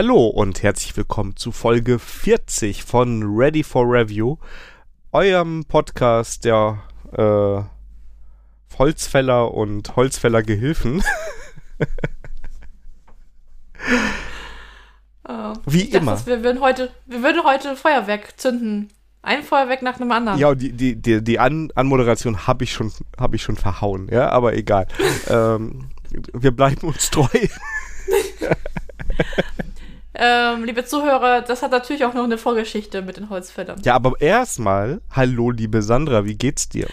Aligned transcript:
Hallo 0.00 0.28
und 0.28 0.62
herzlich 0.62 0.96
willkommen 0.96 1.34
zu 1.34 1.50
Folge 1.50 1.98
40 1.98 2.84
von 2.84 3.24
Ready 3.36 3.64
for 3.64 3.84
Review, 3.84 4.36
eurem 5.10 5.64
Podcast 5.64 6.44
der 6.44 6.84
äh, 7.10 7.62
Holzfäller 8.78 9.52
und 9.52 9.96
Holzfäller-Gehilfen. 9.96 11.02
Oh, 15.28 15.54
Wie 15.66 15.82
dachte, 15.82 15.96
immer. 15.96 16.12
dass 16.12 16.28
Wir 16.28 16.44
würden, 16.44 16.60
heute, 16.60 16.92
wir 17.06 17.20
würden 17.24 17.42
heute 17.42 17.74
Feuerwerk 17.74 18.38
zünden. 18.38 18.92
Ein 19.22 19.42
Feuerwerk 19.42 19.82
nach 19.82 19.98
dem 19.98 20.12
anderen. 20.12 20.38
Ja, 20.38 20.54
die, 20.54 20.70
die, 20.70 20.94
die, 20.94 21.24
die 21.24 21.40
An 21.40 21.72
Anmoderation 21.74 22.46
habe 22.46 22.62
ich, 22.62 22.72
schon 22.72 22.92
hab 23.18 23.34
ich 23.34 23.42
schon 23.42 23.56
verhauen, 23.56 24.08
ja, 24.12 24.28
aber 24.30 24.54
egal. 24.54 24.86
ähm, 25.28 25.90
wir 26.32 26.52
bleiben 26.52 26.86
uns 26.86 27.10
treu. 27.10 27.26
Ähm, 30.20 30.64
liebe 30.64 30.84
Zuhörer, 30.84 31.42
das 31.42 31.62
hat 31.62 31.70
natürlich 31.70 32.04
auch 32.04 32.12
noch 32.12 32.24
eine 32.24 32.38
Vorgeschichte 32.38 33.02
mit 33.02 33.16
den 33.16 33.30
Holzfällern. 33.30 33.80
Ja, 33.84 33.94
aber 33.94 34.20
erstmal, 34.20 35.00
hallo 35.12 35.52
liebe 35.52 35.80
Sandra, 35.80 36.24
wie 36.24 36.34
geht's 36.34 36.68
dir? 36.68 36.88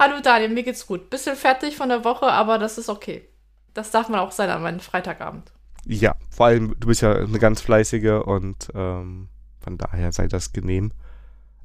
Hallo 0.00 0.16
Daniel, 0.20 0.50
mir 0.50 0.64
geht's 0.64 0.88
gut. 0.88 1.08
Bisschen 1.08 1.36
fertig 1.36 1.76
von 1.76 1.88
der 1.88 2.04
Woche, 2.04 2.26
aber 2.26 2.58
das 2.58 2.78
ist 2.78 2.88
okay. 2.88 3.28
Das 3.74 3.92
darf 3.92 4.08
man 4.08 4.18
auch 4.18 4.32
sein 4.32 4.50
an 4.50 4.60
meinem 4.60 4.80
Freitagabend. 4.80 5.52
Ja, 5.86 6.16
vor 6.30 6.46
allem, 6.46 6.74
du 6.80 6.88
bist 6.88 7.00
ja 7.02 7.14
eine 7.14 7.38
ganz 7.38 7.60
fleißige 7.60 8.24
und 8.24 8.68
ähm, 8.74 9.28
von 9.60 9.78
daher 9.78 10.10
sei 10.10 10.26
das 10.26 10.52
genehm. 10.52 10.90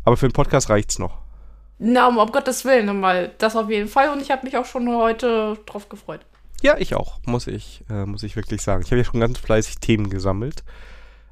Aber 0.04 0.16
für 0.16 0.28
den 0.28 0.34
Podcast 0.34 0.70
reicht's 0.70 1.00
noch. 1.00 1.18
Na, 1.80 2.08
um, 2.08 2.20
um 2.20 2.32
Gottes 2.32 2.66
Willen, 2.66 2.86
nochmal. 2.86 3.32
Das 3.40 3.56
auf 3.56 3.72
jeden 3.72 3.88
Fall 3.90 4.10
und 4.10 4.22
ich 4.22 4.30
habe 4.30 4.46
mich 4.46 4.58
auch 4.58 4.66
schon 4.66 4.88
heute 4.96 5.58
drauf 5.66 5.90
gefreut. 5.90 6.22
Ja, 6.62 6.78
ich 6.78 6.96
auch, 6.96 7.20
muss 7.26 7.48
ich, 7.48 7.84
äh, 7.90 8.06
muss 8.06 8.24
ich 8.24 8.36
wirklich 8.36 8.62
sagen. 8.62 8.82
Ich 8.84 8.92
habe 8.92 8.98
ja 8.98 9.04
schon 9.04 9.20
ganz 9.20 9.38
fleißig 9.38 9.78
Themen 9.78 10.10
gesammelt, 10.10 10.64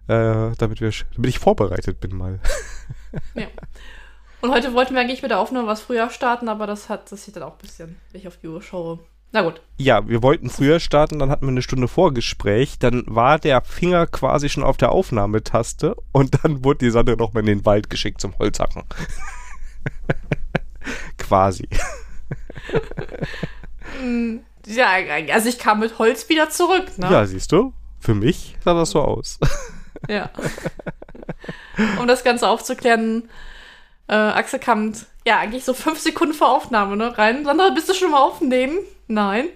äh, 0.07 0.51
damit, 0.57 0.81
wir, 0.81 0.91
damit 1.15 1.29
ich 1.29 1.39
vorbereitet 1.39 1.99
bin 1.99 2.15
mal. 2.15 2.39
Ja. 3.35 3.45
Und 4.41 4.51
heute 4.51 4.73
wollten 4.73 4.95
wir 4.95 5.01
eigentlich 5.01 5.21
mit 5.21 5.29
der 5.29 5.39
Aufnahme 5.39 5.67
was 5.67 5.81
früher 5.81 6.09
starten, 6.09 6.49
aber 6.49 6.65
das 6.65 6.89
hat 6.89 7.11
das 7.11 7.23
sieht 7.23 7.35
dann 7.35 7.43
auch 7.43 7.53
ein 7.53 7.61
bisschen, 7.61 7.95
wenn 8.11 8.21
ich 8.21 8.27
auf 8.27 8.37
die 8.37 8.47
Uhr 8.47 8.61
schaue. 8.61 8.99
Na 9.31 9.41
gut. 9.41 9.61
Ja, 9.77 10.07
wir 10.07 10.21
wollten 10.21 10.49
früher 10.49 10.79
starten, 10.79 11.19
dann 11.19 11.29
hatten 11.29 11.45
wir 11.45 11.51
eine 11.51 11.61
Stunde 11.61 11.87
Vorgespräch, 11.87 12.77
dann 12.77 13.03
war 13.07 13.39
der 13.39 13.61
Finger 13.61 14.05
quasi 14.05 14.49
schon 14.49 14.63
auf 14.63 14.77
der 14.77 14.91
Aufnahmetaste 14.91 15.95
und 16.11 16.43
dann 16.43 16.63
wurde 16.63 16.85
die 16.85 16.91
Sandra 16.91 17.15
nochmal 17.15 17.41
in 17.41 17.47
den 17.47 17.65
Wald 17.65 17.89
geschickt 17.89 18.19
zum 18.19 18.37
Holzhacken. 18.37 18.83
quasi. 21.17 21.67
Ja, 24.65 24.91
also 25.31 25.49
ich 25.49 25.59
kam 25.59 25.79
mit 25.79 25.99
Holz 25.99 26.29
wieder 26.29 26.49
zurück, 26.49 26.97
ne? 26.97 27.11
Ja, 27.11 27.25
siehst 27.25 27.51
du? 27.51 27.73
Für 27.99 28.13
mich 28.15 28.55
sah 28.63 28.73
das 28.73 28.91
so 28.91 29.01
aus. 29.01 29.39
Ja. 30.09 30.31
um 31.97 32.07
das 32.07 32.25
Ganze 32.25 32.49
aufzuklären, 32.49 33.29
äh, 34.09 34.15
Axel 34.15 34.59
kam, 34.59 34.91
ja, 35.25 35.39
eigentlich 35.39 35.63
so 35.63 35.73
fünf 35.73 35.97
Sekunden 35.99 36.33
vor 36.33 36.51
Aufnahme, 36.51 36.97
ne, 36.97 37.17
rein. 37.17 37.45
Sandra, 37.45 37.69
bist 37.69 37.87
du 37.87 37.93
schon 37.93 38.11
mal 38.11 38.21
aufnehmen? 38.21 38.79
Nein. 39.07 39.47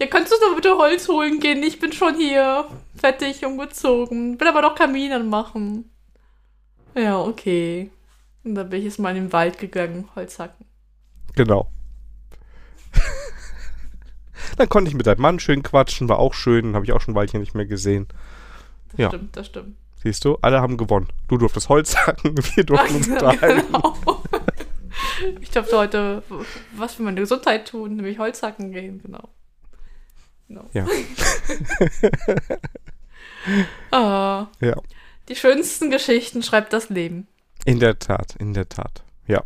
Ja, 0.00 0.06
kannst 0.06 0.32
du 0.32 0.36
doch 0.40 0.54
bitte 0.56 0.78
Holz 0.78 1.08
holen 1.08 1.40
gehen? 1.40 1.62
Ich 1.62 1.78
bin 1.78 1.92
schon 1.92 2.16
hier. 2.16 2.66
Fertig, 2.96 3.44
umgezogen. 3.44 4.40
Will 4.40 4.48
aber 4.48 4.62
doch 4.62 4.74
Kamin 4.74 5.12
anmachen. 5.12 5.90
Ja, 6.94 7.20
okay. 7.20 7.90
Und 8.44 8.54
dann 8.54 8.70
bin 8.70 8.78
ich 8.80 8.86
jetzt 8.86 8.98
mal 8.98 9.10
in 9.16 9.24
den 9.24 9.32
Wald 9.32 9.58
gegangen, 9.58 10.08
Holz 10.16 10.38
hacken. 10.38 10.66
Genau. 11.36 11.68
Dann 14.56 14.68
konnte 14.68 14.88
ich 14.90 14.94
mit 14.96 15.06
deinem 15.06 15.20
Mann 15.22 15.40
schön 15.40 15.62
quatschen, 15.62 16.08
war 16.08 16.18
auch 16.18 16.34
schön, 16.34 16.74
habe 16.74 16.84
ich 16.84 16.92
auch 16.92 17.00
schon 17.00 17.12
ein 17.12 17.16
Weilchen 17.16 17.40
nicht 17.40 17.54
mehr 17.54 17.66
gesehen. 17.66 18.06
Das 18.92 18.98
Ja. 19.00 19.08
stimmt, 19.08 19.36
das 19.36 19.46
stimmt. 19.46 19.76
Siehst 20.02 20.24
du, 20.24 20.36
alle 20.42 20.60
haben 20.60 20.76
gewonnen. 20.76 21.08
Du 21.28 21.38
durftest 21.38 21.68
Holz 21.68 21.96
hacken, 21.96 22.36
wir 22.56 22.64
durften 22.64 22.96
uns 22.96 23.08
unterhalten. 23.08 23.66
genau. 23.72 23.96
Ich 25.40 25.50
durfte 25.50 25.76
heute 25.76 26.22
was 26.76 26.94
für 26.94 27.02
meine 27.02 27.20
Gesundheit 27.20 27.68
tun, 27.68 27.96
nämlich 27.96 28.18
Holz 28.18 28.42
hacken 28.42 28.70
gehen, 28.72 29.00
genau. 29.02 29.28
genau. 30.48 30.68
Ja. 30.72 30.86
Ah, 33.90 34.46
Ja. 34.60 34.76
die 35.28 35.36
schönsten 35.36 35.90
Geschichten 35.90 36.42
schreibt 36.42 36.72
das 36.72 36.88
Leben. 36.88 37.26
In 37.64 37.78
der 37.80 37.98
Tat, 37.98 38.36
in 38.38 38.54
der 38.54 38.68
Tat. 38.68 39.02
Ja. 39.26 39.42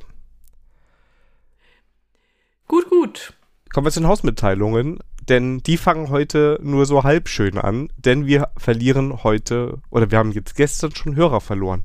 Gut, 2.67 2.89
gut. 2.91 3.33
Kommen 3.73 3.87
wir 3.87 3.91
zu 3.91 4.01
den 4.01 4.09
Hausmitteilungen, 4.09 4.99
denn 5.29 5.59
die 5.59 5.77
fangen 5.77 6.09
heute 6.09 6.59
nur 6.63 6.87
so 6.87 7.05
halb 7.05 7.29
schön 7.29 7.59
an, 7.59 7.91
denn 7.97 8.27
wir 8.27 8.49
verlieren 8.57 9.23
heute, 9.25 9.79
oder 9.91 10.11
wir 10.11 10.19
haben 10.19 10.33
jetzt 10.33 10.57
gestern 10.57 10.95
schon 10.95 11.17
Hörer 11.17 11.41
verloren. 11.41 11.85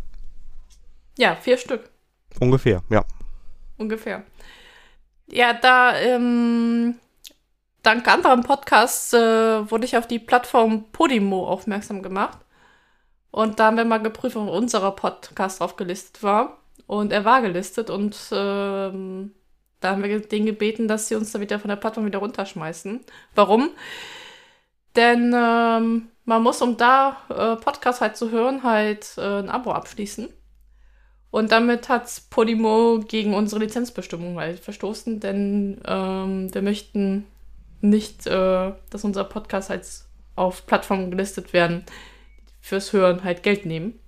Ja, 1.18 1.36
vier 1.36 1.58
Stück 1.58 1.90
Ungefähr, 2.40 2.82
ja. 2.90 3.06
ungefähr. 3.78 4.24
Ja, 5.28 5.54
da, 5.54 5.98
ähm, 5.98 6.96
dank 7.82 8.08
anderen 8.08 8.44
Podcasts 8.44 9.14
äh, 9.14 9.70
wurde 9.70 9.86
ich 9.86 9.98
auf 9.98 10.08
die 10.08 10.20
Plattform 10.20 10.86
Podimo 10.92 11.48
aufmerksam 11.48 12.02
gemacht. 12.02 12.40
Und 13.32 13.60
da 13.60 13.68
haben 13.68 13.78
wir 13.78 13.86
mal 13.86 14.02
geprüft, 14.02 14.36
ob 14.36 14.50
unser 14.50 14.92
Podcast 14.92 15.60
drauf 15.60 15.76
gelistet 15.76 16.22
war. 16.22 16.58
Und 16.86 17.12
er 17.12 17.26
war 17.26 17.42
gelistet 17.42 17.90
und 17.90 18.16
ähm, 18.32 19.32
da 19.84 19.92
haben 19.92 20.04
wir 20.04 20.20
den 20.20 20.46
gebeten, 20.46 20.88
dass 20.88 21.08
sie 21.08 21.16
uns 21.16 21.32
da 21.32 21.40
wieder 21.40 21.60
von 21.60 21.70
der 21.70 21.76
Plattform 21.76 22.06
wieder 22.06 22.20
runterschmeißen. 22.20 23.02
Warum? 23.36 23.70
Denn 24.96 25.34
ähm, 25.36 26.10
man 26.26 26.44
muss, 26.44 26.62
um 26.62 26.78
da 26.78 27.18
äh, 27.30 27.56
Podcast 27.62 28.02
halt 28.02 28.16
zu 28.16 28.32
hören, 28.32 28.64
halt 28.64 29.16
äh, 29.18 29.40
ein 29.40 29.50
Abo 29.50 29.72
abschließen. 29.72 30.30
Und 31.32 31.52
damit 31.52 31.90
hat 31.90 32.10
Podimo 32.30 33.00
gegen 33.08 33.34
unsere 33.34 33.62
Lizenzbestimmung 33.62 34.40
halt 34.40 34.60
verstoßen, 34.60 35.20
denn 35.20 35.82
ähm, 35.86 36.54
wir 36.54 36.62
möchten 36.62 37.26
nicht, 37.82 38.28
äh, 38.28 38.72
dass 38.90 39.04
unser 39.04 39.24
Podcast 39.24 39.70
halt 39.70 39.84
auf 40.36 40.66
Plattformen 40.68 41.10
gelistet 41.10 41.52
werden, 41.52 41.84
fürs 42.62 42.94
Hören 42.94 43.24
halt 43.24 43.44
Geld 43.44 43.66
nehmen 43.66 44.00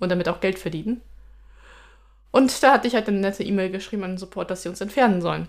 und 0.00 0.10
damit 0.10 0.28
auch 0.28 0.40
Geld 0.40 0.58
verdienen. 0.58 1.00
Und 2.34 2.64
da 2.64 2.72
hatte 2.72 2.88
ich 2.88 2.96
halt 2.96 3.06
eine 3.06 3.20
nette 3.20 3.44
E-Mail 3.44 3.70
geschrieben 3.70 4.02
an 4.02 4.10
den 4.10 4.18
Support, 4.18 4.50
dass 4.50 4.64
sie 4.64 4.68
uns 4.68 4.80
entfernen 4.80 5.22
sollen. 5.22 5.46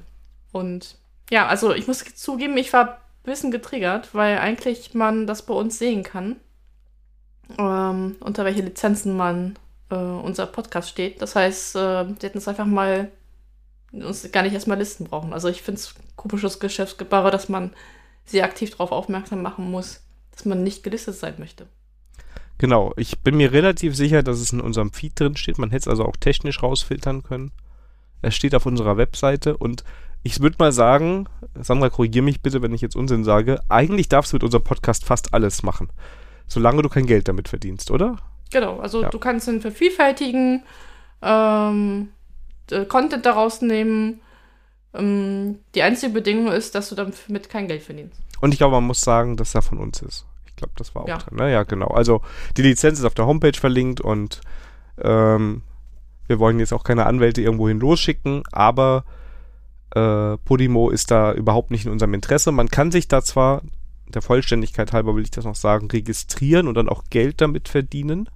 Und 0.51 0.99
ja, 1.31 1.47
also 1.47 1.73
ich 1.73 1.87
muss 1.87 2.05
zugeben, 2.13 2.57
ich 2.57 2.71
war 2.73 2.87
ein 2.87 2.97
bisschen 3.23 3.49
getriggert, 3.49 4.13
weil 4.13 4.37
eigentlich 4.37 4.93
man 4.93 5.25
das 5.25 5.41
bei 5.41 5.55
uns 5.55 5.79
sehen 5.79 6.03
kann, 6.03 6.35
ähm, 7.57 8.17
unter 8.19 8.45
welche 8.45 8.61
Lizenzen 8.61 9.17
man 9.17 9.57
äh, 9.89 9.95
unser 9.95 10.45
Podcast 10.45 10.89
steht. 10.89 11.23
Das 11.23 11.35
heißt, 11.35 11.75
äh, 11.75 12.05
sie 12.19 12.27
hätten 12.27 12.37
es 12.37 12.47
einfach 12.47 12.67
mal 12.67 13.09
uns 13.91 14.31
gar 14.31 14.43
nicht 14.43 14.53
erstmal 14.53 14.77
Listen 14.77 15.05
brauchen. 15.05 15.33
Also 15.33 15.47
ich 15.47 15.63
finde 15.63 15.79
es 15.81 15.95
komisches 16.15 16.59
Geschäftsgebare, 16.59 17.31
dass 17.31 17.49
man 17.49 17.73
sie 18.25 18.43
aktiv 18.43 18.69
darauf 18.69 18.91
aufmerksam 18.91 19.41
machen 19.41 19.71
muss, 19.71 20.03
dass 20.29 20.45
man 20.45 20.61
nicht 20.61 20.83
gelistet 20.83 21.15
sein 21.15 21.33
möchte. 21.39 21.65
Genau, 22.57 22.93
ich 22.95 23.19
bin 23.19 23.35
mir 23.35 23.51
relativ 23.51 23.95
sicher, 23.95 24.23
dass 24.23 24.39
es 24.39 24.53
in 24.53 24.61
unserem 24.61 24.91
Feed 24.93 25.19
drin 25.19 25.35
steht. 25.35 25.57
Man 25.57 25.71
hätte 25.71 25.83
es 25.83 25.87
also 25.87 26.05
auch 26.05 26.15
technisch 26.15 26.63
rausfiltern 26.63 27.23
können. 27.23 27.51
Es 28.21 28.35
steht 28.35 28.55
auf 28.55 28.65
unserer 28.65 28.97
Webseite 28.97 29.57
und 29.57 29.83
ich 30.23 30.39
würde 30.39 30.55
mal 30.57 30.71
sagen, 30.71 31.27
Sandra, 31.61 31.89
korrigier 31.89 32.23
mich 32.23 32.41
bitte, 32.41 32.61
wenn 32.61 32.73
ich 32.73 32.81
jetzt 32.81 32.95
Unsinn 32.95 33.23
sage, 33.23 33.59
eigentlich 33.69 34.09
darfst 34.09 34.31
du 34.31 34.37
mit 34.37 34.43
unserem 34.43 34.63
Podcast 34.63 35.05
fast 35.05 35.33
alles 35.33 35.61
machen. 35.61 35.89
Solange 36.47 36.81
du 36.81 36.89
kein 36.89 37.05
Geld 37.05 37.27
damit 37.27 37.47
verdienst, 37.47 37.91
oder? 37.91 38.17
Genau, 38.51 38.79
also 38.79 39.03
Ja. 39.03 39.09
du 39.09 39.19
kannst 39.19 39.47
ihn 39.47 39.61
vervielfältigen, 39.61 40.63
ähm, 41.21 42.09
äh, 42.71 42.85
Content 42.85 43.25
daraus 43.25 43.61
nehmen. 43.61 44.21
Ähm, 44.93 45.59
die 45.75 45.81
einzige 45.83 46.13
Bedingung 46.13 46.51
ist, 46.51 46.73
dass 46.73 46.89
du 46.89 46.95
damit 46.95 47.49
kein 47.49 47.67
Geld 47.67 47.83
verdienst. 47.83 48.19
Und 48.41 48.53
ich 48.53 48.57
glaube, 48.57 48.75
man 48.75 48.85
muss 48.85 49.01
sagen, 49.01 49.37
dass 49.37 49.53
er 49.55 49.61
von 49.61 49.77
uns 49.77 50.01
ist. 50.01 50.25
Ich 50.55 50.57
glaube, 50.57 50.73
das 50.77 50.95
war 50.95 51.03
auch 51.03 51.07
Ja. 51.07 51.17
drin. 51.17 51.37
Ne? 51.37 51.51
Ja, 51.51 51.63
genau. 51.63 51.87
Also 51.87 52.21
die 52.55 52.61
Lizenz 52.61 52.99
ist 52.99 53.05
auf 53.05 53.13
der 53.13 53.25
Homepage 53.25 53.57
verlinkt 53.59 53.99
und 53.99 54.39
ähm, 55.01 55.63
wir 56.27 56.39
wollen 56.39 56.59
jetzt 56.59 56.71
auch 56.73 56.83
keine 56.85 57.05
Anwälte 57.05 57.41
irgendwohin 57.41 57.79
losschicken, 57.79 58.43
aber 58.53 59.03
äh, 59.93 60.37
Podimo 60.37 60.89
ist 60.89 61.11
da 61.11 61.33
überhaupt 61.33 61.71
nicht 61.71 61.85
in 61.85 61.91
unserem 61.91 62.13
Interesse. 62.13 62.51
Man 62.53 62.69
kann 62.69 62.89
sich 62.91 63.07
da 63.09 63.21
zwar, 63.21 63.61
der 64.07 64.21
Vollständigkeit 64.21 64.93
halber 64.93 65.15
will 65.15 65.23
ich 65.23 65.31
das 65.31 65.43
noch 65.45 65.55
sagen, 65.55 65.89
registrieren 65.91 66.67
und 66.69 66.75
dann 66.75 66.89
auch 66.89 67.03
Geld 67.09 67.41
damit 67.41 67.67
verdienen. 67.67 68.29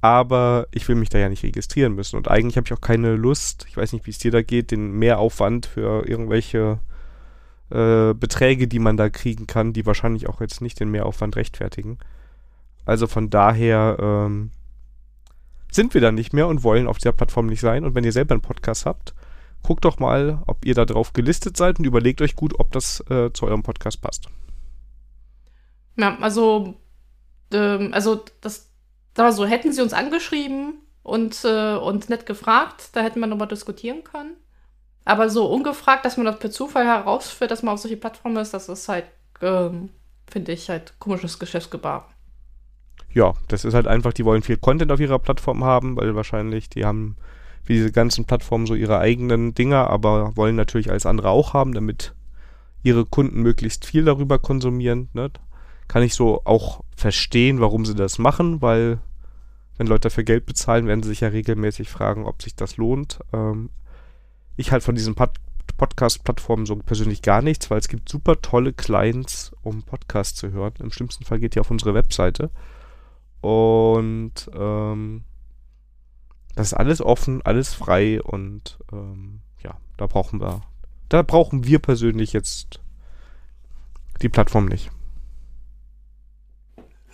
Aber 0.00 0.66
ich 0.70 0.86
will 0.88 0.96
mich 0.96 1.08
da 1.08 1.18
ja 1.18 1.28
nicht 1.30 1.42
registrieren 1.44 1.94
müssen. 1.94 2.16
Und 2.16 2.28
eigentlich 2.28 2.56
habe 2.56 2.66
ich 2.66 2.72
auch 2.74 2.80
keine 2.80 3.16
Lust, 3.16 3.64
ich 3.68 3.76
weiß 3.76 3.92
nicht, 3.92 4.06
wie 4.06 4.10
es 4.10 4.18
dir 4.18 4.30
da 4.30 4.42
geht, 4.42 4.70
den 4.70 4.92
Mehraufwand 4.92 5.66
für 5.66 6.06
irgendwelche 6.06 6.78
äh, 7.70 8.14
Beträge, 8.14 8.68
die 8.68 8.78
man 8.78 8.96
da 8.96 9.08
kriegen 9.08 9.46
kann, 9.46 9.72
die 9.72 9.86
wahrscheinlich 9.86 10.28
auch 10.28 10.40
jetzt 10.40 10.60
nicht 10.60 10.80
den 10.80 10.90
Mehraufwand 10.90 11.36
rechtfertigen. 11.36 11.98
Also 12.84 13.06
von 13.06 13.30
daher 13.30 13.96
ähm, 14.00 14.50
sind 15.70 15.94
wir 15.94 16.00
da 16.00 16.12
nicht 16.12 16.32
mehr 16.32 16.46
und 16.46 16.62
wollen 16.62 16.86
auf 16.86 16.98
dieser 16.98 17.12
Plattform 17.12 17.46
nicht 17.46 17.60
sein. 17.60 17.84
Und 17.84 17.94
wenn 17.94 18.04
ihr 18.04 18.12
selber 18.12 18.34
einen 18.34 18.42
Podcast 18.42 18.86
habt, 18.86 19.14
guckt 19.62 19.84
doch 19.84 19.98
mal, 19.98 20.42
ob 20.46 20.64
ihr 20.64 20.74
da 20.74 20.84
drauf 20.84 21.12
gelistet 21.12 21.56
seid 21.56 21.78
und 21.78 21.86
überlegt 21.86 22.20
euch 22.20 22.36
gut, 22.36 22.58
ob 22.58 22.70
das 22.72 23.00
äh, 23.10 23.32
zu 23.32 23.46
eurem 23.46 23.62
Podcast 23.62 24.00
passt. 24.00 24.28
Ja, 25.96 26.16
also, 26.20 26.74
ähm, 27.52 27.90
also 27.92 28.24
das, 28.40 28.70
da 29.14 29.32
so, 29.32 29.46
hätten 29.46 29.72
sie 29.72 29.82
uns 29.82 29.92
angeschrieben 29.92 30.74
und, 31.02 31.44
äh, 31.44 31.76
und 31.76 32.08
nett 32.08 32.26
gefragt, 32.26 32.90
da 32.92 33.00
hätten 33.00 33.20
wir 33.20 33.26
nochmal 33.26 33.48
diskutieren 33.48 34.04
können. 34.04 34.36
Aber 35.04 35.28
so 35.28 35.46
ungefragt, 35.46 36.04
dass 36.04 36.16
man 36.16 36.26
das 36.26 36.38
per 36.38 36.50
Zufall 36.50 36.86
herausführt, 36.86 37.50
dass 37.50 37.62
man 37.62 37.74
auf 37.74 37.80
solche 37.80 37.96
Plattformen 37.96 38.36
ist, 38.38 38.54
das 38.54 38.68
ist 38.68 38.88
halt, 38.88 39.04
ähm, 39.42 39.90
finde 40.26 40.52
ich, 40.52 40.70
halt 40.70 40.98
komisches 40.98 41.38
Geschäftsgebaren. 41.38 42.04
Ja, 43.12 43.34
das 43.48 43.64
ist 43.64 43.74
halt 43.74 43.86
einfach, 43.86 44.12
die 44.12 44.24
wollen 44.24 44.42
viel 44.42 44.56
Content 44.56 44.90
auf 44.90 45.00
ihrer 45.00 45.18
Plattform 45.18 45.62
haben, 45.62 45.96
weil 45.96 46.14
wahrscheinlich 46.16 46.68
die 46.68 46.84
haben 46.84 47.16
wie 47.64 47.74
diese 47.74 47.92
ganzen 47.92 48.24
Plattformen 48.24 48.66
so 48.66 48.74
ihre 48.74 48.98
eigenen 48.98 49.54
Dinger, 49.54 49.88
aber 49.88 50.36
wollen 50.36 50.56
natürlich 50.56 50.90
alles 50.90 51.06
andere 51.06 51.30
auch 51.30 51.54
haben, 51.54 51.72
damit 51.72 52.14
ihre 52.82 53.06
Kunden 53.06 53.40
möglichst 53.40 53.86
viel 53.86 54.04
darüber 54.04 54.38
konsumieren. 54.38 55.08
Ne? 55.14 55.30
Kann 55.88 56.02
ich 56.02 56.14
so 56.14 56.42
auch 56.44 56.82
verstehen, 56.94 57.60
warum 57.60 57.86
sie 57.86 57.94
das 57.94 58.18
machen, 58.18 58.60
weil 58.60 58.98
wenn 59.76 59.86
Leute 59.86 60.08
dafür 60.08 60.24
Geld 60.24 60.46
bezahlen, 60.46 60.86
werden 60.86 61.02
sie 61.02 61.08
sich 61.08 61.20
ja 61.20 61.28
regelmäßig 61.28 61.88
fragen, 61.88 62.26
ob 62.26 62.42
sich 62.42 62.54
das 62.54 62.76
lohnt. 62.76 63.20
Ähm, 63.32 63.70
ich 64.56 64.72
halt 64.72 64.82
von 64.82 64.94
diesen 64.94 65.14
Pod 65.14 65.30
Podcast-Plattformen 65.76 66.66
so 66.66 66.76
persönlich 66.76 67.20
gar 67.22 67.42
nichts, 67.42 67.68
weil 67.68 67.78
es 67.78 67.88
gibt 67.88 68.08
super 68.08 68.40
tolle 68.40 68.72
Clients, 68.72 69.52
um 69.62 69.82
Podcasts 69.82 70.38
zu 70.38 70.52
hören. 70.52 70.74
Im 70.78 70.92
schlimmsten 70.92 71.24
Fall 71.24 71.40
geht 71.40 71.56
ihr 71.56 71.62
auf 71.62 71.70
unsere 71.70 71.94
Webseite. 71.94 72.50
Und 73.40 74.48
ähm, 74.54 75.24
das 76.54 76.68
ist 76.68 76.74
alles 76.74 77.00
offen, 77.00 77.42
alles 77.42 77.74
frei 77.74 78.22
und 78.22 78.78
ähm, 78.92 79.40
ja, 79.62 79.76
da 79.96 80.06
brauchen 80.06 80.40
wir, 80.40 80.62
da 81.08 81.22
brauchen 81.22 81.64
wir 81.64 81.78
persönlich 81.80 82.32
jetzt 82.32 82.80
die 84.22 84.28
Plattform 84.28 84.66
nicht. 84.66 84.90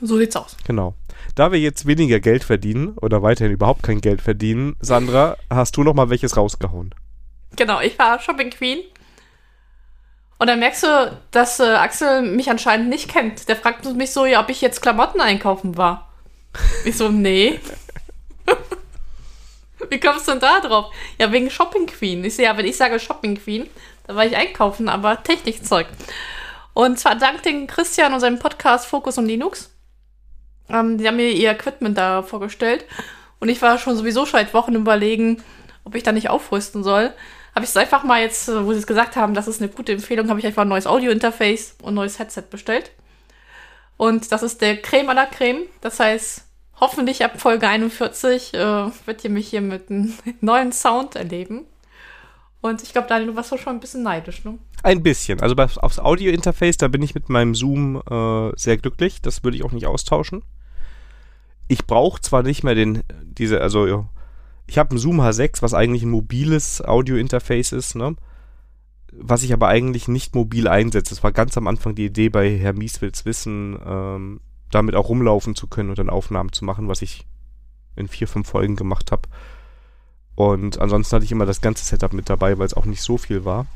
So 0.02 0.16
sieht's 0.18 0.36
aus. 0.36 0.56
Genau. 0.64 0.94
Da 1.34 1.52
wir 1.52 1.58
jetzt 1.58 1.86
weniger 1.86 2.20
Geld 2.20 2.44
verdienen 2.44 2.96
oder 2.98 3.22
weiterhin 3.22 3.52
überhaupt 3.52 3.82
kein 3.82 4.00
Geld 4.00 4.22
verdienen, 4.22 4.76
Sandra, 4.80 5.36
hast 5.50 5.76
du 5.76 5.84
noch 5.84 5.94
mal 5.94 6.10
welches 6.10 6.36
rausgehauen? 6.36 6.94
Genau, 7.56 7.80
ich 7.80 7.98
war 7.98 8.20
Shopping 8.20 8.50
Queen. 8.50 8.80
Und 10.38 10.46
dann 10.46 10.58
merkst 10.58 10.84
du, 10.84 11.20
dass 11.32 11.60
äh, 11.60 11.64
Axel 11.64 12.22
mich 12.22 12.48
anscheinend 12.48 12.88
nicht 12.88 13.10
kennt. 13.10 13.48
Der 13.48 13.56
fragt 13.56 13.84
mich 13.84 14.10
so, 14.10 14.24
ja, 14.24 14.40
ob 14.40 14.48
ich 14.48 14.62
jetzt 14.62 14.80
Klamotten 14.80 15.20
einkaufen 15.20 15.76
war. 15.76 16.10
Ich 16.84 16.96
so, 16.96 17.10
nee. 17.10 17.60
Wie 19.90 20.00
kommst 20.00 20.26
du 20.26 20.32
denn 20.32 20.40
da 20.40 20.60
drauf? 20.60 20.92
Ja, 21.18 21.30
wegen 21.30 21.50
Shopping 21.50 21.86
Queen. 21.86 22.24
Ich 22.24 22.36
sehe 22.36 22.46
ja, 22.46 22.56
wenn 22.56 22.66
ich 22.66 22.76
sage 22.76 22.98
Shopping 22.98 23.36
Queen, 23.36 23.68
da 24.06 24.16
war 24.16 24.24
ich 24.24 24.36
einkaufen, 24.36 24.88
aber 24.88 25.22
Technikzeug. 25.22 25.86
Und 26.72 26.98
zwar 26.98 27.16
dank 27.16 27.42
den 27.42 27.66
Christian 27.66 28.14
und 28.14 28.20
seinem 28.20 28.38
Podcast 28.38 28.86
Focus 28.86 29.18
und 29.18 29.26
Linux. 29.26 29.70
Ähm, 30.70 30.98
die 30.98 31.06
haben 31.06 31.16
mir 31.16 31.30
ihr 31.30 31.50
Equipment 31.50 31.98
da 31.98 32.22
vorgestellt. 32.22 32.84
Und 33.40 33.48
ich 33.48 33.60
war 33.60 33.78
schon 33.78 33.96
sowieso 33.96 34.24
seit 34.24 34.54
Wochen 34.54 34.74
überlegen, 34.74 35.42
ob 35.84 35.94
ich 35.94 36.02
da 36.02 36.12
nicht 36.12 36.30
aufrüsten 36.30 36.82
soll. 36.82 37.12
Habe 37.54 37.64
ich 37.64 37.70
es 37.70 37.76
einfach 37.76 38.04
mal 38.04 38.20
jetzt, 38.20 38.48
äh, 38.48 38.64
wo 38.64 38.72
sie 38.72 38.78
es 38.78 38.86
gesagt 38.86 39.16
haben, 39.16 39.34
das 39.34 39.48
ist 39.48 39.60
eine 39.60 39.70
gute 39.70 39.92
Empfehlung, 39.92 40.28
habe 40.28 40.38
ich 40.38 40.46
einfach 40.46 40.62
ein 40.62 40.68
neues 40.68 40.86
Audio-Interface 40.86 41.76
und 41.82 41.92
ein 41.92 41.94
neues 41.94 42.18
Headset 42.18 42.44
bestellt. 42.50 42.92
Und 43.96 44.32
das 44.32 44.42
ist 44.42 44.62
der 44.62 44.80
Creme 44.80 45.10
à 45.10 45.14
la 45.14 45.26
Creme. 45.26 45.64
Das 45.80 46.00
heißt, 46.00 46.46
hoffentlich 46.80 47.24
ab 47.24 47.40
Folge 47.40 47.68
41 47.68 48.54
äh, 48.54 48.58
wird 49.04 49.24
ihr 49.24 49.30
mich 49.30 49.48
hier 49.48 49.60
mit 49.60 49.90
einem 49.90 50.14
neuen 50.40 50.72
Sound 50.72 51.16
erleben. 51.16 51.66
Und 52.62 52.82
ich 52.82 52.92
glaube, 52.92 53.08
Daniel, 53.08 53.30
du 53.30 53.36
warst 53.36 53.52
doch 53.52 53.58
schon 53.58 53.74
ein 53.74 53.80
bisschen 53.80 54.02
neidisch, 54.02 54.44
ne? 54.44 54.58
Ein 54.82 55.02
bisschen. 55.02 55.40
Also 55.40 55.54
aufs 55.56 55.98
Audio-Interface, 55.98 56.76
da 56.76 56.88
bin 56.88 57.02
ich 57.02 57.14
mit 57.14 57.28
meinem 57.28 57.54
Zoom 57.54 58.02
äh, 58.10 58.52
sehr 58.56 58.76
glücklich. 58.76 59.22
Das 59.22 59.44
würde 59.44 59.56
ich 59.56 59.64
auch 59.64 59.72
nicht 59.72 59.86
austauschen. 59.86 60.42
Ich 61.68 61.86
brauche 61.86 62.20
zwar 62.20 62.42
nicht 62.42 62.64
mehr 62.64 62.74
den, 62.74 63.02
diese, 63.22 63.60
also 63.60 63.86
ja, 63.86 64.04
ich 64.70 64.78
habe 64.78 64.94
ein 64.94 64.98
Zoom 64.98 65.20
H6, 65.20 65.62
was 65.62 65.74
eigentlich 65.74 66.04
ein 66.04 66.10
mobiles 66.10 66.80
Audio-Interface 66.80 67.72
ist, 67.72 67.96
ne? 67.96 68.14
Was 69.10 69.42
ich 69.42 69.52
aber 69.52 69.66
eigentlich 69.66 70.06
nicht 70.06 70.36
mobil 70.36 70.68
einsetze. 70.68 71.12
Das 71.12 71.24
war 71.24 71.32
ganz 71.32 71.58
am 71.58 71.66
Anfang 71.66 71.96
die 71.96 72.04
Idee 72.04 72.28
bei 72.28 72.56
Herr 72.56 72.72
Mieswils 72.72 73.24
Wissen, 73.24 73.76
ähm, 73.84 74.40
damit 74.70 74.94
auch 74.94 75.08
rumlaufen 75.08 75.56
zu 75.56 75.66
können 75.66 75.90
und 75.90 75.98
dann 75.98 76.08
Aufnahmen 76.08 76.52
zu 76.52 76.64
machen, 76.64 76.86
was 76.86 77.02
ich 77.02 77.26
in 77.96 78.06
vier, 78.06 78.28
fünf 78.28 78.46
Folgen 78.46 78.76
gemacht 78.76 79.10
habe. 79.10 79.22
Und 80.36 80.80
ansonsten 80.80 81.16
hatte 81.16 81.24
ich 81.24 81.32
immer 81.32 81.46
das 81.46 81.60
ganze 81.60 81.84
Setup 81.84 82.12
mit 82.12 82.30
dabei, 82.30 82.56
weil 82.56 82.66
es 82.66 82.74
auch 82.74 82.86
nicht 82.86 83.02
so 83.02 83.18
viel 83.18 83.44
war. 83.44 83.66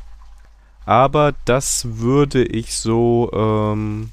Aber 0.87 1.35
das 1.45 1.99
würde 1.99 2.45
ich 2.45 2.77
so, 2.77 3.33
ähm, 3.35 4.13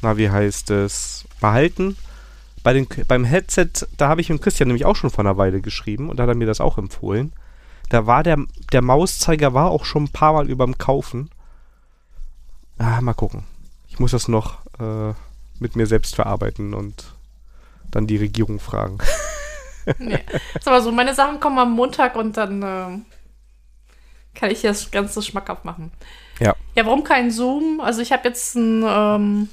na, 0.00 0.16
wie 0.16 0.30
heißt 0.30 0.70
es, 0.70 1.26
behalten. 1.42 1.98
Bei 2.62 2.72
den, 2.72 2.86
beim 3.08 3.24
Headset, 3.24 3.70
da 3.96 4.08
habe 4.08 4.20
ich 4.20 4.30
mit 4.30 4.40
Christian 4.40 4.68
nämlich 4.68 4.84
auch 4.84 4.96
schon 4.96 5.10
vor 5.10 5.24
einer 5.24 5.36
Weile 5.36 5.60
geschrieben 5.60 6.08
und 6.08 6.16
da 6.16 6.24
hat 6.24 6.30
er 6.30 6.36
mir 6.36 6.46
das 6.46 6.60
auch 6.60 6.78
empfohlen. 6.78 7.32
Da 7.88 8.06
war 8.06 8.22
der, 8.22 8.38
der 8.72 8.82
Mauszeiger 8.82 9.52
war 9.52 9.70
auch 9.70 9.84
schon 9.84 10.04
ein 10.04 10.12
paar 10.12 10.32
Mal 10.32 10.48
überm 10.48 10.78
Kaufen. 10.78 11.30
Ah, 12.78 13.00
mal 13.00 13.14
gucken. 13.14 13.44
Ich 13.88 13.98
muss 13.98 14.12
das 14.12 14.28
noch 14.28 14.58
äh, 14.78 15.12
mit 15.58 15.76
mir 15.76 15.86
selbst 15.86 16.14
verarbeiten 16.14 16.72
und 16.72 17.12
dann 17.90 18.06
die 18.06 18.16
Regierung 18.16 18.60
fragen. 18.60 18.98
nee. 19.98 20.20
Ist 20.54 20.68
aber 20.68 20.80
so, 20.80 20.92
meine 20.92 21.14
Sachen 21.14 21.40
kommen 21.40 21.58
am 21.58 21.72
Montag 21.72 22.16
und 22.16 22.36
dann 22.36 22.62
äh, 22.62 22.98
kann 24.34 24.50
ich 24.50 24.62
das 24.62 24.90
Ganze 24.90 25.22
schmackhaft 25.22 25.64
machen. 25.64 25.92
Ja. 26.40 26.54
Ja, 26.74 26.86
warum 26.86 27.04
kein 27.04 27.30
Zoom? 27.30 27.80
Also 27.80 28.00
ich 28.00 28.12
habe 28.12 28.28
jetzt 28.28 28.54
ein 28.56 28.82
ähm, 28.86 29.48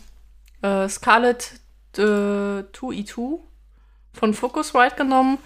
äh, 0.62 0.88
Scarlett 0.88 1.59
äh, 1.98 2.02
2E2 2.02 3.40
von 4.14 4.34
Focusrite 4.34 4.96
genommen. 4.96 5.38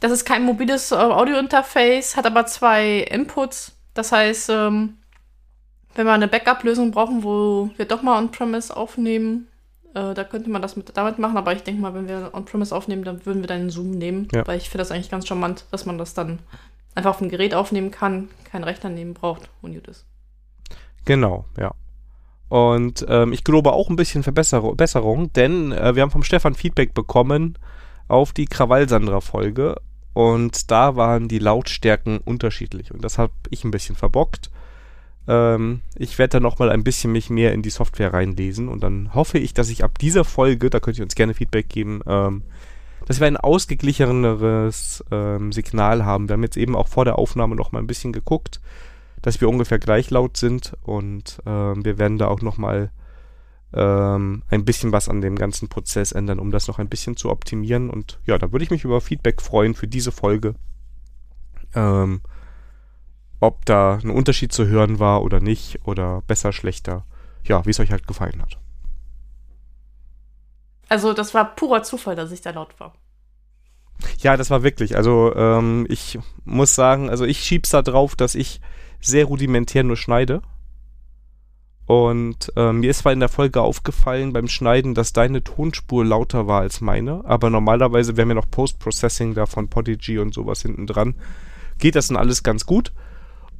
Das 0.00 0.12
ist 0.12 0.24
kein 0.24 0.44
mobiles 0.44 0.92
äh, 0.92 0.96
Audio-Interface, 0.96 2.16
hat 2.16 2.26
aber 2.26 2.46
zwei 2.46 2.98
Inputs. 2.98 3.72
Das 3.94 4.12
heißt, 4.12 4.50
ähm, 4.50 4.98
wenn 5.94 6.06
wir 6.06 6.12
eine 6.12 6.28
Backup-Lösung 6.28 6.90
brauchen, 6.90 7.22
wo 7.22 7.70
wir 7.76 7.86
doch 7.86 8.02
mal 8.02 8.18
On-Premise 8.18 8.76
aufnehmen, 8.76 9.48
äh, 9.94 10.12
da 10.12 10.24
könnte 10.24 10.50
man 10.50 10.60
das 10.60 10.76
mit, 10.76 10.96
damit 10.96 11.18
machen. 11.18 11.36
Aber 11.36 11.52
ich 11.52 11.62
denke 11.62 11.80
mal, 11.80 11.94
wenn 11.94 12.08
wir 12.08 12.30
On-Premise 12.32 12.74
aufnehmen, 12.74 13.04
dann 13.04 13.24
würden 13.24 13.42
wir 13.42 13.46
dann 13.46 13.60
einen 13.60 13.70
Zoom 13.70 13.92
nehmen. 13.92 14.28
Ja. 14.32 14.46
Weil 14.46 14.58
ich 14.58 14.68
finde 14.68 14.78
das 14.78 14.90
eigentlich 14.90 15.10
ganz 15.10 15.26
charmant, 15.26 15.64
dass 15.70 15.86
man 15.86 15.98
das 15.98 16.14
dann 16.14 16.40
einfach 16.94 17.10
auf 17.10 17.18
dem 17.18 17.28
Gerät 17.28 17.54
aufnehmen 17.54 17.90
kann, 17.90 18.28
keinen 18.50 18.64
Rechner 18.64 18.90
nehmen 18.90 19.14
braucht 19.14 19.48
und 19.62 19.74
gut 19.74 19.88
ist. 19.88 20.04
Genau, 21.04 21.44
ja. 21.58 21.72
Und 22.48 23.04
ähm, 23.08 23.32
ich 23.32 23.44
glaube 23.44 23.72
auch 23.72 23.88
ein 23.90 23.96
bisschen 23.96 24.22
Verbesserung, 24.22 25.32
denn 25.32 25.72
äh, 25.72 25.94
wir 25.94 26.02
haben 26.02 26.10
vom 26.10 26.22
Stefan 26.22 26.54
Feedback 26.54 26.94
bekommen 26.94 27.58
auf 28.06 28.32
die 28.32 28.44
Krawall-Sandra-Folge 28.44 29.76
und 30.12 30.70
da 30.70 30.94
waren 30.94 31.28
die 31.28 31.38
Lautstärken 31.38 32.18
unterschiedlich 32.18 32.92
und 32.92 33.02
das 33.02 33.18
habe 33.18 33.32
ich 33.50 33.64
ein 33.64 33.70
bisschen 33.70 33.96
verbockt. 33.96 34.50
Ähm, 35.26 35.80
ich 35.96 36.18
werde 36.18 36.32
da 36.32 36.40
nochmal 36.40 36.70
ein 36.70 36.84
bisschen 36.84 37.12
mich 37.12 37.30
mehr 37.30 37.52
in 37.52 37.62
die 37.62 37.70
Software 37.70 38.12
reinlesen 38.12 38.68
und 38.68 38.82
dann 38.82 39.14
hoffe 39.14 39.38
ich, 39.38 39.54
dass 39.54 39.70
ich 39.70 39.82
ab 39.82 39.98
dieser 39.98 40.24
Folge, 40.24 40.70
da 40.70 40.80
könnt 40.80 40.98
ihr 40.98 41.04
uns 41.04 41.14
gerne 41.14 41.34
Feedback 41.34 41.68
geben, 41.68 42.00
ähm, 42.06 42.42
dass 43.06 43.20
wir 43.20 43.26
ein 43.26 43.36
ausgeglicheneres 43.36 45.04
ähm, 45.10 45.52
Signal 45.52 46.04
haben. 46.04 46.28
Wir 46.28 46.34
haben 46.34 46.42
jetzt 46.42 46.56
eben 46.56 46.76
auch 46.76 46.88
vor 46.88 47.04
der 47.04 47.18
Aufnahme 47.18 47.56
nochmal 47.56 47.82
ein 47.82 47.86
bisschen 47.86 48.12
geguckt, 48.12 48.60
dass 49.24 49.40
wir 49.40 49.48
ungefähr 49.48 49.78
gleich 49.78 50.10
laut 50.10 50.36
sind 50.36 50.74
und 50.82 51.40
ähm, 51.46 51.82
wir 51.82 51.96
werden 51.96 52.18
da 52.18 52.28
auch 52.28 52.42
nochmal 52.42 52.90
ähm, 53.72 54.42
ein 54.50 54.66
bisschen 54.66 54.92
was 54.92 55.08
an 55.08 55.22
dem 55.22 55.36
ganzen 55.36 55.68
Prozess 55.68 56.12
ändern, 56.12 56.38
um 56.38 56.50
das 56.50 56.68
noch 56.68 56.78
ein 56.78 56.90
bisschen 56.90 57.16
zu 57.16 57.30
optimieren. 57.30 57.88
Und 57.88 58.20
ja, 58.26 58.36
da 58.36 58.52
würde 58.52 58.64
ich 58.64 58.70
mich 58.70 58.84
über 58.84 59.00
Feedback 59.00 59.40
freuen 59.40 59.74
für 59.74 59.88
diese 59.88 60.12
Folge. 60.12 60.56
Ähm, 61.74 62.20
ob 63.40 63.64
da 63.64 63.94
ein 63.94 64.10
Unterschied 64.10 64.52
zu 64.52 64.66
hören 64.66 64.98
war 64.98 65.22
oder 65.22 65.40
nicht 65.40 65.80
oder 65.86 66.20
besser, 66.26 66.52
schlechter. 66.52 67.06
Ja, 67.44 67.64
wie 67.64 67.70
es 67.70 67.80
euch 67.80 67.92
halt 67.92 68.06
gefallen 68.06 68.42
hat. 68.42 68.58
Also 70.90 71.14
das 71.14 71.32
war 71.32 71.54
purer 71.54 71.82
Zufall, 71.82 72.14
dass 72.14 72.30
ich 72.30 72.42
da 72.42 72.50
laut 72.50 72.78
war. 72.78 72.92
Ja, 74.18 74.36
das 74.36 74.50
war 74.50 74.62
wirklich. 74.62 74.96
Also 74.96 75.34
ähm, 75.34 75.86
ich 75.88 76.18
muss 76.44 76.74
sagen, 76.74 77.08
also 77.08 77.24
ich 77.24 77.42
schieb's 77.42 77.70
da 77.70 77.80
drauf, 77.80 78.16
dass 78.16 78.34
ich 78.34 78.60
sehr 79.04 79.26
rudimentär 79.26 79.84
nur 79.84 79.96
schneide. 79.96 80.42
Und 81.86 82.50
äh, 82.56 82.72
mir 82.72 82.90
ist 82.90 83.00
zwar 83.00 83.12
in 83.12 83.20
der 83.20 83.28
Folge 83.28 83.60
aufgefallen 83.60 84.32
beim 84.32 84.48
Schneiden, 84.48 84.94
dass 84.94 85.12
deine 85.12 85.44
Tonspur 85.44 86.04
lauter 86.04 86.46
war 86.46 86.62
als 86.62 86.80
meine, 86.80 87.22
aber 87.26 87.50
normalerweise, 87.50 88.16
wir 88.16 88.22
haben 88.22 88.34
noch 88.34 88.50
Post-Processing 88.50 89.34
da 89.34 89.44
von 89.44 89.68
Podigy 89.68 90.18
und 90.18 90.32
sowas 90.32 90.62
hinten 90.62 90.86
dran, 90.86 91.14
geht 91.78 91.94
das 91.94 92.08
dann 92.08 92.16
alles 92.16 92.42
ganz 92.42 92.64
gut. 92.64 92.92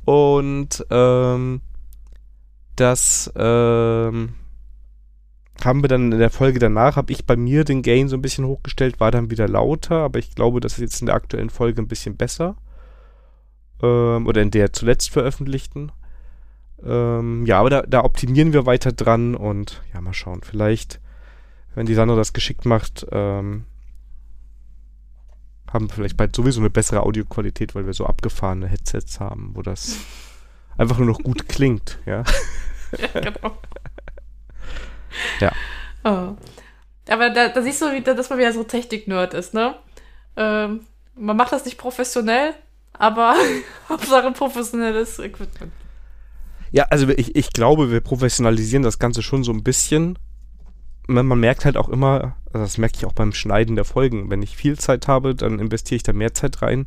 Und 0.07 0.87
ähm, 0.91 1.61
das 2.77 3.31
ähm, 3.37 4.35
haben 5.63 5.83
wir 5.83 5.89
dann 5.89 6.11
in 6.11 6.19
der 6.19 6.31
Folge 6.31 6.59
danach, 6.59 6.97
habe 6.97 7.13
ich 7.13 7.27
bei 7.27 7.37
mir 7.37 7.65
den 7.65 7.83
Gain 7.83 8.09
so 8.09 8.17
ein 8.17 8.23
bisschen 8.23 8.47
hochgestellt, 8.47 9.01
war 9.01 9.11
dann 9.11 9.31
wieder 9.31 9.49
lauter, 9.49 9.97
aber 9.97 10.19
ich 10.19 10.35
glaube, 10.35 10.61
das 10.61 10.75
ist 10.75 10.81
jetzt 10.81 11.01
in 11.01 11.07
der 11.07 11.15
aktuellen 11.15 11.51
Folge 11.51 11.83
ein 11.83 11.89
bisschen 11.89 12.17
besser. 12.17 12.57
Ähm, 13.83 14.27
oder 14.27 14.43
in 14.43 14.51
der 14.51 14.73
zuletzt 14.73 15.11
veröffentlichten. 15.11 15.93
Ähm, 16.85 17.47
ja, 17.47 17.61
aber 17.61 17.71
da, 17.71 17.83
da 17.83 18.05
optimieren 18.05 18.53
wir 18.53 18.67
weiter 18.67 18.93
dran 18.93 19.35
und 19.35 19.83
ja, 19.93 20.01
mal 20.01 20.13
schauen. 20.13 20.43
Vielleicht, 20.43 21.01
wenn 21.75 21.87
die 21.87 21.95
Sandra 21.95 22.17
das 22.17 22.33
geschickt 22.33 22.67
macht, 22.67 23.07
ähm, 23.11 23.65
haben 25.73 25.89
wir 25.89 25.95
vielleicht 25.95 26.17
bald 26.17 26.37
sowieso 26.37 26.61
eine 26.61 26.71
bessere 26.71 27.03
Audioqualität, 27.03 27.75
weil 27.75 27.87
wir 27.87 27.95
so 27.95 28.07
abgefahrene 28.07 28.69
Headsets 28.69 29.19
haben, 29.19 29.51
wo 29.55 29.63
das 29.63 29.99
einfach 30.79 30.99
nur 30.99 31.09
noch 31.09 31.19
gut 31.19 31.49
klingt, 31.49 31.99
ja. 32.07 32.23
ja, 32.99 33.21
genau. 33.21 33.57
ja. 35.41 35.53
Oh. 36.05 36.37
Aber 37.09 37.31
da, 37.31 37.49
da, 37.49 37.63
siehst 37.63 37.83
du 37.83 37.93
wieder, 37.93 38.15
dass 38.15 38.31
man 38.31 38.39
wieder 38.39 38.53
so 38.53 38.63
Technik-Nerd 38.63 39.35
ist, 39.35 39.53
ne? 39.53 39.75
Ähm, 40.37 40.87
man 41.17 41.37
macht 41.37 41.53
das 41.53 41.65
nicht 41.65 41.77
professionell, 41.77 42.55
aber 42.99 43.37
Hauptsache 43.89 44.33
professionelles 44.33 45.19
Equipment. 45.19 45.73
Ja, 46.71 46.87
also 46.91 47.09
ich, 47.09 47.37
ich 47.37 47.53
glaube, 47.53 47.93
wir 47.93 48.01
professionalisieren 48.01 48.83
das 48.83 48.99
Ganze 48.99 49.23
schon 49.23 49.45
so 49.45 49.53
ein 49.53 49.63
bisschen. 49.63 50.19
Man, 51.07 51.27
merkt 51.39 51.65
halt 51.65 51.77
auch 51.77 51.89
immer, 51.89 52.37
also 52.47 52.61
das 52.61 52.79
merke 52.79 52.97
ich 52.97 53.05
auch 53.05 53.13
beim 53.13 53.33
Schneiden 53.33 53.77
der 53.77 53.85
Folgen, 53.85 54.31
wenn 54.31 54.43
ich 54.43 54.57
viel 54.57 54.79
Zeit 54.79 55.07
habe, 55.07 55.35
dann 55.35 55.59
investiere 55.59 55.97
ich 55.97 56.03
da 56.03 56.13
mehr 56.13 56.35
Zeit 56.35 56.63
rein. 56.63 56.87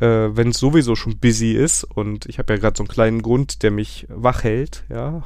Äh, 0.00 0.36
wenn 0.36 0.48
es 0.48 0.58
sowieso 0.58 0.96
schon 0.96 1.18
busy 1.18 1.52
ist 1.52 1.84
und 1.84 2.26
ich 2.26 2.38
habe 2.38 2.54
ja 2.54 2.58
gerade 2.58 2.76
so 2.76 2.82
einen 2.82 2.88
kleinen 2.88 3.22
Grund, 3.22 3.62
der 3.62 3.70
mich 3.70 4.06
wach 4.08 4.44
hält, 4.44 4.84
ja. 4.88 5.22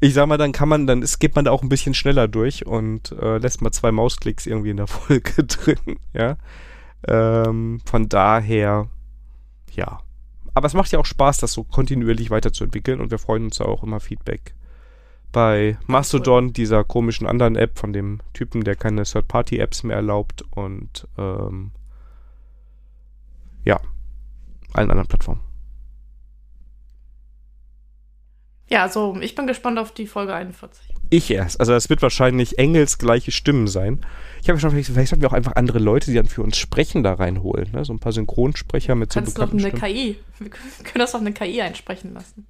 Ich 0.00 0.14
sag 0.14 0.28
mal, 0.28 0.38
dann 0.38 0.52
kann 0.52 0.68
man, 0.68 0.86
dann 0.86 1.02
ist, 1.02 1.18
geht 1.18 1.34
man 1.34 1.44
da 1.44 1.50
auch 1.50 1.62
ein 1.62 1.68
bisschen 1.68 1.94
schneller 1.94 2.28
durch 2.28 2.64
und 2.64 3.10
äh, 3.20 3.38
lässt 3.38 3.62
mal 3.62 3.72
zwei 3.72 3.90
Mausklicks 3.90 4.46
irgendwie 4.46 4.70
in 4.70 4.76
der 4.76 4.86
Folge 4.88 5.42
drin, 5.42 5.98
ja. 6.12 6.36
Ähm, 7.06 7.80
von 7.84 8.08
daher, 8.08 8.88
ja. 9.72 10.00
Aber 10.54 10.66
es 10.66 10.74
macht 10.74 10.90
ja 10.90 10.98
auch 10.98 11.06
Spaß, 11.06 11.38
das 11.38 11.52
so 11.52 11.62
kontinuierlich 11.64 12.30
weiterzuentwickeln 12.30 13.00
und 13.00 13.10
wir 13.10 13.18
freuen 13.18 13.44
uns 13.44 13.58
ja 13.58 13.66
auch 13.66 13.82
immer 13.82 14.00
Feedback. 14.00 14.54
Bei 15.30 15.78
Mastodon, 15.86 16.52
dieser 16.52 16.84
komischen 16.84 17.26
anderen 17.26 17.54
App 17.54 17.78
von 17.78 17.92
dem 17.92 18.20
Typen, 18.32 18.64
der 18.64 18.76
keine 18.76 19.02
Third-Party-Apps 19.02 19.82
mehr 19.82 19.96
erlaubt 19.96 20.42
und 20.50 21.06
ähm, 21.18 21.70
ja, 23.64 23.78
allen 24.72 24.90
anderen 24.90 25.08
Plattformen. 25.08 25.42
Ja, 28.68 28.82
also 28.82 29.16
ich 29.20 29.34
bin 29.34 29.46
gespannt 29.46 29.78
auf 29.78 29.92
die 29.92 30.06
Folge 30.06 30.34
41. 30.34 30.94
Ich 31.10 31.30
erst. 31.30 31.58
Also 31.60 31.72
es 31.74 31.88
wird 31.88 32.02
wahrscheinlich 32.02 32.58
Engels 32.58 32.98
gleiche 32.98 33.30
Stimmen 33.30 33.66
sein. 33.66 34.04
Ich 34.42 34.48
habe 34.48 34.58
ja 34.58 34.60
schon 34.60 34.70
vielleicht, 34.70 34.90
vielleicht 34.90 35.10
sollten 35.10 35.22
wir 35.22 35.28
auch 35.28 35.34
einfach 35.34 35.56
andere 35.56 35.78
Leute, 35.78 36.10
die 36.10 36.16
dann 36.16 36.26
für 36.26 36.42
uns 36.42 36.56
sprechen, 36.56 37.02
da 37.02 37.14
reinholen. 37.14 37.70
Ne? 37.72 37.84
So 37.84 37.92
ein 37.92 37.98
paar 37.98 38.12
Synchronsprecher 38.12 38.94
mit 38.94 39.12
so 39.12 39.20
bekannten 39.20 39.58
doch 39.58 39.64
eine 39.64 39.76
Stimmen. 39.76 39.94
KI. 39.94 40.16
Wir 40.38 40.50
können 40.50 40.98
das 40.98 41.14
auf 41.14 41.20
eine 41.20 41.32
KI 41.32 41.62
einsprechen 41.62 42.14
lassen. 42.14 42.46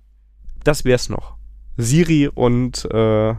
Das 0.65 0.85
wär's 0.85 1.09
noch. 1.09 1.37
Siri 1.77 2.29
und 2.29 2.85
äh, 2.91 3.35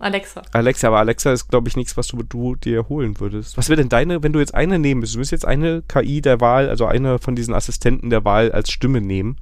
Alexa. 0.00 0.42
Alexa, 0.52 0.88
aber 0.88 0.98
Alexa 0.98 1.32
ist, 1.32 1.48
glaube 1.48 1.68
ich, 1.68 1.76
nichts, 1.76 1.96
was 1.96 2.06
du, 2.06 2.22
du 2.22 2.54
dir 2.54 2.88
holen 2.88 3.18
würdest. 3.18 3.56
Was 3.56 3.68
wäre 3.68 3.78
denn 3.78 3.88
deine, 3.88 4.22
wenn 4.22 4.32
du 4.32 4.38
jetzt 4.38 4.54
eine 4.54 4.78
nehmen 4.78 5.00
müsstest? 5.00 5.16
Du 5.16 5.18
müsstest 5.20 5.42
jetzt 5.42 5.48
eine 5.48 5.82
KI 5.82 6.20
der 6.20 6.40
Wahl, 6.40 6.68
also 6.68 6.86
eine 6.86 7.18
von 7.18 7.34
diesen 7.34 7.54
Assistenten 7.54 8.10
der 8.10 8.24
Wahl 8.24 8.52
als 8.52 8.70
Stimme 8.70 9.00
nehmen. 9.00 9.36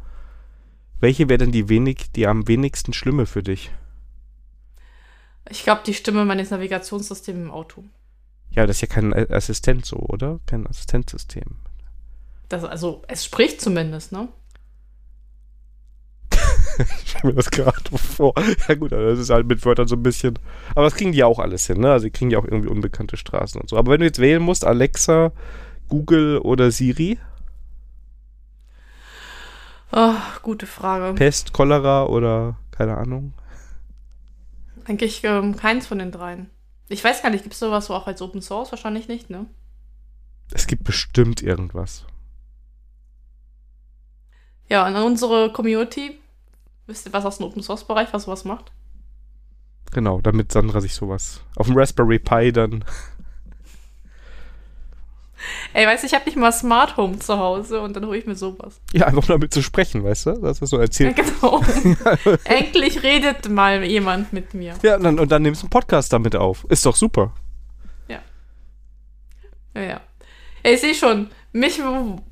Welche 0.98 1.28
wäre 1.28 1.38
denn 1.38 1.52
die 1.52 1.68
wenig, 1.68 2.10
die 2.14 2.26
am 2.26 2.48
wenigsten 2.48 2.94
schlimme 2.94 3.26
für 3.26 3.42
dich? 3.42 3.70
Ich 5.50 5.62
glaube, 5.62 5.82
die 5.86 5.94
Stimme 5.94 6.24
meines 6.24 6.50
Navigationssystems 6.50 7.38
im 7.38 7.50
Auto. 7.50 7.84
Ja, 8.50 8.66
das 8.66 8.76
ist 8.76 8.82
ja 8.82 8.88
kein 8.88 9.12
Assistent 9.30 9.84
so, 9.84 9.96
oder? 9.96 10.40
Kein 10.46 10.66
Assistenzsystem. 10.66 11.56
Das, 12.48 12.64
also, 12.64 13.02
es 13.08 13.24
spricht 13.24 13.60
zumindest, 13.60 14.12
ne? 14.12 14.28
ich 16.78 17.10
stelle 17.10 17.32
mir 17.32 17.34
das 17.34 17.50
gerade 17.50 17.98
vor. 17.98 18.34
Ja 18.68 18.74
gut, 18.74 18.92
das 18.92 19.18
ist 19.18 19.30
halt 19.30 19.46
mit 19.46 19.64
Wörtern 19.64 19.88
so 19.88 19.96
ein 19.96 20.02
bisschen. 20.02 20.38
Aber 20.74 20.84
das 20.84 20.94
kriegen 20.94 21.12
die 21.12 21.18
ja 21.18 21.26
auch 21.26 21.38
alles 21.38 21.66
hin, 21.66 21.80
ne? 21.80 21.92
Also 21.92 22.04
die 22.04 22.10
kriegen 22.10 22.30
ja 22.30 22.38
auch 22.38 22.44
irgendwie 22.44 22.68
unbekannte 22.68 23.16
Straßen 23.16 23.60
und 23.60 23.68
so. 23.68 23.76
Aber 23.76 23.92
wenn 23.92 24.00
du 24.00 24.06
jetzt 24.06 24.18
wählen 24.18 24.42
musst, 24.42 24.64
Alexa, 24.64 25.32
Google 25.88 26.38
oder 26.38 26.70
Siri? 26.70 27.18
Oh, 29.92 30.14
gute 30.42 30.66
Frage. 30.66 31.14
Pest, 31.14 31.52
Cholera 31.52 32.06
oder 32.06 32.56
keine 32.70 32.96
Ahnung? 32.96 33.32
Eigentlich 34.86 35.24
ähm, 35.24 35.56
keins 35.56 35.86
von 35.86 35.98
den 35.98 36.12
dreien. 36.12 36.50
Ich 36.88 37.02
weiß 37.02 37.22
gar 37.22 37.30
nicht, 37.30 37.42
gibt 37.42 37.54
es 37.54 37.60
sowas 37.60 37.86
so 37.86 37.94
auch 37.94 38.06
als 38.06 38.22
Open 38.22 38.40
Source? 38.40 38.70
Wahrscheinlich 38.70 39.08
nicht, 39.08 39.30
ne? 39.30 39.46
Es 40.52 40.66
gibt 40.66 40.84
bestimmt 40.84 41.42
irgendwas. 41.42 42.04
Ja, 44.68 44.86
und 44.86 44.94
unsere 44.96 45.52
Community, 45.52 46.18
wisst 46.86 47.06
ihr 47.06 47.12
was 47.12 47.24
aus 47.24 47.38
dem 47.38 47.46
Open 47.46 47.62
Source 47.62 47.84
Bereich, 47.84 48.12
was 48.12 48.24
sowas 48.24 48.44
macht? 48.44 48.72
Genau, 49.92 50.20
damit 50.20 50.52
Sandra 50.52 50.80
sich 50.80 50.94
sowas 50.94 51.42
auf 51.56 51.66
dem 51.66 51.76
Raspberry 51.76 52.18
Pi 52.18 52.52
dann 52.52 52.84
Ey, 55.72 55.86
weißt 55.86 56.02
du, 56.02 56.06
ich 56.06 56.14
habe 56.14 56.24
nicht 56.26 56.36
mal 56.36 56.52
Smart 56.52 56.96
Home 56.96 57.18
zu 57.18 57.38
Hause 57.38 57.80
und 57.80 57.94
dann 57.96 58.06
hole 58.06 58.18
ich 58.18 58.26
mir 58.26 58.36
sowas. 58.36 58.80
Ja, 58.92 59.06
einfach 59.06 59.26
damit 59.26 59.52
zu 59.52 59.62
sprechen, 59.62 60.04
weißt 60.04 60.26
du? 60.26 60.32
Das, 60.40 60.62
was 60.62 60.70
du 60.70 60.76
erzählt. 60.76 61.16
Ja, 61.16 61.24
genau. 61.24 61.62
Endlich 62.44 63.02
redet 63.02 63.48
mal 63.48 63.84
jemand 63.84 64.32
mit 64.32 64.54
mir. 64.54 64.74
Ja, 64.82 64.96
und 64.96 65.04
dann, 65.04 65.18
und 65.18 65.30
dann 65.30 65.42
nimmst 65.42 65.62
du 65.62 65.66
einen 65.66 65.70
Podcast 65.70 66.12
damit 66.12 66.36
auf. 66.36 66.64
Ist 66.68 66.86
doch 66.86 66.96
super. 66.96 67.32
Ja. 68.08 68.18
Ja, 69.74 69.82
ja. 69.82 70.00
Ey, 70.62 70.74
ich 70.74 70.80
sehe 70.80 70.94
schon, 70.94 71.28
mich 71.56 71.80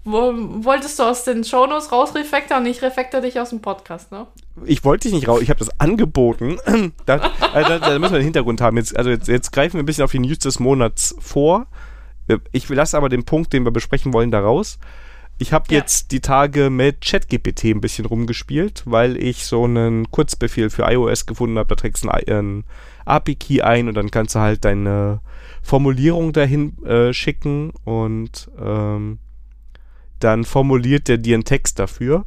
wolltest 0.04 0.98
du 0.98 1.02
aus 1.04 1.24
den 1.24 1.44
Shownotes 1.44 1.92
rausrefactor 1.92 2.58
und 2.58 2.66
ich 2.66 2.82
refactor 2.82 3.20
dich 3.20 3.40
aus 3.40 3.50
dem 3.50 3.60
Podcast, 3.62 4.12
ne? 4.12 4.26
Ich 4.66 4.84
wollte 4.84 5.08
dich 5.08 5.14
nicht 5.14 5.28
raus, 5.28 5.40
ich 5.40 5.48
habe 5.48 5.58
das 5.58 5.80
angeboten. 5.80 6.58
da, 7.06 7.32
also, 7.52 7.78
da, 7.78 7.98
müssen 7.98 8.12
wir 8.12 8.18
den 8.18 8.24
Hintergrund 8.24 8.60
haben. 8.60 8.76
Jetzt, 8.76 8.96
also 8.96 9.10
jetzt, 9.10 9.28
jetzt 9.28 9.50
greifen 9.50 9.74
wir 9.74 9.82
ein 9.82 9.86
bisschen 9.86 10.04
auf 10.04 10.12
die 10.12 10.18
News 10.18 10.38
des 10.40 10.60
Monats 10.60 11.16
vor. 11.20 11.66
Ich 12.52 12.68
lasse 12.68 12.96
aber 12.96 13.08
den 13.08 13.24
Punkt, 13.24 13.52
den 13.52 13.64
wir 13.64 13.70
besprechen 13.70 14.12
wollen, 14.12 14.30
da 14.30 14.40
raus. 14.40 14.78
Ich 15.38 15.52
habe 15.52 15.66
ja. 15.70 15.78
jetzt 15.78 16.12
die 16.12 16.20
Tage 16.20 16.70
mit 16.70 17.00
ChatGPT 17.00 17.64
ein 17.64 17.80
bisschen 17.80 18.06
rumgespielt, 18.06 18.82
weil 18.86 19.16
ich 19.16 19.44
so 19.44 19.64
einen 19.64 20.10
Kurzbefehl 20.10 20.70
für 20.70 20.84
iOS 20.90 21.26
gefunden 21.26 21.58
habe. 21.58 21.68
Da 21.68 21.74
trägst 21.74 22.04
du 22.04 22.08
einen 22.08 22.64
API-Key 23.04 23.62
ein 23.62 23.88
und 23.88 23.94
dann 23.94 24.10
kannst 24.10 24.36
du 24.36 24.38
halt 24.38 24.64
deine 24.64 25.20
Formulierung 25.62 26.32
dahin 26.32 26.82
äh, 26.84 27.12
schicken 27.12 27.72
und 27.84 28.50
ähm, 28.60 29.18
dann 30.20 30.44
formuliert 30.44 31.08
der 31.08 31.18
dir 31.18 31.34
einen 31.34 31.44
Text 31.44 31.78
dafür. 31.78 32.26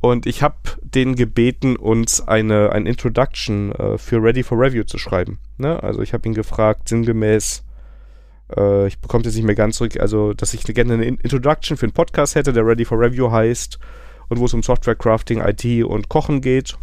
Und 0.00 0.26
ich 0.26 0.42
habe 0.42 0.56
den 0.82 1.14
gebeten, 1.14 1.76
uns 1.76 2.20
eine 2.20 2.72
ein 2.72 2.86
Introduction 2.86 3.70
äh, 3.72 3.98
für 3.98 4.20
Ready 4.20 4.42
for 4.42 4.58
Review 4.58 4.82
zu 4.82 4.98
schreiben. 4.98 5.38
Ne? 5.58 5.80
Also 5.80 6.02
ich 6.02 6.12
habe 6.12 6.28
ihn 6.28 6.34
gefragt, 6.34 6.88
sinngemäß, 6.88 7.62
äh, 8.56 8.86
ich 8.86 8.98
bekomme 8.98 9.24
jetzt 9.24 9.34
nicht 9.34 9.44
mehr 9.44 9.54
ganz 9.54 9.76
zurück, 9.76 9.98
also 9.98 10.32
dass 10.34 10.54
ich 10.54 10.64
gerne 10.64 10.94
eine 10.94 11.04
Introduction 11.04 11.76
für 11.76 11.86
einen 11.86 11.92
Podcast 11.92 12.34
hätte, 12.34 12.52
der 12.52 12.66
Ready 12.66 12.84
for 12.84 12.98
Review 12.98 13.30
heißt 13.30 13.78
und 14.28 14.38
wo 14.40 14.46
es 14.46 14.54
um 14.54 14.62
Software 14.62 14.96
Crafting, 14.96 15.40
IT 15.40 15.84
und 15.84 16.08
Kochen 16.08 16.40
geht. 16.40 16.76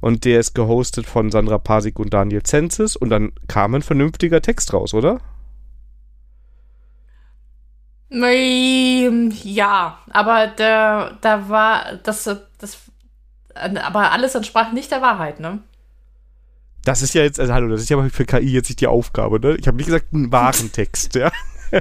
Und 0.00 0.24
der 0.24 0.40
ist 0.40 0.54
gehostet 0.54 1.06
von 1.06 1.30
Sandra 1.30 1.58
Pasik 1.58 1.98
und 1.98 2.12
Daniel 2.12 2.42
Zenzis 2.42 2.96
und 2.96 3.10
dann 3.10 3.32
kam 3.46 3.74
ein 3.74 3.82
vernünftiger 3.82 4.42
Text 4.42 4.72
raus, 4.72 4.94
oder? 4.94 5.20
Ja, 9.44 9.98
aber 10.10 10.48
da, 10.48 11.18
da 11.20 11.48
war 11.48 11.96
das, 12.02 12.24
das, 12.58 12.78
aber 13.54 14.12
alles 14.12 14.34
entsprach 14.34 14.72
nicht 14.72 14.90
der 14.90 15.02
Wahrheit, 15.02 15.40
ne? 15.40 15.60
Das 16.84 17.02
ist 17.02 17.14
ja 17.14 17.22
jetzt, 17.22 17.38
also 17.38 17.52
hallo, 17.52 17.68
das 17.68 17.82
ist 17.82 17.90
ja 17.90 18.08
für 18.08 18.24
KI 18.24 18.52
jetzt 18.52 18.68
nicht 18.68 18.80
die 18.80 18.88
Aufgabe, 18.88 19.38
ne? 19.38 19.56
Ich 19.56 19.66
habe 19.68 19.76
nicht 19.76 19.86
gesagt, 19.86 20.06
einen 20.12 20.32
wahren 20.32 20.72
Text, 20.72 21.14
ja. 21.14 21.30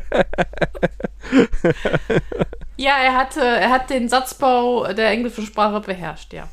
ja, 2.77 2.93
er 3.03 3.15
hatte, 3.15 3.41
er 3.41 3.70
hat 3.72 3.89
den 3.89 4.10
Satzbau 4.10 4.93
der 4.93 5.10
englischen 5.10 5.46
Sprache 5.46 5.81
beherrscht, 5.81 6.34
ja. 6.34 6.48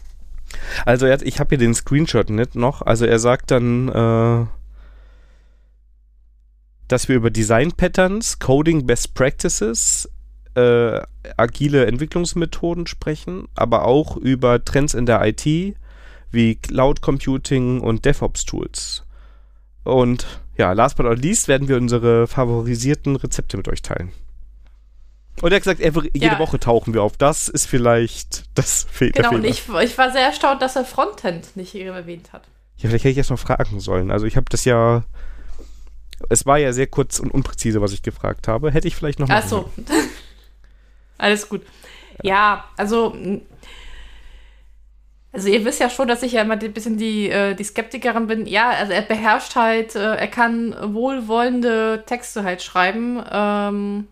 Also 0.86 1.06
er 1.06 1.12
hat, 1.12 1.22
ich 1.22 1.40
habe 1.40 1.50
hier 1.50 1.58
den 1.58 1.74
Screenshot 1.74 2.30
nicht 2.30 2.54
noch. 2.54 2.82
Also 2.82 3.04
er 3.04 3.18
sagt 3.18 3.50
dann, 3.50 3.88
äh, 3.88 4.46
dass 6.88 7.08
wir 7.08 7.16
über 7.16 7.30
Design 7.30 7.72
Patterns, 7.72 8.38
Coding 8.38 8.86
Best 8.86 9.14
Practices, 9.14 10.08
äh, 10.54 11.00
agile 11.36 11.86
Entwicklungsmethoden 11.86 12.86
sprechen, 12.86 13.48
aber 13.54 13.84
auch 13.84 14.16
über 14.16 14.64
Trends 14.64 14.94
in 14.94 15.06
der 15.06 15.24
IT, 15.24 15.76
wie 16.30 16.56
Cloud 16.56 17.00
Computing 17.00 17.80
und 17.80 18.04
DevOps 18.04 18.44
Tools. 18.44 19.04
Und 19.84 20.26
ja, 20.56 20.72
last 20.72 20.96
but 20.96 21.06
not 21.06 21.18
least 21.18 21.48
werden 21.48 21.68
wir 21.68 21.76
unsere 21.76 22.26
favorisierten 22.26 23.16
Rezepte 23.16 23.56
mit 23.56 23.68
euch 23.68 23.82
teilen. 23.82 24.12
Und 25.40 25.52
er 25.52 25.56
hat 25.56 25.62
gesagt, 25.62 25.80
jede 25.80 26.26
ja. 26.26 26.38
Woche 26.38 26.58
tauchen 26.58 26.94
wir 26.94 27.02
auf. 27.02 27.16
Das 27.16 27.48
ist 27.48 27.66
vielleicht 27.66 28.44
das 28.58 28.86
genau, 28.86 28.92
Fehler. 28.92 29.12
Genau, 29.12 29.34
und 29.34 29.44
ich, 29.44 29.68
ich 29.68 29.98
war 29.98 30.10
sehr 30.10 30.22
erstaunt, 30.22 30.62
dass 30.62 30.74
er 30.74 30.84
Frontend 30.84 31.56
nicht 31.56 31.74
erwähnt 31.74 32.32
hat. 32.32 32.42
Ja, 32.78 32.88
vielleicht 32.88 33.04
hätte 33.04 33.12
ich 33.12 33.18
erst 33.18 33.30
mal 33.30 33.36
fragen 33.36 33.80
sollen. 33.80 34.10
Also 34.10 34.26
ich 34.26 34.36
habe 34.36 34.46
das 34.50 34.64
ja. 34.64 35.04
Es 36.28 36.46
war 36.46 36.58
ja 36.58 36.72
sehr 36.72 36.88
kurz 36.88 37.20
und 37.20 37.30
unpräzise, 37.30 37.80
was 37.80 37.92
ich 37.92 38.02
gefragt 38.02 38.48
habe. 38.48 38.72
Hätte 38.72 38.88
ich 38.88 38.96
vielleicht 38.96 39.20
noch 39.20 39.28
mal. 39.28 39.40
Ach 39.42 39.48
so. 39.48 39.70
Alles 41.18 41.48
gut. 41.48 41.62
Ja, 42.22 42.64
also 42.76 43.16
Also 45.30 45.48
ihr 45.48 45.64
wisst 45.64 45.80
ja 45.80 45.90
schon, 45.90 46.08
dass 46.08 46.22
ich 46.22 46.32
ja 46.32 46.42
immer 46.42 46.58
ein 46.58 46.72
bisschen 46.72 46.96
die, 46.96 47.28
äh, 47.28 47.54
die 47.54 47.64
Skeptikerin 47.64 48.26
bin. 48.26 48.46
Ja, 48.46 48.70
also 48.70 48.92
er 48.92 49.02
beherrscht 49.02 49.56
halt, 49.56 49.94
äh, 49.94 50.14
er 50.14 50.28
kann 50.28 50.74
wohlwollende 50.94 52.02
Texte 52.06 52.44
halt 52.44 52.62
schreiben. 52.62 53.22
Ähm, 53.30 54.08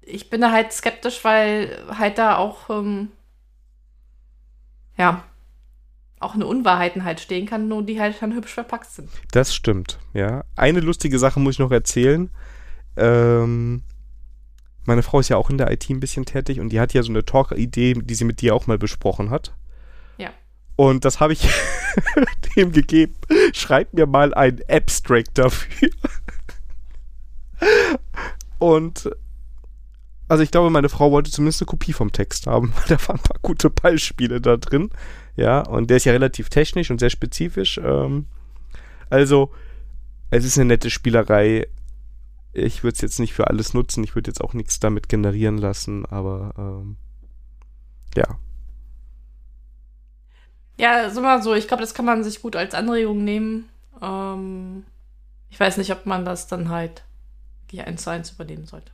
ich 0.00 0.30
bin 0.30 0.40
da 0.40 0.50
halt 0.50 0.72
skeptisch, 0.72 1.22
weil 1.24 1.76
halt 1.98 2.16
da 2.16 2.36
auch, 2.36 2.70
ähm, 2.70 3.08
ja, 4.96 5.24
auch 6.20 6.34
eine 6.34 6.46
Unwahrheiten 6.46 7.04
halt 7.04 7.20
stehen 7.20 7.46
kann, 7.46 7.68
nur 7.68 7.82
die 7.82 8.00
halt 8.00 8.16
dann 8.20 8.34
hübsch 8.34 8.54
verpackt 8.54 8.90
sind. 8.90 9.10
Das 9.30 9.54
stimmt, 9.54 9.98
ja. 10.14 10.44
Eine 10.56 10.80
lustige 10.80 11.18
Sache 11.18 11.38
muss 11.38 11.54
ich 11.54 11.58
noch 11.60 11.70
erzählen. 11.70 12.30
Ähm, 12.96 13.82
meine 14.84 15.02
Frau 15.02 15.20
ist 15.20 15.28
ja 15.28 15.36
auch 15.36 15.50
in 15.50 15.58
der 15.58 15.70
IT 15.70 15.88
ein 15.90 16.00
bisschen 16.00 16.24
tätig 16.24 16.60
und 16.60 16.70
die 16.70 16.80
hat 16.80 16.94
ja 16.94 17.02
so 17.02 17.10
eine 17.10 17.24
Talk-Idee, 17.24 17.92
die 17.94 18.14
sie 18.14 18.24
mit 18.24 18.40
dir 18.40 18.54
auch 18.54 18.66
mal 18.66 18.78
besprochen 18.78 19.30
hat. 19.30 19.52
Und 20.78 21.04
das 21.04 21.18
habe 21.18 21.32
ich 21.32 21.40
dem 22.56 22.70
gegeben. 22.70 23.16
Schreib 23.52 23.94
mir 23.94 24.06
mal 24.06 24.32
ein 24.32 24.60
Abstract 24.68 25.36
dafür. 25.36 25.90
und 28.58 29.10
also 30.28 30.44
ich 30.44 30.52
glaube, 30.52 30.70
meine 30.70 30.88
Frau 30.88 31.10
wollte 31.10 31.32
zumindest 31.32 31.62
eine 31.62 31.66
Kopie 31.66 31.92
vom 31.92 32.12
Text 32.12 32.46
haben, 32.46 32.72
weil 32.76 32.96
da 32.96 33.08
waren 33.08 33.16
ein 33.16 33.22
paar 33.22 33.40
gute 33.42 33.70
Beispiele 33.70 34.40
da 34.40 34.56
drin. 34.56 34.90
Ja, 35.34 35.62
und 35.62 35.90
der 35.90 35.96
ist 35.96 36.04
ja 36.04 36.12
relativ 36.12 36.48
technisch 36.48 36.92
und 36.92 37.00
sehr 37.00 37.10
spezifisch. 37.10 37.80
Ähm, 37.82 38.26
also, 39.10 39.50
es 40.30 40.44
ist 40.44 40.58
eine 40.58 40.66
nette 40.66 40.90
Spielerei. 40.90 41.66
Ich 42.52 42.84
würde 42.84 42.94
es 42.94 43.00
jetzt 43.00 43.18
nicht 43.18 43.32
für 43.32 43.48
alles 43.48 43.74
nutzen. 43.74 44.04
Ich 44.04 44.14
würde 44.14 44.30
jetzt 44.30 44.40
auch 44.40 44.54
nichts 44.54 44.78
damit 44.78 45.08
generieren 45.08 45.58
lassen, 45.58 46.06
aber 46.06 46.54
ähm, 46.56 46.98
ja. 48.14 48.38
Ja, 50.78 51.10
so 51.10 51.20
mal 51.20 51.42
so. 51.42 51.54
Ich 51.54 51.68
glaube, 51.68 51.82
das 51.82 51.92
kann 51.92 52.04
man 52.04 52.24
sich 52.24 52.40
gut 52.40 52.56
als 52.56 52.74
Anregung 52.74 53.24
nehmen. 53.24 53.68
Ähm, 54.00 54.84
ich 55.50 55.58
weiß 55.58 55.76
nicht, 55.76 55.90
ob 55.92 56.06
man 56.06 56.24
das 56.24 56.46
dann 56.46 56.68
halt 56.68 57.02
die 57.70 57.82
1 57.82 58.02
zu 58.02 58.10
1 58.10 58.30
übernehmen 58.30 58.66
sollte. 58.66 58.92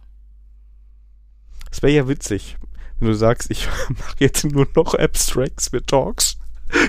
Es 1.70 1.82
wäre 1.82 1.92
ja 1.92 2.08
witzig, 2.08 2.56
wenn 2.98 3.08
du 3.08 3.14
sagst, 3.14 3.50
ich 3.50 3.68
mache 3.88 4.16
jetzt 4.18 4.44
nur 4.44 4.66
noch 4.74 4.94
Abstracts 4.94 5.72
mit 5.72 5.86
Talks, 5.86 6.38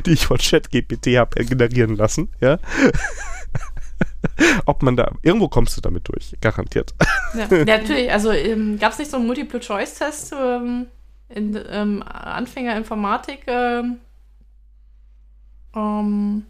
die 0.06 0.12
ich 0.12 0.26
von 0.26 0.38
ChatGPT 0.38 1.18
habe 1.18 1.44
generieren 1.44 1.96
lassen, 1.96 2.30
ja. 2.40 2.58
Ob 4.66 4.82
man 4.82 4.96
da, 4.98 5.12
irgendwo 5.22 5.48
kommst 5.48 5.78
du 5.78 5.82
damit 5.82 6.08
durch, 6.08 6.36
garantiert. 6.42 6.94
Ja, 7.34 7.48
ja 7.52 7.66
natürlich, 7.66 8.12
also 8.12 8.32
ähm, 8.32 8.80
gab 8.80 8.94
es 8.94 9.00
nicht 9.00 9.12
so 9.12 9.18
einen 9.18 9.28
Multiple-Choice-Test 9.28 10.34
ähm, 10.34 10.88
in 11.30 11.60
ähm, 11.70 12.04
Anfänger-Informatik 12.04 13.44
ähm, 13.48 13.98
ähm, 15.76 16.46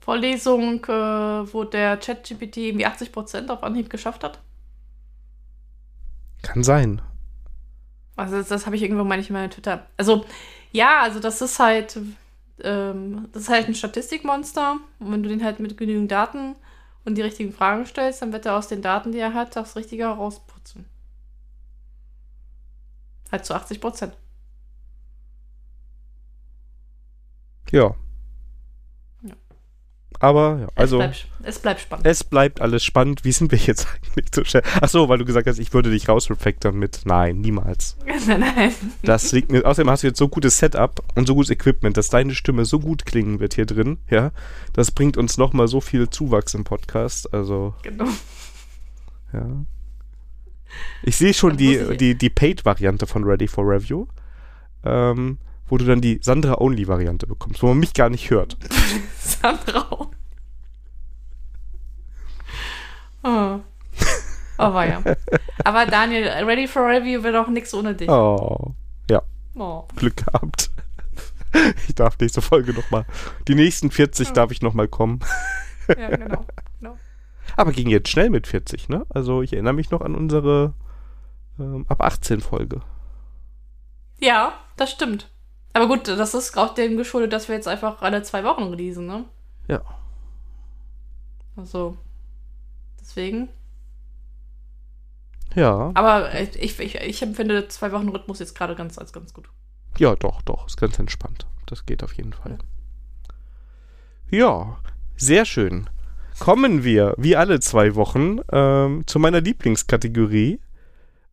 Vorlesung, 0.00 0.84
äh, 0.86 1.52
wo 1.52 1.64
der 1.64 1.98
ChatGPT 1.98 2.56
irgendwie 2.56 2.86
80% 2.86 3.50
auf 3.50 3.62
Anhieb 3.62 3.90
geschafft 3.90 4.24
hat? 4.24 4.40
Kann 6.42 6.62
sein. 6.62 7.02
Also 8.16 8.36
das, 8.36 8.48
das 8.48 8.66
habe 8.66 8.76
ich 8.76 8.82
irgendwo 8.82 9.04
manchmal 9.04 9.44
in 9.44 9.50
Twitter. 9.50 9.86
Also 9.96 10.24
ja, 10.72 11.02
also 11.02 11.20
das 11.20 11.42
ist 11.42 11.58
halt, 11.58 11.98
ähm, 12.62 13.28
das 13.32 13.42
ist 13.42 13.48
halt 13.48 13.68
ein 13.68 13.74
Statistikmonster. 13.74 14.78
Und 14.98 15.12
wenn 15.12 15.22
du 15.22 15.28
den 15.28 15.44
halt 15.44 15.60
mit 15.60 15.76
genügend 15.76 16.10
Daten 16.10 16.56
und 17.04 17.16
die 17.16 17.22
richtigen 17.22 17.52
Fragen 17.52 17.84
stellst, 17.84 18.22
dann 18.22 18.32
wird 18.32 18.46
er 18.46 18.56
aus 18.56 18.68
den 18.68 18.82
Daten, 18.82 19.12
die 19.12 19.18
er 19.18 19.34
hat, 19.34 19.56
das 19.56 19.76
Richtige 19.76 20.04
herausputzen. 20.04 20.86
Halt 23.30 23.44
zu 23.44 23.54
80 23.54 23.80
Prozent. 23.80 24.16
Ja, 27.70 27.94
aber 30.20 30.58
ja, 30.60 30.68
also. 30.74 31.00
Es 31.00 31.10
bleibt, 31.10 31.28
es 31.42 31.58
bleibt 31.60 31.80
spannend. 31.80 32.06
Es 32.06 32.24
bleibt 32.24 32.60
alles 32.60 32.84
spannend. 32.84 33.24
Wie 33.24 33.32
sind 33.32 33.52
wir 33.52 33.58
jetzt 33.58 33.86
eigentlich 34.04 34.26
so 34.34 34.44
schnell? 34.44 34.62
Achso, 34.80 35.08
weil 35.08 35.18
du 35.18 35.24
gesagt 35.24 35.46
hast, 35.46 35.58
ich 35.58 35.72
würde 35.72 35.90
dich 35.90 36.08
rausrefactoren 36.08 36.78
mit. 36.78 37.02
Nein, 37.04 37.40
niemals. 37.40 37.96
nein, 38.26 38.40
nein. 38.40 38.74
Das 39.02 39.30
liegt 39.32 39.52
mir. 39.52 39.64
Außerdem 39.64 39.90
hast 39.90 40.02
du 40.02 40.08
jetzt 40.08 40.18
so 40.18 40.28
gutes 40.28 40.58
Setup 40.58 41.02
und 41.14 41.26
so 41.26 41.34
gutes 41.34 41.50
Equipment, 41.50 41.96
dass 41.96 42.08
deine 42.08 42.34
Stimme 42.34 42.64
so 42.64 42.80
gut 42.80 43.06
klingen 43.06 43.38
wird 43.38 43.54
hier 43.54 43.66
drin. 43.66 43.98
Ja. 44.10 44.32
Das 44.72 44.90
bringt 44.90 45.16
uns 45.16 45.38
nochmal 45.38 45.68
so 45.68 45.80
viel 45.80 46.10
Zuwachs 46.10 46.54
im 46.54 46.64
Podcast. 46.64 47.32
Also. 47.32 47.74
Genau. 47.82 48.08
Ja. 49.32 49.46
Ich 51.02 51.16
sehe 51.16 51.32
schon 51.32 51.56
die, 51.56 51.96
die, 51.96 52.16
die 52.16 52.28
Paid-Variante 52.28 53.06
von 53.06 53.24
Ready 53.24 53.48
for 53.48 53.64
Review. 53.64 54.06
Ähm, 54.84 55.38
wo 55.68 55.76
du 55.76 55.84
dann 55.84 56.00
die 56.00 56.18
Sandra-Only-Variante 56.22 57.26
bekommst, 57.26 57.62
wo 57.62 57.68
man 57.68 57.78
mich 57.78 57.94
gar 57.94 58.10
nicht 58.10 58.30
hört. 58.30 58.56
Sandra. 59.18 60.10
Oh. 63.28 63.60
Oh, 64.60 64.72
war 64.72 64.86
ja. 64.86 65.02
Aber 65.64 65.86
Daniel, 65.86 66.28
Ready 66.44 66.66
for 66.66 66.82
Review 66.82 67.22
wird 67.22 67.36
auch 67.36 67.48
nichts 67.48 67.74
ohne 67.74 67.94
dich. 67.94 68.08
Oh. 68.08 68.74
Ja. 69.10 69.22
Oh. 69.54 69.84
Glück 69.96 70.16
gehabt. 70.16 70.70
Ich 71.88 71.94
darf 71.94 72.18
nächste 72.18 72.42
Folge 72.42 72.72
nochmal. 72.72 73.06
Die 73.46 73.54
nächsten 73.54 73.90
40 73.90 74.28
ja. 74.28 74.34
darf 74.34 74.50
ich 74.50 74.60
nochmal 74.62 74.88
kommen. 74.88 75.20
Ja, 75.88 76.10
genau. 76.10 76.44
genau. 76.78 76.96
Aber 77.56 77.72
ging 77.72 77.88
jetzt 77.88 78.10
schnell 78.10 78.30
mit 78.30 78.46
40, 78.46 78.88
ne? 78.88 79.06
Also 79.08 79.42
ich 79.42 79.52
erinnere 79.52 79.72
mich 79.72 79.90
noch 79.90 80.02
an 80.02 80.14
unsere 80.14 80.74
ähm, 81.58 81.86
ab 81.88 82.02
18 82.02 82.40
Folge. 82.40 82.80
Ja, 84.18 84.52
das 84.76 84.90
stimmt. 84.90 85.30
Aber 85.72 85.86
gut, 85.86 86.08
das 86.08 86.34
ist 86.34 86.56
auch 86.58 86.74
dem 86.74 86.96
geschuldet, 86.96 87.32
dass 87.32 87.48
wir 87.48 87.54
jetzt 87.54 87.68
einfach 87.68 88.02
alle 88.02 88.22
zwei 88.22 88.44
Wochen 88.44 88.64
releasen, 88.64 89.06
ne? 89.06 89.24
Ja. 89.68 89.80
Also, 91.56 91.96
deswegen. 93.08 93.48
Ja. 95.54 95.90
Aber 95.94 96.38
ich, 96.40 96.78
ich, 96.78 96.94
ich 96.94 97.22
empfinde 97.22 97.68
zwei 97.68 97.90
Wochen 97.92 98.08
Rhythmus 98.08 98.38
jetzt 98.38 98.54
gerade 98.54 98.74
ganz 98.74 98.98
als 98.98 99.12
ganz 99.12 99.32
gut. 99.32 99.48
Ja, 99.98 100.14
doch, 100.14 100.42
doch. 100.42 100.66
Ist 100.66 100.80
ganz 100.80 100.98
entspannt. 100.98 101.46
Das 101.66 101.86
geht 101.86 102.04
auf 102.04 102.12
jeden 102.12 102.32
Fall. 102.32 102.58
Ja, 104.30 104.78
sehr 105.16 105.44
schön. 105.44 105.88
Kommen 106.38 106.84
wir, 106.84 107.14
wie 107.16 107.34
alle 107.34 107.60
zwei 107.60 107.94
Wochen, 107.94 108.38
ähm, 108.52 109.06
zu 109.06 109.18
meiner 109.18 109.40
Lieblingskategorie, 109.40 110.60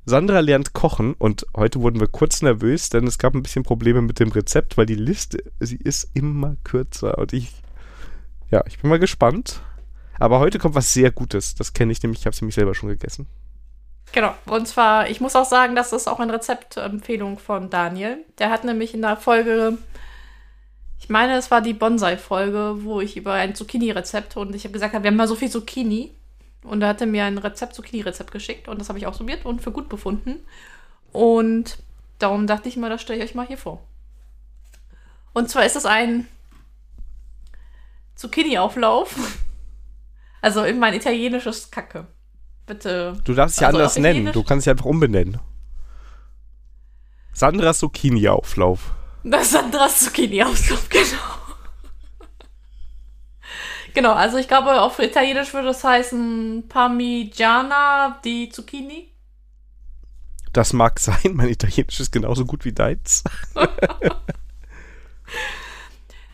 Sandra 0.08 0.40
lernt 0.40 0.74
kochen 0.74 1.14
und 1.14 1.46
heute 1.56 1.82
wurden 1.82 2.00
wir 2.00 2.08
kurz 2.08 2.42
nervös, 2.42 2.90
denn 2.90 3.08
es 3.08 3.18
gab 3.18 3.34
ein 3.34 3.44
bisschen 3.44 3.64
Probleme 3.64 4.02
mit 4.02 4.20
dem 4.20 4.32
Rezept, 4.32 4.78
weil 4.78 4.86
die 4.86 4.96
Liste, 4.96 5.44
sie 5.60 5.78
ist 5.78 6.10
immer 6.14 6.58
kürzer 6.64 7.18
und 7.18 7.34
ich, 7.34 7.52
ja, 8.52 8.64
ich 8.68 8.80
bin 8.80 8.90
mal 8.90 9.00
gespannt. 9.00 9.62
Aber 10.20 10.40
heute 10.40 10.60
kommt 10.60 10.76
was 10.76 10.94
sehr 10.94 11.12
Gutes. 11.12 11.56
Das 11.56 11.74
kenne 11.74 11.92
ich 11.92 12.02
nämlich, 12.02 12.22
ich 12.22 12.26
habe 12.26 12.34
es 12.34 12.42
nämlich 12.42 12.56
selber 12.56 12.76
schon 12.76 12.90
gegessen. 12.90 13.28
Genau. 14.12 14.34
Und 14.46 14.68
zwar, 14.68 15.10
ich 15.10 15.20
muss 15.20 15.36
auch 15.36 15.46
sagen, 15.46 15.76
das 15.76 15.92
ist 15.92 16.08
auch 16.08 16.20
eine 16.20 16.34
Rezeptempfehlung 16.34 17.38
von 17.38 17.70
Daniel. 17.70 18.20
Der 18.40 18.50
hat 18.50 18.64
nämlich 18.64 18.94
in 18.94 19.02
der 19.02 19.18
Folge, 19.18 19.78
ich 21.00 21.10
meine, 21.10 21.36
es 21.36 21.52
war 21.52 21.62
die 21.62 21.74
Bonsai-Folge, 21.74 22.84
wo 22.84 23.02
ich 23.02 23.18
über 23.18 23.34
ein 23.34 23.56
Zucchini-Rezept 23.56 24.38
und 24.38 24.56
ich 24.56 24.64
habe 24.64 24.74
gesagt, 24.74 24.94
wir 24.94 25.02
haben 25.02 25.16
mal 25.16 25.28
so 25.28 25.36
viel 25.36 25.50
Zucchini. 25.50 26.12
Und 26.64 26.80
da 26.80 26.88
hat 26.88 27.02
er 27.02 27.08
mir 27.08 27.26
ein 27.26 27.38
Rezept, 27.38 27.76
Zucchini-Rezept 27.76 28.32
geschickt 28.32 28.68
und 28.68 28.80
das 28.80 28.90
habe 28.90 28.98
ich 28.98 29.06
ausprobiert 29.06 29.46
und 29.46 29.62
für 29.62 29.72
gut 29.72 29.88
befunden. 29.88 30.40
Und 31.12 31.78
darum 32.18 32.48
dachte 32.48 32.70
ich 32.70 32.78
mal, 32.78 32.90
das 32.90 33.02
stelle 33.02 33.20
ich 33.20 33.30
euch 33.30 33.36
mal 33.36 33.46
hier 33.46 33.58
vor. 33.58 33.84
Und 35.34 35.50
zwar 35.50 35.66
ist 35.66 35.76
es 35.76 35.86
ein 35.86 36.28
Zucchini-Auflauf. 38.16 39.16
Also 40.46 40.64
in 40.64 40.78
mein 40.78 40.94
italienisches 40.94 41.72
Kacke. 41.72 42.06
Bitte. 42.68 43.20
Du 43.24 43.34
darfst 43.34 43.56
es 43.56 43.62
ja 43.62 43.70
also 43.70 43.80
anders 43.80 43.98
nennen. 43.98 44.32
Du 44.32 44.44
kannst 44.44 44.62
es 44.62 44.66
ja 44.66 44.74
einfach 44.74 44.86
umbenennen. 44.86 45.40
Sandras 47.34 47.80
Zucchini-Auflauf. 47.80 48.94
Das 49.24 49.42
ist 49.48 49.54
Sandras 49.54 50.02
Zucchini-Auflauf, 50.02 50.88
genau. 50.88 51.08
Genau, 53.96 54.14
also 54.14 54.38
ich 54.38 54.48
glaube, 54.48 54.80
auf 54.82 55.00
Italienisch 55.00 55.52
würde 55.52 55.70
es 55.70 55.84
heißen 55.84 56.66
Parmigiana 56.70 58.20
di 58.24 58.50
Zucchini. 58.50 59.16
Das 60.54 60.74
mag 60.74 61.00
sein, 61.00 61.34
mein 61.34 61.50
Italienisch 61.50 62.00
ist 62.00 62.12
genauso 62.12 62.46
gut 62.46 62.66
wie 62.66 62.74
deins. 62.74 63.24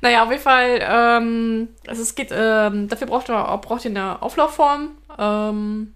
naja, 0.01 0.23
auf 0.23 0.31
jeden 0.31 0.41
Fall, 0.41 0.79
ähm, 0.81 1.69
also 1.87 2.01
es 2.01 2.15
geht, 2.15 2.29
ähm, 2.31 2.87
dafür 2.87 3.07
braucht 3.07 3.29
ihr, 3.29 3.57
braucht 3.57 3.85
ihr 3.85 3.91
eine 3.91 4.21
Auflaufform. 4.21 4.97
Ähm, 5.17 5.93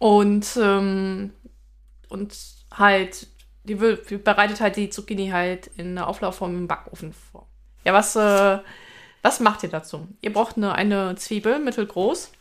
und, 0.00 0.58
ähm, 0.60 1.32
und 2.08 2.36
halt, 2.72 3.28
die, 3.64 3.76
bereitet 3.76 4.60
halt 4.60 4.76
die 4.76 4.90
Zucchini 4.90 5.28
halt 5.28 5.68
in 5.76 5.90
einer 5.90 6.08
Auflaufform 6.08 6.56
im 6.56 6.66
Backofen 6.66 7.12
vor. 7.12 7.46
Ja, 7.84 7.92
was, 7.92 8.16
äh, 8.16 8.58
was 9.22 9.40
macht 9.40 9.62
ihr 9.62 9.68
dazu? 9.68 10.08
Ihr 10.20 10.32
braucht 10.32 10.56
eine, 10.56 10.74
eine 10.74 11.14
Zwiebel, 11.16 11.60
mittelgroß. 11.60 12.32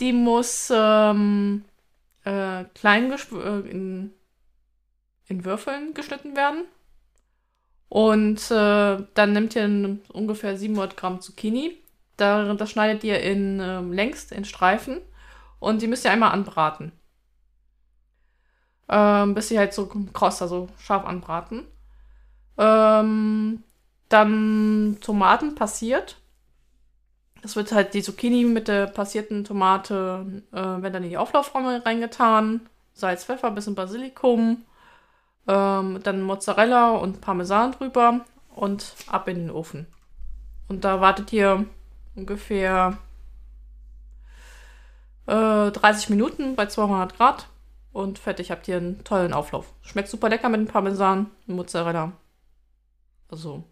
Die 0.00 0.12
muss 0.12 0.70
ähm, 0.74 1.64
äh, 2.24 2.64
klein 2.74 3.10
äh, 3.12 3.70
in, 3.70 4.12
in 5.28 5.44
Würfeln 5.44 5.94
geschnitten 5.94 6.36
werden. 6.36 6.64
Und 7.88 8.50
äh, 8.50 8.98
dann 9.14 9.32
nehmt 9.32 9.56
ihr 9.56 9.98
ungefähr 10.12 10.56
700 10.56 10.96
Gramm 10.96 11.20
Zucchini. 11.20 11.76
Da, 12.16 12.52
das 12.54 12.70
schneidet 12.70 13.04
ihr 13.04 13.20
in 13.20 13.60
ähm, 13.60 13.92
längst 13.92 14.32
in 14.32 14.44
Streifen. 14.44 15.00
Und 15.58 15.82
die 15.82 15.86
müsst 15.86 16.04
ihr 16.04 16.10
einmal 16.10 16.32
anbraten. 16.32 16.92
Ähm, 18.88 19.34
bis 19.34 19.48
sie 19.48 19.58
halt 19.58 19.72
so 19.72 19.86
kross, 19.86 20.42
also 20.42 20.68
scharf 20.78 21.04
anbraten. 21.04 21.66
Ähm, 22.56 23.62
dann 24.08 24.98
Tomaten 25.00 25.54
passiert. 25.54 26.16
Das 27.42 27.54
wird 27.56 27.72
halt 27.72 27.94
die 27.94 28.02
Zucchini 28.02 28.44
mit 28.44 28.68
der 28.68 28.86
passierten 28.86 29.44
Tomate, 29.44 30.42
äh, 30.52 30.56
werden 30.56 30.92
dann 30.92 31.04
in 31.04 31.10
die 31.10 31.18
Auflaufformel 31.18 31.78
reingetan. 31.80 32.68
Salz, 32.94 33.24
Pfeffer, 33.24 33.50
bisschen 33.52 33.74
Basilikum. 33.74 34.64
Ähm, 35.48 36.00
dann 36.02 36.22
Mozzarella 36.22 36.90
und 36.90 37.20
Parmesan 37.20 37.72
drüber 37.72 38.20
und 38.54 38.94
ab 39.08 39.26
in 39.28 39.38
den 39.38 39.50
Ofen. 39.50 39.86
Und 40.68 40.84
da 40.84 41.00
wartet 41.00 41.32
ihr 41.32 41.64
ungefähr 42.14 42.98
äh, 45.26 45.70
30 45.70 46.10
Minuten 46.10 46.54
bei 46.54 46.66
200 46.66 47.16
Grad 47.16 47.48
und 47.92 48.18
fertig 48.18 48.50
habt 48.50 48.68
ihr 48.68 48.76
einen 48.76 49.02
tollen 49.04 49.32
Auflauf. 49.32 49.72
Schmeckt 49.82 50.08
super 50.08 50.28
lecker 50.28 50.48
mit 50.48 50.60
dem 50.60 50.66
Parmesan 50.66 51.30
und 51.46 51.56
Mozzarella. 51.56 52.12
Also. 53.30 53.64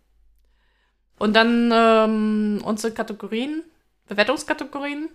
Und 1.18 1.34
dann 1.34 1.70
ähm, 1.72 2.60
unsere 2.64 2.92
Kategorien, 2.92 3.62
Bewertungskategorien. 4.06 5.08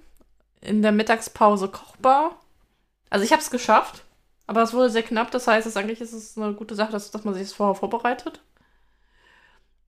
In 0.61 0.83
der 0.83 0.91
Mittagspause 0.91 1.69
kochbar. 1.69 2.35
Also 3.09 3.25
ich 3.25 3.31
habe 3.31 3.41
es 3.41 3.49
geschafft, 3.49 4.03
aber 4.47 4.63
es 4.63 4.73
wurde 4.73 4.89
sehr 4.89 5.03
knapp. 5.03 5.31
Das 5.31 5.47
heißt, 5.47 5.67
es 5.67 5.77
eigentlich 5.77 6.01
ist 6.01 6.13
es 6.13 6.37
eine 6.37 6.53
gute 6.53 6.75
Sache, 6.75 6.91
dass, 6.91 7.11
dass 7.11 7.23
man 7.23 7.33
sich 7.33 7.43
das 7.43 7.53
vorher 7.53 7.75
vorbereitet. 7.75 8.41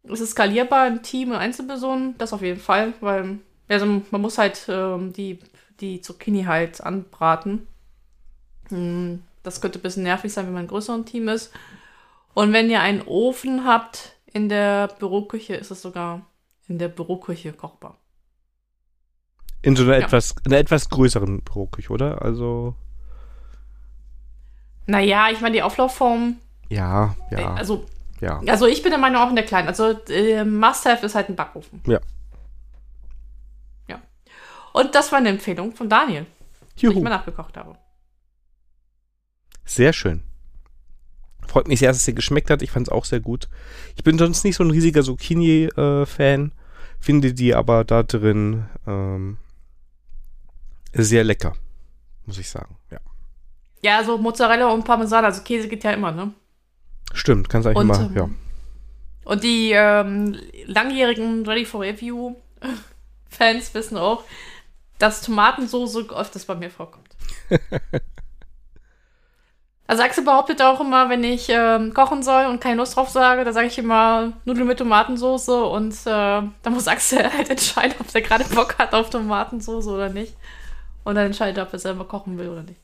Es 0.03 0.19
ist 0.19 0.31
skalierbar 0.31 0.87
in 0.87 1.01
Team 1.01 1.31
und 1.31 1.37
Einzelpersonen, 1.37 2.17
das 2.17 2.33
auf 2.33 2.41
jeden 2.41 2.59
Fall, 2.59 2.93
weil 2.99 3.39
also 3.69 3.85
man 3.85 4.21
muss 4.21 4.37
halt 4.37 4.65
ähm, 4.67 5.13
die, 5.13 5.39
die 5.79 6.01
Zucchini 6.01 6.43
halt 6.43 6.81
anbraten. 6.81 7.67
Hm, 8.69 9.23
das 9.43 9.61
könnte 9.61 9.79
ein 9.79 9.81
bisschen 9.81 10.03
nervig 10.03 10.31
sein, 10.31 10.45
wenn 10.45 10.53
man 10.53 10.65
ein 10.65 10.69
größeres 10.69 11.05
Team 11.05 11.27
ist. 11.27 11.51
Und 12.33 12.53
wenn 12.53 12.69
ihr 12.69 12.81
einen 12.81 13.01
Ofen 13.03 13.65
habt 13.65 14.15
in 14.25 14.49
der 14.49 14.87
Büroküche, 14.99 15.55
ist 15.55 15.71
es 15.71 15.81
sogar 15.81 16.25
in 16.67 16.79
der 16.79 16.87
Büroküche 16.87 17.53
kochbar. 17.53 17.97
In 19.61 19.75
so 19.75 19.83
einer 19.83 19.99
ja. 19.99 20.05
etwas, 20.05 20.35
einer 20.45 20.57
etwas 20.57 20.89
größeren 20.89 21.41
Büroküche, 21.41 21.91
oder? 21.91 22.21
Also. 22.21 22.75
Naja, 24.85 25.29
ich 25.31 25.41
meine, 25.41 25.55
die 25.55 25.61
Auflaufform. 25.61 26.37
Ja, 26.69 27.15
ja. 27.31 27.39
Äh, 27.39 27.43
also, 27.43 27.85
ja. 28.19 28.41
Also, 28.47 28.67
ich 28.67 28.81
bin 28.81 28.91
der 28.91 28.99
Meinung 28.99 29.21
auch 29.21 29.29
in 29.29 29.35
der 29.35 29.45
kleinen. 29.45 29.67
Also, 29.67 29.91
äh, 30.09 30.43
Must-Have 30.43 31.05
ist 31.05 31.15
halt 31.15 31.29
ein 31.29 31.35
Backofen. 31.35 31.81
Ja. 31.87 31.99
Ja. 33.87 34.01
Und 34.73 34.95
das 34.95 35.11
war 35.11 35.19
eine 35.19 35.29
Empfehlung 35.29 35.73
von 35.73 35.89
Daniel, 35.89 36.25
Juhu. 36.75 36.93
die 36.93 36.97
ich 36.97 37.03
mal 37.03 37.09
nachgekocht 37.09 37.57
habe. 37.57 37.77
Sehr 39.65 39.93
schön. 39.93 40.23
Freut 41.47 41.67
mich 41.67 41.79
sehr, 41.79 41.89
dass 41.89 41.97
es 41.97 42.05
dir 42.05 42.13
geschmeckt 42.13 42.49
hat. 42.49 42.61
Ich 42.61 42.71
fand 42.71 42.87
es 42.87 42.91
auch 42.91 43.05
sehr 43.05 43.19
gut. 43.19 43.47
Ich 43.95 44.03
bin 44.03 44.17
sonst 44.17 44.43
nicht 44.43 44.55
so 44.55 44.63
ein 44.63 44.71
riesiger 44.71 45.03
Zucchini-Fan, 45.03 46.45
äh, 46.47 46.51
finde 46.99 47.33
die 47.33 47.53
aber 47.53 47.83
da 47.83 48.03
drin 48.03 48.65
ähm, 48.87 49.37
sehr 50.93 51.23
lecker, 51.23 51.53
muss 52.25 52.37
ich 52.37 52.49
sagen. 52.49 52.77
Ja. 53.83 54.03
So 54.03 54.17
Mozzarella 54.17 54.67
und 54.69 54.83
Parmesan, 54.83 55.25
also 55.25 55.43
Käse 55.43 55.67
geht 55.67 55.83
ja 55.83 55.91
immer, 55.91 56.11
ne? 56.11 56.33
Stimmt, 57.13 57.49
kannst 57.49 57.67
eigentlich 57.67 57.83
immer, 57.83 57.99
ähm, 57.99 58.15
ja. 58.15 58.29
Und 59.25 59.43
die 59.43 59.71
ähm, 59.71 60.37
langjährigen 60.65 61.45
Ready 61.45 61.65
for 61.65 61.81
Review 61.81 62.35
Fans 63.29 63.73
wissen 63.73 63.97
auch, 63.97 64.23
dass 64.99 65.21
Tomatensoße 65.21 66.07
öfters 66.15 66.45
bei 66.45 66.55
mir 66.55 66.69
vorkommt. 66.69 67.09
also 69.87 70.03
Axel 70.03 70.23
behauptet 70.23 70.61
auch 70.61 70.79
immer, 70.81 71.09
wenn 71.09 71.23
ich 71.23 71.47
ähm, 71.49 71.93
kochen 71.93 72.23
soll 72.23 72.45
und 72.45 72.61
keine 72.61 72.77
Lust 72.77 72.95
drauf 72.95 73.09
sage, 73.09 73.43
da 73.43 73.53
sage 73.53 73.67
ich 73.67 73.77
immer 73.77 74.33
Nudeln 74.45 74.67
mit 74.67 74.79
Tomatensoße 74.79 75.63
und 75.65 75.93
äh, 75.93 76.05
da 76.05 76.69
muss 76.69 76.87
Axel 76.87 77.31
halt 77.37 77.49
entscheiden, 77.49 77.95
ob 77.99 78.13
er 78.13 78.21
gerade 78.21 78.45
Bock 78.45 78.77
hat 78.77 78.93
auf 78.93 79.09
Tomatensoße 79.09 79.89
oder 79.89 80.09
nicht. 80.09 80.35
Und 81.03 81.15
dann 81.15 81.25
entscheidet 81.25 81.57
er, 81.57 81.63
ob 81.63 81.73
er 81.73 81.79
selber 81.79 82.05
kochen 82.05 82.37
will 82.37 82.49
oder 82.49 82.63
nicht. 82.63 82.79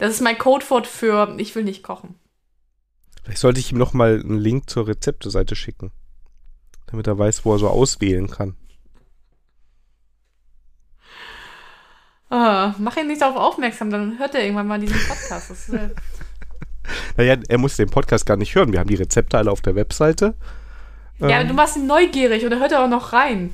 Das 0.00 0.14
ist 0.14 0.22
mein 0.22 0.38
Codewort 0.38 0.86
für 0.86 1.34
ich 1.36 1.54
will 1.54 1.62
nicht 1.62 1.82
kochen. 1.82 2.14
Vielleicht 3.22 3.38
sollte 3.38 3.60
ich 3.60 3.70
ihm 3.70 3.76
noch 3.76 3.92
mal 3.92 4.18
einen 4.18 4.38
Link 4.38 4.70
zur 4.70 4.88
Rezepteseite 4.88 5.54
schicken, 5.54 5.92
damit 6.86 7.06
er 7.06 7.18
weiß, 7.18 7.44
wo 7.44 7.52
er 7.52 7.58
so 7.58 7.68
auswählen 7.68 8.30
kann. 8.30 8.56
Oh, 12.30 12.72
mach 12.78 12.96
ihn 12.96 13.08
nicht 13.08 13.20
darauf 13.20 13.36
aufmerksam, 13.36 13.90
dann 13.90 14.18
hört 14.18 14.34
er 14.34 14.42
irgendwann 14.42 14.68
mal 14.68 14.80
diesen 14.80 14.98
Podcast. 15.06 15.50
Das 15.50 15.68
äh 15.68 15.90
naja, 17.18 17.36
er 17.46 17.58
muss 17.58 17.76
den 17.76 17.90
Podcast 17.90 18.24
gar 18.24 18.38
nicht 18.38 18.54
hören. 18.54 18.72
Wir 18.72 18.80
haben 18.80 18.88
die 18.88 18.94
Rezepte 18.94 19.36
alle 19.36 19.50
auf 19.50 19.60
der 19.60 19.74
Webseite. 19.74 20.34
Ja, 21.18 21.42
ähm. 21.42 21.48
du 21.48 21.52
machst 21.52 21.76
ihn 21.76 21.86
neugierig 21.86 22.42
und 22.46 22.52
er 22.52 22.60
hört 22.60 22.72
er 22.72 22.82
auch 22.82 22.88
noch 22.88 23.12
rein. 23.12 23.50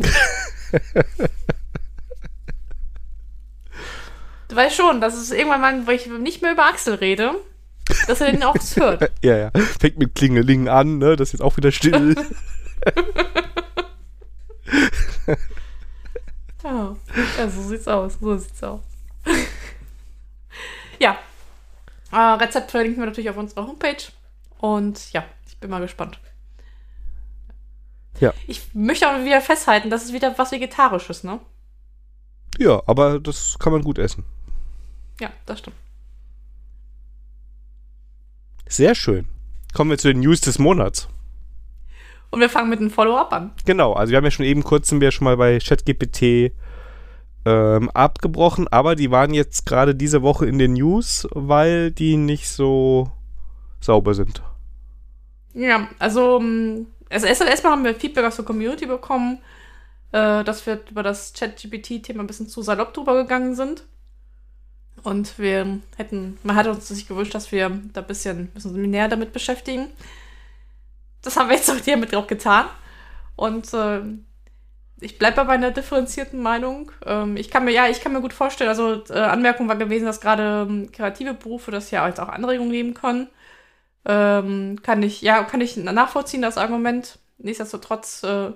Du 4.48 4.56
weißt 4.56 4.76
schon, 4.76 5.00
dass 5.00 5.14
es 5.14 5.30
irgendwann 5.32 5.60
mal, 5.60 5.86
wo 5.86 5.90
ich 5.90 6.06
nicht 6.06 6.42
mehr 6.42 6.52
über 6.52 6.66
Axel 6.66 6.94
rede, 6.94 7.34
dass 8.06 8.20
er 8.20 8.30
den 8.30 8.42
auch 8.42 8.54
hört. 8.74 9.10
ja, 9.22 9.36
ja. 9.36 9.50
Fängt 9.78 9.98
mit 9.98 10.14
Klingeling 10.14 10.68
an, 10.68 10.98
ne? 10.98 11.16
Das 11.16 11.28
ist 11.28 11.32
jetzt 11.32 11.42
auch 11.42 11.56
wieder 11.56 11.72
still. 11.72 12.14
ja. 16.62 16.96
ja, 17.38 17.48
so 17.48 17.62
sieht's 17.62 17.88
aus. 17.88 18.18
So 18.20 18.36
sieht's 18.36 18.62
aus. 18.62 18.80
ja. 21.00 21.18
Äh, 22.12 22.16
Rezept 22.16 22.70
verlinken 22.70 23.00
wir 23.02 23.06
natürlich 23.06 23.30
auf 23.30 23.36
unserer 23.36 23.66
Homepage. 23.66 24.04
Und 24.58 25.12
ja, 25.12 25.24
ich 25.48 25.58
bin 25.58 25.70
mal 25.70 25.80
gespannt. 25.80 26.20
Ja. 28.20 28.32
Ich 28.46 28.74
möchte 28.74 29.08
aber 29.08 29.24
wieder 29.24 29.40
festhalten, 29.40 29.90
das 29.90 30.04
ist 30.04 30.12
wieder 30.12 30.38
was 30.38 30.52
Vegetarisches, 30.52 31.24
ne? 31.24 31.40
Ja, 32.58 32.82
aber 32.86 33.20
das 33.20 33.58
kann 33.58 33.72
man 33.72 33.82
gut 33.82 33.98
essen. 33.98 34.24
Ja, 35.20 35.30
das 35.46 35.60
stimmt. 35.60 35.76
Sehr 38.68 38.94
schön. 38.94 39.26
Kommen 39.74 39.90
wir 39.90 39.98
zu 39.98 40.08
den 40.08 40.20
News 40.20 40.40
des 40.40 40.58
Monats. 40.58 41.08
Und 42.30 42.40
wir 42.40 42.50
fangen 42.50 42.68
mit 42.68 42.80
einem 42.80 42.90
Follow-up 42.90 43.32
an. 43.32 43.52
Genau, 43.64 43.92
also 43.92 44.10
wir 44.10 44.16
haben 44.16 44.24
ja 44.24 44.30
schon 44.30 44.44
eben 44.44 44.62
kurz 44.62 44.88
sind 44.88 45.00
wir 45.00 45.10
schon 45.12 45.24
mal 45.24 45.36
bei 45.36 45.58
ChatGPT 45.58 46.52
ähm, 47.44 47.90
abgebrochen, 47.90 48.66
aber 48.68 48.96
die 48.96 49.10
waren 49.10 49.32
jetzt 49.32 49.66
gerade 49.66 49.94
diese 49.94 50.22
Woche 50.22 50.46
in 50.46 50.58
den 50.58 50.72
News, 50.72 51.28
weil 51.32 51.92
die 51.92 52.16
nicht 52.16 52.48
so 52.48 53.10
sauber 53.80 54.14
sind. 54.14 54.42
Ja, 55.54 55.88
also, 55.98 56.38
ähm, 56.40 56.88
also 57.08 57.26
erstmal 57.26 57.72
haben 57.72 57.84
wir 57.84 57.94
Feedback 57.94 58.24
aus 58.24 58.36
der 58.36 58.44
Community 58.44 58.86
bekommen, 58.86 59.38
äh, 60.10 60.42
dass 60.42 60.66
wir 60.66 60.80
über 60.90 61.04
das 61.04 61.32
ChatGPT-Thema 61.32 62.24
ein 62.24 62.26
bisschen 62.26 62.48
zu 62.48 62.62
salopp 62.62 62.92
drüber 62.92 63.14
gegangen 63.14 63.54
sind. 63.54 63.84
Und 65.06 65.38
wir 65.38 65.78
hätten, 65.96 66.36
man 66.42 66.56
hat 66.56 66.66
uns 66.66 66.88
sich 66.88 67.06
gewünscht, 67.06 67.32
dass 67.32 67.52
wir 67.52 67.70
da 67.92 68.00
ein 68.00 68.06
bisschen, 68.08 68.48
bisschen 68.48 68.90
näher 68.90 69.06
damit 69.06 69.32
beschäftigen. 69.32 69.86
Das 71.22 71.36
haben 71.36 71.48
wir 71.48 71.54
jetzt 71.54 71.70
auch 71.70 71.76
hiermit 71.76 72.12
auch 72.16 72.26
getan. 72.26 72.66
Und 73.36 73.72
äh, 73.72 74.00
ich 75.00 75.16
bleibe 75.16 75.44
bei 75.44 75.52
einer 75.52 75.70
differenzierten 75.70 76.42
Meinung. 76.42 76.90
Ähm, 77.04 77.36
ich 77.36 77.52
kann 77.52 77.64
mir, 77.64 77.70
ja, 77.70 77.86
ich 77.86 78.00
kann 78.00 78.14
mir 78.14 78.20
gut 78.20 78.32
vorstellen, 78.32 78.68
also 78.68 79.04
äh, 79.10 79.20
Anmerkung 79.20 79.68
war 79.68 79.76
gewesen, 79.76 80.06
dass 80.06 80.20
gerade 80.20 80.66
ähm, 80.68 80.90
kreative 80.90 81.34
Berufe 81.34 81.70
das 81.70 81.92
ja 81.92 82.02
als 82.02 82.18
auch 82.18 82.28
Anregungen 82.28 82.72
geben 82.72 82.94
können. 82.94 83.28
Ähm, 84.06 84.82
kann 84.82 85.04
ich, 85.04 85.22
ja, 85.22 85.44
kann 85.44 85.60
ich 85.60 85.76
nachvollziehen, 85.76 86.42
das 86.42 86.58
Argument. 86.58 87.20
Nichtsdestotrotz 87.38 88.24
äh, 88.24 88.50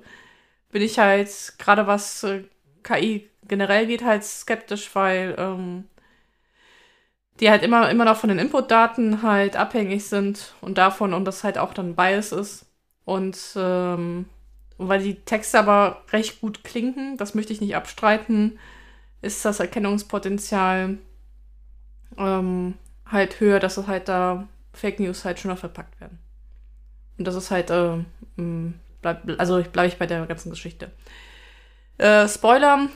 bin 0.73 0.83
ich 0.83 0.99
halt, 0.99 1.31
gerade 1.59 1.87
was 1.87 2.25
äh, 2.25 2.43
KI 2.83 3.31
generell 3.47 3.87
geht, 3.87 4.05
halt 4.05 4.25
skeptisch, 4.25 4.91
weil 4.97 5.37
ähm, 5.39 5.85
die 7.41 7.51
halt 7.51 7.63
immer, 7.63 7.91
immer 7.91 8.05
noch 8.05 8.17
von 8.17 8.29
den 8.29 8.39
Inputdaten 8.39 9.23
halt 9.23 9.57
abhängig 9.57 10.07
sind 10.07 10.55
und 10.61 10.79
davon 10.79 11.15
und 11.15 11.25
das 11.25 11.43
halt 11.43 11.59
auch 11.59 11.73
dann 11.73 11.97
Bias 11.97 12.33
ist. 12.33 12.67
Und 13.05 13.39
ähm, 13.57 14.27
weil 14.77 15.03
die 15.03 15.17
Texte 15.17 15.59
aber 15.59 16.03
recht 16.13 16.41
gut 16.41 16.65
klingen, 16.65 17.17
das 17.17 17.35
möchte 17.35 17.53
ich 17.53 17.61
nicht 17.61 17.77
abstreiten, 17.77 18.59
ist 19.23 19.45
das 19.45 19.61
Erkennungspotenzial 19.61 20.99
ähm, 22.17 22.75
halt 23.07 23.41
höher, 23.41 23.59
dass 23.59 23.77
es 23.77 23.87
halt 23.87 24.09
da 24.09 24.49
Fake 24.73 25.01
News 25.01 25.25
halt 25.25 25.41
schöner 25.41 25.57
verpackt 25.57 26.01
werden. 26.01 26.19
Und 27.19 27.27
das 27.27 27.35
ist 27.35 27.51
halt, 27.51 27.71
äh, 27.71 27.99
bleib, 29.03 29.23
also 29.39 29.63
bleibe 29.63 29.89
ich 29.89 29.99
bei 29.99 30.07
der 30.07 30.27
ganzen 30.27 30.51
Geschichte. 30.51 30.91
Äh, 31.99 32.29
Spoiler, 32.29 32.89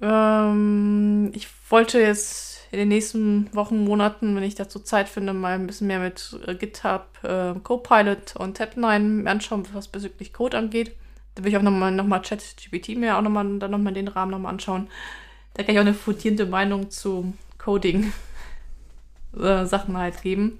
ähm, 0.00 1.30
ich 1.34 1.48
wollte 1.70 2.00
jetzt 2.00 2.47
in 2.70 2.78
den 2.78 2.88
nächsten 2.88 3.48
Wochen, 3.54 3.84
Monaten, 3.84 4.36
wenn 4.36 4.42
ich 4.42 4.54
dazu 4.54 4.78
Zeit 4.80 5.08
finde, 5.08 5.32
mal 5.32 5.54
ein 5.54 5.66
bisschen 5.66 5.86
mehr 5.86 6.00
mit 6.00 6.38
äh, 6.46 6.54
GitHub, 6.54 7.06
äh, 7.22 7.54
Copilot 7.62 8.36
und 8.36 8.58
Tab9 8.60 9.26
anschauen, 9.26 9.66
was 9.72 9.88
bezüglich 9.88 10.32
Code 10.32 10.58
angeht. 10.58 10.94
Da 11.34 11.44
will 11.44 11.50
ich 11.50 11.56
auch 11.56 11.62
nochmal 11.62 11.92
noch 11.92 12.06
mal 12.06 12.20
ChatGPT 12.20 12.96
mir 12.96 13.16
auch 13.16 13.22
nochmal 13.22 13.58
dann 13.58 13.94
den 13.94 14.08
Rahmen 14.08 14.32
nochmal 14.32 14.52
anschauen. 14.52 14.88
Da 15.54 15.62
kann 15.62 15.74
ich 15.74 15.78
auch 15.78 15.84
eine 15.84 15.94
fundierende 15.94 16.46
Meinung 16.46 16.90
zu 16.90 17.32
Coding 17.58 18.12
äh, 19.36 19.66
halt 19.66 20.22
geben. 20.22 20.58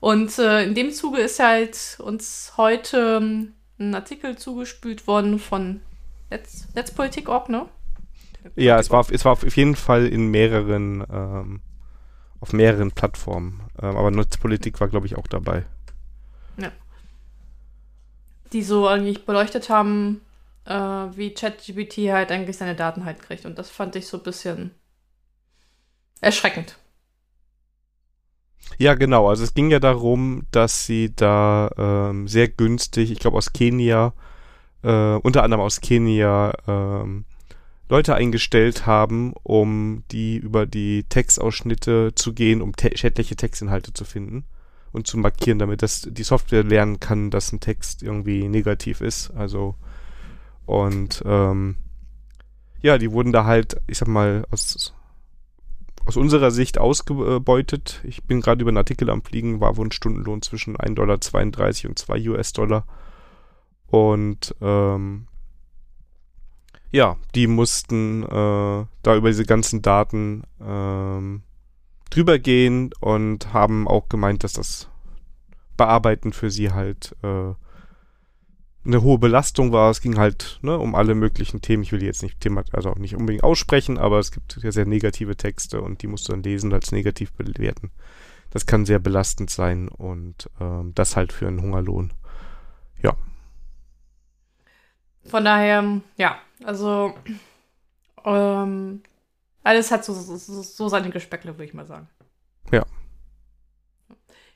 Und 0.00 0.38
äh, 0.38 0.64
in 0.64 0.74
dem 0.74 0.92
Zuge 0.92 1.18
ist 1.18 1.38
halt 1.38 1.98
uns 2.00 2.54
heute 2.56 3.18
ähm, 3.20 3.54
ein 3.78 3.94
Artikel 3.94 4.36
zugespült 4.36 5.06
worden 5.06 5.38
von 5.38 5.80
Netz, 6.30 6.68
Netzpolitik.org, 6.74 7.48
ne? 7.48 7.68
Ja, 8.56 8.78
es 8.78 8.90
war, 8.90 9.06
es 9.10 9.24
war 9.24 9.32
auf 9.32 9.56
jeden 9.56 9.76
Fall 9.76 10.06
in 10.06 10.28
mehreren, 10.28 11.04
ähm, 11.10 11.60
auf 12.40 12.52
mehreren 12.52 12.92
Plattformen. 12.92 13.60
Ähm, 13.80 13.96
aber 13.96 14.10
Netzpolitik 14.10 14.80
war, 14.80 14.88
glaube 14.88 15.06
ich, 15.06 15.16
auch 15.16 15.26
dabei. 15.26 15.64
Ja. 16.56 16.70
Die 18.52 18.62
so 18.62 18.86
eigentlich 18.86 19.24
beleuchtet 19.26 19.70
haben, 19.70 20.20
äh, 20.64 20.72
wie 20.72 21.34
ChatGPT 21.34 22.10
halt 22.12 22.30
eigentlich 22.30 22.56
seine 22.56 22.74
Daten 22.74 23.04
halt 23.04 23.20
kriegt. 23.20 23.46
Und 23.46 23.58
das 23.58 23.70
fand 23.70 23.96
ich 23.96 24.06
so 24.06 24.18
ein 24.18 24.22
bisschen 24.22 24.70
erschreckend. 26.20 26.78
Ja, 28.76 28.94
genau. 28.94 29.28
Also 29.28 29.44
es 29.44 29.54
ging 29.54 29.70
ja 29.70 29.80
darum, 29.80 30.46
dass 30.50 30.84
sie 30.86 31.14
da 31.14 31.70
ähm, 31.76 32.28
sehr 32.28 32.48
günstig, 32.48 33.10
ich 33.10 33.18
glaube 33.18 33.38
aus 33.38 33.52
Kenia, 33.52 34.12
äh, 34.82 35.14
unter 35.14 35.42
anderem 35.42 35.62
aus 35.62 35.80
Kenia, 35.80 36.52
ähm, 36.66 37.24
Leute 37.88 38.14
eingestellt 38.14 38.86
haben, 38.86 39.32
um 39.42 40.04
die 40.10 40.36
über 40.36 40.66
die 40.66 41.04
Textausschnitte 41.04 42.12
zu 42.14 42.34
gehen, 42.34 42.60
um 42.60 42.76
te 42.76 42.96
schädliche 42.96 43.36
Textinhalte 43.36 43.92
zu 43.92 44.04
finden 44.04 44.44
und 44.92 45.06
zu 45.06 45.16
markieren, 45.18 45.58
damit 45.58 45.82
das 45.82 46.08
die 46.10 46.22
Software 46.22 46.64
lernen 46.64 47.00
kann, 47.00 47.30
dass 47.30 47.52
ein 47.52 47.60
Text 47.60 48.02
irgendwie 48.02 48.48
negativ 48.48 49.00
ist. 49.00 49.30
Also 49.30 49.74
und 50.66 51.22
ähm, 51.24 51.76
ja, 52.82 52.98
die 52.98 53.10
wurden 53.10 53.32
da 53.32 53.46
halt, 53.46 53.80
ich 53.86 53.96
sag 53.96 54.06
mal, 54.06 54.44
aus, 54.50 54.94
aus 56.04 56.16
unserer 56.18 56.50
Sicht 56.50 56.76
ausgebeutet. 56.76 58.02
Ich 58.04 58.24
bin 58.24 58.42
gerade 58.42 58.60
über 58.60 58.68
einen 58.68 58.76
Artikel 58.76 59.08
am 59.08 59.22
Fliegen, 59.22 59.60
war 59.60 59.78
wohl 59.78 59.86
ein 59.86 59.92
Stundenlohn 59.92 60.42
zwischen 60.42 60.76
1,32 60.76 60.94
Dollar 60.94 61.88
und 61.88 61.98
2 61.98 62.28
US-Dollar. 62.28 62.86
Und 63.86 64.54
ähm, 64.60 65.26
ja, 66.90 67.16
die 67.34 67.46
mussten 67.46 68.22
äh, 68.22 68.86
da 69.02 69.16
über 69.16 69.28
diese 69.28 69.44
ganzen 69.44 69.82
Daten 69.82 70.44
ähm, 70.60 71.42
drüber 72.10 72.38
gehen 72.38 72.90
und 73.00 73.52
haben 73.52 73.86
auch 73.86 74.08
gemeint, 74.08 74.44
dass 74.44 74.54
das 74.54 74.88
Bearbeiten 75.76 76.32
für 76.32 76.50
sie 76.50 76.72
halt 76.72 77.14
äh, 77.22 77.52
eine 78.84 79.02
hohe 79.02 79.18
Belastung 79.18 79.72
war. 79.72 79.90
Es 79.90 80.00
ging 80.00 80.18
halt 80.18 80.58
ne, 80.62 80.78
um 80.78 80.94
alle 80.94 81.14
möglichen 81.14 81.60
Themen. 81.60 81.82
Ich 81.82 81.92
will 81.92 82.02
jetzt 82.02 82.22
nicht 82.22 82.40
Thema, 82.40 82.64
also 82.72 82.90
auch 82.90 82.98
nicht 82.98 83.14
unbedingt 83.14 83.44
aussprechen, 83.44 83.98
aber 83.98 84.18
es 84.18 84.32
gibt 84.32 84.58
ja 84.62 84.72
sehr 84.72 84.86
negative 84.86 85.36
Texte 85.36 85.82
und 85.82 86.02
die 86.02 86.06
musst 86.06 86.28
du 86.28 86.32
dann 86.32 86.42
lesen 86.42 86.68
und 86.68 86.74
als 86.74 86.90
negativ 86.90 87.32
bewerten. 87.32 87.90
Das 88.50 88.64
kann 88.64 88.86
sehr 88.86 88.98
belastend 88.98 89.50
sein 89.50 89.88
und 89.88 90.48
ähm, 90.58 90.92
das 90.94 91.16
halt 91.16 91.34
für 91.34 91.46
einen 91.46 91.60
Hungerlohn. 91.60 92.14
Ja. 93.02 93.14
Von 95.26 95.44
daher, 95.44 96.00
ja, 96.16 96.38
also 96.68 97.14
ähm, 98.26 99.02
alles 99.64 99.90
hat 99.90 100.04
so, 100.04 100.12
so, 100.12 100.36
so 100.36 100.88
seine 100.88 101.08
Gespeckle, 101.08 101.54
würde 101.54 101.64
ich 101.64 101.72
mal 101.72 101.86
sagen. 101.86 102.08
Ja. 102.70 102.84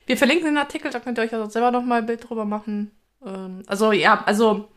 Wir 0.05 0.15
verlinken 0.15 0.45
den 0.45 0.57
Artikel, 0.57 0.91
da 0.91 0.99
könnt 0.99 1.17
ihr 1.17 1.23
euch 1.23 1.33
also 1.33 1.49
selber 1.49 1.71
nochmal 1.71 2.01
ein 2.01 2.05
Bild 2.05 2.29
drüber 2.29 2.45
machen. 2.45 2.91
Ähm, 3.25 3.63
also 3.65 3.91
ja, 3.91 4.23
also 4.25 4.69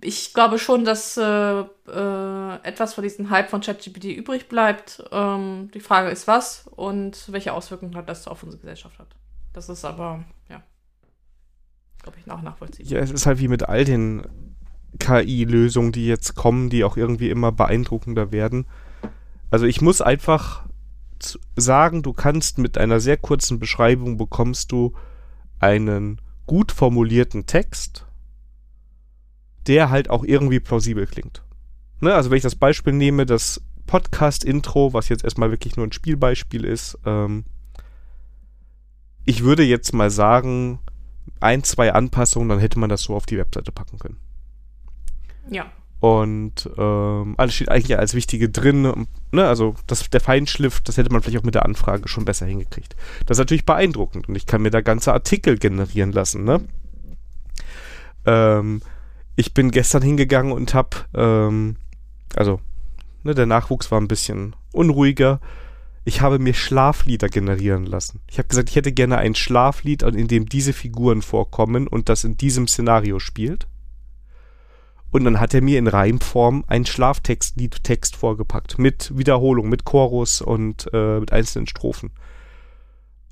ich 0.00 0.34
glaube 0.34 0.58
schon, 0.58 0.84
dass 0.84 1.16
äh, 1.16 1.60
äh, 1.60 2.54
etwas 2.64 2.94
von 2.94 3.04
diesem 3.04 3.30
Hype 3.30 3.48
von 3.48 3.60
ChatGPT 3.60 4.06
übrig 4.06 4.48
bleibt. 4.48 5.04
Ähm, 5.12 5.70
die 5.72 5.78
Frage 5.78 6.10
ist, 6.10 6.26
was 6.26 6.66
und 6.74 7.30
welche 7.30 7.52
Auswirkungen 7.52 7.94
hat 7.94 8.08
das 8.08 8.26
auf 8.26 8.42
unsere 8.42 8.60
Gesellschaft 8.60 8.98
hat. 8.98 9.14
Das 9.52 9.68
ist 9.68 9.84
aber, 9.84 10.24
ja, 10.48 10.64
glaube 12.02 12.18
ich, 12.18 12.28
auch 12.28 12.42
nachvollziehbar. 12.42 12.92
Ja, 12.92 12.98
es 12.98 13.12
ist 13.12 13.24
halt 13.24 13.38
wie 13.38 13.46
mit 13.46 13.68
all 13.68 13.84
den 13.84 14.51
KI-Lösungen, 14.98 15.92
die 15.92 16.06
jetzt 16.06 16.34
kommen, 16.34 16.70
die 16.70 16.84
auch 16.84 16.96
irgendwie 16.96 17.30
immer 17.30 17.52
beeindruckender 17.52 18.32
werden. 18.32 18.66
Also 19.50 19.66
ich 19.66 19.80
muss 19.80 20.00
einfach 20.00 20.64
sagen, 21.56 22.02
du 22.02 22.12
kannst 22.12 22.58
mit 22.58 22.78
einer 22.78 23.00
sehr 23.00 23.16
kurzen 23.16 23.58
Beschreibung 23.58 24.16
bekommst 24.16 24.72
du 24.72 24.94
einen 25.60 26.20
gut 26.46 26.72
formulierten 26.72 27.46
Text, 27.46 28.06
der 29.66 29.90
halt 29.90 30.10
auch 30.10 30.24
irgendwie 30.24 30.60
plausibel 30.60 31.06
klingt. 31.06 31.42
Ne, 32.00 32.14
also 32.14 32.30
wenn 32.30 32.36
ich 32.36 32.42
das 32.42 32.56
Beispiel 32.56 32.92
nehme, 32.92 33.26
das 33.26 33.62
Podcast-Intro, 33.86 34.92
was 34.92 35.08
jetzt 35.08 35.22
erstmal 35.22 35.50
wirklich 35.50 35.76
nur 35.76 35.86
ein 35.86 35.92
Spielbeispiel 35.92 36.64
ist, 36.64 36.98
ähm, 37.06 37.44
ich 39.24 39.44
würde 39.44 39.62
jetzt 39.62 39.92
mal 39.92 40.10
sagen, 40.10 40.80
ein, 41.38 41.62
zwei 41.62 41.92
Anpassungen, 41.92 42.48
dann 42.48 42.58
hätte 42.58 42.78
man 42.78 42.88
das 42.88 43.02
so 43.02 43.14
auf 43.14 43.26
die 43.26 43.38
Webseite 43.38 43.70
packen 43.70 43.98
können. 43.98 44.16
Ja. 45.50 45.66
Und 46.00 46.68
ähm, 46.78 47.34
alles 47.36 47.54
steht 47.54 47.68
eigentlich 47.68 47.96
als 47.96 48.14
Wichtige 48.14 48.48
drin. 48.48 49.06
Ne? 49.30 49.46
Also 49.46 49.76
das, 49.86 50.10
der 50.10 50.20
Feinschliff, 50.20 50.80
das 50.80 50.96
hätte 50.96 51.12
man 51.12 51.22
vielleicht 51.22 51.38
auch 51.38 51.44
mit 51.44 51.54
der 51.54 51.64
Anfrage 51.64 52.08
schon 52.08 52.24
besser 52.24 52.44
hingekriegt. 52.44 52.96
Das 53.26 53.36
ist 53.36 53.40
natürlich 53.40 53.64
beeindruckend 53.64 54.28
und 54.28 54.34
ich 54.34 54.46
kann 54.46 54.62
mir 54.62 54.70
da 54.70 54.80
ganze 54.80 55.12
Artikel 55.12 55.58
generieren 55.58 56.10
lassen. 56.10 56.42
Ne? 56.42 56.62
Ähm, 58.26 58.82
ich 59.36 59.54
bin 59.54 59.70
gestern 59.70 60.02
hingegangen 60.02 60.52
und 60.52 60.74
habe, 60.74 60.96
ähm, 61.14 61.76
also 62.34 62.60
ne, 63.22 63.34
der 63.36 63.46
Nachwuchs 63.46 63.92
war 63.92 64.00
ein 64.00 64.08
bisschen 64.08 64.56
unruhiger. 64.72 65.40
Ich 66.04 66.20
habe 66.20 66.40
mir 66.40 66.54
Schlaflieder 66.54 67.28
generieren 67.28 67.86
lassen. 67.86 68.20
Ich 68.28 68.38
habe 68.38 68.48
gesagt, 68.48 68.70
ich 68.70 68.76
hätte 68.76 68.90
gerne 68.90 69.18
ein 69.18 69.36
Schlaflied, 69.36 70.02
in 70.02 70.26
dem 70.26 70.46
diese 70.46 70.72
Figuren 70.72 71.22
vorkommen 71.22 71.86
und 71.86 72.08
das 72.08 72.24
in 72.24 72.36
diesem 72.36 72.66
Szenario 72.66 73.20
spielt. 73.20 73.68
Und 75.12 75.24
dann 75.24 75.38
hat 75.38 75.52
er 75.52 75.60
mir 75.60 75.78
in 75.78 75.86
Reimform 75.86 76.64
einen 76.66 76.86
Schlaftextliedtext 76.86 78.16
vorgepackt. 78.16 78.78
Mit 78.78 79.16
Wiederholung, 79.16 79.68
mit 79.68 79.84
Chorus 79.84 80.40
und 80.40 80.88
äh, 80.94 81.20
mit 81.20 81.32
einzelnen 81.32 81.66
Strophen. 81.66 82.10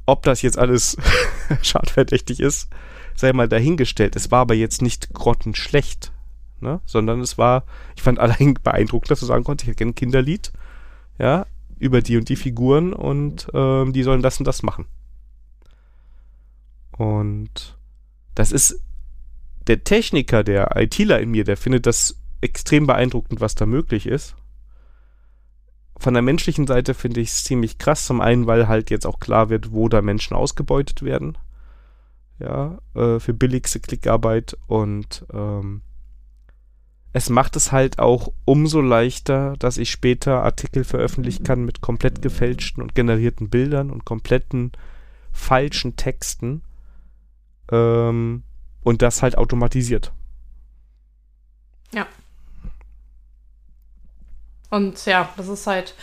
Ob 0.04 0.22
das 0.22 0.42
jetzt 0.42 0.58
alles 0.58 0.98
schadverdächtig 1.62 2.38
ist, 2.38 2.68
sei 3.16 3.32
mal 3.32 3.48
dahingestellt. 3.48 4.14
Es 4.14 4.30
war 4.30 4.40
aber 4.40 4.54
jetzt 4.54 4.82
nicht 4.82 5.14
grottenschlecht, 5.14 6.12
ne? 6.60 6.80
sondern 6.84 7.20
es 7.20 7.38
war, 7.38 7.64
ich 7.96 8.02
fand 8.02 8.18
allein 8.18 8.54
beeindruckend, 8.62 9.10
dass 9.10 9.20
du 9.20 9.26
sagen 9.26 9.44
konntest, 9.44 9.68
ich 9.68 9.72
hätte 9.72 9.84
ein 9.84 9.94
Kinderlied, 9.94 10.52
ja, 11.18 11.46
über 11.78 12.02
die 12.02 12.18
und 12.18 12.28
die 12.28 12.36
Figuren 12.36 12.92
und 12.92 13.48
ähm, 13.54 13.94
die 13.94 14.02
sollen 14.02 14.20
das 14.20 14.38
und 14.38 14.44
das 14.44 14.62
machen. 14.62 14.84
Und 16.92 17.78
das 18.34 18.52
ist 18.52 18.82
der 19.66 19.84
Techniker, 19.84 20.42
der 20.42 20.76
ITler 20.76 21.20
in 21.20 21.30
mir, 21.30 21.44
der 21.44 21.56
findet 21.56 21.86
das 21.86 22.20
extrem 22.40 22.86
beeindruckend, 22.86 23.40
was 23.40 23.54
da 23.54 23.66
möglich 23.66 24.06
ist. 24.06 24.34
Von 25.98 26.14
der 26.14 26.22
menschlichen 26.22 26.66
Seite 26.66 26.94
finde 26.94 27.20
ich 27.20 27.28
es 27.28 27.44
ziemlich 27.44 27.76
krass. 27.76 28.06
Zum 28.06 28.22
einen, 28.22 28.46
weil 28.46 28.68
halt 28.68 28.90
jetzt 28.90 29.06
auch 29.06 29.20
klar 29.20 29.50
wird, 29.50 29.72
wo 29.72 29.88
da 29.88 30.00
Menschen 30.00 30.34
ausgebeutet 30.34 31.02
werden. 31.02 31.36
Ja, 32.38 32.78
äh, 32.94 33.20
für 33.20 33.34
billigste 33.34 33.80
Klickarbeit 33.80 34.56
und 34.66 35.26
ähm, 35.30 35.82
es 37.12 37.28
macht 37.28 37.56
es 37.56 37.72
halt 37.72 37.98
auch 37.98 38.32
umso 38.44 38.80
leichter, 38.80 39.54
dass 39.58 39.78
ich 39.78 39.90
später 39.90 40.42
Artikel 40.44 40.84
veröffentlichen 40.84 41.44
kann 41.44 41.64
mit 41.64 41.80
komplett 41.80 42.22
gefälschten 42.22 42.82
und 42.82 42.94
generierten 42.94 43.50
Bildern 43.50 43.90
und 43.90 44.04
kompletten 44.04 44.72
falschen 45.32 45.96
Texten. 45.96 46.62
Ähm, 47.70 48.44
und 48.82 49.02
das 49.02 49.22
halt 49.22 49.36
automatisiert. 49.36 50.12
Ja. 51.92 52.06
Und 54.70 55.04
ja, 55.06 55.28
das 55.36 55.48
ist 55.48 55.66
halt. 55.66 55.94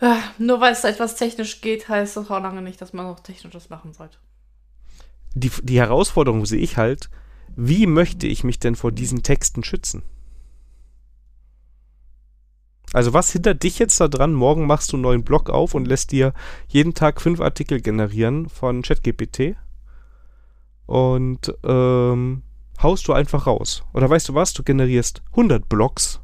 Äh, 0.00 0.14
nur 0.38 0.60
weil 0.60 0.72
es 0.72 0.84
etwas 0.84 1.16
technisch 1.16 1.60
geht, 1.60 1.88
heißt 1.88 2.16
das 2.16 2.30
auch 2.30 2.40
lange 2.40 2.62
nicht, 2.62 2.80
dass 2.80 2.92
man 2.92 3.06
auch 3.06 3.18
technisches 3.18 3.68
machen 3.68 3.92
sollte. 3.92 4.18
Die, 5.34 5.50
die 5.62 5.78
Herausforderung 5.78 6.46
sehe 6.46 6.60
ich 6.60 6.76
halt, 6.76 7.10
wie 7.56 7.86
möchte 7.86 8.28
ich 8.28 8.44
mich 8.44 8.60
denn 8.60 8.76
vor 8.76 8.92
diesen 8.92 9.24
Texten 9.24 9.64
schützen? 9.64 10.02
Also 12.92 13.12
was 13.12 13.32
hindert 13.32 13.62
dich 13.62 13.78
jetzt 13.78 14.00
daran, 14.00 14.32
morgen 14.32 14.66
machst 14.66 14.92
du 14.92 14.96
einen 14.96 15.02
neuen 15.02 15.24
Blog 15.24 15.50
auf 15.50 15.74
und 15.74 15.86
lässt 15.86 16.12
dir 16.12 16.32
jeden 16.68 16.94
Tag 16.94 17.20
fünf 17.20 17.40
Artikel 17.40 17.80
generieren 17.80 18.48
von 18.48 18.82
ChatGPT? 18.82 19.56
Und 20.88 21.54
ähm, 21.64 22.42
haust 22.82 23.06
du 23.06 23.12
einfach 23.12 23.46
raus. 23.46 23.84
Oder 23.92 24.08
weißt 24.08 24.30
du 24.30 24.34
was, 24.34 24.54
du 24.54 24.62
generierst 24.62 25.22
100 25.32 25.68
Blocks, 25.68 26.20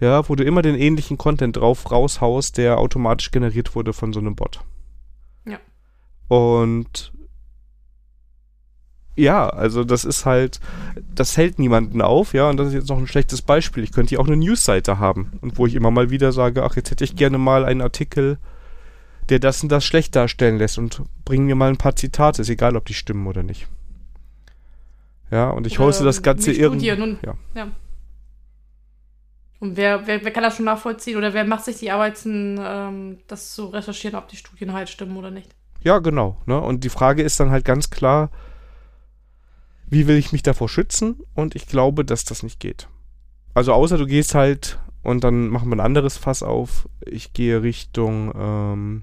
ja, 0.00 0.28
wo 0.28 0.34
du 0.34 0.42
immer 0.42 0.62
den 0.62 0.74
ähnlichen 0.74 1.16
Content 1.16 1.56
drauf 1.56 1.90
raushaust, 1.90 2.58
der 2.58 2.78
automatisch 2.78 3.30
generiert 3.30 3.76
wurde 3.76 3.92
von 3.92 4.12
so 4.12 4.18
einem 4.18 4.34
Bot. 4.34 4.64
Ja. 5.46 5.58
Und 6.26 7.12
ja, 9.14 9.48
also 9.48 9.84
das 9.84 10.04
ist 10.04 10.26
halt, 10.26 10.58
das 11.14 11.36
hält 11.36 11.60
niemanden 11.60 12.02
auf, 12.02 12.34
ja, 12.34 12.50
und 12.50 12.56
das 12.56 12.68
ist 12.68 12.74
jetzt 12.74 12.88
noch 12.88 12.98
ein 12.98 13.06
schlechtes 13.06 13.42
Beispiel. 13.42 13.84
Ich 13.84 13.92
könnte 13.92 14.10
hier 14.10 14.20
auch 14.20 14.26
eine 14.26 14.36
Newsseite 14.36 14.98
haben 14.98 15.38
und 15.40 15.56
wo 15.56 15.68
ich 15.68 15.76
immer 15.76 15.92
mal 15.92 16.10
wieder 16.10 16.32
sage, 16.32 16.64
ach, 16.64 16.74
jetzt 16.74 16.90
hätte 16.90 17.04
ich 17.04 17.14
gerne 17.14 17.38
mal 17.38 17.64
einen 17.64 17.80
Artikel, 17.80 18.38
der 19.28 19.38
das 19.38 19.62
und 19.62 19.68
das 19.70 19.84
schlecht 19.84 20.16
darstellen 20.16 20.58
lässt 20.58 20.78
und 20.78 21.02
bring 21.24 21.46
mir 21.46 21.54
mal 21.54 21.70
ein 21.70 21.76
paar 21.76 21.94
Zitate, 21.94 22.42
ist 22.42 22.48
egal, 22.48 22.74
ob 22.74 22.86
die 22.86 22.94
stimmen 22.94 23.28
oder 23.28 23.44
nicht. 23.44 23.68
Ja, 25.30 25.50
und 25.50 25.66
ich 25.66 25.78
hoste 25.78 26.04
das 26.04 26.22
Ganze 26.22 26.52
irgendwie. 26.52 26.86
Ja. 26.86 27.34
ja. 27.54 27.68
Und 29.60 29.76
wer, 29.76 30.06
wer, 30.06 30.22
wer 30.22 30.30
kann 30.30 30.42
das 30.42 30.56
schon 30.56 30.66
nachvollziehen 30.66 31.16
oder 31.16 31.32
wer 31.32 31.44
macht 31.44 31.64
sich 31.64 31.76
die 31.76 31.90
Arbeiten, 31.90 32.60
ähm, 32.60 33.18
das 33.28 33.54
zu 33.54 33.66
recherchieren, 33.66 34.16
ob 34.16 34.28
die 34.28 34.36
Studien 34.36 34.72
halt 34.72 34.88
stimmen 34.88 35.16
oder 35.16 35.30
nicht? 35.30 35.50
Ja, 35.82 35.98
genau. 35.98 36.36
Ne? 36.46 36.60
Und 36.60 36.84
die 36.84 36.88
Frage 36.88 37.22
ist 37.22 37.40
dann 37.40 37.50
halt 37.50 37.64
ganz 37.64 37.90
klar, 37.90 38.30
wie 39.86 40.06
will 40.06 40.16
ich 40.16 40.32
mich 40.32 40.42
davor 40.42 40.68
schützen? 40.68 41.20
Und 41.34 41.54
ich 41.54 41.66
glaube, 41.66 42.04
dass 42.04 42.24
das 42.24 42.42
nicht 42.42 42.60
geht. 42.60 42.88
Also 43.54 43.72
außer 43.72 43.96
du 43.96 44.06
gehst 44.06 44.34
halt 44.34 44.78
und 45.02 45.24
dann 45.24 45.48
machen 45.48 45.68
wir 45.68 45.76
ein 45.76 45.80
anderes 45.80 46.16
Fass 46.16 46.42
auf. 46.42 46.88
Ich 47.06 47.32
gehe 47.32 47.62
Richtung 47.62 48.32
ähm, 48.36 49.02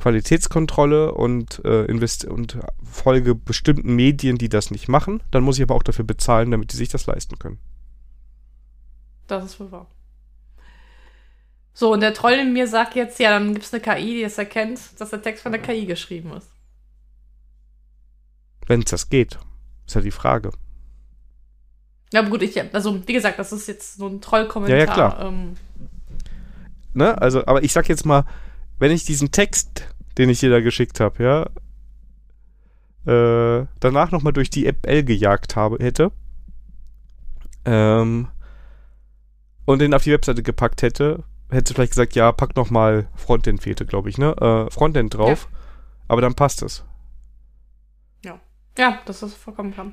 Qualitätskontrolle 0.00 1.12
und, 1.12 1.62
äh, 1.62 1.84
invest 1.84 2.24
und 2.24 2.58
folge 2.82 3.34
bestimmten 3.34 3.94
Medien, 3.94 4.38
die 4.38 4.48
das 4.48 4.70
nicht 4.70 4.88
machen. 4.88 5.22
Dann 5.30 5.42
muss 5.42 5.58
ich 5.58 5.62
aber 5.62 5.74
auch 5.74 5.82
dafür 5.82 6.06
bezahlen, 6.06 6.50
damit 6.50 6.72
die 6.72 6.78
sich 6.78 6.88
das 6.88 7.06
leisten 7.06 7.38
können. 7.38 7.58
Das 9.26 9.44
ist 9.44 9.60
wohl 9.60 9.70
wahr. 9.70 9.86
So, 11.74 11.92
und 11.92 12.00
der 12.00 12.14
Troll 12.14 12.32
in 12.32 12.54
mir 12.54 12.66
sagt 12.66 12.94
jetzt, 12.94 13.20
ja, 13.20 13.28
dann 13.28 13.52
gibt 13.52 13.66
es 13.66 13.74
eine 13.74 13.82
KI, 13.82 14.14
die 14.14 14.22
es 14.22 14.38
erkennt, 14.38 14.80
dass 14.98 15.10
der 15.10 15.20
Text 15.20 15.42
von 15.42 15.52
der 15.52 15.60
KI 15.60 15.84
geschrieben 15.84 16.32
ist. 16.32 16.48
Wenn 18.66 18.80
es 18.80 18.90
das 18.90 19.10
geht. 19.10 19.38
Ist 19.86 19.96
ja 19.96 20.00
die 20.00 20.10
Frage. 20.10 20.50
Ja, 22.10 22.22
gut, 22.22 22.40
ich, 22.40 22.58
also 22.74 23.06
wie 23.06 23.12
gesagt, 23.12 23.38
das 23.38 23.52
ist 23.52 23.68
jetzt 23.68 23.98
so 23.98 24.06
ein 24.06 24.22
Trollkommentar. 24.22 24.78
Ja, 24.78 24.84
ja, 24.86 24.92
klar. 24.92 25.26
Ähm. 25.26 25.56
Ne, 26.94 27.20
also, 27.20 27.46
aber 27.46 27.62
ich 27.62 27.72
sag 27.74 27.86
jetzt 27.90 28.06
mal, 28.06 28.24
wenn 28.80 28.90
ich 28.90 29.04
diesen 29.04 29.30
Text, 29.30 29.86
den 30.18 30.28
ich 30.28 30.40
dir 30.40 30.50
da 30.50 30.60
geschickt 30.60 30.98
habe, 30.98 31.22
ja, 31.22 31.46
äh, 33.06 33.66
danach 33.78 34.10
nochmal 34.10 34.32
durch 34.32 34.50
die 34.50 34.66
App 34.66 34.86
L 34.86 35.04
gejagt 35.04 35.54
habe, 35.54 35.82
hätte, 35.82 36.10
ähm, 37.64 38.26
und 39.64 39.78
den 39.78 39.94
auf 39.94 40.02
die 40.02 40.12
Webseite 40.12 40.42
gepackt 40.42 40.82
hätte, 40.82 41.22
hätte 41.50 41.74
vielleicht 41.74 41.92
gesagt, 41.92 42.16
ja, 42.16 42.32
pack 42.32 42.56
nochmal 42.56 43.08
Frontend 43.14 43.62
fehlte, 43.62 43.86
glaube 43.86 44.08
ich, 44.08 44.18
ne? 44.18 44.34
Äh, 44.36 44.70
Frontend 44.72 45.14
drauf, 45.14 45.48
ja. 45.48 45.58
aber 46.08 46.20
dann 46.20 46.34
passt 46.34 46.62
es. 46.62 46.84
Ja, 48.78 48.98
das 49.04 49.22
ist 49.22 49.34
vollkommen 49.34 49.72
klar. 49.72 49.92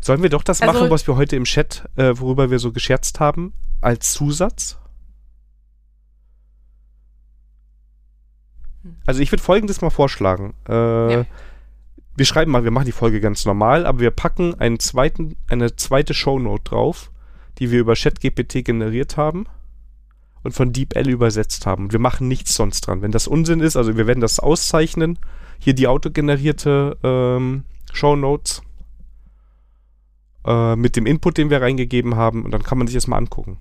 Sollen 0.00 0.22
wir 0.22 0.30
doch 0.30 0.42
das 0.42 0.60
also, 0.60 0.72
machen, 0.72 0.90
was 0.90 1.06
wir 1.06 1.16
heute 1.16 1.36
im 1.36 1.44
Chat, 1.44 1.88
äh, 1.96 2.12
worüber 2.16 2.50
wir 2.50 2.58
so 2.58 2.72
gescherzt 2.72 3.20
haben, 3.20 3.54
als 3.80 4.12
Zusatz? 4.12 4.78
Also 9.06 9.20
ich 9.20 9.32
würde 9.32 9.42
folgendes 9.42 9.80
mal 9.80 9.90
vorschlagen. 9.90 10.54
Äh, 10.68 10.72
ja. 11.12 11.26
Wir 12.16 12.26
schreiben 12.26 12.52
mal, 12.52 12.64
wir 12.64 12.70
machen 12.70 12.86
die 12.86 12.92
Folge 12.92 13.20
ganz 13.20 13.44
normal, 13.44 13.86
aber 13.86 14.00
wir 14.00 14.10
packen 14.10 14.54
einen 14.60 14.78
zweiten, 14.78 15.36
eine 15.48 15.74
zweite 15.74 16.14
Shownote 16.14 16.64
drauf, 16.64 17.10
die 17.58 17.70
wir 17.70 17.80
über 17.80 17.94
ChatGPT 17.94 18.64
generiert 18.64 19.16
haben 19.16 19.46
und 20.44 20.52
von 20.52 20.72
DeepL 20.72 21.08
übersetzt 21.08 21.66
haben. 21.66 21.90
Wir 21.90 21.98
machen 21.98 22.28
nichts 22.28 22.54
sonst 22.54 22.82
dran. 22.82 23.02
Wenn 23.02 23.10
das 23.10 23.26
Unsinn 23.26 23.60
ist, 23.60 23.76
also 23.76 23.96
wir 23.96 24.06
werden 24.06 24.20
das 24.20 24.38
auszeichnen, 24.38 25.18
hier 25.58 25.74
die 25.74 25.88
autogenerierte 25.88 26.96
ähm, 27.02 27.64
Show 27.92 28.14
Notes 28.14 28.62
äh, 30.46 30.76
mit 30.76 30.96
dem 30.96 31.06
Input, 31.06 31.38
den 31.38 31.50
wir 31.50 31.62
reingegeben 31.62 32.16
haben 32.16 32.44
und 32.44 32.52
dann 32.52 32.62
kann 32.62 32.78
man 32.78 32.86
sich 32.86 32.94
das 32.94 33.06
mal 33.06 33.16
angucken. 33.16 33.58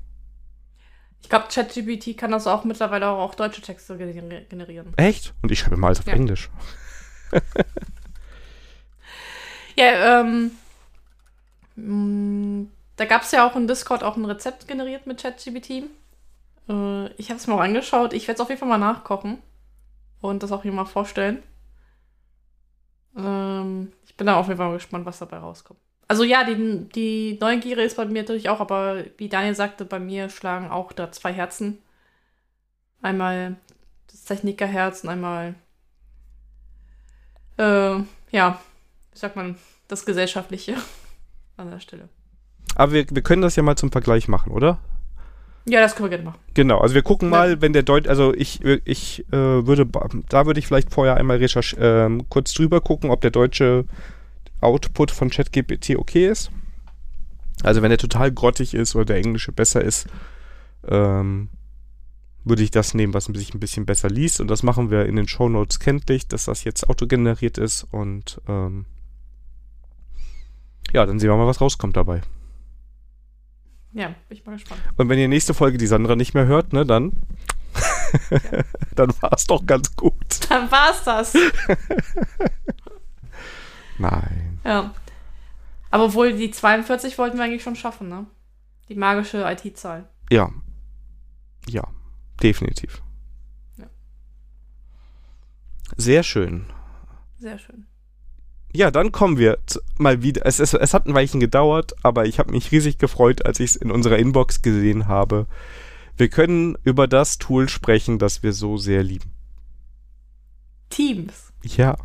Ich 1.23 1.29
glaube, 1.29 1.47
ChatGPT 1.51 2.17
kann 2.17 2.31
das 2.31 2.45
auch 2.45 2.65
mittlerweile 2.65 3.07
auch, 3.07 3.19
auch 3.19 3.35
deutsche 3.35 3.61
Texte 3.61 3.97
generieren. 3.97 4.93
Echt? 4.97 5.33
Und 5.41 5.51
ich 5.51 5.59
schreibe 5.59 5.77
mal 5.77 5.87
alles 5.87 6.01
auf 6.01 6.07
ja. 6.07 6.13
Englisch. 6.13 6.49
ja, 9.75 10.19
ähm, 10.21 10.51
mh, 11.75 11.93
mm, 11.95 12.71
da 12.97 13.05
gab 13.05 13.23
es 13.23 13.31
ja 13.31 13.47
auch 13.47 13.55
in 13.55 13.67
Discord 13.67 14.03
auch 14.03 14.17
ein 14.17 14.25
Rezept 14.25 14.67
generiert 14.67 15.07
mit 15.07 15.21
ChatGPT. 15.21 15.85
Äh, 16.69 17.07
ich 17.13 17.29
habe 17.29 17.39
es 17.39 17.47
mir 17.47 17.55
auch 17.55 17.61
angeschaut. 17.61 18.13
Ich 18.13 18.27
werde 18.27 18.35
es 18.35 18.41
auf 18.41 18.49
jeden 18.49 18.59
Fall 18.59 18.69
mal 18.69 18.77
nachkochen 18.77 19.41
und 20.21 20.43
das 20.43 20.51
auch 20.51 20.61
hier 20.61 20.73
mal 20.73 20.85
vorstellen. 20.85 21.41
Ähm, 23.17 23.93
ich 24.05 24.15
bin 24.15 24.27
da 24.27 24.35
auf 24.35 24.47
jeden 24.47 24.57
Fall 24.57 24.73
gespannt, 24.73 25.05
was 25.05 25.19
dabei 25.19 25.37
rauskommt. 25.37 25.79
Also 26.07 26.23
ja, 26.23 26.43
die, 26.43 26.87
die 26.89 27.37
Neugierde 27.39 27.83
ist 27.83 27.97
bei 27.97 28.05
mir 28.05 28.21
natürlich 28.23 28.49
auch, 28.49 28.59
aber 28.59 29.03
wie 29.17 29.29
Daniel 29.29 29.55
sagte, 29.55 29.85
bei 29.85 29.99
mir 29.99 30.29
schlagen 30.29 30.69
auch 30.69 30.91
da 30.91 31.11
zwei 31.11 31.33
Herzen. 31.33 31.79
Einmal 33.01 33.55
das 34.11 34.23
Technikerherz 34.25 35.03
und 35.03 35.09
einmal, 35.09 35.55
äh, 37.57 37.97
ja, 38.31 38.59
wie 39.11 39.17
sagt 39.17 39.35
man, 39.35 39.55
das 39.87 40.05
Gesellschaftliche 40.05 40.75
an 41.57 41.71
der 41.71 41.79
Stelle. 41.79 42.09
Aber 42.75 42.91
wir, 42.91 43.05
wir 43.09 43.21
können 43.21 43.41
das 43.41 43.55
ja 43.55 43.63
mal 43.63 43.75
zum 43.75 43.91
Vergleich 43.91 44.27
machen, 44.27 44.51
oder? 44.51 44.79
Ja, 45.65 45.79
das 45.79 45.95
können 45.95 46.05
wir 46.05 46.17
gerne 46.17 46.29
machen. 46.29 46.39
Genau, 46.53 46.79
also 46.79 46.93
wir 46.93 47.03
gucken 47.03 47.29
mal, 47.29 47.61
wenn 47.61 47.71
der 47.71 47.83
Deut, 47.83 48.07
also 48.07 48.33
ich, 48.33 48.61
ich 48.63 49.25
äh, 49.31 49.31
würde, 49.31 49.87
da 50.27 50.45
würde 50.45 50.59
ich 50.59 50.67
vielleicht 50.67 50.93
vorher 50.93 51.15
einmal 51.15 51.37
recherch 51.37 51.73
äh, 51.75 52.09
kurz 52.29 52.53
drüber 52.53 52.81
gucken, 52.81 53.11
ob 53.11 53.21
der 53.21 53.31
deutsche 53.31 53.85
Output 54.63 55.11
von 55.11 55.29
ChatGPT 55.29 55.95
okay 55.97 56.27
ist. 56.27 56.51
Also 57.63 57.81
wenn 57.81 57.89
der 57.89 57.97
total 57.97 58.31
grottig 58.31 58.73
ist 58.73 58.95
oder 58.95 59.05
der 59.05 59.17
englische 59.17 59.51
besser 59.51 59.81
ist, 59.81 60.07
ähm, 60.87 61.49
würde 62.43 62.63
ich 62.63 62.71
das 62.71 62.93
nehmen, 62.93 63.13
was 63.13 63.25
sich 63.25 63.53
ein 63.53 63.59
bisschen 63.59 63.85
besser 63.85 64.09
liest. 64.09 64.41
Und 64.41 64.49
das 64.49 64.63
machen 64.63 64.91
wir 64.91 65.05
in 65.05 65.15
den 65.15 65.27
Show 65.27 65.47
Notes 65.47 65.79
kenntlich, 65.79 66.27
dass 66.27 66.45
das 66.45 66.63
jetzt 66.63 66.89
autogeneriert 66.89 67.57
ist. 67.57 67.83
Und 67.91 68.41
ähm, 68.47 68.85
ja, 70.91 71.05
dann 71.05 71.19
sehen 71.19 71.29
wir 71.29 71.37
mal, 71.37 71.47
was 71.47 71.61
rauskommt 71.61 71.95
dabei. 71.95 72.21
Ja, 73.93 74.07
bin 74.27 74.37
ich 74.37 74.45
mal 74.45 74.53
gespannt. 74.53 74.81
Und 74.97 75.07
wenn 75.07 75.19
ihr 75.19 75.27
nächste 75.27 75.53
Folge 75.53 75.77
die 75.77 75.87
Sandra 75.87 76.15
nicht 76.15 76.33
mehr 76.33 76.45
hört, 76.45 76.73
ne, 76.73 76.85
dann. 76.85 77.11
Ja. 77.13 77.13
dann 78.95 79.13
war 79.21 79.33
es 79.33 79.45
doch 79.45 79.65
ganz 79.65 79.95
gut. 79.95 80.15
Dann 80.49 80.69
war 80.69 80.91
es 80.91 81.03
das. 81.03 81.33
Nein. 83.97 84.52
Ja. 84.63 84.93
Aber 85.91 86.13
wohl 86.13 86.33
die 86.33 86.51
42 86.51 87.17
wollten 87.17 87.37
wir 87.37 87.43
eigentlich 87.43 87.63
schon 87.63 87.75
schaffen, 87.75 88.09
ne? 88.09 88.25
Die 88.89 88.95
magische 88.95 89.43
IT-Zahl. 89.43 90.07
Ja. 90.29 90.51
Ja, 91.67 91.83
definitiv. 92.41 93.01
Ja. 93.77 93.85
Sehr 95.97 96.23
schön. 96.23 96.65
Sehr 97.37 97.59
schön. 97.59 97.85
Ja, 98.75 98.89
dann 98.89 99.11
kommen 99.11 99.37
wir 99.37 99.59
mal 99.97 100.23
wieder. 100.23 100.45
Es, 100.45 100.59
es, 100.59 100.73
es 100.73 100.93
hat 100.95 101.05
ein 101.05 101.13
Weilchen 101.13 101.39
gedauert, 101.39 101.93
aber 102.01 102.25
ich 102.25 102.39
habe 102.39 102.51
mich 102.51 102.71
riesig 102.71 102.97
gefreut, 102.97 103.45
als 103.45 103.59
ich 103.59 103.71
es 103.71 103.75
in 103.75 103.91
unserer 103.91 104.17
Inbox 104.17 104.63
gesehen 104.63 105.07
habe. 105.07 105.45
Wir 106.17 106.29
können 106.29 106.75
über 106.83 107.07
das 107.07 107.37
Tool 107.37 107.69
sprechen, 107.69 108.17
das 108.17 108.41
wir 108.41 108.53
so 108.53 108.77
sehr 108.77 109.03
lieben. 109.03 109.31
Teams. 110.89 111.53
Ja. 111.63 111.97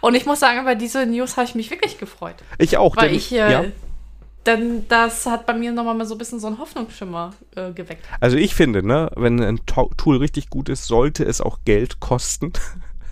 Und 0.00 0.14
ich 0.14 0.26
muss 0.26 0.40
sagen, 0.40 0.60
über 0.60 0.74
diese 0.74 1.06
News 1.06 1.36
habe 1.36 1.46
ich 1.46 1.54
mich 1.54 1.70
wirklich 1.70 1.98
gefreut. 1.98 2.36
Ich 2.58 2.76
auch. 2.76 2.96
Weil 2.96 3.08
denn, 3.08 3.16
ich, 3.16 3.32
äh, 3.32 3.36
ja. 3.36 3.64
denn 4.46 4.86
das 4.88 5.26
hat 5.26 5.46
bei 5.46 5.54
mir 5.54 5.72
nochmal 5.72 5.94
mal 5.94 6.06
so 6.06 6.14
ein 6.14 6.18
bisschen 6.18 6.40
so 6.40 6.46
einen 6.46 6.58
Hoffnungsschimmer 6.58 7.32
äh, 7.56 7.72
geweckt. 7.72 8.04
Also 8.20 8.36
ich 8.36 8.54
finde, 8.54 8.86
ne, 8.86 9.10
wenn 9.16 9.40
ein 9.42 9.60
Tool 9.66 10.18
richtig 10.18 10.50
gut 10.50 10.68
ist, 10.68 10.86
sollte 10.86 11.24
es 11.24 11.40
auch 11.40 11.58
Geld 11.64 12.00
kosten. 12.00 12.52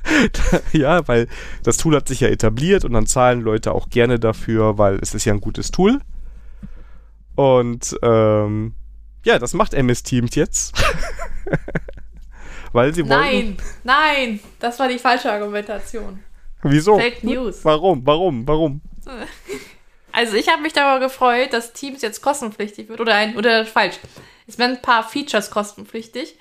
ja, 0.72 1.06
weil 1.06 1.28
das 1.62 1.76
Tool 1.76 1.94
hat 1.96 2.08
sich 2.08 2.20
ja 2.20 2.28
etabliert 2.28 2.84
und 2.84 2.92
dann 2.92 3.06
zahlen 3.06 3.40
Leute 3.40 3.72
auch 3.72 3.88
gerne 3.88 4.18
dafür, 4.18 4.78
weil 4.78 4.98
es 5.00 5.14
ist 5.14 5.24
ja 5.24 5.32
ein 5.32 5.40
gutes 5.40 5.70
Tool. 5.70 6.00
Und 7.34 7.96
ähm, 8.02 8.74
ja, 9.24 9.38
das 9.38 9.54
macht 9.54 9.74
MS 9.74 10.02
Teams 10.02 10.34
jetzt. 10.34 10.74
weil 12.72 12.94
sie 12.94 13.08
wollen. 13.08 13.20
Nein, 13.20 13.56
nein, 13.84 14.40
das 14.58 14.78
war 14.78 14.88
die 14.88 14.98
falsche 14.98 15.30
Argumentation. 15.30 16.20
Wieso? 16.62 16.98
Fake 16.98 17.24
News. 17.24 17.64
Warum? 17.64 18.04
Warum? 18.06 18.46
Warum? 18.46 18.80
Also 20.14 20.36
ich 20.36 20.46
habe 20.50 20.60
mich 20.60 20.74
darüber 20.74 21.00
gefreut, 21.06 21.54
dass 21.54 21.72
Teams 21.72 22.02
jetzt 22.02 22.20
kostenpflichtig 22.20 22.90
wird. 22.90 23.00
Oder 23.00 23.14
ein, 23.14 23.34
oder 23.34 23.64
falsch. 23.64 23.98
Es 24.46 24.58
werden 24.58 24.76
ein 24.76 24.82
paar 24.82 25.08
Features 25.08 25.50
kostenpflichtig 25.50 26.36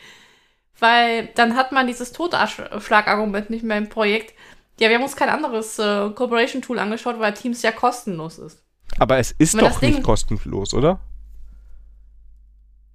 weil 0.82 1.28
dann 1.36 1.56
hat 1.56 1.72
man 1.72 1.88
dieses 1.88 2.12
Totschlagargument 2.12 3.50
nicht 3.50 3.64
mehr 3.64 3.78
im 3.78 3.88
Projekt. 3.88 4.34
Ja, 4.80 4.90
wir 4.90 4.96
haben 4.96 5.04
uns 5.04 5.16
kein 5.16 5.30
anderes 5.30 5.78
äh, 5.78 6.10
Corporation-Tool 6.10 6.80
angeschaut, 6.80 7.20
weil 7.20 7.34
Teams 7.34 7.62
ja 7.62 7.72
kostenlos 7.72 8.40
ist. 8.40 8.64
Aber 8.98 9.20
es 9.20 9.32
ist 9.32 9.54
doch 9.62 9.82
nicht 9.82 10.04
kostenlos, 10.04 10.74
oder? 10.74 11.00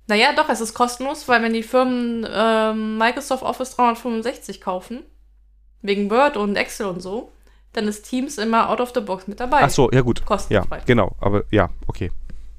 Naja, 0.08 0.32
doch, 0.34 0.48
es 0.48 0.60
ist 0.60 0.74
kostenlos, 0.74 1.26
weil 1.28 1.42
wenn 1.42 1.52
die 1.52 1.62
Firmen 1.62 2.26
ähm, 2.28 2.98
Microsoft 2.98 3.44
Office 3.44 3.76
365 3.76 4.60
kaufen, 4.60 5.04
wegen 5.86 6.10
Word 6.10 6.36
und 6.36 6.56
Excel 6.56 6.86
und 6.86 7.00
so, 7.00 7.32
dann 7.72 7.88
ist 7.88 8.08
Teams 8.08 8.38
immer 8.38 8.70
out 8.70 8.80
of 8.80 8.92
the 8.94 9.00
box 9.00 9.26
mit 9.26 9.40
dabei. 9.40 9.62
Ach 9.62 9.70
so, 9.70 9.90
ja 9.90 10.00
gut. 10.00 10.24
Kostenfrei. 10.24 10.78
Ja, 10.78 10.84
genau. 10.84 11.14
Aber 11.20 11.44
ja, 11.50 11.68
okay. 11.86 12.10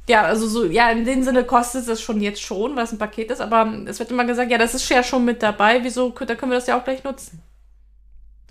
Ja, 0.10 0.24
also 0.24 0.48
so, 0.48 0.66
ja, 0.66 0.90
in 0.90 1.04
dem 1.04 1.24
Sinne 1.24 1.44
kostet 1.44 1.88
es 1.88 2.02
schon 2.02 2.22
jetzt 2.22 2.42
schon, 2.42 2.76
weil 2.76 2.86
es 2.86 2.94
ein 2.94 2.98
Paket 2.98 3.30
ist, 3.30 3.42
aber 3.42 3.72
es 3.86 4.00
wird 4.00 4.10
immer 4.10 4.24
gesagt, 4.24 4.50
ja, 4.50 4.58
das 4.58 4.74
ist 4.74 4.88
ja 4.90 5.04
schon 5.04 5.26
mit 5.26 5.44
dabei, 5.44 5.84
wieso, 5.84 6.10
da 6.12 6.36
können 6.36 6.52
wir 6.52 6.58
das 6.58 6.68
ja 6.68 6.80
auch 6.80 6.84
gleich 6.84 7.04
nutzen. 7.04 7.42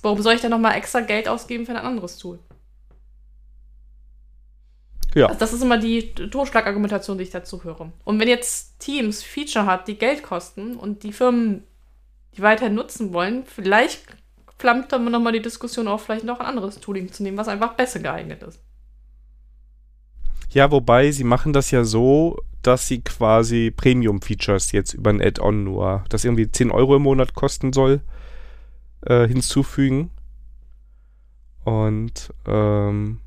Warum 0.02 0.20
soll 0.20 0.34
ich 0.34 0.42
dann 0.42 0.50
nochmal 0.50 0.76
extra 0.76 1.00
Geld 1.00 1.28
ausgeben 1.28 1.64
für 1.64 1.72
ein 1.72 1.78
anderes 1.78 2.18
Tool? 2.18 2.38
Ja. 5.14 5.28
Also 5.28 5.38
das 5.38 5.54
ist 5.54 5.62
immer 5.62 5.78
die 5.78 6.12
Totschlagargumentation, 6.12 7.16
die 7.16 7.24
ich 7.24 7.30
dazu 7.30 7.64
höre. 7.64 7.90
Und 8.04 8.20
wenn 8.20 8.28
jetzt 8.28 8.78
Teams 8.78 9.22
Feature 9.22 9.64
hat, 9.64 9.88
die 9.88 9.96
Geld 9.96 10.22
kosten 10.22 10.76
und 10.76 11.04
die 11.04 11.12
Firmen 11.12 11.64
die 12.36 12.42
weiterhin 12.42 12.74
nutzen 12.74 13.12
wollen, 13.12 13.44
vielleicht 13.46 14.04
flammt 14.58 14.92
dann 14.92 15.04
nochmal 15.10 15.32
die 15.32 15.42
Diskussion 15.42 15.88
auf, 15.88 16.04
vielleicht 16.04 16.24
noch 16.24 16.40
ein 16.40 16.46
anderes 16.46 16.80
Tooling 16.80 17.12
zu 17.12 17.22
nehmen, 17.22 17.36
was 17.36 17.48
einfach 17.48 17.74
besser 17.74 18.00
geeignet 18.00 18.42
ist. 18.42 18.60
Ja, 20.50 20.70
wobei 20.70 21.10
sie 21.10 21.24
machen 21.24 21.52
das 21.52 21.70
ja 21.70 21.84
so, 21.84 22.38
dass 22.62 22.88
sie 22.88 23.02
quasi 23.02 23.70
Premium-Features 23.70 24.72
jetzt 24.72 24.94
über 24.94 25.10
ein 25.10 25.20
Add-on 25.20 25.64
nur, 25.64 26.04
das 26.08 26.24
irgendwie 26.24 26.50
10 26.50 26.70
Euro 26.70 26.96
im 26.96 27.02
Monat 27.02 27.34
kosten 27.34 27.72
soll, 27.72 28.00
äh, 29.02 29.28
hinzufügen. 29.28 30.10
Und 31.64 32.32
ähm, 32.46 33.20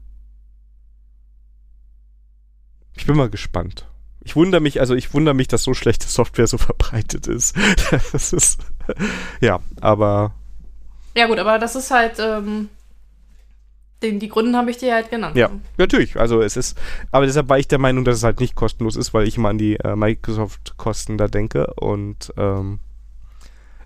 ich 2.96 3.06
bin 3.06 3.16
mal 3.16 3.30
gespannt. 3.30 3.88
Ich 4.22 4.36
wundere 4.36 4.62
mich, 4.62 4.80
also 4.80 4.96
ich 4.96 5.14
wundere 5.14 5.36
mich, 5.36 5.48
dass 5.48 5.64
so 5.64 5.74
schlechte 5.74 6.08
Software 6.08 6.48
so 6.48 6.58
verbreitet 6.58 7.28
ist. 7.28 7.56
das 8.12 8.34
ist 8.34 8.62
ja, 9.40 9.60
aber 9.82 10.34
Ja 11.16 11.28
gut, 11.28 11.40
aber 11.40 11.60
das 11.60 11.76
ist 11.76 11.92
halt, 11.92 12.20
ähm, 12.20 12.70
den, 14.02 14.20
die 14.20 14.30
Gründe 14.30 14.58
habe 14.58 14.72
ich 14.72 14.78
dir 14.78 14.94
halt 14.94 15.10
genannt. 15.10 15.36
Ja, 15.36 15.50
natürlich. 15.78 16.18
Also 16.18 16.42
es 16.42 16.56
ist, 16.56 16.78
aber 17.12 17.26
deshalb 17.26 17.50
war 17.50 17.60
ich 17.60 17.68
der 17.68 17.80
Meinung, 17.80 18.06
dass 18.06 18.18
es 18.18 18.24
halt 18.24 18.40
nicht 18.40 18.56
kostenlos 18.56 18.96
ist, 18.96 19.14
weil 19.14 19.28
ich 19.28 19.38
immer 19.38 19.50
an 19.50 19.58
die 19.58 19.76
äh, 19.76 19.96
Microsoft-Kosten 19.96 21.18
da 21.18 21.28
denke 21.28 21.74
und 21.76 22.34
ähm, 22.38 22.80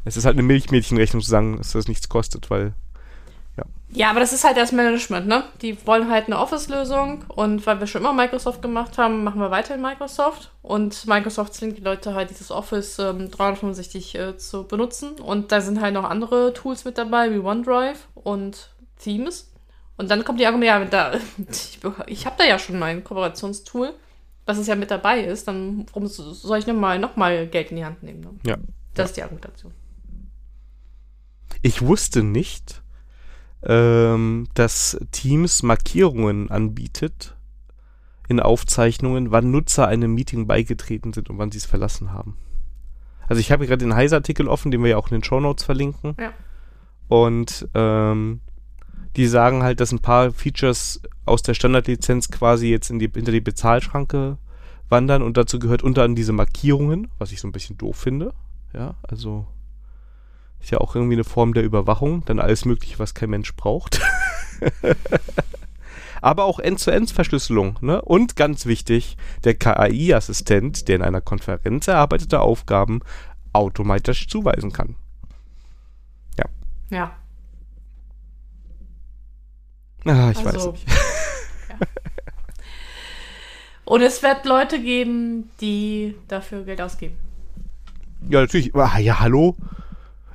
es 0.05 0.17
ist 0.17 0.26
halt 0.26 0.36
eine 0.36 0.43
Milchmädchenrechnung 0.43 1.21
zu 1.21 1.30
sagen, 1.30 1.57
dass 1.57 1.71
das 1.71 1.88
nichts 1.88 2.09
kostet, 2.09 2.49
weil 2.49 2.74
Ja, 3.95 4.09
aber 4.09 4.19
das 4.19 4.33
ist 4.33 4.43
halt 4.43 4.57
das 4.57 4.71
Management, 4.71 5.27
ne? 5.27 5.43
Die 5.61 5.85
wollen 5.85 6.09
halt 6.09 6.25
eine 6.25 6.39
Office-Lösung 6.39 7.25
und 7.27 7.65
weil 7.67 7.79
wir 7.79 7.85
schon 7.85 8.01
immer 8.01 8.13
Microsoft 8.13 8.63
gemacht 8.63 8.97
haben, 8.97 9.23
machen 9.23 9.39
wir 9.39 9.51
weiter 9.51 9.75
in 9.75 9.81
Microsoft. 9.81 10.51
Und 10.63 11.05
Microsoft 11.05 11.53
zwingt 11.53 11.77
die 11.77 11.83
Leute 11.83 12.15
halt, 12.15 12.31
dieses 12.31 12.49
Office 12.49 12.97
ähm, 12.97 13.29
365 13.29 14.15
äh, 14.15 14.37
zu 14.37 14.63
benutzen. 14.67 15.11
Und 15.19 15.51
da 15.51 15.61
sind 15.61 15.79
halt 15.79 15.93
noch 15.93 16.05
andere 16.05 16.53
Tools 16.53 16.85
mit 16.85 16.97
dabei, 16.97 17.31
wie 17.31 17.37
OneDrive 17.37 18.07
und 18.15 18.71
Teams. 18.97 19.51
Und 19.97 20.09
dann 20.09 20.23
kommt 20.23 20.39
die 20.39 20.47
Argumente, 20.47 20.97
ja, 20.97 21.09
da, 21.09 21.13
ich, 21.51 21.79
ich 22.07 22.25
habe 22.25 22.35
da 22.39 22.45
ja 22.45 22.57
schon 22.57 22.79
mein 22.79 23.03
Kooperationstool, 23.03 23.93
was 24.47 24.57
es 24.57 24.65
ja 24.65 24.75
mit 24.75 24.89
dabei 24.89 25.23
ist, 25.23 25.47
dann 25.47 25.85
warum 25.93 26.07
soll 26.07 26.57
ich 26.57 26.65
nochmal 26.65 26.97
noch 26.97 27.15
mal 27.15 27.45
Geld 27.45 27.69
in 27.69 27.77
die 27.77 27.85
Hand 27.85 28.01
nehmen? 28.01 28.21
Ne? 28.21 28.31
ja. 28.43 28.57
Das 28.95 29.09
ist 29.09 29.17
die 29.17 29.23
Argumentation. 29.23 29.71
Ich 31.63 31.81
wusste 31.81 32.23
nicht, 32.23 32.82
ähm, 33.66 34.47
dass 34.53 34.99
Teams 35.11 35.64
Markierungen 35.64 36.51
anbietet 36.51 37.36
in 38.28 38.39
Aufzeichnungen, 38.39 39.32
wann 39.32 39.51
Nutzer 39.51 39.88
einem 39.88 40.14
Meeting 40.14 40.47
beigetreten 40.47 41.14
sind 41.14 41.30
und 41.30 41.38
wann 41.38 41.51
sie 41.51 41.57
es 41.57 41.66
verlassen 41.66 42.11
haben. 42.14 42.38
Also 43.28 43.39
ich 43.39 43.51
habe 43.51 43.66
gerade 43.66 43.86
den 43.86 43.95
Heise-Artikel 43.95 44.47
offen, 44.47 44.72
den 44.72 44.82
wir 44.84 44.91
ja 44.91 44.97
auch 44.97 45.09
in 45.09 45.16
den 45.16 45.24
Show 45.24 45.39
Notes 45.39 45.64
verlinken. 45.64 46.16
Ja. 46.20 46.34
Und 47.07 47.68
ähm, 47.74 48.41
die 49.16 49.28
sagen 49.28 49.64
halt, 49.64 49.80
dass 49.80 49.91
ein 49.91 49.99
paar 49.99 50.32
Features 50.32 51.01
aus 51.26 51.41
der 51.41 51.53
Standardlizenz 51.53 52.32
quasi 52.32 52.70
jetzt 52.70 52.89
in 52.89 52.99
die, 52.99 53.09
hinter 53.14 53.32
die 53.32 53.41
Bezahlschranke 53.41 54.38
wandern 54.89 55.22
und 55.22 55.38
dazu 55.38 55.59
gehört 55.59 55.84
unter 55.84 56.03
anderem 56.03 56.16
diese 56.16 56.34
Markierungen, 56.34 57.09
was 57.18 57.32
ich 57.32 57.39
so 57.39 57.47
ein 57.47 57.51
bisschen 57.51 57.78
doof 57.78 57.97
finde. 57.97 58.34
Ja, 58.74 58.95
also 59.03 59.45
ist 60.64 60.72
ja 60.72 60.80
auch 60.80 60.95
irgendwie 60.95 61.16
eine 61.16 61.24
Form 61.24 61.53
der 61.53 61.64
Überwachung, 61.64 62.26
dann 62.26 62.39
alles 62.39 62.66
Mögliche, 62.66 62.97
was 62.99 63.14
kein 63.14 63.30
Mensch 63.30 63.53
braucht. 63.55 64.01
Aber 66.22 66.45
auch 66.45 66.59
End-zu-End-Verschlüsselung. 66.59 67.78
Ne? 67.82 68.01
Und 68.01 68.38
ganz 68.38 68.66
wichtig, 68.66 69.18
der 69.43 69.55
KI-Assistent, 69.55 70.88
der 70.88 70.95
in 70.95 71.01
einer 71.01 71.20
Konferenz 71.20 71.88
erarbeitete 71.88 72.39
Aufgaben 72.39 73.01
automatisch 73.51 74.28
zuweisen 74.28 74.72
kann. 74.72 74.95
Ja. 76.93 77.16
Ah, 80.05 80.32
ich 80.32 80.45
weiß 80.45 80.53
Also, 80.53 80.72
nicht. 80.74 80.86
Und 83.86 84.01
es 84.01 84.22
wird 84.22 84.45
Leute 84.45 84.82
geben, 84.82 85.49
die 85.59 86.16
dafür 86.28 86.64
Geld 86.64 86.82
ausgeben. 86.82 87.18
Ja, 88.30 88.41
natürlich. 88.41 88.74
Ah, 88.76 88.99
ja, 88.99 89.20
hallo? 89.20 89.55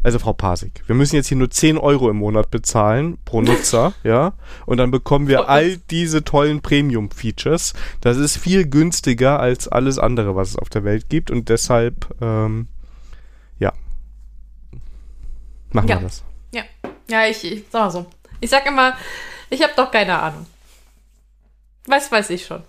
Also 0.08 0.20
Frau 0.20 0.32
Pasik, 0.32 0.84
wir 0.86 0.94
müssen 0.94 1.16
jetzt 1.16 1.26
hier 1.28 1.36
nur 1.36 1.50
10 1.50 1.76
Euro 1.76 2.08
im 2.08 2.16
Monat 2.16 2.50
bezahlen 2.50 3.18
pro 3.26 3.42
Nutzer, 3.42 3.92
ja, 4.04 4.32
und 4.64 4.78
dann 4.78 4.90
bekommen 4.90 5.28
wir 5.28 5.50
all 5.50 5.76
diese 5.90 6.24
tollen 6.24 6.62
Premium-Features. 6.62 7.74
Das 8.00 8.16
ist 8.16 8.38
viel 8.38 8.66
günstiger 8.66 9.38
als 9.38 9.68
alles 9.68 9.98
andere, 9.98 10.34
was 10.34 10.48
es 10.48 10.56
auf 10.56 10.70
der 10.70 10.82
Welt 10.84 11.10
gibt 11.10 11.30
und 11.30 11.50
deshalb, 11.50 12.06
ähm, 12.22 12.68
ja, 13.58 13.74
machen 15.72 15.88
Ja. 15.88 15.96
wir 16.00 16.04
das. 16.04 16.24
Ja, 17.10 17.26
ich, 17.26 17.44
ich 17.44 17.64
sag 17.70 17.82
mal 17.82 17.90
so. 17.90 18.06
Ich 18.40 18.48
sag 18.48 18.66
immer, 18.66 18.94
ich 19.50 19.62
habe 19.62 19.74
doch 19.76 19.90
keine 19.90 20.18
Ahnung. 20.22 20.46
Was 21.86 22.10
weiß 22.10 22.30
ich 22.30 22.46
schon. 22.46 22.62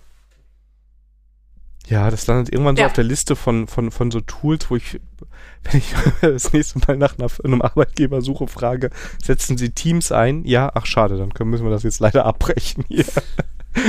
Ja, 1.86 2.10
das 2.10 2.26
landet 2.26 2.52
irgendwann 2.52 2.76
so 2.76 2.82
Ja. 2.82 2.86
auf 2.86 2.92
der 2.92 3.04
Liste 3.04 3.34
von, 3.34 3.66
von, 3.66 3.90
von 3.90 4.10
so 4.10 4.20
Tools, 4.20 4.70
wo 4.70 4.76
ich, 4.76 5.00
wenn 5.64 5.78
ich 5.78 5.92
das 6.20 6.52
nächste 6.52 6.78
Mal 6.80 6.96
nach 6.96 7.18
einer, 7.18 7.28
einem 7.44 7.62
Arbeitgeber 7.62 8.22
suche, 8.22 8.46
frage, 8.46 8.90
setzen 9.22 9.58
Sie 9.58 9.70
Teams 9.70 10.12
ein? 10.12 10.44
Ja, 10.44 10.70
ach 10.74 10.86
schade, 10.86 11.16
dann 11.18 11.34
können, 11.34 11.50
müssen 11.50 11.64
wir 11.64 11.70
das 11.70 11.82
jetzt 11.82 12.00
leider 12.00 12.26
abbrechen 12.26 12.84
hier. 12.88 13.06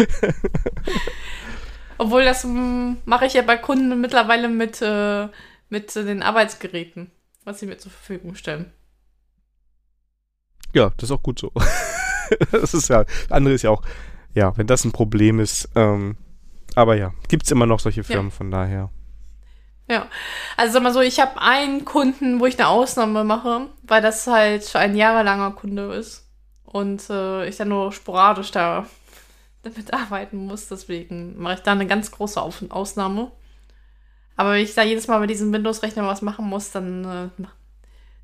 Obwohl, 1.97 2.23
das 2.23 2.43
mm, 2.43 2.93
mache 3.05 3.25
ich 3.27 3.33
ja 3.33 3.43
bei 3.43 3.57
Kunden 3.57 4.01
mittlerweile 4.01 4.49
mit, 4.49 4.81
äh, 4.81 5.27
mit 5.69 5.93
den 5.95 6.23
Arbeitsgeräten, 6.23 7.11
was 7.43 7.59
sie 7.59 7.67
mir 7.67 7.77
zur 7.77 7.91
Verfügung 7.91 8.33
stellen. 8.35 8.71
Ja, 10.73 10.91
das 10.97 11.09
ist 11.09 11.11
auch 11.11 11.21
gut 11.21 11.37
so. 11.39 11.51
das 12.51 12.73
ist 12.73 12.87
ja, 12.87 13.05
andere 13.29 13.53
ist 13.53 13.61
ja 13.61 13.69
auch, 13.69 13.83
ja, 14.33 14.55
wenn 14.57 14.65
das 14.67 14.85
ein 14.85 14.91
Problem 14.91 15.39
ist, 15.39 15.69
ähm, 15.75 16.17
aber 16.75 16.95
ja, 16.95 17.13
gibt's 17.27 17.51
immer 17.51 17.65
noch 17.65 17.79
solche 17.79 18.03
Firmen, 18.03 18.31
von 18.31 18.51
daher. 18.51 18.89
Ja. 19.89 20.07
Also 20.55 20.73
sag 20.73 20.83
mal 20.83 20.93
so, 20.93 21.01
ich 21.01 21.19
habe 21.19 21.41
einen 21.41 21.83
Kunden, 21.83 22.39
wo 22.39 22.45
ich 22.45 22.57
eine 22.57 22.69
Ausnahme 22.69 23.23
mache, 23.25 23.67
weil 23.83 24.01
das 24.01 24.25
halt 24.25 24.73
ein 24.75 24.95
jahrelanger 24.95 25.51
Kunde 25.51 25.93
ist. 25.93 26.29
Und 26.63 27.09
äh, 27.09 27.47
ich 27.47 27.57
dann 27.57 27.67
nur 27.67 27.91
sporadisch 27.91 28.51
da 28.51 28.85
damit 29.63 29.93
arbeiten 29.93 30.37
muss. 30.45 30.69
Deswegen 30.69 31.37
mache 31.41 31.55
ich 31.55 31.59
da 31.59 31.73
eine 31.73 31.87
ganz 31.87 32.11
große 32.11 32.41
Auf 32.41 32.63
Ausnahme. 32.69 33.31
Aber 34.37 34.53
wenn 34.53 34.63
ich 34.63 34.73
da 34.73 34.83
jedes 34.83 35.07
Mal 35.07 35.19
mit 35.19 35.29
diesem 35.29 35.51
Windows-Rechner 35.51 36.07
was 36.07 36.21
machen 36.21 36.45
muss, 36.45 36.71
dann, 36.71 37.03
äh, 37.03 37.43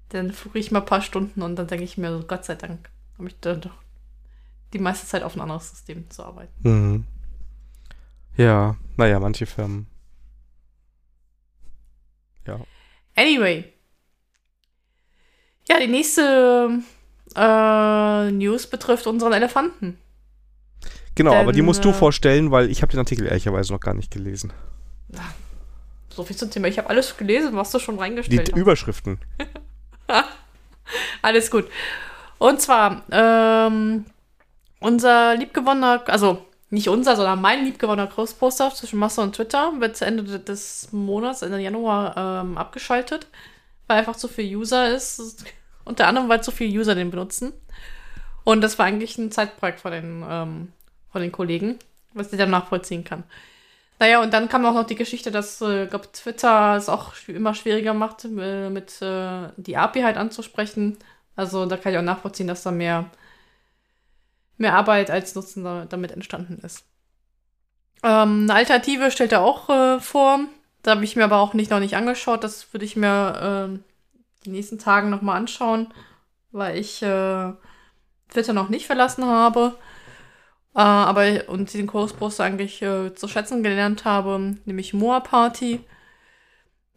dann 0.09 0.31
fluche 0.31 0.59
ich 0.59 0.71
mal 0.71 0.79
ein 0.79 0.85
paar 0.85 1.01
Stunden 1.01 1.41
und 1.41 1.57
dann 1.57 1.67
denke 1.67 1.83
ich 1.83 1.97
mir, 1.97 2.17
so, 2.17 2.25
Gott 2.25 2.45
sei 2.45 2.55
Dank, 2.55 2.89
habe 3.17 3.27
ich 3.27 3.37
da 3.41 3.55
doch 3.55 3.75
die 4.73 4.79
meiste 4.79 5.05
Zeit 5.05 5.23
auf 5.23 5.35
ein 5.35 5.41
anderes 5.41 5.69
System 5.69 6.09
zu 6.09 6.23
arbeiten. 6.23 6.53
Mhm. 6.61 7.05
Ja, 8.37 8.77
naja, 8.95 9.19
manche 9.19 9.45
Firmen. 9.45 9.87
Ja. 12.45 12.59
Anyway. 13.15 13.65
Ja, 15.67 15.79
die 15.79 15.87
nächste 15.87 16.81
äh, 17.35 18.31
News 18.31 18.67
betrifft 18.67 19.07
unseren 19.07 19.33
Elefanten. 19.33 19.97
Genau, 21.15 21.33
aber 21.33 21.51
die 21.51 21.57
Denn, 21.57 21.65
musst 21.65 21.83
du 21.83 21.89
äh, 21.89 21.93
vorstellen, 21.93 22.51
weil 22.51 22.69
ich 22.69 22.83
habe 22.83 22.91
den 22.91 22.99
Artikel 22.99 23.25
ehrlicherweise 23.25 23.73
noch 23.73 23.79
gar 23.79 23.95
nicht 23.95 24.11
gelesen. 24.11 24.53
So 26.09 26.23
viel 26.23 26.35
zum 26.35 26.51
Thema. 26.51 26.67
Ich 26.67 26.77
habe 26.77 26.89
alles 26.89 27.17
gelesen, 27.17 27.55
was 27.55 27.71
du 27.71 27.79
schon 27.79 27.95
Die 27.95 28.01
reingestellt 28.01 28.51
hast. 28.51 28.57
Überschriften. 28.57 29.19
Alles 31.21 31.51
gut. 31.51 31.67
Und 32.37 32.61
zwar, 32.61 33.03
ähm, 33.11 34.05
unser 34.79 35.35
liebgewonnener, 35.35 36.03
also 36.07 36.46
nicht 36.69 36.89
unser, 36.89 37.15
sondern 37.15 37.41
mein 37.41 37.63
liebgewonnener 37.63 38.09
Großposter 38.09 38.73
zwischen 38.73 38.99
Masse 38.99 39.21
und 39.21 39.35
Twitter 39.35 39.73
wird 39.79 39.95
zu 39.95 40.05
Ende 40.05 40.39
des 40.39 40.89
Monats, 40.91 41.41
Ende 41.41 41.59
Januar, 41.59 42.15
ähm, 42.17 42.57
abgeschaltet, 42.57 43.27
weil 43.87 43.99
einfach 43.99 44.15
zu 44.17 44.27
viel 44.27 44.55
User 44.55 44.89
ist. 44.89 45.45
Unter 45.85 46.07
anderem, 46.07 46.27
weil 46.27 46.43
zu 46.43 46.51
viele 46.51 46.77
User 46.77 46.95
den 46.95 47.11
benutzen. 47.11 47.53
Und 48.43 48.61
das 48.61 48.77
war 48.77 48.85
eigentlich 48.85 49.17
ein 49.17 49.31
Zeitprojekt 49.31 49.79
von 49.79 49.91
den, 49.91 50.25
ähm, 50.29 50.73
von 51.11 51.21
den 51.21 51.31
Kollegen, 51.31 51.79
was 52.13 52.31
ich 52.31 52.37
dann 52.37 52.49
nachvollziehen 52.49 53.03
kann. 53.03 53.23
Naja, 53.99 54.21
und 54.21 54.31
dann 54.33 54.47
kam 54.47 54.65
auch 54.65 54.73
noch 54.73 54.85
die 54.85 54.95
Geschichte, 54.95 55.31
dass 55.31 55.59
äh, 55.61 55.87
glaub, 55.87 56.13
Twitter 56.13 56.75
es 56.75 56.87
auch 56.87 57.13
immer 57.27 57.55
schwieriger 57.55 57.93
macht, 57.93 58.25
äh, 58.25 58.69
mit 58.69 59.01
äh, 59.01 59.49
die 59.57 59.77
API 59.77 60.01
halt 60.01 60.17
anzusprechen. 60.17 60.97
Also 61.35 61.65
da 61.65 61.77
kann 61.77 61.93
ich 61.93 61.97
auch 61.97 62.03
nachvollziehen, 62.03 62.47
dass 62.47 62.63
da 62.63 62.71
mehr, 62.71 63.09
mehr 64.57 64.75
Arbeit 64.75 65.11
als 65.11 65.35
Nutzen 65.35 65.63
da, 65.63 65.85
damit 65.85 66.11
entstanden 66.11 66.59
ist. 66.63 66.85
Ähm, 68.03 68.43
eine 68.43 68.53
Alternative 68.53 69.11
stellt 69.11 69.31
er 69.31 69.41
auch 69.41 69.69
äh, 69.69 69.99
vor. 69.99 70.39
Da 70.83 70.91
habe 70.91 71.03
ich 71.03 71.15
mir 71.15 71.23
aber 71.23 71.37
auch 71.37 71.53
nicht 71.53 71.71
noch 71.71 71.79
nicht 71.79 71.95
angeschaut. 71.95 72.43
Das 72.43 72.73
würde 72.73 72.85
ich 72.85 72.95
mir 72.95 73.71
äh, 73.73 73.79
die 74.45 74.51
nächsten 74.51 74.79
Tagen 74.79 75.09
nochmal 75.09 75.37
anschauen, 75.37 75.93
weil 76.51 76.77
ich 76.77 77.01
äh, 77.01 77.53
Twitter 78.29 78.53
noch 78.53 78.69
nicht 78.69 78.85
verlassen 78.85 79.25
habe. 79.25 79.75
Äh, 80.75 80.79
aber 80.79 81.49
und 81.49 81.73
den 81.73 81.87
Kursposter 81.87 82.43
eigentlich 82.43 82.81
äh, 82.81 83.13
zu 83.15 83.27
schätzen 83.27 83.63
gelernt 83.63 84.05
habe, 84.05 84.55
nämlich 84.65 84.93
Moa 84.93 85.19
Party. 85.19 85.83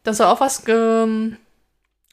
Das 0.03 0.19
soll 0.19 0.27
auch 0.27 0.41
was 0.41 0.65
ähm, 0.69 1.37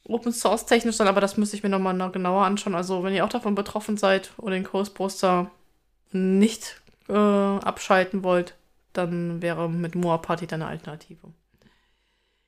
Open 0.07 0.31
Source 0.31 0.65
technisch 0.65 0.95
sein, 0.95 1.07
aber 1.07 1.21
das 1.21 1.37
müsste 1.37 1.55
ich 1.57 1.63
mir 1.63 1.69
nochmal 1.69 1.93
noch 1.93 2.11
genauer 2.11 2.45
anschauen. 2.45 2.75
Also, 2.75 3.03
wenn 3.03 3.13
ihr 3.13 3.25
auch 3.25 3.29
davon 3.29 3.55
betroffen 3.55 3.97
seid 3.97 4.31
oder 4.37 4.55
den 4.55 4.63
Kursposter 4.63 5.51
nicht 6.11 6.81
äh, 7.09 7.13
abschalten 7.13 8.23
wollt, 8.23 8.55
dann 8.93 9.41
wäre 9.41 9.69
mit 9.69 9.95
Moa 9.95 10.17
Party 10.17 10.47
deine 10.47 10.67
Alternative. 10.67 11.27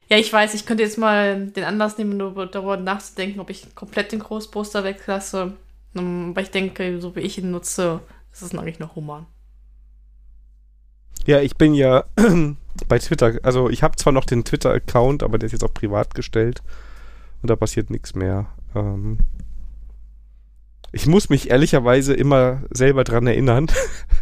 Ja, 0.07 0.17
ich 0.17 0.31
weiß, 0.31 0.53
ich 0.55 0.65
könnte 0.65 0.83
jetzt 0.83 0.97
mal 0.97 1.47
den 1.47 1.63
Anlass 1.63 1.97
nehmen, 1.97 2.17
darüber 2.17 2.77
nachzudenken, 2.77 3.39
ob 3.39 3.49
ich 3.49 3.75
komplett 3.75 4.11
den 4.11 4.19
Großposter 4.19 4.83
weglasse. 4.83 5.53
Ähm, 5.95 6.29
aber 6.31 6.41
ich 6.41 6.51
denke, 6.51 6.99
so 7.01 7.15
wie 7.15 7.21
ich 7.21 7.37
ihn 7.37 7.51
nutze, 7.51 7.99
ist 8.31 8.41
es 8.41 8.55
eigentlich 8.55 8.79
noch 8.79 8.95
human. 8.95 9.27
Ja, 11.27 11.41
ich 11.41 11.57
bin 11.57 11.73
ja 11.75 12.05
bei 12.87 12.97
Twitter, 12.97 13.37
also 13.43 13.69
ich 13.69 13.83
habe 13.83 13.97
zwar 13.97 14.13
noch 14.13 14.25
den 14.25 14.45
Twitter-Account, 14.45 15.21
aber 15.21 15.37
der 15.37 15.47
ist 15.47 15.51
jetzt 15.51 15.63
auch 15.63 15.73
privat 15.73 16.15
gestellt 16.15 16.63
und 17.41 17.49
da 17.49 17.55
passiert 17.55 17.89
nichts 17.89 18.15
mehr. 18.15 18.47
Ähm, 18.75 19.19
ich 20.91 21.05
muss 21.05 21.29
mich 21.29 21.49
ehrlicherweise 21.51 22.13
immer 22.13 22.63
selber 22.71 23.03
dran 23.03 23.27
erinnern, 23.27 23.67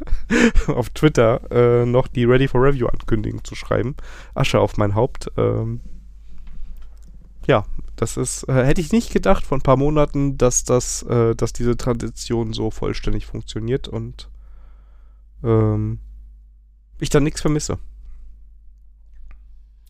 auf 0.68 0.89
Twitter 0.89 1.41
äh, 1.51 1.86
noch 1.86 2.07
die 2.07 2.26
Ready 2.26 2.47
for 2.47 2.61
Review 2.61 2.88
Ankündigung 2.88 3.43
zu 3.43 3.55
schreiben. 3.55 3.95
Asche 4.34 4.59
auf 4.59 4.78
mein 4.78 4.95
Haupt. 4.95 5.32
Ähm, 5.38 5.80
ja, 7.45 7.65
das 7.95 8.18
ist, 8.18 8.43
äh, 8.49 8.65
hätte 8.65 8.82
ich 8.82 8.91
nicht 8.91 9.13
gedacht 9.13 9.45
vor 9.45 9.57
ein 9.57 9.63
paar 9.63 9.78
Monaten, 9.78 10.38
dass 10.38 10.65
das, 10.65 11.03
äh, 11.03 11.36
dass 11.36 11.53
diese 11.53 11.78
Transition 11.78 12.53
so 12.53 12.70
vollständig 12.70 13.26
funktioniert 13.26 13.88
und 13.88 14.30
ähm, 15.43 15.99
ich 16.99 17.09
dann 17.09 17.24
nichts 17.24 17.41
vermisse. 17.41 17.80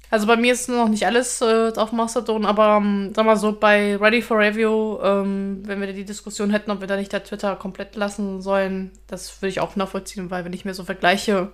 Also 0.09 0.25
bei 0.25 0.37
mir 0.37 0.53
ist 0.53 0.69
noch 0.69 0.87
nicht 0.87 1.05
alles 1.05 1.41
äh, 1.41 1.73
auf 1.75 1.91
Mastodon, 1.91 2.45
aber 2.45 2.77
ähm, 2.77 3.11
sag 3.13 3.25
mal 3.25 3.35
so, 3.35 3.51
bei 3.51 3.97
Ready 3.97 4.21
for 4.21 4.39
Review, 4.39 4.99
ähm, 5.01 5.63
wenn 5.65 5.81
wir 5.81 5.91
die 5.91 6.05
Diskussion 6.05 6.49
hätten, 6.49 6.71
ob 6.71 6.79
wir 6.79 6.87
da 6.87 6.95
nicht 6.95 7.11
der 7.11 7.23
Twitter 7.23 7.55
komplett 7.57 7.95
lassen 7.95 8.41
sollen, 8.41 8.91
das 9.07 9.41
würde 9.41 9.49
ich 9.49 9.59
auch 9.59 9.75
nachvollziehen, 9.75 10.31
weil 10.31 10.45
wenn 10.45 10.53
ich 10.53 10.63
mir 10.63 10.73
so 10.73 10.85
vergleiche, 10.85 11.51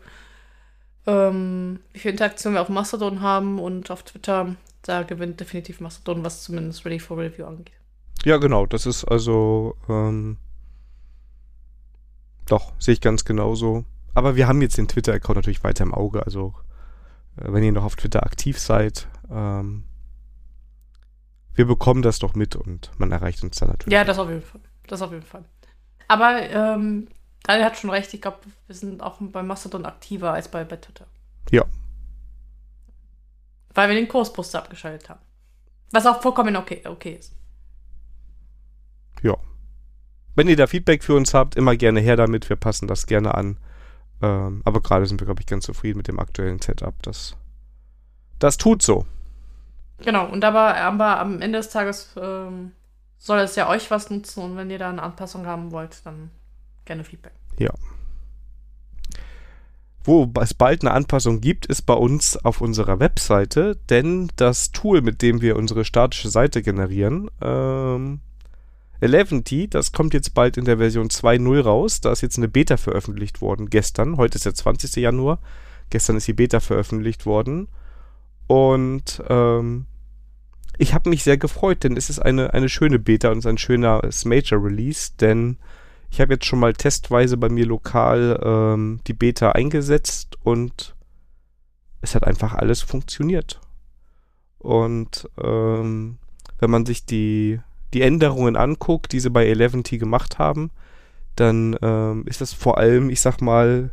ähm, 1.08 1.80
wie 1.94 2.00
viel 2.00 2.12
Interaktion 2.12 2.54
wir 2.54 2.62
auf 2.62 2.70
Mastodon 2.70 3.22
haben 3.22 3.60
und 3.60 3.90
auf 3.90 4.04
Twitter, 4.04 4.56
da 4.84 5.02
gewinnt 5.02 5.40
definitiv 5.40 5.80
Mastodon, 5.80 6.24
was 6.24 6.44
zumindest 6.44 6.86
Ready 6.86 7.00
for 7.00 7.18
Review 7.18 7.46
angeht. 7.46 7.74
Ja, 8.24 8.38
genau, 8.38 8.68
das 8.68 8.86
ist 8.86 9.04
also, 9.04 9.76
ähm, 9.90 10.38
doch, 12.46 12.74
sehe 12.78 12.94
ich 12.94 13.02
ganz 13.02 13.26
genauso. 13.26 13.84
Aber 14.14 14.36
wir 14.36 14.48
haben 14.48 14.62
jetzt 14.62 14.78
den 14.78 14.88
Twitter-Account 14.88 15.38
natürlich 15.38 15.64
weiter 15.64 15.84
im 15.84 15.94
Auge, 15.94 16.24
also 16.24 16.54
wenn 17.36 17.64
ihr 17.64 17.72
noch 17.72 17.84
auf 17.84 17.96
Twitter 17.96 18.24
aktiv 18.24 18.60
seid, 18.60 19.08
ähm, 19.30 19.86
wir 21.56 21.66
bekommen 21.66 22.02
das 22.02 22.20
doch 22.20 22.34
mit 22.34 22.56
und 22.56 22.92
man 22.98 23.12
erreicht 23.12 23.44
uns 23.44 23.58
dann 23.60 23.70
natürlich. 23.70 23.94
Ja, 23.94 24.04
das 24.04 24.20
auf 24.20 24.30
jeden 24.30 24.42
Fall. 24.42 24.62
Das 24.88 25.02
auf 25.02 25.12
jeden 25.12 25.24
Fall. 25.24 25.46
Aber 26.08 26.42
ähm, 26.42 27.08
Daniel 27.44 27.66
hat 27.66 27.78
schon 27.78 27.90
recht, 27.90 28.14
ich 28.14 28.22
glaube, 28.22 28.40
wir 28.68 28.76
sind 28.76 29.02
auch 29.02 29.18
bei 29.20 29.44
Mastodon 29.44 29.86
aktiver 29.86 30.34
als 30.34 30.48
bei, 30.48 30.64
bei 30.64 30.78
Twitter. 30.78 31.06
Ja. 31.52 31.66
Weil 33.74 33.90
wir 33.90 33.96
den 33.96 34.08
Kursposter 34.08 34.60
abgeschaltet 34.60 35.10
haben. 35.10 35.22
Was 35.92 36.06
auch 36.06 36.22
vollkommen 36.22 36.56
okay, 36.56 36.82
okay 36.86 37.14
ist. 37.14 37.36
Ja. 39.22 39.38
Wenn 40.36 40.48
ihr 40.48 40.56
da 40.56 40.68
Feedback 40.68 41.04
für 41.04 41.16
uns 41.16 41.34
habt, 41.34 41.56
immer 41.56 41.76
gerne 41.76 42.00
her 42.00 42.16
damit. 42.16 42.50
Wir 42.50 42.56
passen 42.56 42.88
das 42.88 43.06
gerne 43.06 43.36
an. 43.36 43.58
Ähm, 44.24 44.62
aber 44.64 44.80
gerade 44.80 45.06
sind 45.06 45.20
wir, 45.20 45.26
glaube 45.26 45.42
ich, 45.42 45.48
ganz 45.48 45.66
zufrieden 45.66 45.98
mit 45.98 46.08
dem 46.08 46.18
aktuellen 46.18 46.62
Setup. 46.62 46.96
Das, 47.04 47.36
das 48.40 48.56
tut 48.56 48.82
so. 48.82 49.06
Genau, 49.98 50.28
und 50.28 50.44
aber, 50.46 50.78
aber 50.78 51.20
am 51.20 51.42
Ende 51.42 51.60
des 51.60 51.70
Tages 51.70 52.16
ähm, 52.16 52.72
soll 53.18 53.40
es 53.40 53.58
ja 53.58 53.70
euch 53.70 53.92
was 53.92 54.10
nutzen 54.10 54.42
und 54.42 54.56
wenn 54.56 54.70
ihr 54.70 54.80
da 54.80 54.90
eine 54.90 55.04
Anpassung 55.04 55.46
haben 55.46 55.72
wollt, 55.72 56.06
dann 56.06 56.32
gerne 56.86 57.04
Feedback. 57.04 57.34
Ja. 57.60 57.72
Wo 60.06 60.32
es 60.40 60.54
bald 60.54 60.84
eine 60.84 60.92
Anpassung 60.92 61.42
gibt, 61.42 61.66
ist 61.66 61.84
bei 61.84 61.94
uns 61.94 62.38
auf 62.38 62.62
unserer 62.62 63.00
Webseite, 63.00 63.78
denn 63.90 64.30
das 64.38 64.72
Tool, 64.72 65.02
mit 65.02 65.22
dem 65.22 65.42
wir 65.42 65.58
unsere 65.58 65.86
statische 65.86 66.30
Seite 66.30 66.62
generieren, 66.62 67.30
ähm, 67.42 68.22
11T, 69.04 69.70
das 69.70 69.92
kommt 69.92 70.14
jetzt 70.14 70.34
bald 70.34 70.58
in 70.58 70.66
der 70.66 70.78
Version 70.78 71.10
2.0 71.10 71.62
raus. 71.62 72.02
Da 72.02 72.12
ist 72.12 72.22
jetzt 72.22 72.38
eine 72.38 72.48
Beta 72.48 72.78
veröffentlicht 72.78 73.42
worden 73.42 73.70
gestern. 73.70 74.18
Heute 74.18 74.38
ist 74.38 74.46
der 74.46 74.54
20. 74.54 74.96
Januar. 74.98 75.40
Gestern 75.90 76.18
ist 76.18 76.28
die 76.28 76.34
Beta 76.34 76.60
veröffentlicht 76.60 77.26
worden. 77.26 77.68
Und 78.48 79.22
ähm, 79.30 79.86
ich 80.78 80.94
habe 80.94 81.10
mich 81.10 81.24
sehr 81.24 81.38
gefreut, 81.38 81.84
denn 81.84 81.98
es 81.98 82.10
ist 82.10 82.20
eine, 82.20 82.54
eine 82.54 82.70
schöne 82.70 83.00
Beta 83.00 83.30
und 83.30 83.40
es 83.40 83.46
ist 83.46 83.50
ein 83.50 83.58
schöner 83.58 84.02
Major 84.26 84.64
Release, 84.64 85.12
denn 85.20 85.58
ich 86.10 86.22
habe 86.22 86.34
jetzt 86.34 86.46
schon 86.46 86.60
mal 86.60 86.74
testweise 86.74 87.38
bei 87.38 87.50
mir 87.50 87.66
lokal 87.66 88.40
ähm, 88.44 89.00
die 89.08 89.14
Beta 89.14 89.52
eingesetzt 89.52 90.38
und 90.44 90.96
es 92.02 92.16
hat 92.16 92.24
einfach 92.26 92.54
alles 92.54 92.82
funktioniert. 92.82 93.62
Und 94.60 95.30
ähm, 95.42 96.18
wenn 96.60 96.70
man 96.70 96.86
sich 96.86 97.06
die 97.06 97.60
die 97.94 98.02
Änderungen 98.02 98.56
anguckt, 98.56 99.12
die 99.12 99.20
sie 99.20 99.30
bei 99.30 99.52
11T 99.52 99.98
gemacht 99.98 100.40
haben, 100.40 100.72
dann 101.36 101.78
ähm, 101.82 102.24
ist 102.28 102.42
das 102.42 102.54
vor 102.54 102.78
allem, 102.78 103.10
ich 103.10 103.22
sag 103.22 103.42
mal, 103.42 103.92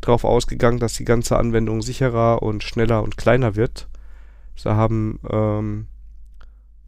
darauf 0.00 0.24
ausgegangen, 0.24 0.78
dass 0.78 0.94
die 0.94 1.04
ganze 1.04 1.36
Anwendung 1.36 1.82
sicherer 1.82 2.42
und 2.42 2.62
schneller 2.62 3.02
und 3.02 3.16
kleiner 3.16 3.54
wird. 3.54 3.88
Sie 4.56 4.70
haben 4.70 5.20
ähm, 5.30 5.86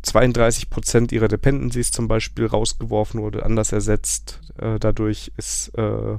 32% 0.04 1.12
ihrer 1.12 1.28
Dependencies 1.28 1.92
zum 1.92 2.08
Beispiel 2.08 2.46
rausgeworfen 2.46 3.20
oder 3.20 3.44
anders 3.44 3.72
ersetzt. 3.72 4.40
Äh, 4.58 4.78
dadurch 4.78 5.32
ist 5.36 5.68
äh, 5.76 6.18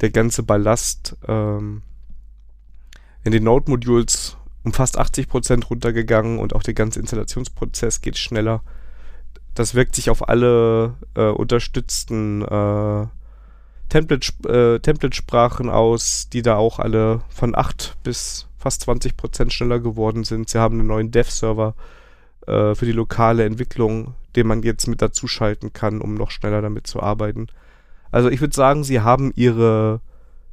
der 0.00 0.10
ganze 0.10 0.42
Ballast 0.42 1.16
ähm, 1.28 1.82
in 3.22 3.32
den 3.32 3.44
Node-Modules 3.44 4.36
um 4.62 4.72
fast 4.72 4.98
80% 4.98 5.66
runtergegangen 5.66 6.38
und 6.38 6.54
auch 6.54 6.62
der 6.62 6.74
ganze 6.74 7.00
Installationsprozess 7.00 8.00
geht 8.00 8.18
schneller 8.18 8.62
das 9.54 9.74
wirkt 9.74 9.94
sich 9.94 10.10
auf 10.10 10.28
alle 10.28 10.94
äh, 11.14 11.28
unterstützten 11.28 12.42
äh, 12.42 13.06
Template, 13.88 14.32
äh, 14.48 14.78
Template-Sprachen 14.78 15.68
aus, 15.68 16.28
die 16.28 16.42
da 16.42 16.56
auch 16.56 16.78
alle 16.78 17.22
von 17.28 17.56
8 17.56 17.96
bis 18.02 18.46
fast 18.56 18.82
20 18.82 19.16
Prozent 19.16 19.52
schneller 19.52 19.80
geworden 19.80 20.24
sind. 20.24 20.48
Sie 20.48 20.58
haben 20.58 20.78
einen 20.78 20.88
neuen 20.88 21.10
Dev-Server 21.10 21.74
äh, 22.46 22.74
für 22.74 22.86
die 22.86 22.92
lokale 22.92 23.44
Entwicklung, 23.44 24.14
den 24.36 24.46
man 24.46 24.62
jetzt 24.62 24.86
mit 24.86 25.02
dazu 25.02 25.26
schalten 25.26 25.72
kann, 25.72 26.00
um 26.00 26.14
noch 26.14 26.30
schneller 26.30 26.62
damit 26.62 26.86
zu 26.86 27.02
arbeiten. 27.02 27.48
Also 28.12 28.28
ich 28.28 28.40
würde 28.40 28.54
sagen, 28.54 28.84
sie 28.84 29.00
haben 29.00 29.32
ihre 29.34 30.00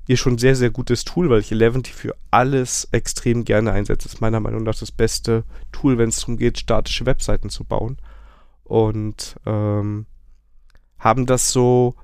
ihr 0.10 0.16
schon 0.16 0.38
sehr, 0.38 0.56
sehr 0.56 0.70
gutes 0.70 1.04
Tool, 1.04 1.30
weil 1.30 1.42
ich 1.42 1.52
Eleventy 1.52 1.92
für 1.92 2.16
alles 2.32 2.88
extrem 2.92 3.44
gerne 3.44 3.74
einsetze. 3.74 4.06
Das 4.06 4.14
ist 4.14 4.22
meiner 4.22 4.40
Meinung 4.40 4.64
nach 4.64 4.76
das 4.76 4.90
beste 4.90 5.44
Tool, 5.74 5.98
wenn 5.98 6.08
es 6.08 6.22
darum 6.22 6.38
geht, 6.38 6.58
statische 6.58 7.06
Webseiten 7.06 7.50
zu 7.50 7.66
bauen 7.66 7.98
und 8.68 9.38
ähm, 9.46 10.06
haben 11.00 11.26
das 11.26 11.52
so 11.52 11.96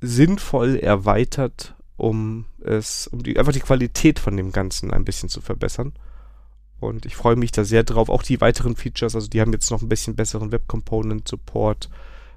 sinnvoll 0.00 0.76
erweitert, 0.76 1.74
um 1.96 2.46
es, 2.60 3.06
um 3.06 3.22
die, 3.22 3.38
einfach 3.38 3.52
die 3.52 3.60
Qualität 3.60 4.18
von 4.18 4.36
dem 4.36 4.52
Ganzen 4.52 4.90
ein 4.90 5.04
bisschen 5.04 5.28
zu 5.28 5.40
verbessern. 5.40 5.94
Und 6.80 7.06
ich 7.06 7.16
freue 7.16 7.36
mich 7.36 7.52
da 7.52 7.64
sehr 7.64 7.84
drauf. 7.84 8.10
Auch 8.10 8.22
die 8.22 8.40
weiteren 8.40 8.76
Features, 8.76 9.14
also 9.14 9.28
die 9.28 9.40
haben 9.40 9.52
jetzt 9.52 9.70
noch 9.70 9.80
ein 9.80 9.88
bisschen 9.88 10.16
besseren 10.16 10.52
Web 10.52 10.68
Component 10.68 11.26
Support, 11.26 11.88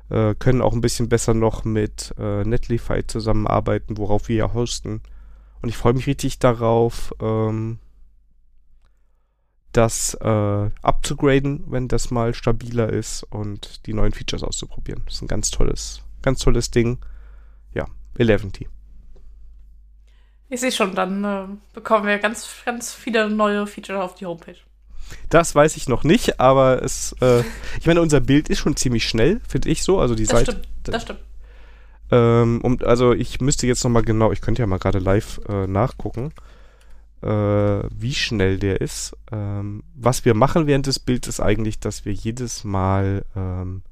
äh, 0.09 0.35
können 0.35 0.61
auch 0.61 0.73
ein 0.73 0.81
bisschen 0.81 1.09
besser 1.09 1.33
noch 1.33 1.65
mit 1.65 2.13
äh, 2.17 2.43
Netlify 2.45 3.05
zusammenarbeiten, 3.05 3.97
worauf 3.97 4.29
wir 4.29 4.37
ja 4.37 4.53
hosten. 4.53 5.01
Und 5.61 5.69
ich 5.69 5.75
freue 5.75 5.93
mich 5.93 6.07
richtig 6.07 6.39
darauf, 6.39 7.13
ähm, 7.19 7.79
das 9.71 10.15
äh, 10.15 10.69
abzugraden, 10.81 11.63
wenn 11.67 11.87
das 11.87 12.09
mal 12.11 12.33
stabiler 12.33 12.89
ist 12.89 13.23
und 13.23 13.85
die 13.85 13.93
neuen 13.93 14.13
Features 14.13 14.43
auszuprobieren. 14.43 15.03
Das 15.05 15.15
ist 15.15 15.21
ein 15.21 15.27
ganz 15.27 15.51
tolles, 15.51 16.01
ganz 16.21 16.39
tolles 16.39 16.71
Ding. 16.71 16.97
Ja, 17.73 17.85
11T. 18.17 18.67
Ich 20.49 20.61
sehe 20.61 20.71
schon, 20.71 20.95
dann 20.95 21.23
äh, 21.23 21.45
bekommen 21.73 22.07
wir 22.07 22.17
ganz, 22.19 22.47
ganz 22.65 22.93
viele 22.93 23.29
neue 23.29 23.67
Features 23.67 23.99
auf 24.01 24.15
die 24.15 24.25
Homepage. 24.25 24.55
Das 25.29 25.53
weiß 25.55 25.75
ich 25.77 25.87
noch 25.89 26.03
nicht, 26.03 26.39
aber 26.39 26.81
es, 26.81 27.13
äh, 27.21 27.41
ich 27.79 27.85
meine, 27.85 28.01
unser 28.01 28.21
Bild 28.21 28.49
ist 28.49 28.59
schon 28.59 28.75
ziemlich 28.75 29.07
schnell, 29.07 29.41
finde 29.47 29.69
ich 29.69 29.83
so. 29.83 29.99
Also 29.99 30.15
die 30.15 30.23
Das 30.23 30.31
Seite. 30.39 30.51
stimmt, 30.53 30.67
das 30.83 31.01
stimmt. 31.03 31.19
Ähm, 32.09 32.61
um, 32.63 32.77
also 32.83 33.11
ich 33.13 33.41
müsste 33.41 33.67
jetzt 33.67 33.83
noch 33.83 33.91
mal 33.91 34.01
genau, 34.03 34.31
ich 34.31 34.39
könnte 34.39 34.61
ja 34.61 34.67
mal 34.67 34.79
gerade 34.79 34.99
live 34.99 35.41
äh, 35.49 35.67
nachgucken, 35.67 36.31
wie 37.21 38.13
schnell 38.13 38.59
der 38.59 38.81
ist. 38.81 39.15
Ähm, 39.31 39.83
was 39.95 40.25
wir 40.25 40.33
machen 40.33 40.67
während 40.67 40.87
des 40.87 40.99
Bilds 40.99 41.27
ist 41.27 41.39
eigentlich, 41.39 41.79
dass 41.79 42.05
wir 42.05 42.13
jedes 42.13 42.63
Mal 42.63 43.25
ähm, 43.35 43.83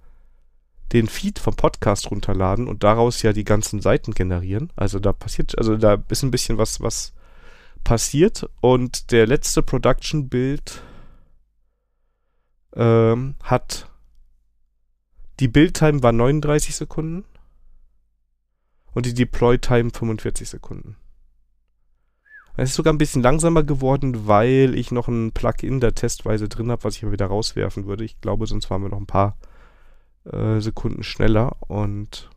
den 0.94 1.08
Feed 1.08 1.40
vom 1.40 1.56
Podcast 1.56 2.12
runterladen 2.12 2.68
und 2.68 2.84
daraus 2.84 3.22
ja 3.22 3.34
die 3.34 3.44
ganzen 3.44 3.82
Seiten 3.82 4.14
generieren. 4.14 4.72
Also 4.76 5.00
da 5.00 5.14
passiert, 5.14 5.58
also 5.58 5.78
da 5.78 6.04
ist 6.10 6.24
ein 6.24 6.32
bisschen 6.32 6.58
was, 6.58 6.82
was 6.82 7.14
passiert 7.84 8.50
und 8.62 9.12
der 9.12 9.28
letzte 9.28 9.64
Production-Bild 9.64 10.82
ähm, 12.76 13.36
hat 13.42 13.90
die 15.40 15.48
Build-Time 15.50 16.02
war 16.02 16.14
39 16.14 16.76
Sekunden 16.76 17.26
und 18.94 19.06
die 19.06 19.14
Deploy-Time 19.14 19.92
45 19.92 20.48
Sekunden. 20.48 20.96
Es 22.58 22.70
ist 22.70 22.76
sogar 22.76 22.94
ein 22.94 22.98
bisschen 22.98 23.22
langsamer 23.22 23.64
geworden, 23.64 24.28
weil 24.28 24.76
ich 24.76 24.92
noch 24.92 25.08
ein 25.08 25.32
Plugin 25.32 25.80
da 25.80 25.92
testweise 25.92 26.48
drin 26.48 26.72
habe, 26.72 26.84
was 26.84 26.96
ich 26.96 27.04
aber 27.04 27.12
wieder 27.12 27.28
rauswerfen 27.28 27.86
würde. 27.86 28.06
Ich 28.06 28.22
glaube, 28.22 28.48
sonst 28.48 28.70
waren 28.70 28.82
wir 28.82 28.90
noch 28.90 29.00
ein 29.00 29.08
paar 29.08 29.38
äh, 30.26 30.60
Sekunden 30.60 31.04
schneller 31.04 31.58
und 31.68 32.30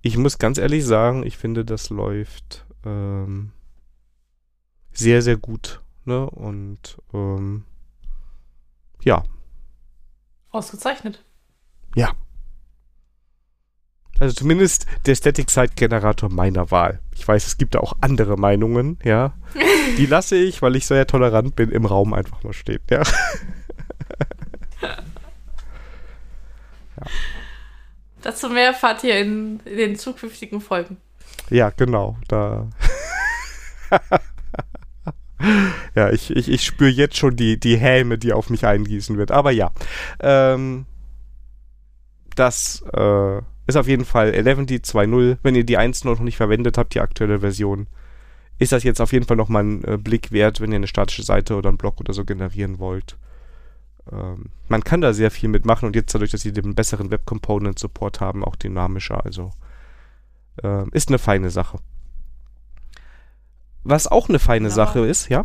ich 0.00 0.16
muss 0.16 0.38
ganz 0.38 0.58
ehrlich 0.58 0.84
sagen, 0.84 1.24
ich 1.24 1.36
finde, 1.36 1.64
das 1.64 1.90
läuft 1.90 2.66
ähm, 2.84 3.52
sehr, 4.92 5.22
sehr 5.22 5.36
gut. 5.36 5.82
Ne? 6.04 6.28
Und 6.28 6.98
ähm, 7.12 7.64
ja, 9.02 9.24
Ausgezeichnet. 10.54 11.24
Also 14.20 14.34
zumindest 14.34 14.86
der 15.06 15.14
Static 15.16 15.50
Site 15.50 15.72
Generator 15.74 16.30
meiner 16.30 16.70
Wahl. 16.70 17.00
Ich 17.14 17.26
weiß, 17.26 17.46
es 17.46 17.56
gibt 17.58 17.74
da 17.74 17.80
auch 17.80 17.96
andere 18.00 18.36
Meinungen, 18.36 18.98
ja. 19.02 19.34
Die 19.98 20.06
lasse 20.06 20.36
ich, 20.36 20.62
weil 20.62 20.76
ich 20.76 20.86
sehr 20.86 21.06
tolerant 21.06 21.56
bin, 21.56 21.70
im 21.70 21.84
Raum 21.84 22.14
einfach 22.14 22.42
mal 22.42 22.52
stehen, 22.52 22.80
ja. 22.90 23.02
Dazu 28.22 28.48
mehr 28.48 28.68
erfahrt 28.68 29.04
ihr 29.04 29.18
in, 29.18 29.60
in 29.64 29.76
den 29.76 29.96
zukünftigen 29.96 30.60
Folgen. 30.60 30.96
Ja, 31.50 31.70
genau. 31.70 32.16
Da. 32.28 32.68
ja, 35.94 36.10
ich, 36.10 36.30
ich, 36.30 36.48
ich 36.48 36.64
spüre 36.64 36.88
jetzt 36.88 37.18
schon 37.18 37.36
die, 37.36 37.60
die 37.60 37.76
Häme, 37.76 38.16
die 38.16 38.32
auf 38.32 38.48
mich 38.48 38.64
eingießen 38.64 39.18
wird. 39.18 39.30
Aber 39.30 39.50
ja. 39.50 39.72
Ähm, 40.20 40.86
das 42.34 42.82
äh, 42.94 43.42
ist 43.66 43.76
auf 43.76 43.86
jeden 43.88 44.04
Fall 44.04 44.30
11D 44.30 44.84
2.0. 44.84 45.38
Wenn 45.42 45.54
ihr 45.54 45.64
die 45.64 45.78
1.0 45.78 46.06
noch 46.06 46.18
nicht 46.20 46.36
verwendet 46.36 46.76
habt, 46.78 46.94
die 46.94 47.00
aktuelle 47.00 47.40
Version, 47.40 47.86
ist 48.58 48.72
das 48.72 48.84
jetzt 48.84 49.00
auf 49.00 49.12
jeden 49.12 49.26
Fall 49.26 49.36
nochmal 49.36 49.64
ein 49.64 49.84
äh, 49.84 49.96
Blick 49.98 50.32
wert, 50.32 50.60
wenn 50.60 50.70
ihr 50.70 50.76
eine 50.76 50.86
statische 50.86 51.22
Seite 51.22 51.56
oder 51.56 51.68
einen 51.70 51.78
Blog 51.78 52.00
oder 52.00 52.12
so 52.12 52.24
generieren 52.24 52.78
wollt. 52.78 53.16
Ähm, 54.12 54.46
man 54.68 54.84
kann 54.84 55.00
da 55.00 55.12
sehr 55.12 55.30
viel 55.30 55.48
mitmachen 55.48 55.86
und 55.86 55.96
jetzt 55.96 56.14
dadurch, 56.14 56.30
dass 56.30 56.42
sie 56.42 56.52
den 56.52 56.74
besseren 56.74 57.10
Web 57.10 57.24
Component 57.26 57.78
Support 57.78 58.20
haben, 58.20 58.44
auch 58.44 58.56
dynamischer. 58.56 59.24
Also 59.24 59.50
ähm, 60.62 60.90
ist 60.92 61.08
eine 61.08 61.18
feine 61.18 61.50
Sache. 61.50 61.78
Was 63.82 64.06
auch 64.06 64.28
eine 64.28 64.38
feine 64.38 64.66
Wunderbar. 64.70 64.86
Sache 64.86 65.06
ist, 65.06 65.28
ja? 65.28 65.44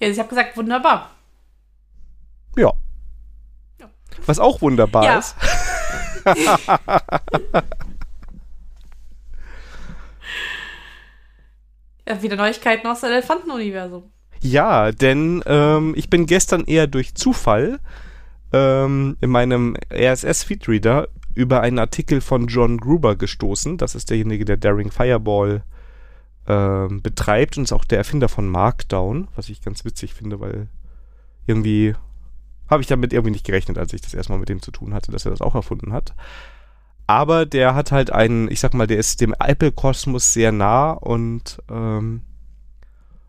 Ja, 0.00 0.08
ich 0.08 0.18
habe 0.18 0.28
gesagt, 0.28 0.56
wunderbar. 0.56 1.10
Ja. 2.56 2.72
Ja. 3.78 3.90
Was 4.26 4.38
auch 4.38 4.60
wunderbar 4.62 5.04
Ja. 5.04 5.18
ist. 5.18 5.36
Ja, 12.08 12.22
wieder 12.22 12.36
Neuigkeiten 12.36 12.86
aus 12.86 13.02
dem 13.02 13.10
Elefantenuniversum. 13.10 14.10
Ja, 14.40 14.92
denn 14.92 15.42
ähm, 15.46 15.92
ich 15.96 16.08
bin 16.08 16.24
gestern 16.26 16.64
eher 16.64 16.86
durch 16.86 17.14
Zufall 17.14 17.80
ähm, 18.52 19.16
in 19.20 19.30
meinem 19.30 19.76
RSS-Feedreader 19.92 21.08
über 21.34 21.60
einen 21.60 21.78
Artikel 21.78 22.20
von 22.20 22.46
John 22.46 22.78
Gruber 22.78 23.14
gestoßen. 23.14 23.76
Das 23.76 23.94
ist 23.94 24.10
derjenige, 24.10 24.44
der 24.44 24.56
Daring 24.56 24.90
Fireball 24.90 25.62
ähm, 26.46 27.02
betreibt 27.02 27.58
und 27.58 27.64
ist 27.64 27.72
auch 27.72 27.84
der 27.84 27.98
Erfinder 27.98 28.28
von 28.28 28.48
Markdown, 28.48 29.28
was 29.36 29.50
ich 29.50 29.60
ganz 29.60 29.84
witzig 29.84 30.14
finde, 30.14 30.40
weil 30.40 30.68
irgendwie 31.46 31.94
habe 32.68 32.82
ich 32.82 32.88
damit 32.88 33.12
irgendwie 33.12 33.32
nicht 33.32 33.46
gerechnet, 33.46 33.78
als 33.78 33.92
ich 33.92 34.00
das 34.00 34.14
erstmal 34.14 34.38
mit 34.38 34.48
dem 34.48 34.62
zu 34.62 34.70
tun 34.70 34.94
hatte, 34.94 35.12
dass 35.12 35.24
er 35.24 35.30
das 35.30 35.40
auch 35.40 35.54
erfunden 35.54 35.92
hat. 35.92 36.14
Aber 37.06 37.46
der 37.46 37.74
hat 37.74 37.90
halt 37.90 38.12
einen, 38.12 38.50
ich 38.50 38.60
sag 38.60 38.74
mal, 38.74 38.86
der 38.86 38.98
ist 38.98 39.20
dem 39.20 39.34
Apple-Kosmos 39.38 40.34
sehr 40.34 40.52
nah 40.52 40.90
und 40.90 41.62
ähm, 41.70 42.22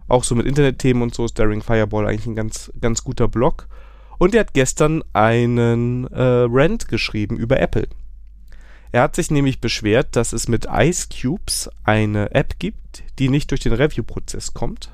auch 0.10 0.24
so 0.24 0.36
mit 0.36 0.46
Internetthemen 0.46 1.04
und 1.04 1.16
so 1.16 1.24
ist 1.24 1.40
Daring 1.40 1.62
Fireball 1.62 2.08
eigentlich 2.08 2.28
ein 2.28 2.36
ganz, 2.36 2.72
ganz 2.82 3.04
guter 3.04 3.28
Blog. 3.28 3.68
Und 4.18 4.36
er 4.36 4.42
hat 4.42 4.54
gestern 4.54 5.02
einen 5.14 6.08
äh, 6.08 6.46
Rant 6.50 6.90
geschrieben 6.90 7.38
über 7.38 7.60
Apple. 7.60 7.88
Er 8.92 9.04
hat 9.04 9.16
sich 9.16 9.32
nämlich 9.32 9.62
beschwert, 9.62 10.16
dass 10.16 10.34
es 10.34 10.48
mit 10.48 10.68
Ice 10.70 11.08
Cubes 11.10 11.70
eine 11.84 12.32
App 12.34 12.60
gibt, 12.60 13.04
die 13.20 13.30
nicht 13.30 13.52
durch 13.52 13.62
den 13.62 13.74
Review-Prozess 13.74 14.54
kommt, 14.54 14.92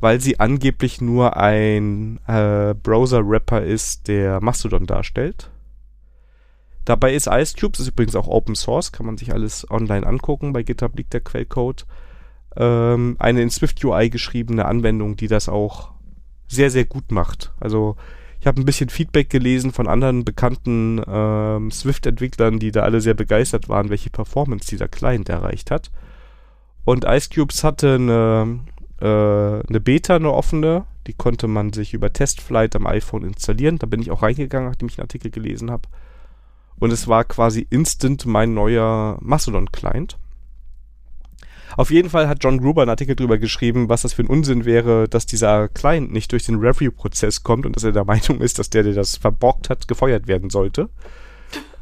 weil 0.00 0.20
sie 0.20 0.40
angeblich 0.40 1.00
nur 1.00 1.36
ein 1.36 2.20
äh, 2.26 2.74
Browser-Wrapper 2.74 3.62
ist, 3.62 4.08
der 4.08 4.40
Mastodon 4.40 4.86
darstellt. 4.86 5.50
Dabei 6.84 7.14
ist 7.14 7.26
Ice 7.26 7.54
Cubes, 7.58 7.80
ist 7.80 7.88
übrigens 7.88 8.16
auch 8.16 8.28
Open 8.28 8.54
Source, 8.54 8.92
kann 8.92 9.06
man 9.06 9.18
sich 9.18 9.32
alles 9.32 9.70
online 9.70 10.06
angucken, 10.06 10.52
bei 10.52 10.62
GitHub 10.62 10.96
liegt 10.96 11.12
der 11.12 11.20
Quellcode 11.20 11.86
ähm, 12.58 13.16
eine 13.18 13.42
in 13.42 13.50
Swift 13.50 13.82
UI 13.84 14.10
geschriebene 14.10 14.64
Anwendung, 14.64 15.16
die 15.16 15.28
das 15.28 15.48
auch 15.48 15.92
sehr, 16.48 16.70
sehr 16.70 16.84
gut 16.84 17.12
macht. 17.12 17.52
Also 17.60 17.96
ich 18.40 18.46
habe 18.46 18.60
ein 18.60 18.64
bisschen 18.64 18.88
Feedback 18.88 19.30
gelesen 19.30 19.72
von 19.72 19.88
anderen 19.88 20.24
bekannten 20.24 21.00
ähm, 21.06 21.70
Swift-Entwicklern, 21.70 22.58
die 22.58 22.72
da 22.72 22.82
alle 22.82 23.00
sehr 23.00 23.14
begeistert 23.14 23.68
waren, 23.68 23.90
welche 23.90 24.10
Performance 24.10 24.68
dieser 24.68 24.88
Client 24.88 25.28
erreicht 25.28 25.70
hat. 25.70 25.90
Und 26.84 27.04
Ice 27.04 27.28
Cubes 27.32 27.64
hatte 27.64 27.94
eine, 27.94 28.60
äh, 29.00 29.04
eine 29.04 29.80
Beta, 29.80 30.16
eine 30.16 30.32
offene, 30.32 30.84
die 31.06 31.14
konnte 31.14 31.46
man 31.46 31.72
sich 31.72 31.94
über 31.94 32.12
Testflight 32.12 32.76
am 32.76 32.86
iPhone 32.86 33.22
installieren. 33.22 33.78
Da 33.78 33.86
bin 33.86 34.00
ich 34.00 34.10
auch 34.10 34.22
reingegangen, 34.22 34.68
nachdem 34.68 34.88
ich 34.88 34.98
einen 34.98 35.04
Artikel 35.04 35.30
gelesen 35.30 35.70
habe. 35.70 35.88
Und 36.78 36.92
es 36.92 37.08
war 37.08 37.24
quasi 37.24 37.66
instant 37.70 38.26
mein 38.26 38.54
neuer 38.54 39.18
Mastodon-Client. 39.20 40.18
Auf 41.76 41.90
jeden 41.90 42.10
Fall 42.10 42.28
hat 42.28 42.42
John 42.42 42.58
Gruber 42.58 42.82
einen 42.82 42.90
Artikel 42.90 43.14
drüber 43.14 43.38
geschrieben, 43.38 43.88
was 43.88 44.02
das 44.02 44.12
für 44.12 44.22
ein 44.22 44.28
Unsinn 44.28 44.64
wäre, 44.64 45.08
dass 45.08 45.26
dieser 45.26 45.68
Client 45.68 46.12
nicht 46.12 46.32
durch 46.32 46.46
den 46.46 46.56
Review-Prozess 46.56 47.42
kommt 47.42 47.66
und 47.66 47.76
dass 47.76 47.84
er 47.84 47.92
der 47.92 48.04
Meinung 48.06 48.40
ist, 48.40 48.58
dass 48.58 48.70
der, 48.70 48.82
der 48.82 48.94
das 48.94 49.16
verborgt 49.16 49.70
hat, 49.70 49.88
gefeuert 49.88 50.26
werden 50.26 50.50
sollte. 50.50 50.88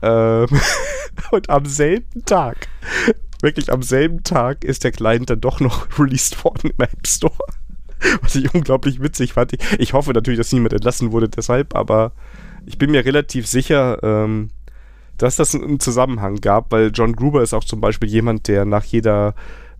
ähm, 0.02 0.48
und 1.30 1.50
am 1.50 1.66
selben 1.66 2.24
Tag, 2.24 2.68
wirklich 3.42 3.72
am 3.72 3.82
selben 3.82 4.22
Tag, 4.22 4.64
ist 4.64 4.84
der 4.84 4.92
Client 4.92 5.30
dann 5.30 5.40
doch 5.40 5.60
noch 5.60 5.86
released 5.98 6.42
worden 6.44 6.70
im 6.76 6.84
App 6.84 7.06
Store. 7.06 7.34
Was 8.20 8.34
ich 8.34 8.52
unglaublich 8.52 9.00
witzig 9.00 9.32
fand. 9.32 9.56
Ich, 9.78 9.92
hoffe 9.94 10.12
natürlich, 10.12 10.38
dass 10.38 10.52
niemand 10.52 10.74
entlassen 10.74 11.12
wurde 11.12 11.28
deshalb, 11.28 11.74
aber 11.74 12.12
ich 12.66 12.76
bin 12.76 12.90
mir 12.90 13.04
relativ 13.04 13.46
sicher, 13.46 13.98
ähm, 14.02 14.50
dass 15.16 15.36
das 15.36 15.54
einen 15.54 15.80
Zusammenhang 15.80 16.36
gab, 16.36 16.72
weil 16.72 16.90
John 16.92 17.16
Gruber 17.16 17.42
ist 17.42 17.54
auch 17.54 17.64
zum 17.64 17.80
Beispiel 17.80 18.08
jemand, 18.08 18.48
der 18.48 18.66
nach 18.66 18.84
jeder 18.84 19.34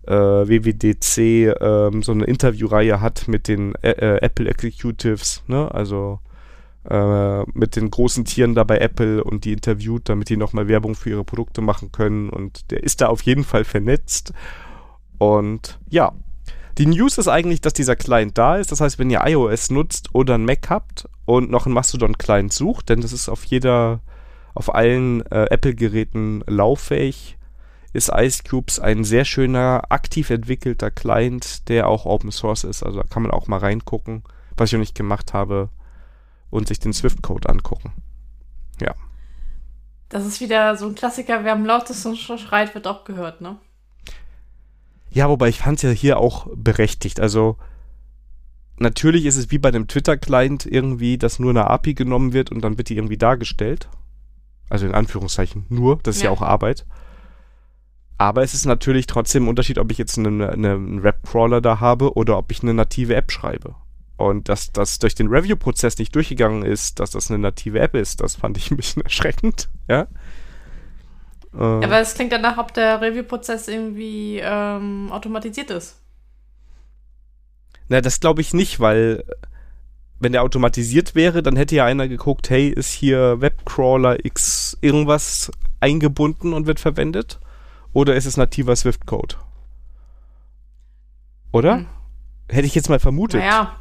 äh, 0.07 0.13
WWDC 0.13 1.17
ähm, 1.61 2.01
so 2.01 2.11
eine 2.11 2.25
Interviewreihe 2.25 3.01
hat 3.01 3.27
mit 3.27 3.47
den 3.47 3.75
äh, 3.83 3.91
äh, 3.91 4.21
Apple 4.21 4.49
Executives, 4.49 5.43
ne? 5.47 5.69
Also 5.71 6.19
äh, 6.89 7.43
mit 7.53 7.75
den 7.75 7.89
großen 7.89 8.25
Tieren 8.25 8.55
da 8.55 8.63
bei 8.63 8.77
Apple 8.77 9.23
und 9.23 9.45
die 9.45 9.53
interviewt, 9.53 10.09
damit 10.09 10.29
die 10.29 10.37
nochmal 10.37 10.67
Werbung 10.67 10.95
für 10.95 11.09
ihre 11.09 11.23
Produkte 11.23 11.61
machen 11.61 11.91
können. 11.91 12.29
Und 12.29 12.71
der 12.71 12.83
ist 12.83 13.01
da 13.01 13.07
auf 13.07 13.21
jeden 13.21 13.43
Fall 13.43 13.63
vernetzt. 13.63 14.33
Und 15.17 15.79
ja, 15.89 16.13
die 16.77 16.85
News 16.85 17.17
ist 17.17 17.27
eigentlich, 17.27 17.61
dass 17.61 17.73
dieser 17.73 17.95
Client 17.95 18.37
da 18.37 18.57
ist. 18.57 18.71
Das 18.71 18.81
heißt, 18.81 18.99
wenn 18.99 19.09
ihr 19.09 19.21
iOS 19.25 19.71
nutzt 19.71 20.13
oder 20.13 20.35
ein 20.35 20.45
Mac 20.45 20.69
habt 20.69 21.09
und 21.25 21.49
noch 21.49 21.65
einen 21.65 21.73
Mastodon-Client 21.73 22.53
sucht, 22.53 22.89
denn 22.89 23.01
das 23.01 23.13
ist 23.13 23.29
auf 23.29 23.43
jeder, 23.45 23.99
auf 24.53 24.73
allen 24.73 25.25
äh, 25.31 25.45
Apple-Geräten 25.49 26.43
lauffähig, 26.47 27.37
ist 27.93 28.11
Ice 28.15 28.43
Cubes 28.47 28.79
ein 28.79 29.03
sehr 29.03 29.25
schöner, 29.25 29.83
aktiv 29.89 30.29
entwickelter 30.29 30.91
Client, 30.91 31.67
der 31.67 31.87
auch 31.87 32.05
Open 32.05 32.31
Source 32.31 32.63
ist. 32.63 32.83
Also 32.83 33.01
da 33.01 33.07
kann 33.07 33.23
man 33.23 33.31
auch 33.31 33.47
mal 33.47 33.57
reingucken, 33.57 34.23
was 34.55 34.69
ich 34.69 34.73
noch 34.73 34.79
nicht 34.79 34.95
gemacht 34.95 35.33
habe, 35.33 35.69
und 36.49 36.67
sich 36.67 36.79
den 36.79 36.93
Swift-Code 36.93 37.49
angucken. 37.49 37.93
Das 40.09 40.25
ist 40.25 40.39
wieder 40.39 40.75
so 40.77 40.87
ein 40.87 40.95
Klassiker, 40.95 41.43
wer 41.43 41.53
am 41.53 41.65
lautesten 41.65 42.15
schreit, 42.15 42.73
wird 42.75 42.87
auch 42.87 43.03
gehört, 43.03 43.41
ne? 43.41 43.57
Ja, 45.09 45.29
wobei 45.29 45.49
ich 45.49 45.59
fand 45.59 45.77
es 45.77 45.83
ja 45.83 45.89
hier 45.89 46.19
auch 46.19 46.47
berechtigt. 46.55 47.19
Also 47.19 47.57
natürlich 48.77 49.25
ist 49.25 49.37
es 49.37 49.51
wie 49.51 49.57
bei 49.57 49.71
dem 49.71 49.87
Twitter-Client 49.87 50.65
irgendwie, 50.65 51.17
dass 51.17 51.39
nur 51.39 51.49
eine 51.49 51.69
API 51.69 51.93
genommen 51.93 52.33
wird 52.33 52.51
und 52.51 52.61
dann 52.61 52.77
wird 52.77 52.89
die 52.89 52.95
irgendwie 52.95 53.17
dargestellt. 53.17 53.89
Also 54.69 54.85
in 54.85 54.93
Anführungszeichen 54.93 55.65
nur, 55.69 55.99
das 56.03 56.17
ist 56.17 56.21
ja, 56.21 56.29
ja 56.29 56.35
auch 56.35 56.41
Arbeit. 56.41 56.85
Aber 58.17 58.41
es 58.41 58.53
ist 58.53 58.65
natürlich 58.65 59.07
trotzdem 59.07 59.45
ein 59.45 59.49
Unterschied, 59.49 59.77
ob 59.77 59.91
ich 59.91 59.97
jetzt 59.97 60.17
eine, 60.17 60.49
eine, 60.49 60.73
einen 60.73 61.03
Webcrawler 61.03 61.61
da 61.61 61.79
habe 61.79 62.15
oder 62.15 62.37
ob 62.37 62.51
ich 62.51 62.63
eine 62.63 62.73
native 62.73 63.15
App 63.15 63.31
schreibe. 63.31 63.75
Und 64.17 64.49
dass 64.49 64.71
das 64.71 64.97
durch 64.99 65.13
den 65.13 65.27
Review-Prozess 65.27 65.97
nicht 65.99 66.15
durchgegangen 66.15 66.63
ist, 66.63 66.99
dass 66.99 67.11
das 67.11 67.29
eine 67.29 67.37
native 67.37 67.79
App 67.79 67.93
ist, 67.93 68.19
das 68.21 68.35
fand 68.35 68.57
ich 68.57 68.71
ein 68.71 68.77
bisschen 68.77 69.01
erschreckend, 69.03 69.69
ja. 69.87 70.07
Äh, 71.53 71.57
Aber 71.57 71.99
es 71.99 72.15
klingt 72.15 72.31
danach, 72.31 72.57
ob 72.57 72.73
der 72.73 72.99
Review-Prozess 72.99 73.67
irgendwie 73.67 74.39
ähm, 74.43 75.11
automatisiert 75.11 75.69
ist. 75.69 76.01
Na, 77.89 78.01
das 78.01 78.19
glaube 78.19 78.41
ich 78.41 78.53
nicht, 78.53 78.79
weil 78.79 79.23
wenn 80.19 80.31
der 80.31 80.43
automatisiert 80.43 81.15
wäre, 81.15 81.43
dann 81.43 81.55
hätte 81.55 81.75
ja 81.75 81.85
einer 81.85 82.07
geguckt, 82.07 82.49
hey, 82.49 82.69
ist 82.69 82.91
hier 82.91 83.39
Webcrawler 83.39 84.25
X 84.25 84.77
irgendwas 84.81 85.51
eingebunden 85.79 86.53
und 86.53 86.65
wird 86.65 86.79
verwendet? 86.79 87.39
Oder 87.93 88.15
ist 88.15 88.25
es 88.25 88.35
nativer 88.35 88.75
Swift-Code? 88.75 89.35
Oder? 91.51 91.75
Hm. 91.77 91.87
Hätte 92.49 92.65
ich 92.65 92.75
jetzt 92.75 92.89
mal 92.89 92.99
vermutet. 92.99 93.41
Naja. 93.41 93.79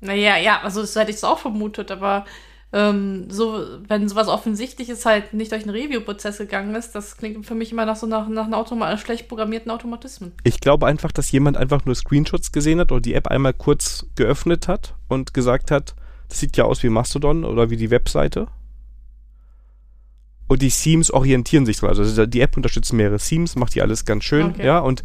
Naja, 0.00 0.36
ja, 0.36 0.60
also 0.62 0.80
das 0.80 0.94
hätte 0.94 1.10
ich 1.10 1.16
es 1.16 1.24
auch 1.24 1.38
vermutet, 1.38 1.90
aber 1.90 2.24
ähm, 2.72 3.30
so, 3.30 3.64
wenn 3.88 4.08
sowas 4.08 4.28
Offensichtliches 4.28 5.06
halt 5.06 5.32
nicht 5.32 5.52
durch 5.52 5.62
einen 5.62 5.74
Review-Prozess 5.74 6.38
gegangen 6.38 6.74
ist, 6.74 6.92
das 6.92 7.16
klingt 7.16 7.46
für 7.46 7.54
mich 7.54 7.72
immer 7.72 7.86
nach 7.86 7.96
so 7.96 8.06
nach, 8.06 8.28
nach 8.28 8.48
einem 8.48 8.98
schlecht 8.98 9.28
programmierten 9.28 9.70
Automatismen. 9.70 10.32
Ich 10.42 10.60
glaube 10.60 10.86
einfach, 10.86 11.12
dass 11.12 11.30
jemand 11.30 11.56
einfach 11.56 11.84
nur 11.84 11.94
Screenshots 11.94 12.52
gesehen 12.52 12.80
hat 12.80 12.92
oder 12.92 13.00
die 13.00 13.14
App 13.14 13.28
einmal 13.28 13.54
kurz 13.54 14.06
geöffnet 14.16 14.68
hat 14.68 14.94
und 15.08 15.32
gesagt 15.32 15.70
hat, 15.70 15.94
das 16.28 16.40
sieht 16.40 16.56
ja 16.56 16.64
aus 16.64 16.82
wie 16.82 16.88
Mastodon 16.88 17.44
oder 17.44 17.70
wie 17.70 17.76
die 17.76 17.90
Webseite. 17.90 18.48
Und 20.48 20.62
die 20.62 20.70
Themes 20.70 21.10
orientieren 21.10 21.66
sich 21.66 21.78
dran. 21.78 21.90
Also 21.90 22.26
die 22.26 22.40
App 22.40 22.56
unterstützt 22.56 22.92
mehrere 22.92 23.18
Themes, 23.18 23.56
macht 23.56 23.74
die 23.74 23.82
alles 23.82 24.04
ganz 24.04 24.24
schön, 24.24 24.46
okay. 24.50 24.66
ja. 24.66 24.78
Und 24.80 25.02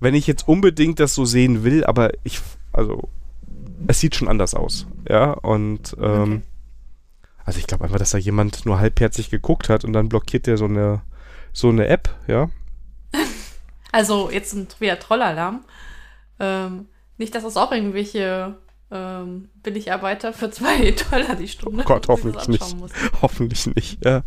wenn 0.00 0.14
ich 0.14 0.26
jetzt 0.26 0.46
unbedingt 0.46 1.00
das 1.00 1.14
so 1.14 1.24
sehen 1.24 1.64
will, 1.64 1.84
aber 1.84 2.10
ich, 2.24 2.40
also 2.72 3.08
es 3.86 4.00
sieht 4.00 4.14
schon 4.14 4.28
anders 4.28 4.54
aus, 4.54 4.86
ja. 5.08 5.32
Und 5.32 5.96
ähm, 6.00 6.22
okay. 6.22 6.42
Also 7.44 7.58
ich 7.58 7.66
glaube 7.66 7.84
einfach, 7.84 7.98
dass 7.98 8.10
da 8.10 8.18
jemand 8.18 8.64
nur 8.64 8.78
halbherzig 8.78 9.30
geguckt 9.30 9.68
hat 9.68 9.84
und 9.84 9.92
dann 9.92 10.08
blockiert 10.08 10.46
der 10.46 10.56
so 10.56 10.64
eine, 10.64 11.02
so 11.52 11.68
eine 11.68 11.86
App, 11.86 12.14
ja. 12.26 12.50
Also 13.92 14.28
jetzt 14.28 14.80
wieder 14.80 14.98
Trollalarm. 14.98 15.64
Ähm, 16.40 16.86
nicht, 17.16 17.32
dass 17.32 17.44
das 17.44 17.56
auch 17.56 17.70
irgendwelche 17.70 18.56
ähm, 18.90 19.50
Billigarbeiter 19.62 20.32
für 20.32 20.50
zwei 20.50 20.90
Dollar 21.10 21.36
die 21.36 21.46
Stunde. 21.46 21.82
Oh 21.82 21.86
Gott, 21.86 22.08
hoffentlich 22.08 22.48
nicht. 22.48 22.76
Hoffentlich 23.22 23.66
nicht, 23.68 24.04
ja. 24.04 24.24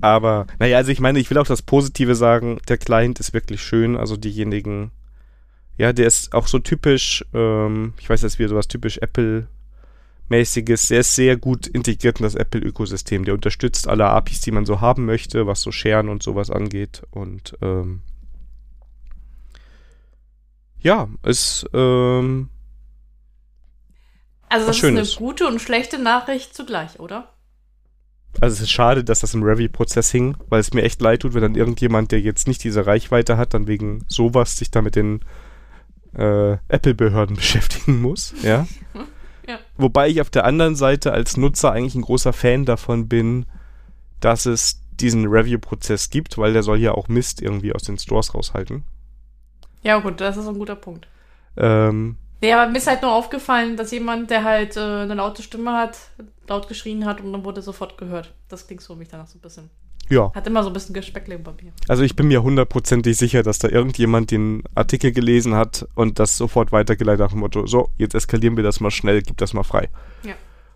Aber, 0.00 0.48
naja, 0.58 0.78
also 0.78 0.90
ich 0.90 0.98
meine, 0.98 1.20
ich 1.20 1.30
will 1.30 1.38
auch 1.38 1.46
das 1.46 1.62
Positive 1.62 2.16
sagen, 2.16 2.58
der 2.68 2.78
Client 2.78 3.20
ist 3.20 3.32
wirklich 3.32 3.62
schön, 3.62 3.96
also 3.96 4.16
diejenigen, 4.16 4.90
ja, 5.80 5.94
der 5.94 6.06
ist 6.06 6.34
auch 6.34 6.46
so 6.46 6.58
typisch, 6.58 7.24
ähm, 7.32 7.94
ich 7.98 8.10
weiß 8.10 8.20
jetzt 8.20 8.38
wieder 8.38 8.50
sowas 8.50 8.68
typisch 8.68 8.98
Apple 8.98 9.48
mäßiges, 10.28 10.88
der 10.88 11.00
ist 11.00 11.14
sehr 11.14 11.38
gut 11.38 11.66
integriert 11.66 12.20
in 12.20 12.24
das 12.24 12.34
Apple-Ökosystem. 12.34 13.24
Der 13.24 13.32
unterstützt 13.32 13.88
alle 13.88 14.04
APIs, 14.04 14.42
die 14.42 14.50
man 14.50 14.66
so 14.66 14.82
haben 14.82 15.06
möchte, 15.06 15.46
was 15.46 15.62
so 15.62 15.72
Scheren 15.72 16.10
und 16.10 16.22
sowas 16.22 16.50
angeht. 16.50 17.02
Und 17.10 17.56
ähm, 17.62 18.02
ja, 20.80 21.08
ist 21.22 21.66
ähm, 21.72 22.50
also 24.50 24.66
das 24.66 24.76
ist 24.76 24.84
eine 24.84 25.06
gute 25.16 25.46
und 25.46 25.62
schlechte 25.62 25.98
Nachricht 25.98 26.54
zugleich, 26.54 27.00
oder? 27.00 27.32
Also 28.38 28.52
es 28.52 28.60
ist 28.60 28.70
schade, 28.70 29.02
dass 29.02 29.20
das 29.20 29.32
im 29.32 29.42
Review-Prozess 29.42 30.10
hing, 30.10 30.36
weil 30.50 30.60
es 30.60 30.74
mir 30.74 30.82
echt 30.82 31.00
leid 31.00 31.22
tut, 31.22 31.32
wenn 31.32 31.40
dann 31.40 31.54
irgendjemand, 31.54 32.12
der 32.12 32.20
jetzt 32.20 32.48
nicht 32.48 32.62
diese 32.64 32.84
Reichweite 32.84 33.38
hat, 33.38 33.54
dann 33.54 33.66
wegen 33.66 34.04
sowas 34.08 34.58
sich 34.58 34.70
da 34.70 34.82
mit 34.82 34.94
den 34.94 35.20
äh, 36.14 36.58
Apple-Behörden 36.68 37.36
beschäftigen 37.36 38.00
muss, 38.00 38.34
ja. 38.42 38.66
Ja. 39.48 39.58
Wobei 39.76 40.08
ich 40.08 40.20
auf 40.20 40.30
der 40.30 40.44
anderen 40.44 40.76
Seite 40.76 41.12
als 41.12 41.36
Nutzer 41.36 41.72
eigentlich 41.72 41.96
ein 41.96 42.02
großer 42.02 42.32
Fan 42.32 42.66
davon 42.66 43.08
bin, 43.08 43.46
dass 44.20 44.46
es 44.46 44.80
diesen 44.92 45.26
Review-Prozess 45.26 46.10
gibt, 46.10 46.38
weil 46.38 46.52
der 46.52 46.62
soll 46.62 46.78
ja 46.78 46.92
auch 46.92 47.08
Mist 47.08 47.42
irgendwie 47.42 47.72
aus 47.72 47.82
den 47.82 47.98
Stores 47.98 48.32
raushalten. 48.32 48.84
Ja, 49.82 49.98
gut, 49.98 50.20
das 50.20 50.36
ist 50.36 50.46
ein 50.46 50.58
guter 50.58 50.76
Punkt. 50.76 51.08
Ähm, 51.56 52.16
ja, 52.42 52.62
aber 52.62 52.70
mir 52.70 52.78
ist 52.78 52.86
halt 52.86 53.02
nur 53.02 53.12
aufgefallen, 53.12 53.76
dass 53.76 53.90
jemand, 53.90 54.30
der 54.30 54.44
halt 54.44 54.76
äh, 54.76 54.80
eine 54.80 55.14
laute 55.14 55.42
Stimme 55.42 55.72
hat, 55.72 55.98
laut 56.46 56.68
geschrien 56.68 57.04
hat 57.04 57.20
und 57.20 57.32
dann 57.32 57.44
wurde 57.44 57.62
sofort 57.62 57.98
gehört. 57.98 58.32
Das 58.48 58.66
klingt 58.66 58.82
so 58.82 58.94
für 58.94 58.98
mich 58.98 59.08
danach 59.08 59.26
so 59.26 59.38
ein 59.38 59.42
bisschen. 59.42 59.70
Ja. 60.10 60.32
Hat 60.34 60.46
immer 60.46 60.62
so 60.62 60.70
ein 60.70 60.72
bisschen 60.72 60.94
Gespeckle 60.94 61.36
im 61.36 61.44
Papier. 61.44 61.72
Also 61.88 62.02
ich 62.02 62.16
bin 62.16 62.28
mir 62.28 62.42
hundertprozentig 62.42 63.16
sicher, 63.16 63.42
dass 63.42 63.60
da 63.60 63.68
irgendjemand 63.68 64.32
den 64.32 64.64
Artikel 64.74 65.12
gelesen 65.12 65.54
hat 65.54 65.86
und 65.94 66.18
das 66.18 66.36
sofort 66.36 66.72
weitergeleitet 66.72 67.20
nach 67.20 67.30
dem 67.30 67.40
Motto, 67.40 67.66
so, 67.66 67.90
jetzt 67.96 68.14
eskalieren 68.14 68.56
wir 68.56 68.64
das 68.64 68.80
mal 68.80 68.90
schnell, 68.90 69.22
gib 69.22 69.36
das 69.38 69.54
mal 69.54 69.62
frei. 69.62 69.88
Ja. 70.24 70.34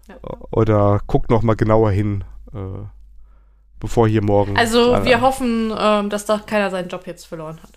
ja. 0.09 0.17
Oder 0.53 1.01
guck 1.07 1.31
noch 1.31 1.43
mal 1.43 1.57
genauer 1.57 1.91
hin, 1.91 2.23
äh, 2.55 2.59
bevor 3.81 4.07
hier 4.07 4.23
morgen... 4.23 4.57
Also 4.57 5.05
wir 5.05 5.21
hoffen, 5.21 5.73
äh, 5.73 6.09
dass 6.09 6.27
da 6.27 6.39
keiner 6.39 6.71
seinen 6.71 6.89
Job 6.89 7.07
jetzt 7.07 7.27
verloren 7.27 7.59
hat. 7.61 7.73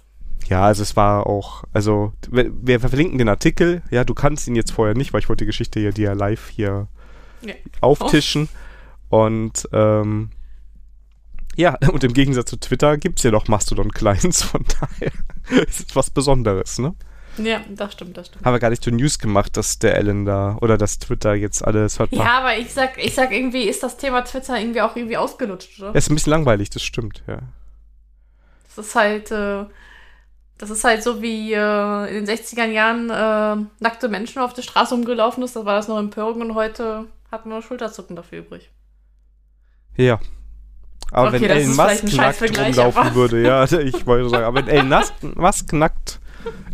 Ja, 0.48 0.64
also 0.64 0.84
es 0.84 0.96
war 0.96 1.28
auch, 1.28 1.64
also 1.74 2.14
wir, 2.30 2.52
wir, 2.62 2.80
verlinken 2.80 3.18
den 3.18 3.30
Artikel, 3.30 3.82
ja, 3.90 4.04
du 4.04 4.14
kannst 4.14 4.48
ihn 4.48 4.56
jetzt 4.56 4.72
vorher 4.72 4.96
nicht, 4.96 5.12
weil 5.12 5.20
ich 5.20 5.28
wollte 5.28 5.44
die 5.44 5.48
Geschichte 5.48 5.80
ja 5.80 5.92
dir 5.92 6.16
live 6.16 6.50
hier 6.50 6.88
ja. 7.42 7.54
auftischen. 7.82 8.48
Oh. 8.54 8.58
Und 9.10 9.68
ähm, 9.72 10.32
ja, 11.58 11.78
und 11.92 12.04
im 12.04 12.14
Gegensatz 12.14 12.50
zu 12.50 12.58
Twitter 12.58 12.98
gibt 12.98 13.20
es 13.20 13.24
ja 13.24 13.32
noch 13.32 13.48
Mastodon-Clients, 13.48 14.44
von 14.44 14.64
daher 14.80 15.12
ist 15.68 15.90
es 15.90 15.96
was 15.96 16.10
Besonderes, 16.10 16.80
ne? 16.80 16.96
Ja, 17.38 17.62
das 17.70 17.94
stimmt, 17.94 18.18
das 18.18 18.28
stimmt. 18.28 18.46
Haben 18.46 18.54
wir 18.54 18.60
gar 18.60 18.72
nicht 18.72 18.84
zur 18.84 18.94
News 18.94 19.20
gemacht, 19.20 19.58
dass 19.58 19.78
der 19.78 19.96
Ellen 19.96 20.26
da 20.26 20.58
oder 20.62 20.78
dass 20.78 20.98
Twitter 20.98 21.36
jetzt 21.36 21.64
alles 21.64 22.00
hat. 22.00 22.12
Ja, 22.12 22.40
aber 22.40 22.58
ich 22.58 22.74
sag, 22.74 23.04
ich 23.04 23.14
sag 23.14 23.32
irgendwie, 23.32 23.64
ist 23.64 23.84
das 23.84 23.98
Thema 23.98 24.22
Twitter 24.24 24.60
irgendwie 24.60 24.82
auch 24.82 24.96
irgendwie 24.96 25.18
ausgelutscht, 25.18 25.80
oder? 25.80 25.90
Ja, 25.90 25.96
ist 25.96 26.10
ein 26.10 26.16
bisschen 26.16 26.32
langweilig, 26.32 26.72
das 26.72 26.82
stimmt, 26.82 27.24
ja. 27.28 27.40
Das 28.76 28.88
ist 28.88 28.96
halt, 28.96 29.32
äh, 29.32 29.66
das 30.58 30.70
ist 30.72 30.84
halt 30.84 31.04
so 31.04 31.22
wie 31.22 31.54
äh, 31.54 32.18
in 32.18 32.26
den 32.26 32.36
60er 32.36 32.66
Jahren 32.66 33.10
äh, 33.10 33.66
nackte 33.80 34.10
Menschen 34.10 34.42
auf 34.42 34.54
der 34.54 34.64
Straße 34.64 34.96
umgelaufen 34.96 35.44
ist, 35.44 35.56
da 35.56 35.66
war 35.66 35.76
das 35.76 35.88
noch 35.88 36.00
Empörung 36.00 36.42
und 36.42 36.56
heute 36.56 37.06
hat 37.32 37.46
man 37.46 37.62
Schulterzucken 37.62 38.16
dafür 38.16 38.40
übrig. 38.40 38.72
Ja, 39.96 40.20
aber 41.12 41.30
okay, 41.30 41.42
wenn 41.42 41.50
Elon 41.50 41.76
Musk 41.76 42.04
nackt 42.16 42.58
rumlaufen 42.58 43.16
würde, 43.16 43.42
ja, 43.42 43.64
ich 43.80 44.06
wollte 44.06 44.30
sagen, 44.30 44.46
aber 44.46 44.60
wenn 44.60 44.68
Elon 44.68 45.04
Musk 45.36 45.74
nackt, 45.74 46.20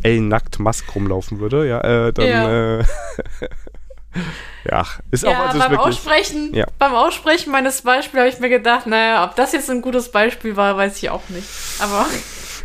Elon 0.01 0.27
nackt 0.27 0.59
Musk 0.59 0.95
rumlaufen 0.95 1.39
würde, 1.39 1.67
ja, 1.67 1.81
äh, 1.81 2.13
dann, 2.13 2.27
ja. 2.27 2.79
Äh, 2.79 2.83
ja, 4.69 4.85
ist 5.11 5.23
ja, 5.23 5.31
auch 5.31 5.47
also 5.47 5.59
beim 5.59 5.71
wirklich, 5.71 5.87
Aussprechen, 5.87 6.53
ja. 6.53 6.65
beim 6.79 6.93
Aussprechen 6.93 7.51
meines 7.51 7.81
Beispiels 7.81 8.21
habe 8.21 8.29
ich 8.29 8.39
mir 8.39 8.49
gedacht, 8.49 8.87
naja, 8.87 9.23
ob 9.25 9.35
das 9.35 9.51
jetzt 9.53 9.69
ein 9.69 9.81
gutes 9.81 10.11
Beispiel 10.11 10.55
war, 10.55 10.77
weiß 10.77 10.97
ich 11.01 11.09
auch 11.09 11.29
nicht. 11.29 11.47
Aber. 11.79 12.05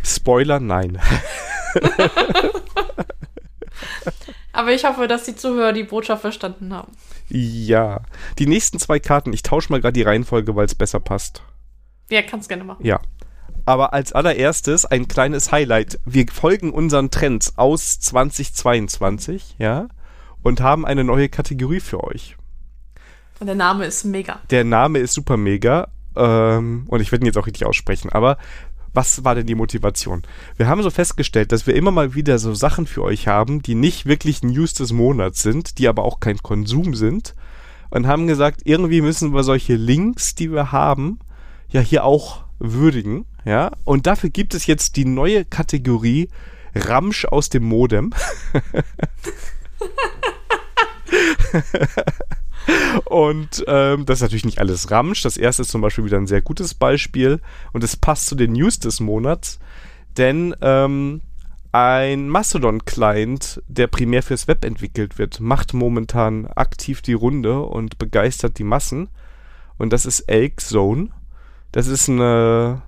Spoiler, 0.03 0.59
nein. 0.59 0.99
Aber 4.51 4.73
ich 4.73 4.83
hoffe, 4.83 5.07
dass 5.07 5.23
die 5.23 5.35
Zuhörer 5.35 5.73
die 5.73 5.83
Botschaft 5.83 6.21
verstanden 6.21 6.73
haben. 6.73 6.91
Ja. 7.29 8.01
Die 8.39 8.47
nächsten 8.47 8.79
zwei 8.79 8.99
Karten, 8.99 9.31
ich 9.31 9.43
tausche 9.43 9.71
mal 9.71 9.79
gerade 9.79 9.93
die 9.93 10.01
Reihenfolge, 10.01 10.55
weil 10.55 10.65
es 10.65 10.75
besser 10.75 10.99
passt. 10.99 11.43
Ja, 12.09 12.21
kannst 12.21 12.49
gerne 12.49 12.63
machen. 12.63 12.85
Ja. 12.85 12.99
Aber 13.65 13.93
als 13.93 14.13
allererstes 14.13 14.85
ein 14.85 15.07
kleines 15.07 15.51
Highlight. 15.51 15.99
Wir 16.05 16.25
folgen 16.31 16.71
unseren 16.71 17.11
Trends 17.11 17.57
aus 17.57 17.99
2022, 17.99 19.55
ja, 19.59 19.87
und 20.41 20.61
haben 20.61 20.85
eine 20.85 21.03
neue 21.03 21.29
Kategorie 21.29 21.79
für 21.79 22.03
euch. 22.03 22.35
Und 23.39 23.47
der 23.47 23.55
Name 23.55 23.85
ist 23.85 24.03
mega. 24.05 24.39
Der 24.49 24.63
Name 24.63 24.99
ist 24.99 25.13
super 25.13 25.37
mega. 25.37 25.89
Ähm, 26.15 26.85
und 26.87 27.01
ich 27.01 27.11
werde 27.11 27.23
ihn 27.23 27.27
jetzt 27.27 27.37
auch 27.37 27.47
richtig 27.47 27.65
aussprechen. 27.65 28.11
Aber 28.11 28.37
was 28.93 29.23
war 29.23 29.35
denn 29.35 29.45
die 29.45 29.55
Motivation? 29.55 30.23
Wir 30.57 30.67
haben 30.67 30.81
so 30.83 30.89
festgestellt, 30.89 31.51
dass 31.51 31.67
wir 31.67 31.75
immer 31.75 31.91
mal 31.91 32.15
wieder 32.15 32.39
so 32.39 32.53
Sachen 32.53 32.87
für 32.87 33.03
euch 33.03 33.27
haben, 33.27 33.61
die 33.61 33.75
nicht 33.75 34.05
wirklich 34.05 34.43
News 34.43 34.73
des 34.73 34.91
Monats 34.91 35.41
sind, 35.41 35.77
die 35.77 35.87
aber 35.87 36.03
auch 36.03 36.19
kein 36.19 36.39
Konsum 36.39 36.95
sind. 36.95 37.35
Und 37.91 38.07
haben 38.07 38.27
gesagt, 38.27 38.61
irgendwie 38.65 39.01
müssen 39.01 39.33
wir 39.33 39.43
solche 39.43 39.75
Links, 39.75 40.35
die 40.35 40.51
wir 40.51 40.71
haben, 40.71 41.19
ja 41.69 41.81
hier 41.81 42.03
auch 42.03 42.45
würdigen, 42.59 43.25
ja. 43.45 43.71
Und 43.85 44.07
dafür 44.07 44.29
gibt 44.29 44.53
es 44.53 44.65
jetzt 44.65 44.95
die 44.95 45.05
neue 45.05 45.45
Kategorie 45.45 46.29
Ramsch 46.75 47.25
aus 47.25 47.49
dem 47.49 47.63
Modem. 47.63 48.13
und 53.05 53.63
ähm, 53.67 54.05
das 54.05 54.17
ist 54.17 54.21
natürlich 54.21 54.45
nicht 54.45 54.59
alles 54.59 54.91
Ramsch. 54.91 55.21
Das 55.21 55.37
erste 55.37 55.63
ist 55.63 55.71
zum 55.71 55.81
Beispiel 55.81 56.05
wieder 56.05 56.17
ein 56.17 56.27
sehr 56.27 56.41
gutes 56.41 56.73
Beispiel 56.73 57.41
und 57.73 57.83
es 57.83 57.95
passt 57.95 58.27
zu 58.27 58.35
den 58.35 58.53
News 58.53 58.79
des 58.79 58.99
Monats. 58.99 59.59
Denn 60.17 60.55
ähm, 60.61 61.21
ein 61.71 62.29
Mastodon-Client, 62.29 63.61
der 63.67 63.87
primär 63.87 64.23
fürs 64.23 64.47
Web 64.47 64.65
entwickelt 64.65 65.19
wird, 65.19 65.39
macht 65.39 65.73
momentan 65.73 66.47
aktiv 66.47 67.01
die 67.01 67.13
Runde 67.13 67.61
und 67.61 67.99
begeistert 67.99 68.57
die 68.57 68.63
Massen. 68.63 69.09
Und 69.77 69.93
das 69.93 70.05
ist 70.05 70.21
Elk 70.21 70.61
Zone. 70.61 71.09
Das 71.71 71.87
ist 71.87 72.09
eine, 72.09 72.81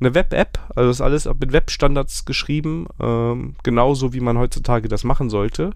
eine 0.00 0.14
Web-App, 0.14 0.58
also 0.74 0.90
ist 0.90 1.00
alles 1.00 1.26
mit 1.26 1.52
Web-Standards 1.52 2.24
geschrieben, 2.24 2.86
ähm, 3.00 3.56
genauso 3.62 4.12
wie 4.12 4.20
man 4.20 4.38
heutzutage 4.38 4.88
das 4.88 5.04
machen 5.04 5.30
sollte. 5.30 5.72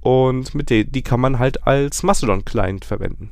Und 0.00 0.54
mit 0.54 0.70
der, 0.70 0.84
die 0.84 1.02
kann 1.02 1.20
man 1.20 1.38
halt 1.38 1.66
als 1.66 2.02
Mastodon-Client 2.02 2.84
verwenden. 2.84 3.30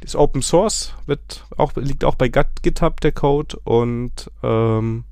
Die 0.00 0.04
ist 0.04 0.16
Open 0.16 0.42
Source, 0.42 0.94
wird 1.06 1.46
auch, 1.56 1.74
liegt 1.76 2.04
auch 2.04 2.14
bei 2.14 2.28
GitHub 2.28 3.00
der 3.00 3.12
Code 3.12 3.58
und 3.64 4.30
ähm, 4.42 5.04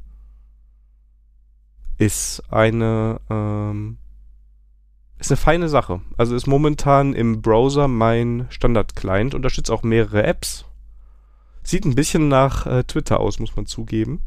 ist 1.98 2.42
eine 2.50 3.20
ähm, 3.30 3.98
ist 5.18 5.30
eine 5.30 5.36
feine 5.36 5.68
Sache. 5.68 6.00
Also 6.16 6.34
ist 6.34 6.46
momentan 6.46 7.14
im 7.14 7.40
Browser 7.40 7.88
mein 7.88 8.46
Standard-Client, 8.50 9.34
unterstützt 9.34 9.70
auch 9.70 9.82
mehrere 9.82 10.22
Apps. 10.24 10.66
Sieht 11.64 11.84
ein 11.84 11.94
bisschen 11.94 12.28
nach 12.28 12.66
äh, 12.66 12.84
Twitter 12.84 13.18
aus, 13.18 13.40
muss 13.40 13.56
man 13.56 13.66
zugeben. 13.66 14.20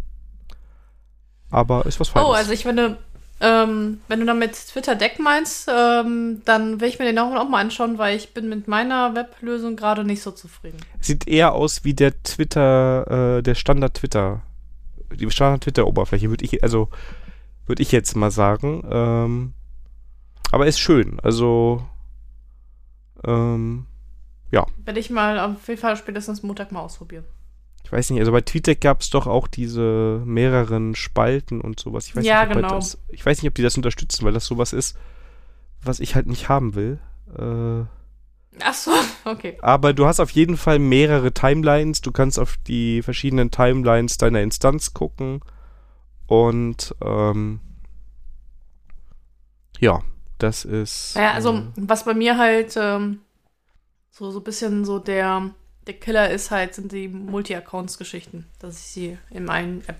Aber 1.49 1.85
ist 1.85 1.99
was 1.99 2.09
Feines. 2.09 2.27
Oh, 2.27 2.33
also 2.33 2.51
ich 2.51 2.63
finde, 2.63 2.97
ähm, 3.39 4.01
wenn 4.07 4.19
du 4.19 4.25
damit 4.25 4.53
Twitter 4.53 4.95
Deck 4.95 5.19
meinst, 5.19 5.69
ähm, 5.71 6.41
dann 6.45 6.81
will 6.81 6.89
ich 6.89 6.97
mir 6.97 7.05
den 7.05 7.19
auch, 7.19 7.33
auch 7.35 7.47
mal 7.47 7.61
anschauen, 7.61 7.97
weil 7.99 8.17
ich 8.17 8.33
bin 8.33 8.49
mit 8.49 8.67
meiner 8.67 9.15
Weblösung 9.15 9.75
gerade 9.75 10.03
nicht 10.03 10.23
so 10.23 10.31
zufrieden. 10.31 10.77
Sieht 10.99 11.27
eher 11.27 11.53
aus 11.53 11.83
wie 11.83 11.93
der 11.93 12.21
Twitter, 12.23 13.37
äh, 13.37 13.43
der 13.43 13.55
Standard 13.55 13.93
Twitter, 13.93 14.41
die 15.13 15.29
Standard 15.29 15.63
Twitter 15.63 15.85
Oberfläche, 15.85 16.29
würde 16.29 16.43
ich, 16.43 16.63
also 16.63 16.89
würde 17.67 17.83
ich 17.83 17.91
jetzt 17.91 18.15
mal 18.15 18.31
sagen. 18.31 18.83
Ähm, 18.89 19.53
aber 20.51 20.65
ist 20.65 20.79
schön. 20.79 21.19
Also 21.21 21.85
ähm, 23.23 23.85
ja. 24.51 24.65
Werde 24.85 24.99
ich 24.99 25.09
mal 25.09 25.39
auf 25.39 25.67
jeden 25.67 25.79
Fall 25.79 25.97
spätestens 25.97 26.43
Montag 26.43 26.71
mal 26.71 26.81
ausprobieren. 26.81 27.25
Ich 27.83 27.91
weiß 27.91 28.09
nicht, 28.09 28.19
also 28.19 28.33
bei 28.33 28.41
TweetDeck 28.41 28.81
gab 28.81 28.99
es 28.99 29.09
doch 29.09 29.27
auch 29.27 29.47
diese 29.47 30.21
mehreren 30.25 30.93
Spalten 30.93 31.61
und 31.61 31.79
sowas. 31.79 32.07
Ich 32.07 32.15
weiß 32.17 32.25
ja, 32.25 32.45
nicht, 32.45 32.55
genau. 32.55 32.75
Das, 32.75 32.97
ich 33.07 33.25
weiß 33.25 33.41
nicht, 33.41 33.49
ob 33.49 33.55
die 33.55 33.61
das 33.61 33.77
unterstützen, 33.77 34.25
weil 34.25 34.33
das 34.33 34.45
sowas 34.45 34.73
ist, 34.73 34.97
was 35.81 36.01
ich 36.01 36.13
halt 36.13 36.27
nicht 36.27 36.49
haben 36.49 36.75
will. 36.75 36.99
Äh, 37.37 37.85
Ach 38.61 38.73
so, 38.73 38.91
okay. 39.25 39.57
aber 39.61 39.93
du 39.93 40.05
hast 40.05 40.19
auf 40.19 40.31
jeden 40.31 40.57
Fall 40.57 40.79
mehrere 40.79 41.31
Timelines. 41.31 42.01
Du 42.01 42.11
kannst 42.11 42.39
auf 42.39 42.57
die 42.67 43.01
verschiedenen 43.01 43.51
Timelines 43.51 44.17
deiner 44.17 44.41
Instanz 44.41 44.93
gucken. 44.93 45.39
Und 46.25 46.93
ähm, 47.01 47.61
ja, 49.79 50.01
das 50.39 50.65
ist. 50.65 51.15
Ja, 51.15 51.31
also 51.31 51.53
ähm, 51.53 51.71
was 51.77 52.03
bei 52.03 52.13
mir 52.13 52.37
halt 52.37 52.75
ähm, 52.75 53.21
so 54.17 54.31
so 54.31 54.39
ein 54.39 54.43
bisschen 54.43 54.85
so 54.85 54.99
der 54.99 55.49
der 55.85 55.93
Killer 55.93 56.29
ist 56.29 56.51
halt 56.51 56.73
sind 56.75 56.91
die 56.91 57.07
Multi-Accounts-Geschichten, 57.07 58.45
dass 58.59 58.77
ich 58.77 58.83
sie 58.85 59.17
in 59.29 59.49
einen 59.49 59.81
App 59.87 59.99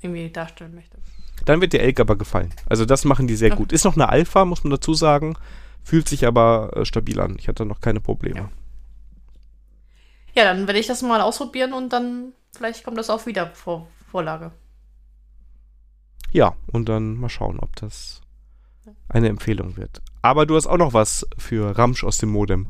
irgendwie 0.00 0.30
darstellen 0.30 0.74
möchte. 0.74 0.98
dann 1.44 1.60
wird 1.60 1.72
dir 1.72 1.80
Elk 1.80 1.98
aber 2.00 2.16
gefallen. 2.16 2.52
Also 2.66 2.84
das 2.84 3.04
machen 3.04 3.26
die 3.26 3.34
sehr 3.36 3.48
Ja. 3.50 3.54
gut. 3.56 3.72
Ist 3.72 3.84
noch 3.84 3.96
eine 3.96 4.08
Alpha, 4.08 4.44
muss 4.44 4.62
man 4.64 4.70
dazu 4.70 4.94
sagen. 4.94 5.36
Fühlt 5.82 6.08
sich 6.08 6.26
aber 6.26 6.70
äh, 6.76 6.84
stabil 6.84 7.18
an. 7.20 7.36
Ich 7.38 7.48
hatte 7.48 7.64
noch 7.66 7.80
keine 7.80 8.00
Probleme. 8.00 8.38
Ja. 8.40 8.50
Ja, 10.36 10.44
dann 10.44 10.66
werde 10.66 10.78
ich 10.80 10.86
das 10.86 11.02
mal 11.02 11.20
ausprobieren 11.20 11.72
und 11.72 11.92
dann 11.92 12.32
vielleicht 12.56 12.84
kommt 12.84 12.98
das 12.98 13.10
auch 13.10 13.26
wieder 13.26 13.48
vor 13.54 13.88
Vorlage. 14.10 14.52
Ja, 16.32 16.56
und 16.72 16.88
dann 16.88 17.14
mal 17.16 17.28
schauen, 17.28 17.58
ob 17.60 17.76
das 17.76 18.20
eine 19.08 19.28
Empfehlung 19.28 19.76
wird. 19.76 20.00
Aber 20.22 20.46
du 20.46 20.56
hast 20.56 20.66
auch 20.66 20.76
noch 20.78 20.92
was 20.92 21.26
für 21.38 21.76
Ramsch 21.76 22.04
aus 22.04 22.18
dem 22.18 22.30
Modem. 22.30 22.68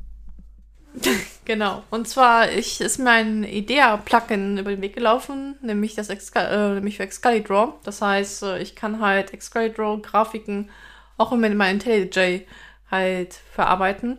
Genau. 1.45 1.83
Und 1.91 2.09
zwar 2.09 2.51
ich, 2.51 2.81
ist 2.81 2.99
mir 2.99 3.11
ein 3.11 3.45
IDEA-Plugin 3.45 4.57
über 4.57 4.71
den 4.71 4.81
Weg 4.81 4.95
gelaufen, 4.95 5.57
nämlich 5.61 5.95
das 5.95 6.09
Excal 6.09 6.47
äh, 6.47 6.75
nämlich 6.77 6.97
für 6.97 7.03
Excalidraw. 7.03 7.75
Das 7.85 8.01
heißt, 8.01 8.45
äh, 8.45 8.63
ich 8.63 8.75
kann 8.75 9.01
halt 9.01 9.35
Excalidraw-Grafiken 9.35 10.71
auch 11.19 11.33
mit 11.33 11.55
meinem 11.55 11.77
IntelliJ 11.77 12.47
halt 12.91 13.35
verarbeiten. 13.53 14.19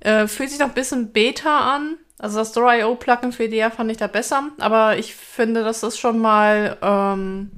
Äh, 0.00 0.26
fühlt 0.28 0.50
sich 0.50 0.58
noch 0.58 0.68
ein 0.68 0.74
bisschen 0.74 1.12
Beta 1.12 1.74
an. 1.74 1.98
Also 2.18 2.38
das 2.38 2.50
Store.io-Plugin 2.50 3.32
für 3.32 3.44
IDEA 3.44 3.70
fand 3.70 3.90
ich 3.90 3.98
da 3.98 4.06
besser. 4.06 4.48
Aber 4.58 4.96
ich 4.96 5.14
finde, 5.14 5.62
das 5.62 5.82
ist 5.82 5.98
schon 5.98 6.18
mal 6.18 6.78
ähm, 6.80 7.50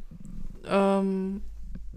ähm, 0.66 1.42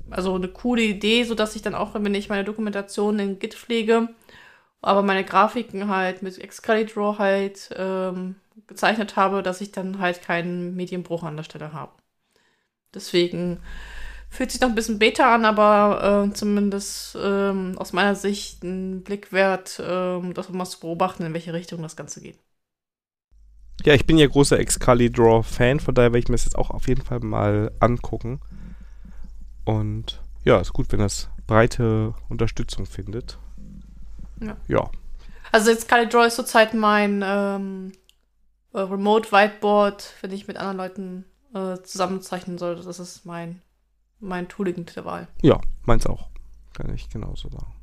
also 0.09 0.35
eine 0.35 0.47
coole 0.47 0.83
Idee, 0.83 1.23
sodass 1.23 1.55
ich 1.55 1.61
dann 1.61 1.75
auch, 1.75 1.93
wenn 1.93 2.13
ich 2.13 2.29
meine 2.29 2.43
Dokumentation 2.43 3.19
in 3.19 3.39
Git 3.39 3.55
pflege, 3.55 4.09
aber 4.81 5.01
meine 5.03 5.23
Grafiken 5.23 5.87
halt 5.89 6.21
mit 6.21 6.37
Excalibur 6.37 7.17
halt 7.17 7.69
ähm, 7.75 8.35
gezeichnet 8.67 9.15
habe, 9.15 9.43
dass 9.43 9.61
ich 9.61 9.71
dann 9.71 9.99
halt 9.99 10.21
keinen 10.21 10.75
Medienbruch 10.75 11.23
an 11.23 11.37
der 11.37 11.43
Stelle 11.43 11.73
habe. 11.73 11.91
Deswegen 12.93 13.59
fühlt 14.29 14.51
sich 14.51 14.61
noch 14.61 14.69
ein 14.69 14.75
bisschen 14.75 14.99
Beta 14.99 15.33
an, 15.33 15.45
aber 15.45 16.27
äh, 16.29 16.33
zumindest 16.33 17.17
ähm, 17.21 17.77
aus 17.77 17.93
meiner 17.93 18.15
Sicht 18.15 18.63
ein 18.63 19.03
Blick 19.03 19.31
wert, 19.31 19.81
ähm, 19.83 20.33
das 20.33 20.49
mal 20.49 20.65
zu 20.65 20.79
beobachten, 20.79 21.23
in 21.23 21.33
welche 21.33 21.53
Richtung 21.53 21.81
das 21.81 21.95
Ganze 21.95 22.21
geht. 22.21 22.37
Ja, 23.83 23.93
ich 23.93 24.05
bin 24.05 24.17
ja 24.17 24.27
großer 24.27 24.59
Excalibur-Fan, 24.59 25.79
von 25.79 25.93
daher 25.93 26.11
werde 26.11 26.19
ich 26.19 26.29
mir 26.29 26.35
das 26.35 26.45
jetzt 26.45 26.57
auch 26.57 26.71
auf 26.71 26.87
jeden 26.87 27.03
Fall 27.03 27.19
mal 27.19 27.71
angucken. 27.79 28.41
Und 29.65 30.21
ja, 30.43 30.59
ist 30.59 30.73
gut, 30.73 30.91
wenn 30.91 30.99
das 30.99 31.29
breite 31.45 32.13
Unterstützung 32.29 32.85
findet. 32.85 33.37
Ja. 34.39 34.57
Ja, 34.67 34.91
Also 35.51 35.69
jetzt 35.71 35.83
Excalibur 35.83 36.25
ist 36.25 36.35
zurzeit 36.35 36.73
mein 36.73 37.23
ähm, 37.25 37.91
äh, 38.73 38.79
Remote 38.79 39.31
Whiteboard, 39.31 40.13
wenn 40.21 40.31
ich 40.31 40.47
mit 40.47 40.57
anderen 40.57 40.77
Leuten 40.77 41.25
äh, 41.53 41.81
zusammenzeichnen 41.83 42.57
soll. 42.57 42.75
Das 42.75 42.99
ist 42.99 43.25
mein, 43.25 43.61
mein 44.19 44.47
Tooling 44.47 44.85
der 44.95 45.05
Wahl. 45.05 45.27
ja, 45.41 45.59
meins 45.83 46.05
auch. 46.05 46.29
Kann 46.73 46.93
ich 46.93 47.09
genauso 47.09 47.49
sagen. 47.49 47.73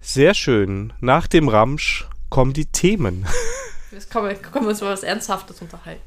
Sehr 0.00 0.34
schön. 0.34 0.92
Nach 1.00 1.26
dem 1.26 1.48
Ramsch 1.48 2.06
kommen 2.28 2.52
die 2.52 2.66
Themen. 2.66 3.26
Jetzt 3.90 4.12
kommen 4.12 4.28
wir, 4.28 4.34
können 4.36 4.66
wir 4.66 4.70
uns 4.70 4.80
über 4.80 4.90
was 4.90 5.02
Ernsthaftes 5.02 5.60
unterhalten. 5.62 6.02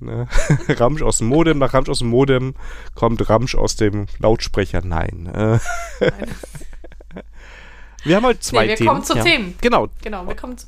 Ne? 0.00 0.28
Ramsch 0.68 1.02
aus 1.02 1.18
dem 1.18 1.28
Modem, 1.28 1.58
nach 1.58 1.74
Ramsch 1.74 1.88
aus 1.88 1.98
dem 2.00 2.08
Modem 2.08 2.54
kommt 2.94 3.28
Ramsch 3.28 3.54
aus 3.54 3.76
dem 3.76 4.06
Lautsprecher. 4.18 4.82
Nein. 4.84 5.26
Äh, 5.34 5.58
Nein. 6.00 6.28
wir 8.04 8.16
haben 8.16 8.24
heute 8.26 8.40
zwei 8.40 8.62
Nee, 8.62 8.68
wir 8.70 8.76
Themen. 8.76 8.88
kommen 8.88 9.04
zu 9.04 9.16
ja. 9.16 9.22
Themen. 9.24 9.54
Genau, 9.60 9.88
Genau, 10.02 10.26
wir 10.26 10.36
kommen 10.36 10.56
zu, 10.56 10.66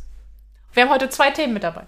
Wir 0.75 0.83
haben 0.85 0.91
heute 0.91 1.09
zwei 1.11 1.31
Themen 1.31 1.53
mit 1.55 1.63
dabei. 1.63 1.87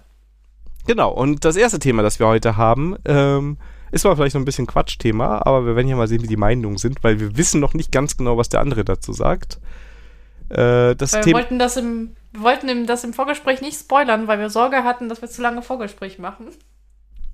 genau. 0.85 1.11
Und 1.11 1.43
das 1.45 1.55
erste 1.55 1.79
Thema, 1.79 2.01
das 2.03 2.19
wir 2.19 2.27
heute 2.27 2.55
haben, 2.57 2.95
ähm, 3.05 3.57
ist 3.91 4.01
zwar 4.01 4.15
vielleicht 4.15 4.33
noch 4.35 4.41
ein 4.41 4.45
bisschen 4.45 4.65
Quatschthema, 4.67 5.41
aber 5.45 5.65
wir 5.65 5.75
werden 5.75 5.87
ja 5.87 5.95
mal 5.95 6.07
sehen, 6.07 6.23
wie 6.23 6.27
die 6.27 6.37
Meinungen 6.37 6.77
sind, 6.77 7.03
weil 7.03 7.19
wir 7.19 7.37
wissen 7.37 7.59
noch 7.59 7.73
nicht 7.75 7.91
ganz 7.91 8.17
genau, 8.17 8.37
was 8.37 8.49
der 8.49 8.59
andere 8.61 8.83
dazu 8.83 9.13
sagt. 9.13 9.59
Äh, 10.49 10.95
das 10.95 11.13
Weil 11.13 11.25
wir 11.25 11.33
wollten 11.33 11.59
das 11.59 11.77
im, 11.77 12.15
wir 12.31 12.41
wollten 12.41 12.87
das 12.87 13.03
im 13.03 13.13
Vorgespräch 13.13 13.61
nicht 13.61 13.79
spoilern, 13.79 14.27
weil 14.27 14.39
wir 14.39 14.49
Sorge 14.49 14.83
hatten, 14.83 15.09
dass 15.09 15.21
wir 15.21 15.29
zu 15.29 15.41
lange 15.41 15.61
Vorgespräch 15.61 16.17
machen. 16.19 16.47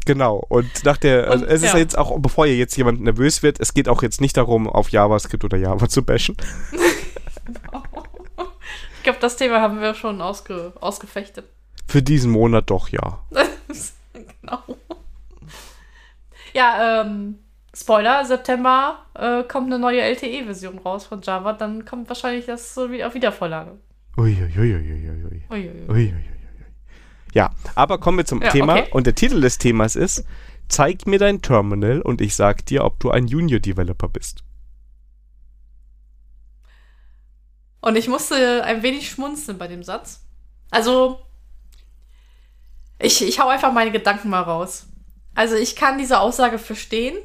Genau. 0.05 0.43
Und 0.49 0.83
nach 0.85 0.97
der, 0.97 1.29
also 1.29 1.45
Und, 1.45 1.51
es 1.51 1.61
ist 1.61 1.73
ja. 1.73 1.79
jetzt 1.79 1.97
auch, 1.97 2.17
bevor 2.19 2.45
hier 2.45 2.57
jetzt 2.57 2.75
jemand 2.77 3.01
nervös 3.01 3.43
wird, 3.43 3.59
es 3.59 3.73
geht 3.73 3.87
auch 3.89 4.01
jetzt 4.01 4.21
nicht 4.21 4.37
darum, 4.37 4.67
auf 4.67 4.89
JavaScript 4.89 5.43
oder 5.43 5.57
Java 5.57 5.87
zu 5.87 6.03
bashen. 6.03 6.35
Ich 8.99 9.03
glaube, 9.03 9.19
das 9.21 9.37
Thema 9.37 9.61
haben 9.61 9.79
wir 9.79 9.93
schon 9.93 10.21
ausge, 10.21 10.73
ausgefechtet. 10.81 11.45
Für 11.87 12.01
diesen 12.01 12.31
Monat 12.31 12.69
doch, 12.69 12.89
ja. 12.89 13.19
genau. 14.13 14.59
Ja, 16.53 17.01
ähm, 17.01 17.39
Spoiler, 17.73 18.25
September 18.25 19.05
äh, 19.13 19.43
kommt 19.43 19.67
eine 19.67 19.79
neue 19.79 20.01
LTE-Version 20.01 20.79
raus 20.79 21.05
von 21.05 21.21
Java, 21.21 21.53
dann 21.53 21.85
kommt 21.85 22.09
wahrscheinlich 22.09 22.45
das 22.45 22.75
so 22.75 22.91
wie 22.91 23.03
auf 23.03 23.13
Wiedervorlage. 23.13 23.77
Uiuiuiuiui. 24.17 25.43
Uiuiui. 25.49 25.87
Uiuiuiui. 25.87 26.38
Ja, 27.33 27.51
aber 27.75 27.99
kommen 27.99 28.17
wir 28.17 28.25
zum 28.25 28.41
Ja, 28.41 28.49
Thema. 28.49 28.73
okay. 28.73 28.87
Und 28.91 29.05
der 29.07 29.15
Titel 29.15 29.41
des 29.41 29.57
Themas 29.57 29.95
ist: 29.95 30.25
Zeig 30.67 31.05
mir 31.07 31.19
dein 31.19 31.41
Terminal 31.41 32.01
und 32.01 32.21
ich 32.21 32.35
sag 32.35 32.65
dir, 32.65 32.83
ob 32.85 32.99
du 32.99 33.11
ein 33.11 33.27
Junior-Developer 33.27 34.07
bist. 34.09 34.43
Und 37.81 37.95
ich 37.95 38.07
musste 38.07 38.63
ein 38.63 38.83
wenig 38.83 39.09
schmunzeln 39.09 39.57
bei 39.57 39.67
dem 39.67 39.83
Satz. 39.83 40.25
Also, 40.69 41.19
ich, 42.99 43.25
ich 43.25 43.39
hau 43.39 43.47
einfach 43.47 43.71
meine 43.71 43.91
Gedanken 43.91 44.29
mal 44.29 44.41
raus. 44.41 44.87
Also, 45.33 45.55
ich 45.55 45.75
kann 45.75 45.97
diese 45.97 46.19
Aussage 46.19 46.59
verstehen. 46.59 47.15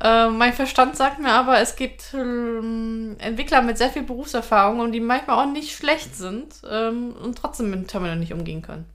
Äh, 0.00 0.28
mein 0.30 0.52
Verstand 0.54 0.96
sagt 0.96 1.18
mir 1.18 1.32
aber, 1.32 1.60
es 1.60 1.76
gibt 1.76 2.14
ähm, 2.14 3.16
Entwickler 3.18 3.62
mit 3.62 3.76
sehr 3.78 3.90
viel 3.90 4.04
Berufserfahrung 4.04 4.80
und 4.80 4.92
die 4.92 5.00
manchmal 5.00 5.44
auch 5.44 5.52
nicht 5.52 5.76
schlecht 5.76 6.14
sind 6.14 6.54
ähm, 6.70 7.12
und 7.20 7.36
trotzdem 7.36 7.70
mit 7.70 7.80
dem 7.80 7.86
Terminal 7.88 8.16
nicht 8.16 8.32
umgehen 8.32 8.62
können. 8.62 8.86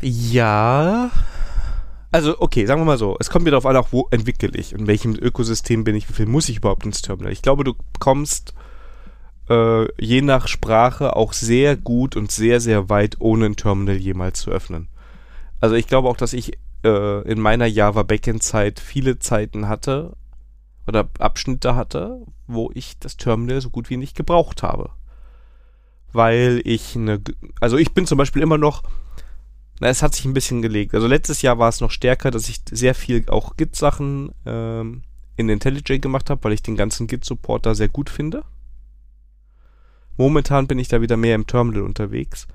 Ja. 0.00 1.10
Also, 2.10 2.40
okay, 2.40 2.64
sagen 2.66 2.80
wir 2.80 2.86
mal 2.86 2.98
so. 2.98 3.16
Es 3.20 3.28
kommt 3.28 3.44
mir 3.44 3.50
darauf 3.50 3.66
an, 3.66 3.76
auch 3.76 3.88
wo 3.90 4.08
entwickle 4.10 4.50
ich, 4.54 4.72
in 4.72 4.86
welchem 4.86 5.14
Ökosystem 5.14 5.84
bin 5.84 5.94
ich, 5.94 6.08
wie 6.08 6.14
viel 6.14 6.26
muss 6.26 6.48
ich 6.48 6.58
überhaupt 6.58 6.86
ins 6.86 7.02
Terminal. 7.02 7.32
Ich 7.32 7.42
glaube, 7.42 7.64
du 7.64 7.74
kommst 7.98 8.54
äh, 9.50 10.02
je 10.02 10.22
nach 10.22 10.48
Sprache 10.48 11.16
auch 11.16 11.32
sehr 11.32 11.76
gut 11.76 12.16
und 12.16 12.30
sehr, 12.30 12.60
sehr 12.60 12.88
weit, 12.88 13.16
ohne 13.18 13.46
ein 13.46 13.56
Terminal 13.56 13.96
jemals 13.96 14.40
zu 14.40 14.50
öffnen. 14.50 14.88
Also 15.60 15.74
ich 15.74 15.86
glaube 15.86 16.08
auch, 16.08 16.16
dass 16.16 16.32
ich 16.32 16.58
äh, 16.84 17.22
in 17.30 17.40
meiner 17.40 17.66
Java 17.66 18.04
Backend-Zeit 18.04 18.80
viele 18.80 19.18
Zeiten 19.18 19.68
hatte 19.68 20.16
oder 20.86 21.08
Abschnitte 21.18 21.74
hatte, 21.74 22.22
wo 22.46 22.70
ich 22.74 22.98
das 22.98 23.16
Terminal 23.16 23.60
so 23.60 23.70
gut 23.70 23.90
wie 23.90 23.96
nicht 23.96 24.16
gebraucht 24.16 24.62
habe. 24.62 24.90
Weil 26.12 26.62
ich 26.64 26.96
eine, 26.96 27.20
also 27.60 27.76
ich 27.76 27.92
bin 27.92 28.06
zum 28.06 28.16
Beispiel 28.16 28.40
immer 28.40 28.56
noch, 28.56 28.82
na, 29.80 29.88
es 29.88 30.02
hat 30.02 30.14
sich 30.14 30.24
ein 30.24 30.34
bisschen 30.34 30.62
gelegt. 30.62 30.94
Also 30.94 31.06
letztes 31.06 31.42
Jahr 31.42 31.58
war 31.58 31.68
es 31.68 31.80
noch 31.80 31.90
stärker, 31.90 32.30
dass 32.30 32.48
ich 32.48 32.60
sehr 32.70 32.94
viel 32.94 33.24
auch 33.28 33.56
Git-Sachen 33.56 34.32
ähm, 34.44 35.02
in 35.36 35.48
IntelliJ 35.48 36.00
gemacht 36.00 36.30
habe, 36.30 36.42
weil 36.44 36.52
ich 36.52 36.62
den 36.62 36.76
ganzen 36.76 37.06
Git-Support 37.06 37.64
da 37.64 37.74
sehr 37.74 37.88
gut 37.88 38.10
finde. 38.10 38.44
Momentan 40.16 40.66
bin 40.66 40.80
ich 40.80 40.88
da 40.88 41.00
wieder 41.00 41.16
mehr 41.16 41.36
im 41.36 41.46
Terminal 41.46 41.82
unterwegs. 41.82 42.48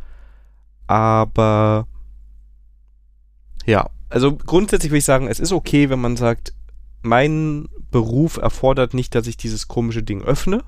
Aber 0.85 1.87
ja, 3.65 3.89
also 4.09 4.35
grundsätzlich 4.35 4.91
würde 4.91 4.97
ich 4.97 5.05
sagen, 5.05 5.27
es 5.27 5.39
ist 5.39 5.53
okay, 5.53 5.89
wenn 5.89 6.01
man 6.01 6.17
sagt, 6.17 6.53
mein 7.01 7.69
Beruf 7.89 8.37
erfordert 8.37 8.93
nicht, 8.93 9.15
dass 9.15 9.27
ich 9.27 9.37
dieses 9.37 9.69
komische 9.69 10.03
Ding 10.03 10.21
öffne. 10.21 10.63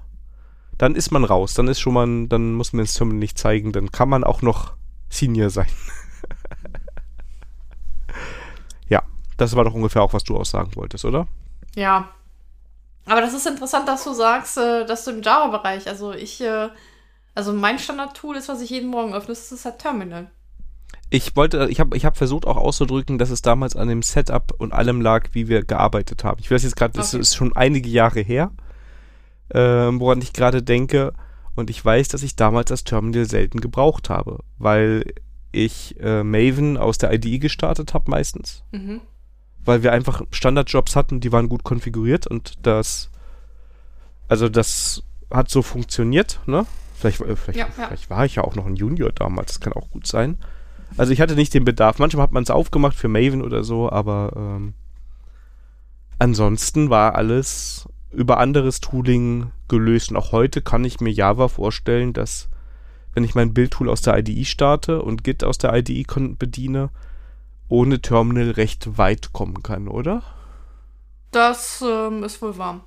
Dann 0.77 0.95
ist 0.95 1.11
man 1.11 1.25
raus. 1.25 1.53
Dann 1.53 1.67
ist 1.67 1.79
schon 1.79 1.93
mal, 1.93 2.27
dann 2.27 2.53
muss 2.53 2.71
man 2.71 2.85
das 2.85 2.93
Terminal 2.93 3.19
nicht 3.19 3.37
zeigen. 3.37 3.73
Dann 3.73 3.91
kann 3.91 4.09
man 4.09 4.23
auch 4.23 4.41
noch 4.41 4.75
Senior 5.09 5.49
sein. 5.49 5.67
ja, 8.89 9.03
das 9.37 9.55
war 9.55 9.63
doch 9.63 9.73
ungefähr 9.73 10.01
auch, 10.01 10.13
was 10.13 10.23
du 10.23 10.37
auch 10.37 10.45
sagen 10.45 10.75
wolltest, 10.75 11.05
oder? 11.05 11.27
Ja. 11.75 12.09
Aber 13.05 13.21
das 13.21 13.33
ist 13.33 13.45
interessant, 13.45 13.87
dass 13.87 14.03
du 14.03 14.13
sagst, 14.13 14.57
äh, 14.57 14.85
dass 14.85 15.05
du 15.05 15.11
im 15.11 15.21
Java-Bereich, 15.21 15.87
also 15.87 16.11
ich, 16.11 16.41
äh, 16.41 16.69
also 17.35 17.53
mein 17.53 17.77
Standard-Tool 17.77 18.35
ist, 18.35 18.49
was 18.49 18.61
ich 18.61 18.71
jeden 18.71 18.89
Morgen 18.89 19.13
öffne, 19.13 19.29
das 19.29 19.51
ist 19.51 19.65
halt 19.65 19.79
Terminal. 19.79 20.31
Ich 21.09 21.35
wollte, 21.35 21.67
ich 21.69 21.79
habe 21.79 21.95
ich 21.95 22.05
hab 22.05 22.17
versucht 22.17 22.47
auch 22.47 22.57
auszudrücken, 22.57 23.17
dass 23.17 23.29
es 23.29 23.41
damals 23.41 23.75
an 23.75 23.87
dem 23.87 24.01
Setup 24.01 24.53
und 24.57 24.73
allem 24.73 25.01
lag, 25.01 25.29
wie 25.33 25.47
wir 25.47 25.63
gearbeitet 25.63 26.23
haben. 26.23 26.39
Ich 26.39 26.49
weiß 26.49 26.63
jetzt 26.63 26.75
gerade, 26.75 26.93
das 26.93 27.13
okay. 27.13 27.21
ist 27.21 27.35
schon 27.35 27.55
einige 27.55 27.89
Jahre 27.89 28.21
her, 28.21 28.51
äh, 29.49 29.59
woran 29.59 30.21
ich 30.21 30.33
gerade 30.33 30.63
denke. 30.63 31.13
Und 31.55 31.69
ich 31.69 31.83
weiß, 31.83 32.09
dass 32.09 32.23
ich 32.23 32.35
damals 32.35 32.69
das 32.69 32.83
Terminal 32.83 33.25
selten 33.25 33.61
gebraucht 33.61 34.09
habe, 34.09 34.39
weil 34.57 35.13
ich 35.55 35.99
äh, 35.99 36.23
Maven 36.23 36.77
aus 36.77 36.97
der 36.97 37.13
IDE 37.13 37.39
gestartet 37.39 37.93
habe 37.93 38.11
meistens. 38.11 38.63
Mhm. 38.71 39.01
Weil 39.63 39.81
wir 39.81 39.91
einfach 39.91 40.21
Standardjobs 40.31 40.95
hatten, 40.95 41.19
die 41.19 41.31
waren 41.31 41.49
gut 41.49 41.63
konfiguriert 41.63 42.27
und 42.27 42.53
das, 42.63 43.09
also 44.27 44.49
das 44.49 45.03
hat 45.31 45.49
so 45.49 45.61
funktioniert, 45.61 46.39
ne? 46.45 46.65
Vielleicht, 46.95 47.21
äh, 47.21 47.35
vielleicht, 47.35 47.59
ja, 47.59 47.67
ja. 47.77 47.87
vielleicht 47.87 48.09
war 48.09 48.25
ich 48.25 48.35
ja 48.35 48.43
auch 48.43 48.55
noch 48.55 48.65
ein 48.65 48.75
Junior 48.75 49.11
damals, 49.11 49.53
das 49.53 49.59
kann 49.59 49.73
auch 49.73 49.89
gut 49.89 50.05
sein. 50.05 50.37
Also 50.97 51.11
ich 51.11 51.19
hatte 51.19 51.35
nicht 51.35 51.53
den 51.53 51.65
Bedarf. 51.65 51.99
Manchmal 51.99 52.23
hat 52.23 52.31
man 52.31 52.43
es 52.43 52.49
aufgemacht 52.49 52.95
für 52.95 53.07
Maven 53.07 53.41
oder 53.41 53.63
so, 53.63 53.91
aber 53.91 54.31
ähm, 54.35 54.73
ansonsten 56.19 56.89
war 56.89 57.15
alles 57.15 57.87
über 58.11 58.39
anderes 58.39 58.79
Tooling 58.79 59.51
gelöst. 59.67 60.11
Und 60.11 60.17
auch 60.17 60.31
heute 60.31 60.61
kann 60.61 60.85
ich 60.85 61.01
mir 61.01 61.11
Java 61.11 61.47
vorstellen, 61.47 62.13
dass 62.13 62.49
wenn 63.15 63.23
ich 63.23 63.33
mein 63.33 63.53
Bildtool 63.53 63.89
aus 63.89 64.01
der 64.01 64.17
IDE 64.17 64.45
starte 64.45 65.01
und 65.01 65.23
Git 65.23 65.43
aus 65.43 65.57
der 65.57 65.73
IDE 65.73 66.05
bediene, 66.37 66.89
ohne 67.69 68.01
Terminal 68.01 68.51
recht 68.51 68.97
weit 68.97 69.33
kommen 69.33 69.63
kann, 69.63 69.87
oder? 69.87 70.21
Das 71.31 71.83
ähm, 71.85 72.23
ist 72.23 72.41
wohl 72.41 72.57
wahr. 72.57 72.83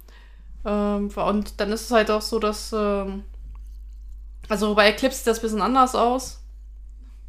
Ähm, 0.64 1.08
und 1.08 1.60
dann 1.60 1.72
ist 1.72 1.86
es 1.86 1.90
halt 1.90 2.10
auch 2.10 2.22
so, 2.22 2.38
dass 2.38 2.72
ähm, 2.72 3.24
also 4.48 4.74
bei 4.74 4.88
Eclipse 4.88 5.18
sieht 5.18 5.26
das 5.26 5.38
ein 5.38 5.42
bisschen 5.42 5.62
anders 5.62 5.94
aus. 5.94 6.40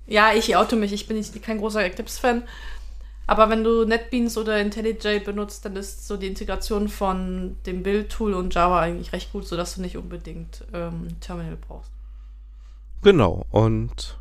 Ja, 0.05 0.33
ich 0.33 0.55
auto 0.55 0.75
mich, 0.75 0.91
ich 0.91 1.07
bin 1.07 1.17
nicht, 1.17 1.41
kein 1.41 1.59
großer 1.59 1.83
Eclipse-Fan. 1.83 2.43
Aber 3.27 3.49
wenn 3.49 3.63
du 3.63 3.85
NetBeans 3.85 4.37
oder 4.37 4.59
IntelliJ 4.59 5.19
benutzt, 5.19 5.63
dann 5.63 5.75
ist 5.75 6.07
so 6.07 6.17
die 6.17 6.27
Integration 6.27 6.89
von 6.89 7.57
dem 7.65 7.83
Build-Tool 7.83 8.33
und 8.33 8.55
Java 8.55 8.81
eigentlich 8.81 9.13
recht 9.13 9.31
gut, 9.31 9.47
sodass 9.47 9.75
du 9.75 9.81
nicht 9.81 9.97
unbedingt 9.97 10.65
ähm, 10.73 11.15
Terminal 11.21 11.55
brauchst. 11.55 11.91
Genau, 13.01 13.45
und 13.49 14.19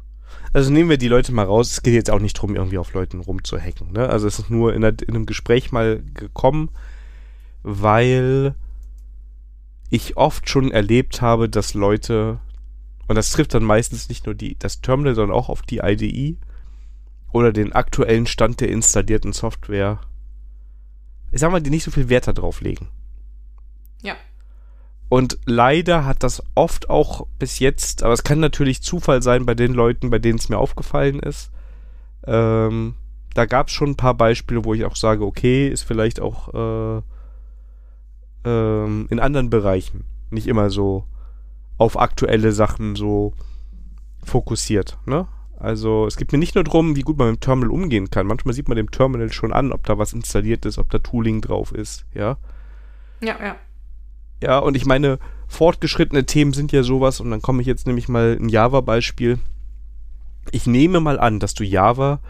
also 0.53 0.70
nehmen 0.70 0.91
wir 0.91 0.99
die 0.99 1.09
Leute 1.09 1.33
mal 1.33 1.45
raus. 1.45 1.72
Es 1.72 1.83
geht 1.83 1.95
jetzt 1.95 2.11
auch 2.11 2.20
nicht 2.20 2.37
darum, 2.37 2.55
irgendwie 2.57 2.79
auf 2.79 2.95
Leuten 2.95 3.20
rumzuhacken. 3.20 3.93
Ne? 3.93 4.09
Also 4.09 4.26
es 4.26 4.39
ist 4.39 4.51
nur 4.51 4.74
in, 4.74 4.85
einer, 4.85 4.97
in 5.03 5.14
einem 5.14 5.26
Gespräch 5.26 5.72
mal 5.72 6.03
gekommen, 6.14 6.70
weil 7.62 8.55
ich 9.91 10.16
oft 10.16 10.49
schon 10.49 10.70
erlebt 10.70 11.20
habe, 11.20 11.49
dass 11.49 11.74
Leute 11.74 12.41
und 13.09 13.16
das 13.16 13.33
trifft 13.33 13.55
dann 13.55 13.64
meistens 13.64 14.09
nicht 14.11 14.26
nur 14.26 14.35
die, 14.35 14.57
das 14.59 14.83
Terminal, 14.83 15.14
sondern 15.14 15.37
auch 15.37 15.49
auf 15.49 15.62
die 15.62 15.79
IDE 15.79 16.37
oder 17.33 17.53
den 17.53 17.72
aktuellen 17.72 18.26
Stand 18.26 18.61
der 18.61 18.68
installierten 18.68 19.33
Software. 19.33 20.01
Ich 21.33 21.41
sag 21.41 21.51
mal, 21.51 21.62
die 21.62 21.70
nicht 21.70 21.85
so 21.85 21.91
viel 21.91 22.11
Wert 22.11 22.29
darauf 22.29 22.61
legen. 22.61 22.89
Ja. 24.03 24.14
Und 25.09 25.39
leider 25.47 26.05
hat 26.05 26.23
das 26.23 26.43
oft 26.55 26.91
auch 26.91 27.27
bis 27.39 27.61
jetzt, 27.61 28.03
aber 28.03 28.13
es 28.13 28.25
kann 28.25 28.41
natürlich 28.41 28.83
Zufall 28.83 29.23
sein 29.23 29.47
bei 29.47 29.55
den 29.55 29.73
Leuten, 29.73 30.11
bei 30.11 30.19
denen 30.19 30.39
es 30.39 30.49
mir 30.49 30.59
aufgefallen 30.59 31.21
ist. 31.21 31.51
Ähm, 32.27 32.95
da 33.35 33.47
gab 33.47 33.69
es 33.69 33.73
schon 33.73 33.91
ein 33.91 33.97
paar 33.97 34.15
Beispiele, 34.15 34.65
wo 34.65 34.75
ich 34.75 34.85
auch 34.85 34.97
sage, 34.97 35.25
okay, 35.25 35.69
ist 35.69 35.83
vielleicht 35.83 36.21
auch 36.21 36.53
äh, 36.53 37.03
ähm, 38.45 39.07
in 39.11 39.21
anderen 39.21 39.49
Bereichen 39.49 40.05
nicht 40.31 40.47
immer 40.47 40.69
so 40.69 41.05
auf 41.79 41.99
aktuelle 41.99 42.53
Sachen 42.53 42.97
so 42.97 43.33
fokussiert. 44.25 44.99
Ne? 45.07 45.27
Also 45.59 46.07
es 46.07 46.17
geht 46.17 46.33
mir 46.33 46.39
nicht 46.39 46.55
nur 46.55 46.65
darum, 46.65 46.97
wie 46.97 47.03
gut 47.03 47.17
man 47.17 47.31
mit 47.31 47.37
dem 47.37 47.41
Terminal 47.41 47.71
umgehen 47.71 48.11
kann. 48.11 48.27
Manchmal 48.27 48.55
sieht 48.55 48.69
man 48.69 48.77
dem 48.77 48.91
Terminal 48.91 49.33
schon 49.33 49.53
an, 49.53 49.73
ob 49.73 49.87
da 49.87 49.97
was 49.97 50.13
installiert 50.13 50.67
ist, 50.67 50.79
ob 50.79 50.91
da 50.91 50.99
Tooling 50.99 51.41
drauf 51.41 51.73
ist, 51.73 52.05
ja. 52.15 52.37
Ja, 53.21 53.37
ja. 53.43 53.57
Ja, 54.41 54.59
und 54.59 54.76
ich 54.76 54.86
meine, 54.86 55.18
fortgeschrittene 55.49 56.26
Themen 56.26 56.53
sind 56.53 56.72
ja 56.72 56.82
sowas, 56.82 57.20
und 57.20 57.30
dann 57.30 57.43
komme 57.43 57.61
ich 57.61 57.66
jetzt 57.66 57.86
nämlich 57.86 58.09
mal 58.09 58.36
ein 58.41 58.49
Java-Beispiel. 58.49 59.39
Ich 60.51 60.66
nehme 60.66 61.01
mal 61.01 61.18
an, 61.18 61.41
dass 61.41 61.55
du 61.55 61.64
Java 61.64 62.20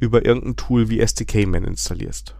über 0.00 0.24
irgendein 0.24 0.56
Tool 0.56 0.88
wie 0.88 1.00
SDK-Man 1.00 1.64
installierst. 1.64 2.34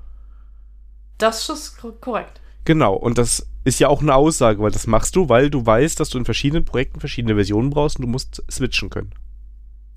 Das 1.18 1.48
ist 1.48 1.78
korrekt. 2.00 2.40
Genau, 2.64 2.94
und 2.94 3.18
das 3.18 3.48
ist 3.64 3.80
ja 3.80 3.88
auch 3.88 4.02
eine 4.02 4.14
Aussage, 4.14 4.62
weil 4.62 4.70
das 4.70 4.86
machst 4.86 5.16
du, 5.16 5.28
weil 5.28 5.50
du 5.50 5.64
weißt, 5.64 5.98
dass 5.98 6.10
du 6.10 6.18
in 6.18 6.24
verschiedenen 6.24 6.64
Projekten 6.64 7.00
verschiedene 7.00 7.34
Versionen 7.34 7.70
brauchst 7.70 7.96
und 7.96 8.02
du 8.02 8.08
musst 8.08 8.42
switchen 8.50 8.90
können. 8.90 9.12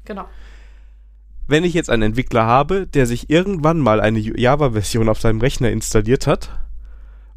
Genau. 0.06 0.26
Wenn 1.48 1.64
ich 1.64 1.74
jetzt 1.74 1.90
einen 1.90 2.04
Entwickler 2.04 2.46
habe, 2.46 2.88
der 2.88 3.06
sich 3.06 3.30
irgendwann 3.30 3.80
mal 3.80 4.00
eine 4.00 4.20
Java-Version 4.20 5.10
auf 5.10 5.20
seinem 5.20 5.42
Rechner 5.42 5.70
installiert 5.70 6.28
hat 6.28 6.50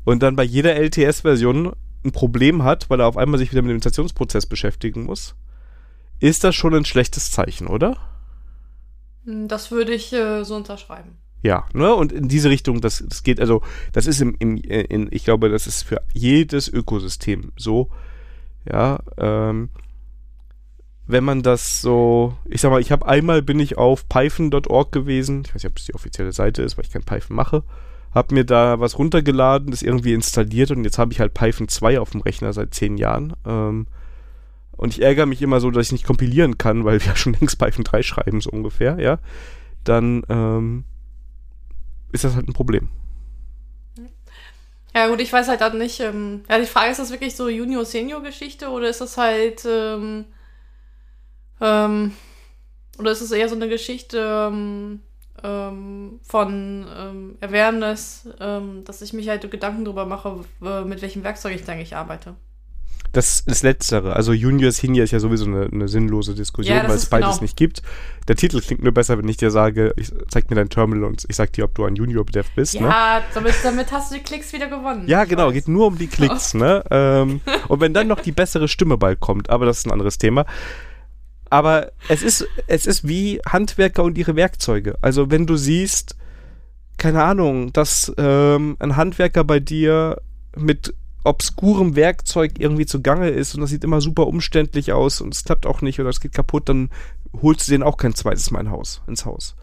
und 0.05 0.22
dann 0.22 0.36
bei 0.36 0.44
jeder 0.44 0.76
LTS-Version 0.76 1.72
ein 2.05 2.12
Problem 2.12 2.62
hat, 2.62 2.90
weil 2.90 3.00
er 3.00 3.07
auf 3.07 3.16
einmal 3.16 3.38
sich 3.38 3.50
wieder 3.50 3.62
mit 3.62 3.70
dem 3.70 3.76
Installationsprozess 3.76 4.46
beschäftigen 4.46 5.05
muss, 5.05 5.34
ist 6.20 6.44
das 6.44 6.55
schon 6.55 6.74
ein 6.74 6.84
schlechtes 6.84 7.30
Zeichen, 7.30 7.66
oder? 7.66 7.96
Das 9.24 9.70
würde 9.70 9.94
ich 9.94 10.12
äh, 10.12 10.44
so 10.44 10.55
unterschreiben. 10.55 11.16
Ja, 11.42 11.66
ne? 11.74 11.94
Und 11.94 12.12
in 12.12 12.28
diese 12.28 12.50
Richtung, 12.50 12.80
das, 12.80 13.05
das 13.07 13.22
geht, 13.22 13.40
also, 13.40 13.62
das 13.92 14.07
ist 14.07 14.20
im, 14.20 14.34
im 14.38 14.57
in, 14.57 15.09
ich 15.11 15.24
glaube, 15.24 15.50
das 15.50 15.66
ist 15.66 15.82
für 15.82 16.02
jedes 16.12 16.68
Ökosystem 16.68 17.52
so. 17.57 17.90
Ja, 18.70 19.00
ähm, 19.18 19.68
wenn 21.07 21.24
man 21.24 21.42
das 21.42 21.82
so, 21.82 22.34
ich 22.46 22.62
sag 22.62 22.70
mal, 22.70 22.80
ich 22.80 22.90
habe 22.90 23.07
einmal 23.07 23.42
bin 23.42 23.61
ich 23.61 23.76
auf 23.76 24.09
python.org 24.09 24.90
gewesen, 24.90 25.42
ich 25.44 25.55
weiß 25.55 25.62
nicht, 25.62 25.70
ob 25.70 25.78
es 25.78 25.84
die 25.84 25.94
offizielle 25.94 26.32
Seite 26.32 26.62
ist, 26.62 26.78
weil 26.78 26.86
ich 26.86 26.90
kein 26.90 27.02
Python 27.05 27.36
mache, 27.36 27.62
habe 28.14 28.34
mir 28.34 28.44
da 28.44 28.78
was 28.80 28.98
runtergeladen, 28.98 29.70
das 29.70 29.82
irgendwie 29.82 30.14
installiert 30.14 30.70
und 30.70 30.84
jetzt 30.84 30.98
habe 30.98 31.12
ich 31.12 31.20
halt 31.20 31.34
Python 31.34 31.68
2 31.68 31.98
auf 31.98 32.10
dem 32.10 32.20
Rechner 32.20 32.52
seit 32.52 32.72
zehn 32.74 32.96
Jahren. 32.96 33.34
Ähm, 33.44 33.86
und 34.72 34.92
ich 34.92 35.02
ärgere 35.02 35.26
mich 35.26 35.42
immer 35.42 35.60
so, 35.60 35.70
dass 35.70 35.86
ich 35.86 35.92
nicht 35.92 36.06
kompilieren 36.06 36.58
kann, 36.58 36.84
weil 36.84 37.04
wir 37.04 37.16
schon 37.16 37.34
längst 37.34 37.58
Python 37.58 37.84
3 37.84 38.02
schreiben, 38.02 38.40
so 38.40 38.50
ungefähr, 38.50 38.98
ja. 39.00 39.18
Dann, 39.82 40.22
ähm, 40.28 40.84
ist 42.12 42.24
das 42.24 42.36
halt 42.36 42.48
ein 42.48 42.54
Problem. 42.54 42.88
Ja, 44.94 45.08
gut, 45.08 45.20
ich 45.20 45.32
weiß 45.32 45.48
halt 45.48 45.60
dann 45.60 45.76
nicht. 45.76 45.98
Ähm, 45.98 46.44
ja, 46.48 46.58
die 46.58 46.66
Frage 46.66 46.92
ist 46.92 47.00
das 47.00 47.10
wirklich 47.10 47.34
so 47.34 47.48
Junior-Senior-Geschichte 47.48 48.68
oder 48.68 48.88
ist 48.88 49.00
das 49.00 49.16
halt. 49.16 49.64
Ähm, 49.68 50.26
ähm, 51.60 52.12
oder 52.98 53.10
ist 53.10 53.20
es 53.20 53.32
eher 53.32 53.48
so 53.48 53.56
eine 53.56 53.68
Geschichte 53.68 54.48
ähm, 54.52 55.00
ähm, 55.45 56.18
von 56.22 56.86
ähm, 56.97 57.36
Awareness, 57.40 58.28
dass 58.84 59.03
ich 59.03 59.12
mich 59.12 59.28
halt 59.28 59.49
Gedanken 59.51 59.84
darüber 59.84 60.07
mache, 60.07 60.45
mit 60.84 61.03
welchem 61.03 61.22
Werkzeug 61.22 61.55
ich 61.55 61.68
eigentlich 61.68 61.95
arbeite? 61.95 62.34
Das 63.14 63.40
ist 63.47 63.62
Letztere. 63.62 64.16
Also 64.16 64.32
Junior, 64.32 64.72
Senior 64.72 65.05
ist 65.05 65.12
ja 65.12 65.20
sowieso 65.20 65.45
eine, 65.47 65.68
eine 65.72 65.86
sinnlose 65.86 66.34
Diskussion, 66.34 66.76
Ja, 66.76 66.82
das 66.82 66.90
weil 66.90 66.97
es 66.99 67.07
beides 67.07 67.28
genau. 67.28 67.42
nicht 67.42 67.57
gibt. 67.57 67.80
Der 68.26 68.34
Titel 68.34 68.61
klingt 68.61 68.82
nur 68.82 68.92
besser, 68.92 69.16
wenn 69.16 69.28
ich 69.28 69.36
dir 69.36 69.53
sage, 69.53 69.95
ich 69.97 70.11
zeig 70.28 70.51
mir 70.51 70.57
dein 70.57 70.68
Terminal 70.68 71.05
und 71.05 71.24
ich 71.28 71.36
sag 71.36 71.53
dir, 71.53 71.64
ob 71.64 71.74
du 71.76 71.84
ein 71.84 71.95
Junior-Dev 71.95 72.49
bist. 72.57 72.74
Ne? 72.74 72.88
Ja, 72.88 73.22
damit, 73.32 73.55
damit 73.62 73.92
hast 73.92 74.11
du 74.11 74.16
die 74.16 74.22
Klicks 74.22 74.53
wieder 74.53 74.66
gewonnen. 74.66 75.05
Ja, 75.07 75.24
genau, 75.24 75.47
weiß. 75.47 75.55
geht 75.55 75.68
nur 75.68 75.86
um 75.86 75.97
die 75.97 76.09
Klicks, 76.09 76.55
ne? 76.55 76.82
Ähm, 76.90 77.40
und 77.68 77.80
wenn 77.80 77.95
dann 77.95 78.09
noch 78.09 78.18
die 78.18 78.32
bessere 78.32 78.66
Stimme 78.66 78.99
bald 78.99 79.20
kommt, 79.20 79.49
aber 79.49 79.64
das 79.64 79.78
ist 79.78 79.86
ein 79.86 79.92
anderes 79.92 80.18
Thema. 80.18 80.45
Aber 81.51 81.92
es 82.09 82.22
ist, 82.22 82.47
es 82.66 82.86
ist 82.86 83.07
wie 83.07 83.40
Handwerker 83.47 84.03
und 84.03 84.18
ihre 84.18 84.36
Werkzeuge. 84.36 84.97
Also 85.03 85.30
wenn 85.30 85.47
du 85.47 85.57
siehst, 85.57 86.16
keine 86.97 87.22
Ahnung, 87.22 87.72
dass 87.72 88.12
ähm, 88.16 88.76
ein 88.78 88.97
Handwerker 88.97 89.45
bei 89.45 89.61
dir 89.61 90.20
mit 90.57 90.95
obskurem 91.24 91.97
Werkzeug 91.97 92.53
irgendwie 92.59 92.86
zugange 92.86 93.30
ist 93.30 93.55
und 93.55 93.62
das 93.62 93.70
sieht 93.70 93.82
immer 93.82 94.01
super 94.01 94.26
umständlich 94.26 94.92
aus 94.92 95.20
und 95.20 95.34
es 95.34 95.45
klappt 95.45 95.66
auch 95.66 95.80
nicht 95.80 95.99
oder 95.99 96.11
es 96.11 96.20
geht 96.20 96.32
kaputt, 96.32 96.68
dann 96.68 96.90
holst 97.40 97.66
du 97.66 97.72
den 97.72 97.82
auch 97.82 97.97
kein 97.97 98.14
zweites 98.14 98.51
Mal 98.51 98.66
ins 99.07 99.24
Haus. 99.24 99.57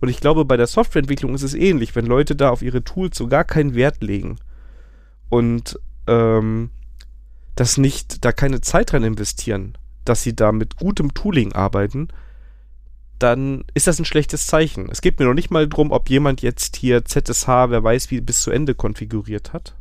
Und 0.00 0.08
ich 0.08 0.20
glaube, 0.20 0.44
bei 0.44 0.56
der 0.56 0.66
Softwareentwicklung 0.66 1.34
ist 1.34 1.42
es 1.42 1.54
ähnlich, 1.54 1.94
wenn 1.94 2.06
Leute 2.06 2.34
da 2.34 2.50
auf 2.50 2.62
ihre 2.62 2.82
Tools 2.82 3.16
so 3.16 3.28
gar 3.28 3.44
keinen 3.44 3.74
Wert 3.74 4.02
legen 4.02 4.36
und 5.28 5.78
ähm, 6.06 6.70
das 7.54 7.78
nicht, 7.78 8.24
da 8.24 8.32
keine 8.32 8.60
Zeit 8.60 8.92
rein 8.92 9.04
investieren, 9.04 9.78
dass 10.04 10.22
sie 10.22 10.34
da 10.34 10.52
mit 10.52 10.76
gutem 10.76 11.14
Tooling 11.14 11.52
arbeiten, 11.52 12.08
dann 13.18 13.64
ist 13.74 13.86
das 13.86 13.98
ein 13.98 14.04
schlechtes 14.04 14.46
Zeichen. 14.46 14.88
Es 14.90 15.00
geht 15.00 15.18
mir 15.18 15.26
noch 15.26 15.34
nicht 15.34 15.50
mal 15.50 15.68
drum, 15.68 15.92
ob 15.92 16.10
jemand 16.10 16.42
jetzt 16.42 16.76
hier 16.76 17.04
ZSH, 17.04 17.46
wer 17.46 17.82
weiß 17.82 18.10
wie, 18.10 18.20
bis 18.20 18.42
zu 18.42 18.50
Ende 18.50 18.74
konfiguriert 18.74 19.52
hat. 19.52 19.74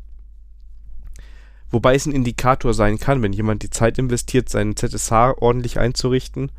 Wobei 1.71 1.95
es 1.95 2.05
ein 2.05 2.11
Indikator 2.11 2.74
sein 2.74 2.99
kann, 2.99 3.24
wenn 3.24 3.34
jemand 3.34 3.63
die 3.63 3.71
Zeit 3.71 3.97
investiert, 3.97 4.47
seinen 4.47 4.76
ZSH 4.76 5.11
ordentlich 5.11 5.80
einzurichten, 5.80 6.51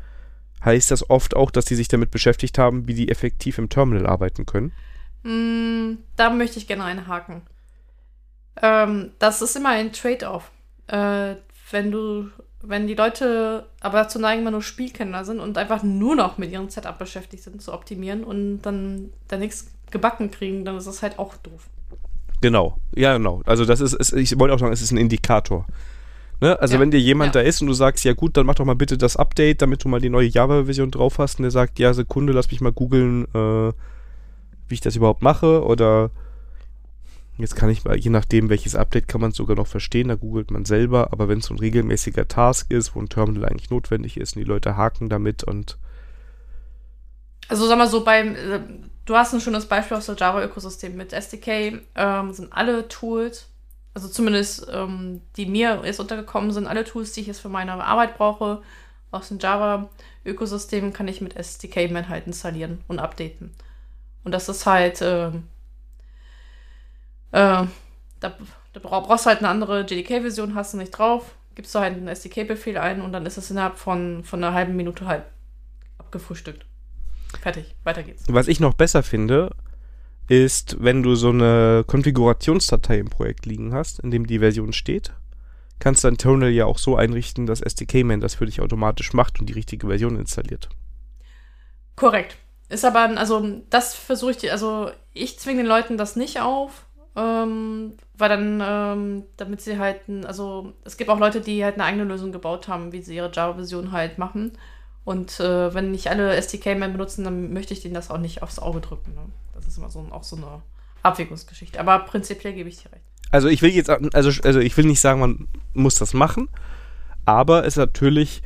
heißt 0.63 0.91
das 0.91 1.09
oft 1.09 1.35
auch, 1.35 1.51
dass 1.51 1.65
die 1.65 1.75
sich 1.75 1.87
damit 1.87 2.11
beschäftigt 2.11 2.57
haben, 2.57 2.87
wie 2.87 2.93
die 2.95 3.09
effektiv 3.09 3.57
im 3.57 3.69
Terminal 3.69 4.07
arbeiten 4.07 4.45
können. 4.45 4.73
Mm, 5.23 5.99
da 6.17 6.29
möchte 6.29 6.59
ich 6.59 6.67
gerne 6.67 6.83
einhaken. 6.83 7.43
Ähm, 8.61 9.11
das 9.19 9.41
ist 9.41 9.55
immer 9.55 9.69
ein 9.69 9.93
Trade-off. 9.93 10.51
Äh, 10.87 11.35
wenn 11.71 11.91
du, 11.91 12.29
wenn 12.67 12.87
die 12.87 12.95
Leute 12.95 13.65
aber 13.81 13.99
dazu 13.99 14.19
neigen, 14.19 14.41
immer 14.41 14.51
nur 14.51 14.61
Spielkenner 14.61 15.25
sind 15.25 15.39
und 15.39 15.57
einfach 15.57 15.83
nur 15.83 16.15
noch 16.15 16.37
mit 16.37 16.51
ihrem 16.51 16.69
Setup 16.69 16.97
beschäftigt 16.97 17.43
sind, 17.43 17.61
zu 17.61 17.73
optimieren 17.73 18.23
und 18.23 18.61
dann 18.61 19.09
da 19.27 19.37
nichts 19.37 19.71
gebacken 19.91 20.31
kriegen, 20.31 20.65
dann 20.65 20.77
ist 20.77 20.87
das 20.87 21.01
halt 21.01 21.19
auch 21.19 21.35
doof. 21.37 21.69
Genau, 22.41 22.77
ja, 22.95 23.15
genau. 23.17 23.41
Also 23.45 23.65
das 23.65 23.81
ist, 23.81 23.93
es, 23.93 24.13
ich 24.13 24.37
wollte 24.37 24.53
auch 24.53 24.59
sagen, 24.59 24.73
es 24.73 24.81
ist 24.81 24.91
ein 24.91 24.97
Indikator. 24.97 25.65
Ne? 26.41 26.59
Also 26.59 26.75
Ja, 26.75 26.79
wenn 26.79 26.91
dir 26.91 26.99
jemand 26.99 27.33
ja. 27.33 27.41
da 27.41 27.47
ist 27.47 27.61
und 27.61 27.67
du 27.67 27.73
sagst, 27.73 28.03
ja 28.03 28.13
gut, 28.13 28.35
dann 28.37 28.45
mach 28.45 28.55
doch 28.55 28.65
mal 28.65 28.75
bitte 28.75 28.97
das 28.97 29.15
Update, 29.15 29.61
damit 29.61 29.83
du 29.83 29.87
mal 29.87 30.01
die 30.01 30.09
neue 30.09 30.27
Java-Version 30.27 30.91
drauf 30.91 31.17
hast 31.17 31.39
und 31.39 31.43
der 31.43 31.51
sagt, 31.51 31.79
ja, 31.79 31.93
Sekunde, 31.93 32.33
lass 32.33 32.51
mich 32.51 32.61
mal 32.61 32.73
googeln, 32.73 33.25
äh, 33.33 33.73
wie 34.67 34.73
ich 34.73 34.81
das 34.81 34.95
überhaupt 34.95 35.21
mache 35.21 35.63
oder 35.63 36.11
jetzt 37.37 37.55
kann 37.55 37.69
ich 37.69 37.83
mal, 37.83 37.97
je 37.97 38.09
nachdem, 38.09 38.49
welches 38.49 38.75
Update 38.75 39.07
kann 39.07 39.21
man 39.21 39.31
sogar 39.31 39.55
noch 39.55 39.67
verstehen, 39.67 40.07
da 40.07 40.15
googelt 40.15 40.51
man 40.51 40.65
selber, 40.65 41.11
aber 41.11 41.27
wenn 41.27 41.39
es 41.39 41.47
so 41.47 41.53
ein 41.53 41.59
regelmäßiger 41.59 42.27
Task 42.27 42.71
ist, 42.71 42.95
wo 42.95 43.01
ein 43.01 43.09
Terminal 43.09 43.45
eigentlich 43.49 43.69
notwendig 43.69 44.17
ist 44.17 44.35
und 44.35 44.41
die 44.41 44.47
Leute 44.47 44.77
haken 44.77 45.09
damit 45.09 45.43
und 45.43 45.77
Also 47.49 47.67
sag 47.67 47.77
mal 47.77 47.87
so, 47.87 48.03
beim, 48.03 48.35
äh, 48.35 48.59
du 49.05 49.15
hast 49.15 49.33
ein 49.33 49.41
schönes 49.41 49.65
Beispiel 49.65 49.97
aus 49.97 50.05
der 50.05 50.15
Java-Ökosystem 50.15 50.95
mit 50.95 51.11
SDK, 51.13 51.81
ähm, 51.95 52.33
sind 52.33 52.53
alle 52.53 52.87
Tools, 52.87 53.47
also 53.93 54.07
zumindest 54.07 54.67
ähm, 54.71 55.21
die 55.35 55.45
mir 55.45 55.81
jetzt 55.83 55.99
untergekommen 55.99 56.51
sind, 56.51 56.67
alle 56.67 56.85
Tools, 56.85 57.11
die 57.11 57.21
ich 57.21 57.27
jetzt 57.27 57.41
für 57.41 57.49
meine 57.49 57.73
Arbeit 57.83 58.17
brauche, 58.17 58.61
aus 59.11 59.27
dem 59.27 59.39
Java-Ökosystem 59.39 60.93
kann 60.93 61.07
ich 61.07 61.21
mit 61.21 61.35
SDK-Man 61.35 62.09
halt 62.09 62.27
installieren 62.27 62.81
und 62.87 62.99
updaten. 62.99 63.51
Und 64.23 64.31
das 64.31 64.49
ist 64.49 64.65
halt, 64.65 64.99
ähm, 65.01 65.43
äh, 67.35 67.67
da, 68.19 68.37
da 68.73 68.79
bra- 68.81 69.01
brauchst 69.01 69.25
du 69.25 69.29
halt 69.29 69.39
eine 69.39 69.49
andere 69.49 69.81
JDK-Version, 69.81 70.55
hast 70.55 70.73
du 70.73 70.77
nicht 70.77 70.91
drauf, 70.91 71.35
gibst 71.55 71.75
du 71.75 71.79
halt 71.79 71.95
einen 71.95 72.07
SDK-Befehl 72.07 72.77
ein 72.77 73.01
und 73.01 73.11
dann 73.11 73.25
ist 73.25 73.37
es 73.37 73.51
innerhalb 73.51 73.77
von, 73.77 74.23
von 74.23 74.43
einer 74.43 74.53
halben 74.53 74.75
Minute 74.75 75.05
halt 75.05 75.23
abgefrühstückt. 75.97 76.65
Fertig, 77.41 77.75
weiter 77.83 78.03
geht's. 78.03 78.23
Was 78.29 78.47
ich 78.47 78.59
noch 78.59 78.73
besser 78.73 79.03
finde, 79.03 79.51
ist, 80.27 80.77
wenn 80.79 81.03
du 81.03 81.15
so 81.15 81.29
eine 81.29 81.83
Konfigurationsdatei 81.85 82.97
im 82.99 83.09
Projekt 83.09 83.45
liegen 83.45 83.73
hast, 83.73 83.99
in 83.99 84.11
dem 84.11 84.25
die 84.25 84.39
Version 84.39 84.73
steht, 84.73 85.13
kannst 85.79 86.03
dein 86.03 86.17
Terminal 86.17 86.49
ja 86.49 86.65
auch 86.65 86.77
so 86.77 86.95
einrichten, 86.95 87.45
dass 87.45 87.61
SDK-Man 87.61 88.21
das 88.21 88.35
für 88.35 88.45
dich 88.45 88.61
automatisch 88.61 89.13
macht 89.13 89.39
und 89.39 89.47
die 89.47 89.53
richtige 89.53 89.87
Version 89.87 90.17
installiert. 90.17 90.69
Korrekt. 91.95 92.37
Ist 92.69 92.85
aber, 92.85 93.17
also 93.17 93.61
das 93.69 93.93
versuche 93.93 94.31
ich, 94.31 94.51
also 94.51 94.89
ich 95.13 95.37
zwinge 95.37 95.61
den 95.61 95.67
Leuten 95.67 95.97
das 95.97 96.15
nicht 96.15 96.41
auf, 96.41 96.85
ähm, 97.15 97.93
weil 98.17 98.29
dann, 98.29 98.61
ähm, 98.63 99.23
damit 99.37 99.61
sie 99.61 99.77
halt, 99.77 100.01
also 100.25 100.73
es 100.83 100.97
gibt 100.97 101.09
auch 101.09 101.19
Leute, 101.19 101.41
die 101.41 101.63
halt 101.63 101.75
eine 101.75 101.85
eigene 101.85 102.03
Lösung 102.03 102.31
gebaut 102.31 102.67
haben, 102.67 102.91
wie 102.91 103.01
sie 103.01 103.15
ihre 103.15 103.31
Java-Version 103.31 103.91
halt 103.91 104.17
machen. 104.17 104.51
Und 105.05 105.39
äh, 105.39 105.73
wenn 105.73 105.91
nicht 105.91 106.09
alle 106.09 106.35
SDK-Man 106.35 106.91
benutzen, 106.91 107.23
dann 107.23 107.53
möchte 107.53 107.73
ich 107.73 107.81
denen 107.81 107.93
das 107.93 108.09
auch 108.09 108.17
nicht 108.17 108.43
aufs 108.43 108.59
Auge 108.59 108.81
drücken. 108.81 109.13
Ne? 109.13 109.21
Das 109.53 109.67
ist 109.67 109.77
immer 109.77 109.89
so, 109.89 110.05
auch 110.11 110.23
so 110.23 110.35
eine 110.35 110.61
Abwägungsgeschichte. 111.03 111.79
Aber 111.79 111.99
prinzipiell 111.99 112.53
gebe 112.53 112.67
ich 112.67 112.77
dir 112.77 112.91
recht. 112.91 113.03
Also 113.31 113.47
ich 113.47 113.61
will 113.61 113.69
jetzt, 113.69 113.89
also, 113.89 114.41
also 114.43 114.59
ich 114.59 114.75
will 114.77 114.85
nicht 114.85 114.99
sagen, 114.99 115.19
man 115.19 115.47
muss 115.73 115.95
das 115.95 116.13
machen, 116.13 116.49
aber 117.25 117.61
es 117.61 117.73
ist 117.73 117.77
natürlich 117.77 118.41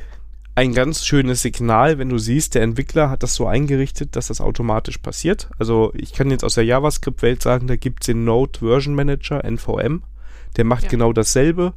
ein 0.54 0.74
ganz 0.74 1.06
schönes 1.06 1.42
Signal, 1.42 1.98
wenn 1.98 2.08
du 2.08 2.18
siehst, 2.18 2.54
der 2.54 2.62
Entwickler 2.62 3.08
hat 3.08 3.22
das 3.22 3.34
so 3.34 3.46
eingerichtet, 3.46 4.16
dass 4.16 4.26
das 4.28 4.40
automatisch 4.40 4.98
passiert. 4.98 5.48
Also 5.58 5.92
ich 5.94 6.12
kann 6.12 6.30
jetzt 6.30 6.44
aus 6.44 6.54
der 6.54 6.64
JavaScript-Welt 6.64 7.42
sagen, 7.42 7.66
da 7.66 7.76
gibt 7.76 8.02
es 8.02 8.06
den 8.06 8.24
Node 8.24 8.58
Version 8.58 8.94
Manager, 8.94 9.44
NVM, 9.44 10.02
der 10.56 10.64
macht 10.64 10.84
Ja. 10.84 10.88
genau 10.90 11.12
dasselbe. 11.12 11.72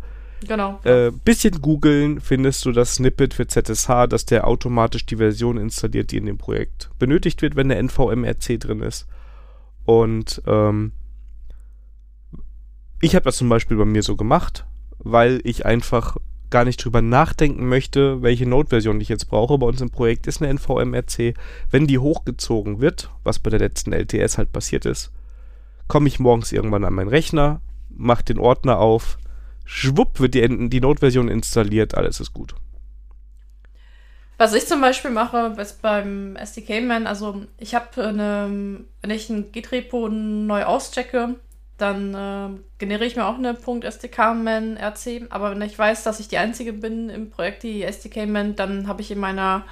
Genau. 0.45 0.79
Äh, 0.83 1.11
bisschen 1.11 1.61
googeln, 1.61 2.19
findest 2.19 2.65
du 2.65 2.73
das 2.73 2.95
Snippet 2.95 3.33
für 3.33 3.47
ZSH, 3.47 4.07
dass 4.09 4.25
der 4.25 4.45
automatisch 4.47 5.05
die 5.05 5.15
Version 5.15 5.57
installiert, 5.57 6.11
die 6.11 6.17
in 6.17 6.25
dem 6.25 6.37
Projekt 6.37 6.89
benötigt 6.99 7.41
wird, 7.41 7.55
wenn 7.55 7.69
der 7.69 7.81
NVMRC 7.81 8.59
drin 8.59 8.81
ist. 8.81 9.07
Und 9.85 10.41
ähm, 10.45 10.91
ich 12.99 13.15
habe 13.15 13.23
das 13.25 13.37
zum 13.37 13.47
Beispiel 13.49 13.77
bei 13.77 13.85
mir 13.85 14.03
so 14.03 14.15
gemacht, 14.17 14.65
weil 14.97 15.39
ich 15.43 15.65
einfach 15.65 16.17
gar 16.53 16.65
nicht 16.65 16.85
drüber 16.85 17.01
nachdenken 17.01 17.67
möchte, 17.67 18.21
welche 18.21 18.47
Node-Version 18.47 19.01
ich 19.01 19.09
jetzt 19.09 19.25
brauche. 19.25 19.57
Bei 19.57 19.65
uns 19.65 19.81
im 19.81 19.89
Projekt 19.89 20.27
ist 20.27 20.39
eine 20.39 20.53
NVMRC. 20.53 21.33
Wenn 21.71 21.87
die 21.87 21.97
hochgezogen 21.97 22.79
wird, 22.79 23.09
was 23.23 23.39
bei 23.39 23.49
der 23.49 23.59
letzten 23.59 23.91
LTS 23.91 24.37
halt 24.37 24.53
passiert 24.53 24.85
ist, 24.85 25.11
komme 25.87 26.07
ich 26.07 26.19
morgens 26.19 26.51
irgendwann 26.51 26.85
an 26.85 26.93
meinen 26.93 27.07
Rechner, 27.07 27.59
mache 27.89 28.23
den 28.23 28.37
Ordner 28.37 28.77
auf, 28.77 29.17
schwupp 29.65 30.19
wird 30.19 30.35
die, 30.35 30.69
die 30.69 30.79
Node-Version 30.79 31.27
installiert, 31.27 31.95
alles 31.95 32.19
ist 32.19 32.33
gut. 32.33 32.53
Was 34.37 34.53
ich 34.53 34.67
zum 34.67 34.79
Beispiel 34.79 35.09
mache, 35.09 35.55
ist 35.59 35.81
beim 35.81 36.35
SDK-Man, 36.35 37.07
also 37.07 37.45
ich 37.57 37.73
habe 37.73 38.03
eine, 38.03 38.81
wenn 39.01 39.09
ich 39.09 39.27
ein 39.27 39.51
Git-Repo 39.51 40.07
neu 40.07 40.65
auschecke, 40.65 41.35
dann 41.83 42.13
äh, 42.13 42.59
generiere 42.77 43.05
ich 43.05 43.15
mir 43.15 43.25
auch 43.27 43.37
eine 43.37 43.57
.SDK-Man 43.57 44.77
RC, 44.77 45.27
aber 45.29 45.51
wenn 45.51 45.61
ich 45.61 45.77
weiß, 45.77 46.03
dass 46.03 46.19
ich 46.19 46.29
die 46.29 46.37
Einzige 46.37 46.71
bin 46.73 47.09
im 47.09 47.29
Projekt, 47.29 47.63
die 47.63 47.83
SDK-Man, 47.83 48.55
dann 48.55 48.87
habe 48.87 49.01
ich 49.01 49.11
in 49.11 49.19
meiner 49.19 49.65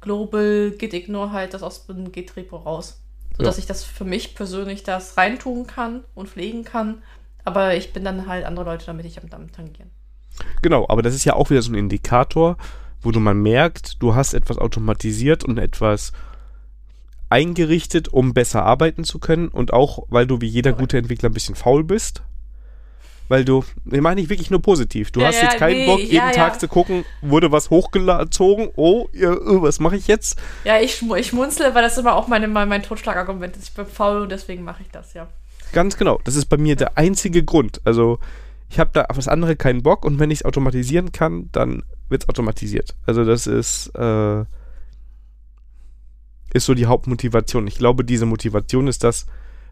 Global 0.00 0.72
Git-Ignore 0.76 1.32
halt 1.32 1.54
das 1.54 1.62
aus 1.62 1.86
dem 1.86 2.12
Git-Repo 2.12 2.56
raus. 2.56 3.00
Sodass 3.36 3.56
Ja. 3.56 3.60
ich 3.60 3.66
das 3.66 3.84
für 3.84 4.04
mich 4.04 4.34
persönlich 4.34 4.82
das 4.82 5.16
reintun 5.16 5.66
kann 5.66 6.04
und 6.14 6.28
pflegen 6.28 6.64
kann, 6.64 7.02
aber 7.44 7.74
ich 7.74 7.92
bin 7.92 8.04
dann 8.04 8.26
halt 8.26 8.44
andere 8.44 8.64
Leute, 8.64 8.86
damit 8.86 9.06
ich 9.06 9.22
am 9.22 9.30
damit 9.30 9.54
tangieren. 9.54 9.90
Genau, 10.62 10.86
aber 10.88 11.02
das 11.02 11.14
ist 11.14 11.24
ja 11.24 11.34
auch 11.34 11.50
wieder 11.50 11.62
so 11.62 11.70
ein 11.72 11.76
Indikator, 11.76 12.56
wo 13.00 13.12
du 13.12 13.20
mal 13.20 13.34
merkt, 13.34 14.02
du 14.02 14.14
hast 14.14 14.34
etwas 14.34 14.58
automatisiert 14.58 15.44
und 15.44 15.58
etwas 15.58 16.12
eingerichtet, 17.34 18.06
um 18.06 18.32
besser 18.32 18.64
arbeiten 18.64 19.02
zu 19.02 19.18
können 19.18 19.48
und 19.48 19.72
auch, 19.72 20.04
weil 20.08 20.24
du 20.24 20.40
wie 20.40 20.46
jeder 20.46 20.72
gute 20.72 20.98
Entwickler 20.98 21.30
ein 21.30 21.34
bisschen 21.34 21.56
faul 21.56 21.82
bist. 21.82 22.22
Weil 23.26 23.44
du, 23.44 23.64
ich 23.90 24.00
meine 24.00 24.20
ich 24.20 24.28
wirklich 24.28 24.52
nur 24.52 24.62
positiv. 24.62 25.10
Du 25.10 25.18
Ja, 25.18 25.26
hast 25.28 25.42
ja, 25.42 25.48
jetzt 25.48 25.56
keinen 25.56 25.78
nee, 25.78 25.86
Bock, 25.86 25.98
jeden 25.98 26.14
ja, 26.14 26.30
Tag 26.30 26.60
zu 26.60 26.68
gucken, 26.68 27.04
wurde 27.22 27.50
was 27.50 27.70
hochgezogen, 27.70 28.68
oh, 28.76 29.08
äh, 29.12 29.26
was 29.26 29.80
mache 29.80 29.96
ich 29.96 30.06
jetzt? 30.06 30.38
Ja, 30.62 30.78
ich, 30.78 31.02
ich 31.02 31.26
schmunzle, 31.26 31.74
weil 31.74 31.82
das 31.82 31.98
immer 31.98 32.14
auch 32.14 32.28
meine, 32.28 32.46
mein, 32.46 32.68
mein 32.68 32.84
Totschlagargument 32.84 33.56
ist. 33.56 33.70
Ich 33.70 33.74
bin 33.74 33.86
faul 33.86 34.22
und 34.22 34.30
deswegen 34.30 34.62
mache 34.62 34.82
ich 34.82 34.90
das, 34.92 35.14
ja. 35.14 35.26
Ganz 35.72 35.96
genau. 35.96 36.20
Das 36.22 36.36
ist 36.36 36.46
bei 36.46 36.56
mir 36.56 36.76
der 36.76 36.96
einzige 36.98 37.42
Grund. 37.42 37.80
Also, 37.84 38.20
ich 38.70 38.78
habe 38.78 38.90
da 38.92 39.06
auf 39.06 39.16
das 39.16 39.26
andere 39.26 39.56
keinen 39.56 39.82
Bock 39.82 40.04
und 40.04 40.20
wenn 40.20 40.30
ich 40.30 40.40
es 40.40 40.44
automatisieren 40.44 41.10
kann, 41.10 41.48
dann 41.50 41.82
wird 42.08 42.22
es 42.22 42.28
automatisiert. 42.28 42.94
Also, 43.06 43.24
das 43.24 43.48
ist, 43.48 43.88
äh, 43.96 44.44
ist 46.54 46.64
so 46.64 46.74
die 46.74 46.86
Hauptmotivation. 46.86 47.66
Ich 47.66 47.76
glaube, 47.76 48.04
diese 48.04 48.24
Motivation 48.24 48.86
ist 48.86 49.04
das, 49.04 49.26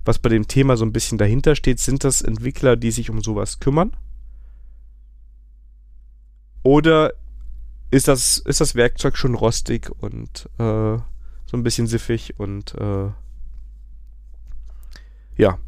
was 0.05 0.19
bei 0.19 0.29
dem 0.29 0.49
Thema 0.49 0.77
so 0.77 0.85
ein 0.85 0.93
bisschen 0.93 1.17
dahinter 1.17 1.55
steht. 1.55 1.79
Sind 1.79 2.05
das 2.05 2.21
Entwickler, 2.21 2.77
die 2.77 2.91
sich 2.91 3.09
um 3.09 3.23
sowas 3.23 3.61
kümmern? 3.61 3.97
Oder 6.65 7.15
ist 7.91 8.09
das, 8.09 8.39
ist 8.39 8.61
das 8.61 8.75
Werkzeug 8.75 9.17
schon 9.17 9.35
rostig 9.35 9.91
und 10.01 10.49
äh, 10.59 10.99
so 11.47 11.57
ein 11.57 11.63
bisschen 11.63 11.87
siffig 11.87 12.39
und 12.39 12.75
äh, 12.75 13.11
ja. 15.37 15.59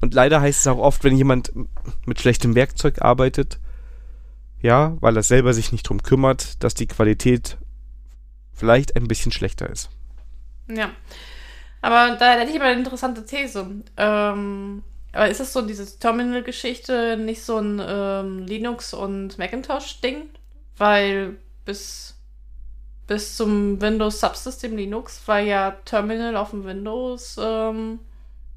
Und 0.00 0.14
leider 0.14 0.40
heißt 0.40 0.60
es 0.60 0.66
auch 0.66 0.78
oft, 0.78 1.04
wenn 1.04 1.16
jemand 1.16 1.52
mit 2.06 2.20
schlechtem 2.20 2.54
Werkzeug 2.54 3.02
arbeitet, 3.02 3.60
ja, 4.60 4.96
weil 5.00 5.16
er 5.16 5.22
selber 5.22 5.54
sich 5.54 5.70
nicht 5.70 5.88
drum 5.88 6.02
kümmert, 6.02 6.62
dass 6.64 6.74
die 6.74 6.86
Qualität 6.86 7.58
vielleicht 8.52 8.96
ein 8.96 9.06
bisschen 9.06 9.32
schlechter 9.32 9.68
ist. 9.70 9.90
Ja. 10.68 10.90
Aber 11.80 12.16
da 12.16 12.32
hätte 12.32 12.50
ich 12.50 12.56
aber 12.56 12.66
eine 12.66 12.80
interessante 12.80 13.24
These. 13.24 13.82
Ähm, 13.96 14.82
aber 15.12 15.28
ist 15.28 15.40
das 15.40 15.52
so 15.52 15.62
diese 15.62 15.98
Terminal-Geschichte 15.98 17.16
nicht 17.16 17.42
so 17.42 17.58
ein 17.58 17.80
ähm, 17.84 18.46
Linux- 18.46 18.94
und 18.94 19.38
Macintosh-Ding? 19.38 20.28
Weil 20.76 21.36
bis, 21.64 22.16
bis 23.06 23.36
zum 23.36 23.80
Windows-Subsystem 23.80 24.76
Linux 24.76 25.26
war 25.26 25.40
ja 25.40 25.72
Terminal 25.84 26.36
auf 26.36 26.50
dem 26.50 26.64
Windows 26.64 27.36
ähm, 27.40 28.00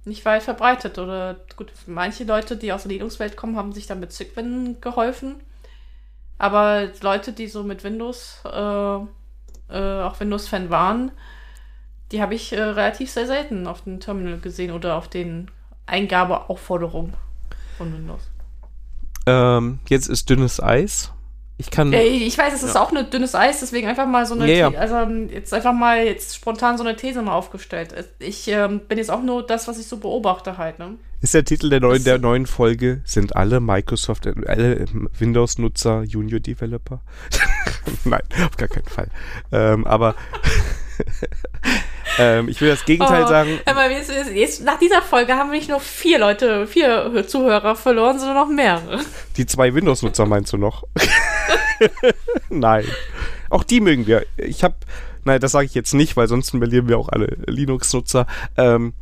nicht 0.06 0.26
weit 0.26 0.44
verbreitet. 0.44 0.98
Oder 0.98 1.38
gut, 1.56 1.72
manche 1.88 2.24
Leute, 2.24 2.58
die 2.58 2.74
aus 2.74 2.84
der 2.84 2.92
Linux-Welt 2.92 3.38
kommen, 3.38 3.56
haben 3.56 3.72
sich 3.72 3.88
dann 3.88 4.00
mit 4.00 4.12
Cygwin 4.12 4.82
geholfen. 4.82 5.36
Aber 6.38 6.90
Leute, 7.02 7.34
die 7.34 7.48
so 7.48 7.64
mit 7.64 7.84
Windows, 7.84 8.42
äh, 8.46 8.96
äh, 9.70 10.02
auch 10.04 10.20
Windows-Fan 10.20 10.72
waren, 10.72 11.12
die 12.12 12.22
habe 12.22 12.36
ich 12.36 12.54
äh, 12.54 12.62
relativ 12.62 13.10
sehr 13.12 13.28
selten 13.28 13.68
auf 13.68 13.82
dem 13.82 14.00
Terminal 14.00 14.40
gesehen 14.40 14.72
oder 14.72 14.96
auf 14.96 15.08
den 15.08 15.50
Eingabeaufforderungen 15.86 17.14
von 17.78 17.94
Windows. 17.94 18.22
Ähm, 19.26 19.80
jetzt 19.88 20.08
ist 20.08 20.30
dünnes 20.30 20.62
Eis. 20.62 21.12
Ich 21.58 21.70
kann. 21.70 21.94
ich 21.94 22.36
weiß, 22.36 22.56
es 22.56 22.64
ist 22.64 22.74
ja. 22.74 22.82
auch 22.82 22.92
ein 22.92 23.10
dünnes 23.12 23.36
Eis, 23.36 23.60
deswegen 23.60 23.88
einfach 23.88 24.08
mal 24.08 24.26
so 24.26 24.34
eine, 24.34 24.52
ja, 24.52 24.72
ja. 24.72 24.80
also 24.80 24.96
jetzt 25.32 25.54
einfach 25.54 25.74
mal 25.74 26.04
jetzt 26.04 26.36
spontan 26.36 26.76
so 26.76 26.84
eine 26.84 26.96
These 26.96 27.22
mal 27.22 27.34
aufgestellt. 27.34 27.94
Ich 28.18 28.48
ähm, 28.48 28.80
bin 28.88 28.98
jetzt 28.98 29.12
auch 29.12 29.22
nur 29.22 29.46
das, 29.46 29.68
was 29.68 29.80
ich 29.80 29.86
so 29.86 29.98
beobachte 29.98 30.58
halt. 30.58 30.80
Ne? 30.80 30.96
Ist 31.22 31.36
der 31.36 31.46
Titel 31.46 31.70
der 31.70 31.80
neuen, 31.80 32.04
der 32.04 32.18
neuen 32.18 32.48
Folge, 32.48 33.02
sind 33.06 33.36
alle 33.36 33.60
Microsoft, 33.60 34.26
alle 34.26 34.86
Windows-Nutzer 35.20 36.02
Junior 36.02 36.40
Developer? 36.40 37.02
Nein, 38.06 38.24
auf 38.44 38.58
gar 38.58 38.68
keinen 38.68 38.88
Fall. 38.88 39.10
Ähm, 39.52 39.86
aber 39.86 40.16
ähm, 42.18 42.50
ich 42.50 42.62
will 42.62 42.70
das 42.70 42.86
Gegenteil 42.86 43.24
oh, 43.24 43.28
sagen. 43.28 43.60
Aber 43.66 43.90
jetzt, 43.90 44.12
jetzt, 44.34 44.64
nach 44.64 44.80
dieser 44.80 45.02
Folge 45.02 45.34
haben 45.34 45.52
wir 45.52 45.58
nicht 45.58 45.70
nur 45.70 45.80
vier 45.80 46.20
Leute, 46.20 46.68
vier 46.68 47.26
Zuhörer 47.28 47.76
verloren, 47.76 48.20
sondern 48.20 48.38
noch 48.38 48.50
mehrere. 48.50 49.00
Die 49.38 49.46
zwei 49.46 49.74
Windows-Nutzer 49.74 50.26
meinst 50.26 50.54
du 50.54 50.58
noch? 50.58 50.84
Nein. 52.50 52.86
Auch 53.50 53.64
die 53.64 53.82
mögen 53.82 54.08
wir. 54.08 54.26
Ich 54.38 54.64
habe, 54.64 54.76
nein, 55.26 55.42
das 55.42 55.52
sage 55.52 55.66
ich 55.66 55.74
jetzt 55.74 55.94
nicht, 55.94 56.16
weil 56.16 56.28
sonst 56.28 56.52
verlieren 56.52 56.88
wir 56.88 56.98
auch 56.98 57.10
alle 57.10 57.38
Linux-Nutzer. 57.48 58.28
Ähm, 58.58 58.94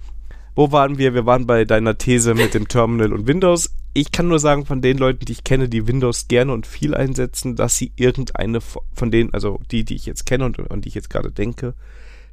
wo 0.56 0.72
waren 0.72 0.98
wir? 0.98 1.14
Wir 1.14 1.26
waren 1.26 1.48
bei 1.48 1.66
deiner 1.66 1.98
These 1.98 2.34
mit 2.34 2.54
dem 2.54 2.68
Terminal 2.68 3.14
und 3.14 3.28
Windows. 3.28 3.74
Ich 3.94 4.12
kann 4.12 4.28
nur 4.28 4.40
sagen, 4.40 4.66
von 4.66 4.82
den 4.82 4.98
Leuten, 4.98 5.26
die 5.26 5.32
ich 5.32 5.44
kenne, 5.44 5.70
die 5.70 5.88
Windows 5.88 6.28
gerne 6.28 6.52
und 6.52 6.68
viel 6.68 6.94
einsetzen, 6.94 7.56
dass 7.56 7.78
sie 7.78 7.92
irgendeine 7.96 8.60
von 8.62 9.12
denen, 9.12 9.34
also 9.34 9.60
die, 9.72 9.84
die 9.84 9.96
ich 9.96 10.06
jetzt 10.06 10.26
kenne 10.26 10.46
und 10.46 10.72
an 10.72 10.82
die 10.82 10.90
ich 10.90 10.96
jetzt 10.96 11.10
gerade 11.10 11.32
denke, 11.32 11.76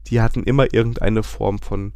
die 0.06 0.20
hatten 0.20 0.42
immer 0.42 0.72
irgendeine 0.72 1.22
Form 1.22 1.58
von 1.58 1.92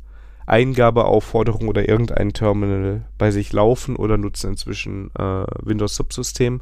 Eingabeaufforderung 0.46 1.68
oder 1.68 1.88
irgendein 1.88 2.32
Terminal 2.32 3.06
bei 3.18 3.30
sich 3.30 3.52
laufen 3.52 3.96
oder 3.96 4.16
nutzen 4.18 4.50
inzwischen 4.50 5.10
äh, 5.14 5.44
Windows 5.62 5.94
Subsystem 5.94 6.60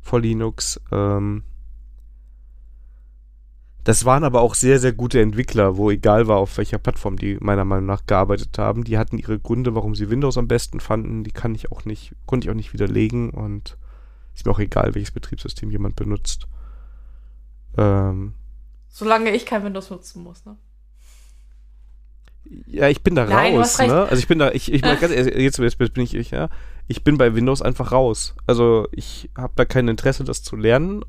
vor 0.00 0.20
Linux. 0.20 0.80
Ähm, 0.90 1.42
das 3.84 4.04
waren 4.04 4.24
aber 4.24 4.40
auch 4.40 4.54
sehr, 4.54 4.80
sehr 4.80 4.92
gute 4.92 5.20
Entwickler, 5.20 5.76
wo 5.76 5.90
egal 5.90 6.26
war, 6.26 6.38
auf 6.38 6.56
welcher 6.58 6.78
Plattform 6.78 7.16
die 7.16 7.36
meiner 7.40 7.64
Meinung 7.64 7.86
nach 7.86 8.06
gearbeitet 8.06 8.58
haben. 8.58 8.82
Die 8.84 8.98
hatten 8.98 9.18
ihre 9.18 9.38
Gründe, 9.38 9.74
warum 9.74 9.94
sie 9.94 10.10
Windows 10.10 10.38
am 10.38 10.48
besten 10.48 10.80
fanden. 10.80 11.22
Die 11.22 11.30
kann 11.30 11.54
ich 11.54 11.70
auch 11.70 11.84
nicht, 11.84 12.16
konnte 12.26 12.46
ich 12.46 12.50
auch 12.50 12.56
nicht 12.56 12.72
widerlegen 12.72 13.30
und 13.30 13.76
ist 14.34 14.44
mir 14.44 14.52
auch 14.52 14.58
egal, 14.58 14.94
welches 14.94 15.12
Betriebssystem 15.12 15.70
jemand 15.70 15.94
benutzt. 15.94 16.48
Ähm, 17.76 18.34
Solange 18.88 19.30
ich 19.30 19.46
kein 19.46 19.62
Windows 19.62 19.90
nutzen 19.90 20.22
muss, 20.22 20.44
ne? 20.44 20.56
Ja, 22.66 22.88
ich 22.88 23.02
bin 23.02 23.14
da 23.14 23.24
Nein, 23.24 23.56
raus, 23.56 23.78
ne? 23.78 24.02
Also 24.04 24.16
ich 24.16 24.28
bin 24.28 24.38
da, 24.38 24.50
ich, 24.52 24.72
ich 24.72 24.82
meine 24.82 24.98
ganz 24.98 25.12
ehrlich, 25.12 25.34
jetzt, 25.36 25.58
jetzt 25.58 25.78
bin 25.78 26.04
ich, 26.04 26.14
ich, 26.14 26.30
ja, 26.30 26.48
ich 26.88 27.02
bin 27.04 27.18
bei 27.18 27.34
Windows 27.34 27.62
einfach 27.62 27.92
raus. 27.92 28.34
Also 28.46 28.88
ich 28.92 29.30
habe 29.36 29.52
da 29.56 29.64
kein 29.64 29.88
Interesse, 29.88 30.24
das 30.24 30.42
zu 30.42 30.56
lernen. 30.56 31.04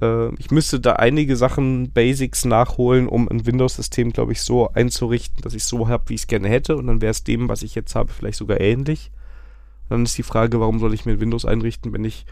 Äh, 0.00 0.34
ich 0.36 0.50
müsste 0.50 0.80
da 0.80 0.94
einige 0.94 1.36
Sachen, 1.36 1.92
Basics 1.92 2.44
nachholen, 2.44 3.08
um 3.08 3.28
ein 3.28 3.46
Windows-System, 3.46 4.12
glaube 4.12 4.32
ich, 4.32 4.42
so 4.42 4.70
einzurichten, 4.72 5.42
dass 5.42 5.54
ich 5.54 5.64
so 5.64 5.88
habe, 5.88 6.08
wie 6.08 6.14
ich 6.14 6.22
es 6.22 6.26
gerne 6.26 6.48
hätte. 6.48 6.76
Und 6.76 6.86
dann 6.86 7.00
wäre 7.00 7.10
es 7.10 7.24
dem, 7.24 7.48
was 7.48 7.62
ich 7.62 7.74
jetzt 7.74 7.94
habe, 7.94 8.12
vielleicht 8.12 8.38
sogar 8.38 8.60
ähnlich. 8.60 9.10
Und 9.84 9.90
dann 9.90 10.04
ist 10.04 10.18
die 10.18 10.22
Frage, 10.22 10.60
warum 10.60 10.78
soll 10.78 10.94
ich 10.94 11.06
mir 11.06 11.20
Windows 11.20 11.44
einrichten, 11.44 11.92
wenn 11.92 12.04
ich 12.04 12.26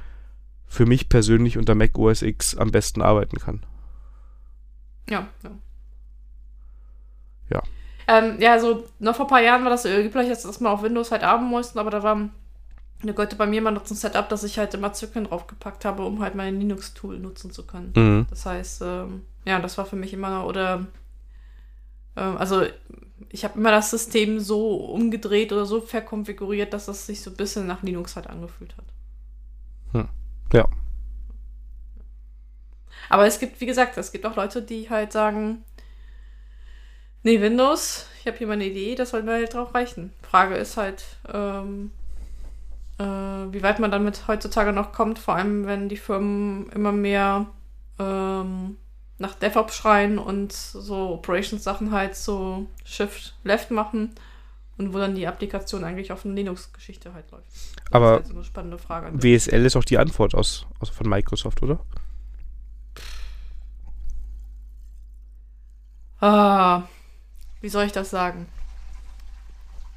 für 0.67 0.87
mich 0.87 1.09
persönlich 1.09 1.59
unter 1.59 1.75
Mac 1.75 1.97
OS 1.99 2.23
X 2.23 2.57
am 2.57 2.71
besten 2.71 3.03
arbeiten 3.03 3.39
kann? 3.39 3.65
Ja, 5.09 5.29
ja. 5.43 5.51
Ja. 7.51 7.63
Ähm, 8.07 8.37
ja, 8.41 8.59
so 8.59 8.85
noch 8.99 9.17
vor 9.17 9.27
ein 9.27 9.31
paar 9.31 9.43
Jahren 9.43 9.63
war 9.65 9.71
das 9.71 9.85
üblich, 9.85 10.29
dass 10.29 10.61
man 10.61 10.73
auf 10.73 10.83
Windows 10.83 11.11
halt 11.11 11.23
arbeiten 11.23 11.49
mussten, 11.49 11.79
aber 11.79 11.91
da 11.91 12.03
war 12.03 12.29
eine 13.03 13.15
Gotte 13.15 13.37
bei 13.37 13.47
mir 13.47 13.59
immer 13.59 13.71
noch 13.71 13.87
so 13.87 13.95
ein 13.95 13.99
Setup, 13.99 14.29
dass 14.29 14.45
ich 14.45 14.59
halt 14.59 14.75
immer 14.75 14.93
Zyklen 14.93 15.25
draufgepackt 15.25 15.85
habe, 15.85 16.05
um 16.05 16.23
halt 16.23 16.35
mein 16.35 16.59
Linux-Tool 16.59 17.19
nutzen 17.19 17.51
zu 17.51 17.67
können. 17.67 17.93
Mhm. 17.97 18.27
Das 18.31 18.47
heißt, 18.47 18.83
ähm, 18.83 19.23
ja, 19.45 19.59
das 19.61 19.79
war 19.79 19.87
für 19.87 19.97
mich 19.97 20.13
immer, 20.13 20.47
oder 20.47 20.87
ähm, 22.17 22.37
also 22.37 22.65
ich 23.29 23.45
habe 23.45 23.59
immer 23.59 23.71
das 23.71 23.91
System 23.91 24.41
so 24.41 24.77
umgedreht 24.77 25.53
oder 25.53 25.67
so 25.67 25.81
verkonfiguriert, 25.81 26.73
dass 26.73 26.89
es 26.89 27.07
sich 27.07 27.21
so 27.21 27.31
ein 27.31 27.37
bisschen 27.37 27.67
nach 27.67 27.83
Linux 27.83 28.17
halt 28.17 28.29
angefühlt 28.29 28.77
hat. 28.77 28.85
Hm. 29.93 30.09
Ja. 30.53 30.69
Aber 33.09 33.27
es 33.27 33.39
gibt, 33.39 33.61
wie 33.61 33.67
gesagt, 33.67 33.97
es 33.99 34.13
gibt 34.13 34.25
auch 34.25 34.37
Leute, 34.37 34.63
die 34.63 34.89
halt 34.89 35.13
sagen, 35.13 35.65
Nee, 37.25 37.41
Windows, 37.41 38.07
ich 38.21 38.27
habe 38.27 38.37
hier 38.37 38.47
mal 38.47 38.53
eine 38.53 38.67
Idee, 38.67 38.95
das 38.95 39.11
soll 39.11 39.23
mir 39.23 39.33
halt 39.33 39.55
drauf 39.55 39.75
reichen. 39.75 40.13
Frage 40.23 40.57
ist 40.57 40.77
halt, 40.77 41.03
ähm, 41.33 41.91
äh, 42.99 43.05
wie 43.05 43.63
weit 43.63 43.79
man 43.79 43.91
damit 43.91 44.29
heutzutage 44.29 44.75
noch 44.75 44.93
kommt, 44.93 45.19
vor 45.19 45.35
allem 45.35 45.67
wenn 45.67 45.89
die 45.89 45.97
Firmen 45.97 46.69
immer 46.69 46.93
mehr 46.93 47.47
ähm, 47.99 48.77
nach 49.17 49.35
DevOps 49.37 49.75
schreien 49.75 50.19
und 50.19 50.53
so 50.53 51.15
Operations-Sachen 51.15 51.93
halt 51.93 52.15
so 52.15 52.67
Shift-Left 52.85 53.71
machen 53.71 54.15
und 54.77 54.93
wo 54.93 54.99
dann 54.99 55.15
die 55.15 55.27
Applikation 55.27 55.83
eigentlich 55.83 56.13
auf 56.13 56.27
eine 56.27 56.35
Linux-Geschichte 56.35 57.15
halt 57.15 57.31
läuft. 57.31 57.47
Das 57.51 57.93
Aber 57.93 58.11
ist 58.11 58.17
halt 58.17 58.27
so 58.27 58.35
eine 58.35 58.45
spannende 58.45 58.77
Frage. 58.77 59.23
WSL 59.23 59.65
ist 59.65 59.77
auch 59.77 59.85
die 59.85 59.97
Antwort 59.97 60.35
aus, 60.35 60.67
aus 60.79 60.91
von 60.91 61.09
Microsoft, 61.09 61.63
oder? 61.63 61.81
Ah, 66.21 66.83
wie 67.65 67.71
soll 67.71 67.87
ich 67.87 67.93
das 67.93 68.11
sagen? 68.11 68.47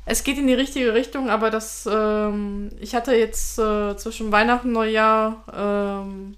Es 0.06 0.23
geht 0.23 0.38
in 0.38 0.48
die 0.48 0.53
richtige 0.53 0.94
Richtung, 0.94 1.30
aber 1.30 1.52
das, 1.52 1.85
ähm, 1.85 2.72
ich 2.80 2.95
hatte 2.95 3.14
jetzt 3.14 3.60
äh, 3.60 3.98
zwischen 3.98 4.31
Weihnachten 4.31 4.69
und 4.69 4.73
Neujahr 4.73 5.44
ähm, 5.53 6.38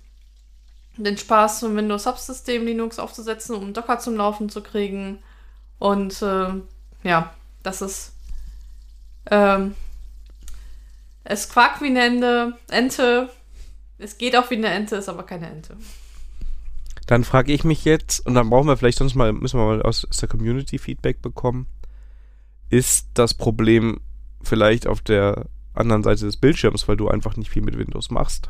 den 0.98 1.20
Spaß, 1.20 1.66
ein 1.66 1.76
Windows 1.76 2.06
Subsystem 2.06 2.66
Linux 2.66 2.98
aufzusetzen, 2.98 3.56
um 3.56 3.74
Docker 3.74 4.00
zum 4.00 4.16
Laufen 4.16 4.50
zu 4.50 4.64
kriegen. 4.64 5.20
Und 5.78 6.20
äh, 6.24 6.48
ja, 7.04 7.32
das 7.62 7.84
ist. 7.84 8.14
Ähm, 9.30 9.76
es 11.26 11.48
quakt 11.48 11.80
wie 11.82 11.90
eine 11.90 12.06
Ente, 12.06 12.58
Ente. 12.72 13.30
Es 14.00 14.18
geht 14.18 14.36
auch 14.36 14.50
wie 14.50 14.56
eine 14.56 14.70
Ente, 14.70 14.96
ist 14.96 15.10
aber 15.10 15.28
keine 15.28 15.48
Ente. 15.48 15.78
Dann 17.08 17.24
frage 17.24 17.52
ich 17.54 17.64
mich 17.64 17.86
jetzt, 17.86 18.26
und 18.26 18.36
dann 18.36 18.50
brauchen 18.50 18.68
wir 18.68 18.78
vielleicht 18.78 19.00
sonst 19.00 19.16
mal, 19.16 19.34
müssen 19.34 19.60
wir 19.60 19.66
mal 19.66 19.82
aus, 19.82 20.06
aus 20.06 20.18
der 20.18 20.30
Community 20.30 20.78
Feedback 20.78 21.22
bekommen. 21.22 21.68
Ist 22.70 23.10
das 23.16 23.34
Problem 23.34 24.00
vielleicht 24.42 24.88
auf 24.88 25.02
der 25.02 25.46
anderen 25.74 26.04
Seite 26.04 26.26
des 26.26 26.38
Bildschirms, 26.38 26.88
weil 26.88 26.98
du 26.98 27.10
einfach 27.10 27.36
nicht 27.36 27.50
viel 27.50 27.62
mit 27.62 27.78
Windows 27.78 28.12
machst? 28.12 28.50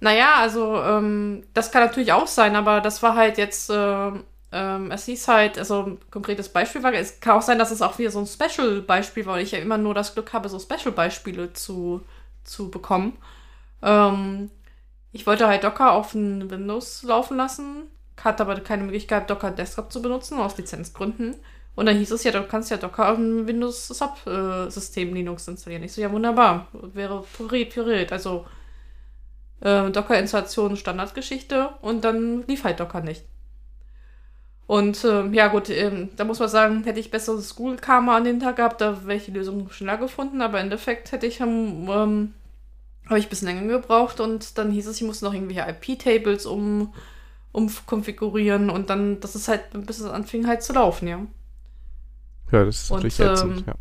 Naja, 0.00 0.34
also 0.36 0.76
ähm, 0.82 1.44
das 1.54 1.72
kann 1.72 1.82
natürlich 1.82 2.12
auch 2.12 2.26
sein, 2.26 2.54
aber 2.54 2.80
das 2.80 3.02
war 3.02 3.14
halt 3.14 3.38
jetzt, 3.38 3.70
äh, 3.70 4.10
ähm, 4.52 4.90
es 4.90 5.06
hieß 5.06 5.28
halt, 5.28 5.58
also 5.58 5.82
ein 5.84 5.98
konkretes 6.10 6.50
Beispiel 6.50 6.82
war, 6.82 6.92
es 6.92 7.20
kann 7.20 7.38
auch 7.38 7.42
sein, 7.42 7.58
dass 7.58 7.70
es 7.70 7.82
auch 7.82 7.98
wieder 7.98 8.10
so 8.10 8.20
ein 8.20 8.26
Special-Beispiel 8.26 9.24
war, 9.24 9.34
weil 9.34 9.42
ich 9.42 9.52
ja 9.52 9.58
immer 9.58 9.78
nur 9.78 9.94
das 9.94 10.12
Glück 10.12 10.32
habe, 10.32 10.48
so 10.48 10.58
Special-Beispiele 10.58 11.54
zu, 11.54 12.02
zu 12.44 12.70
bekommen. 12.70 13.16
Ähm, 13.82 14.50
ich 15.12 15.26
wollte 15.26 15.46
halt 15.48 15.64
Docker 15.64 15.92
auf 15.92 16.14
ein 16.14 16.50
Windows 16.50 17.02
laufen 17.02 17.36
lassen, 17.36 17.84
hatte 18.22 18.42
aber 18.42 18.60
keine 18.60 18.84
Möglichkeit, 18.84 19.30
Docker 19.30 19.50
Desktop 19.50 19.92
zu 19.92 20.02
benutzen, 20.02 20.38
aus 20.38 20.56
Lizenzgründen. 20.56 21.34
Und 21.74 21.86
dann 21.86 21.96
hieß 21.96 22.10
es 22.10 22.24
ja, 22.24 22.32
du 22.32 22.42
kannst 22.44 22.70
ja 22.70 22.76
Docker 22.78 23.12
auf 23.12 23.18
ein 23.18 23.46
Windows 23.46 23.88
Subsystem 23.88 25.14
Linux 25.14 25.48
installieren. 25.48 25.82
Ich 25.84 25.92
so, 25.92 26.00
ja, 26.00 26.10
wunderbar. 26.10 26.68
Wäre 26.72 27.24
puriert, 27.36 27.74
puriert. 27.74 28.12
Also, 28.12 28.46
Äh, 29.60 29.90
Docker-Installation 29.90 30.76
Standardgeschichte 30.76 31.70
und 31.80 32.04
dann 32.04 32.44
lief 32.46 32.64
halt 32.64 32.78
Docker 32.78 33.00
nicht. 33.00 33.24
Und 34.66 35.02
äh, 35.04 35.26
ja 35.28 35.48
gut, 35.48 35.70
ähm, 35.70 36.10
da 36.16 36.24
muss 36.24 36.40
man 36.40 36.48
sagen, 36.50 36.84
hätte 36.84 37.00
ich 37.00 37.10
besseres 37.10 37.54
Google 37.56 37.78
Karma 37.78 38.16
an 38.16 38.24
den 38.24 38.38
Tag 38.40 38.56
gehabt, 38.56 38.80
da 38.82 39.06
wäre 39.06 39.16
ich 39.16 39.24
die 39.24 39.30
Lösung 39.30 39.70
schneller 39.70 39.96
gefunden, 39.96 40.42
aber 40.42 40.58
im 40.58 40.64
Endeffekt 40.64 41.10
hätte 41.10 41.26
ich 41.26 41.40
ähm, 41.40 41.88
ähm, 41.90 42.34
habe 43.08 43.18
ich 43.18 43.26
ein 43.26 43.30
bisschen 43.30 43.48
länger 43.48 43.66
gebraucht 43.80 44.20
und 44.20 44.58
dann 44.58 44.70
hieß 44.70 44.86
es, 44.86 44.96
ich 44.96 45.02
musste 45.06 45.24
noch 45.24 45.34
irgendwelche 45.34 45.68
IP-Tables 45.68 46.46
um, 46.46 46.92
umkonfigurieren 47.52 48.70
und 48.70 48.90
dann, 48.90 49.20
das 49.20 49.34
ist 49.36 49.48
halt, 49.48 49.62
bis 49.86 50.00
es 50.00 50.10
anfing 50.10 50.46
halt 50.46 50.62
zu 50.62 50.72
laufen, 50.72 51.08
ja. 51.08 51.26
Ja, 52.52 52.64
das 52.64 52.82
ist 52.84 52.90
natürlich 52.90 53.20
Und, 53.20 53.26
ätzend, 53.26 53.58
ähm, 53.58 53.64
ja. 53.66 53.74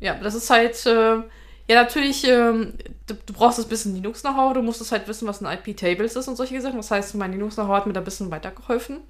Ja, 0.00 0.14
das 0.16 0.34
ist 0.34 0.50
halt, 0.50 0.84
äh, 0.86 1.22
ja, 1.68 1.82
natürlich, 1.82 2.26
ähm, 2.26 2.74
du, 3.06 3.14
du 3.14 3.32
brauchst 3.32 3.60
ein 3.60 3.68
bisschen 3.68 3.94
Linux-Know-how, 3.94 4.54
du 4.54 4.62
musstest 4.62 4.92
halt 4.92 5.06
wissen, 5.08 5.28
was 5.28 5.40
ein 5.42 5.58
IP-Tables 5.58 6.16
ist 6.16 6.28
und 6.28 6.36
solche 6.36 6.60
Sachen. 6.60 6.76
Das 6.76 6.90
heißt, 6.90 7.14
mein 7.14 7.32
Linux-Know-how 7.32 7.76
hat 7.76 7.86
mir 7.86 7.92
da 7.92 8.00
ein 8.00 8.04
bisschen 8.04 8.30
weitergeholfen. 8.30 9.00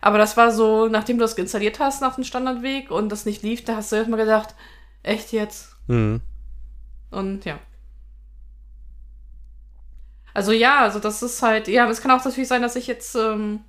Aber 0.00 0.18
das 0.18 0.36
war 0.36 0.52
so, 0.52 0.88
nachdem 0.88 1.18
du 1.18 1.22
das 1.24 1.34
installiert 1.34 1.80
hast 1.80 2.00
nach 2.02 2.16
dem 2.16 2.24
Standardweg 2.24 2.90
und 2.90 3.10
das 3.10 3.26
nicht 3.26 3.42
lief, 3.42 3.64
da 3.64 3.76
hast 3.76 3.92
du 3.92 3.96
erstmal 3.96 4.20
gedacht, 4.20 4.54
echt 5.02 5.32
jetzt? 5.32 5.76
Mhm. 5.88 6.20
Und 7.10 7.44
ja. 7.44 7.58
Also 10.36 10.52
ja, 10.52 10.80
also 10.80 10.98
das 10.98 11.22
ist 11.22 11.40
halt, 11.40 11.66
ja, 11.66 11.88
es 11.88 12.02
kann 12.02 12.10
auch 12.10 12.22
natürlich 12.22 12.46
sein, 12.46 12.60
dass 12.60 12.76
ich 12.76 12.86
jetzt 12.86 13.16
ähm, 13.16 13.60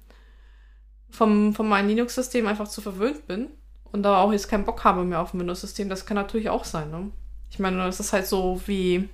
vom, 1.09 1.55
von 1.55 1.65
meinem 1.65 1.87
Linux-System 1.87 2.45
einfach 2.45 2.67
zu 2.67 2.81
verwöhnt 2.81 3.25
bin 3.25 3.47
und 3.93 4.03
da 4.03 4.17
auch 4.17 4.33
jetzt 4.33 4.49
keinen 4.49 4.65
Bock 4.65 4.83
habe 4.83 5.05
mehr 5.05 5.21
auf 5.21 5.33
ein 5.33 5.39
Windows-System. 5.39 5.87
Das 5.87 6.05
kann 6.05 6.15
natürlich 6.15 6.49
auch 6.49 6.65
sein, 6.65 6.91
ne? 6.91 7.09
Ich 7.49 7.57
meine, 7.59 7.77
das 7.77 8.01
ist 8.01 8.11
halt 8.11 8.27
so 8.27 8.61
wie, 8.65 9.07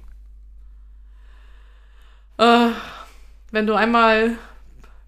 äh, 2.39 2.69
wenn 3.51 3.67
du 3.67 3.75
einmal 3.75 4.35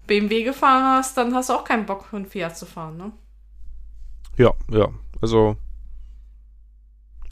BMW 0.06 0.44
gefahren 0.44 0.84
hast, 0.84 1.16
dann 1.16 1.34
hast 1.34 1.50
du 1.50 1.54
auch 1.54 1.64
keinen 1.64 1.84
Bock, 1.84 2.14
einen 2.14 2.26
Fiat 2.26 2.56
zu 2.56 2.64
fahren, 2.64 2.96
ne? 2.96 3.10
Ja, 4.36 4.52
ja. 4.70 4.88
Also. 5.20 5.56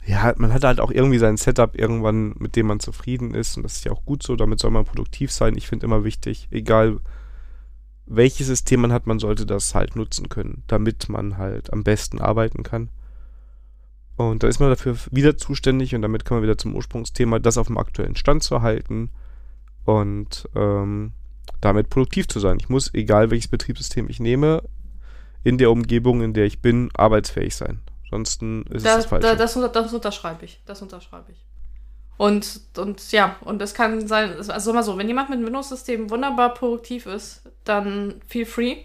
Ja, 0.07 0.33
man 0.37 0.53
hat 0.53 0.63
halt 0.63 0.79
auch 0.79 0.91
irgendwie 0.91 1.17
sein 1.17 1.37
Setup 1.37 1.77
irgendwann, 1.77 2.35
mit 2.37 2.55
dem 2.55 2.67
man 2.67 2.79
zufrieden 2.79 3.33
ist. 3.33 3.57
Und 3.57 3.63
das 3.63 3.77
ist 3.77 3.85
ja 3.85 3.91
auch 3.91 4.05
gut 4.05 4.21
so. 4.21 4.35
Damit 4.35 4.59
soll 4.59 4.71
man 4.71 4.85
produktiv 4.85 5.31
sein. 5.31 5.57
Ich 5.57 5.67
finde 5.67 5.85
immer 5.85 6.03
wichtig, 6.03 6.47
egal 6.51 6.99
welches 8.05 8.47
System 8.47 8.81
man 8.81 8.93
hat, 8.93 9.07
man 9.07 9.19
sollte 9.19 9.45
das 9.45 9.73
halt 9.73 9.95
nutzen 9.95 10.29
können, 10.29 10.63
damit 10.67 11.09
man 11.09 11.37
halt 11.37 11.73
am 11.73 11.83
besten 11.83 12.19
arbeiten 12.19 12.61
kann. 12.61 12.89
Und 14.15 14.43
da 14.43 14.47
ist 14.47 14.59
man 14.59 14.69
dafür 14.69 14.95
wieder 15.11 15.37
zuständig 15.37 15.93
und 15.95 16.01
damit 16.01 16.23
kann 16.23 16.37
man 16.37 16.43
wieder 16.43 16.57
zum 16.57 16.75
Ursprungsthema, 16.75 17.39
das 17.39 17.57
auf 17.57 17.67
dem 17.67 17.77
aktuellen 17.77 18.15
Stand 18.15 18.43
zu 18.43 18.61
halten 18.61 19.09
und 19.83 20.47
ähm, 20.55 21.13
damit 21.61 21.89
produktiv 21.89 22.27
zu 22.27 22.39
sein. 22.39 22.57
Ich 22.59 22.69
muss, 22.69 22.93
egal 22.93 23.31
welches 23.31 23.49
Betriebssystem 23.49 24.07
ich 24.09 24.19
nehme, 24.19 24.63
in 25.43 25.57
der 25.57 25.71
Umgebung, 25.71 26.21
in 26.21 26.33
der 26.33 26.45
ich 26.45 26.61
bin, 26.61 26.89
arbeitsfähig 26.93 27.55
sein. 27.55 27.81
Ansonsten 28.05 28.63
ist 28.63 28.85
Da, 28.85 28.91
es 28.91 28.95
das 28.97 29.05
Falsche. 29.07 29.27
da, 29.27 29.35
das, 29.35 29.53
das 29.73 29.93
unterschreibe 29.93 30.45
ich. 30.45 30.61
Das 30.65 30.81
unterschreibe 30.81 31.31
ich. 31.31 31.43
Und, 32.17 32.61
und 32.77 33.11
ja, 33.11 33.35
und 33.41 33.61
es 33.61 33.73
kann 33.73 34.07
sein, 34.07 34.35
also 34.49 34.71
mal 34.73 34.83
so, 34.83 34.97
wenn 34.97 35.07
jemand 35.07 35.29
mit 35.29 35.37
einem 35.37 35.47
Windows-System 35.47 36.09
wunderbar 36.09 36.53
produktiv 36.53 37.07
ist, 37.07 37.41
dann 37.65 38.21
feel 38.27 38.45
free. 38.45 38.77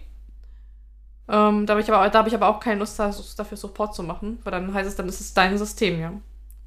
Ähm, 1.29 1.65
da 1.65 1.73
habe 1.73 1.81
ich, 1.81 1.91
aber- 1.91 2.09
da 2.09 2.19
hab 2.19 2.27
ich 2.27 2.35
aber 2.35 2.47
auch 2.49 2.59
keine 2.59 2.79
Lust, 2.79 2.99
da- 2.99 3.13
dafür 3.37 3.57
Support 3.57 3.95
zu 3.95 4.03
machen, 4.03 4.39
weil 4.43 4.51
dann 4.51 4.73
heißt 4.73 4.89
es, 4.89 4.95
dann 4.95 5.07
ist 5.07 5.21
es 5.21 5.33
dein 5.33 5.57
System, 5.57 5.99
ja. 5.99 6.13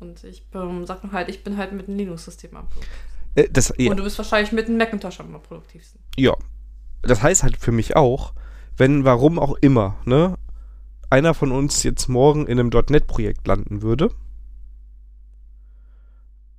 Und 0.01 0.25
ich 0.25 0.47
ähm, 0.55 0.87
sag 0.87 1.01
halt, 1.13 1.29
ich 1.29 1.45
bin 1.45 1.57
halt 1.57 1.73
mit 1.73 1.89
einem 1.89 1.99
Linux-System 1.99 2.57
am 2.57 2.69
produktivsten. 2.69 3.05
Äh, 3.35 3.49
das, 3.51 3.75
ja, 3.77 3.91
Und 3.91 3.97
du 3.99 4.05
bist 4.05 4.17
wahrscheinlich 4.17 4.53
mit 4.53 4.67
einem 4.69 4.79
Macintosh 4.79 5.21
am 5.21 5.33
produktivsten. 5.43 6.01
ja. 6.17 6.35
Das 7.03 7.23
heißt 7.23 7.43
halt 7.43 7.59
für 7.59 7.73
mich 7.73 7.97
auch, 7.97 8.33
wenn, 8.79 9.05
warum 9.05 9.39
auch 9.39 9.57
immer, 9.61 9.97
ne, 10.07 10.37
einer 11.11 11.35
von 11.35 11.53
uns 11.53 11.83
jetzt 11.83 12.09
morgen 12.09 12.47
in 12.47 12.59
einem 12.59 12.69
.NET-Projekt 12.71 13.47
landen 13.47 13.83
würde, 13.83 14.11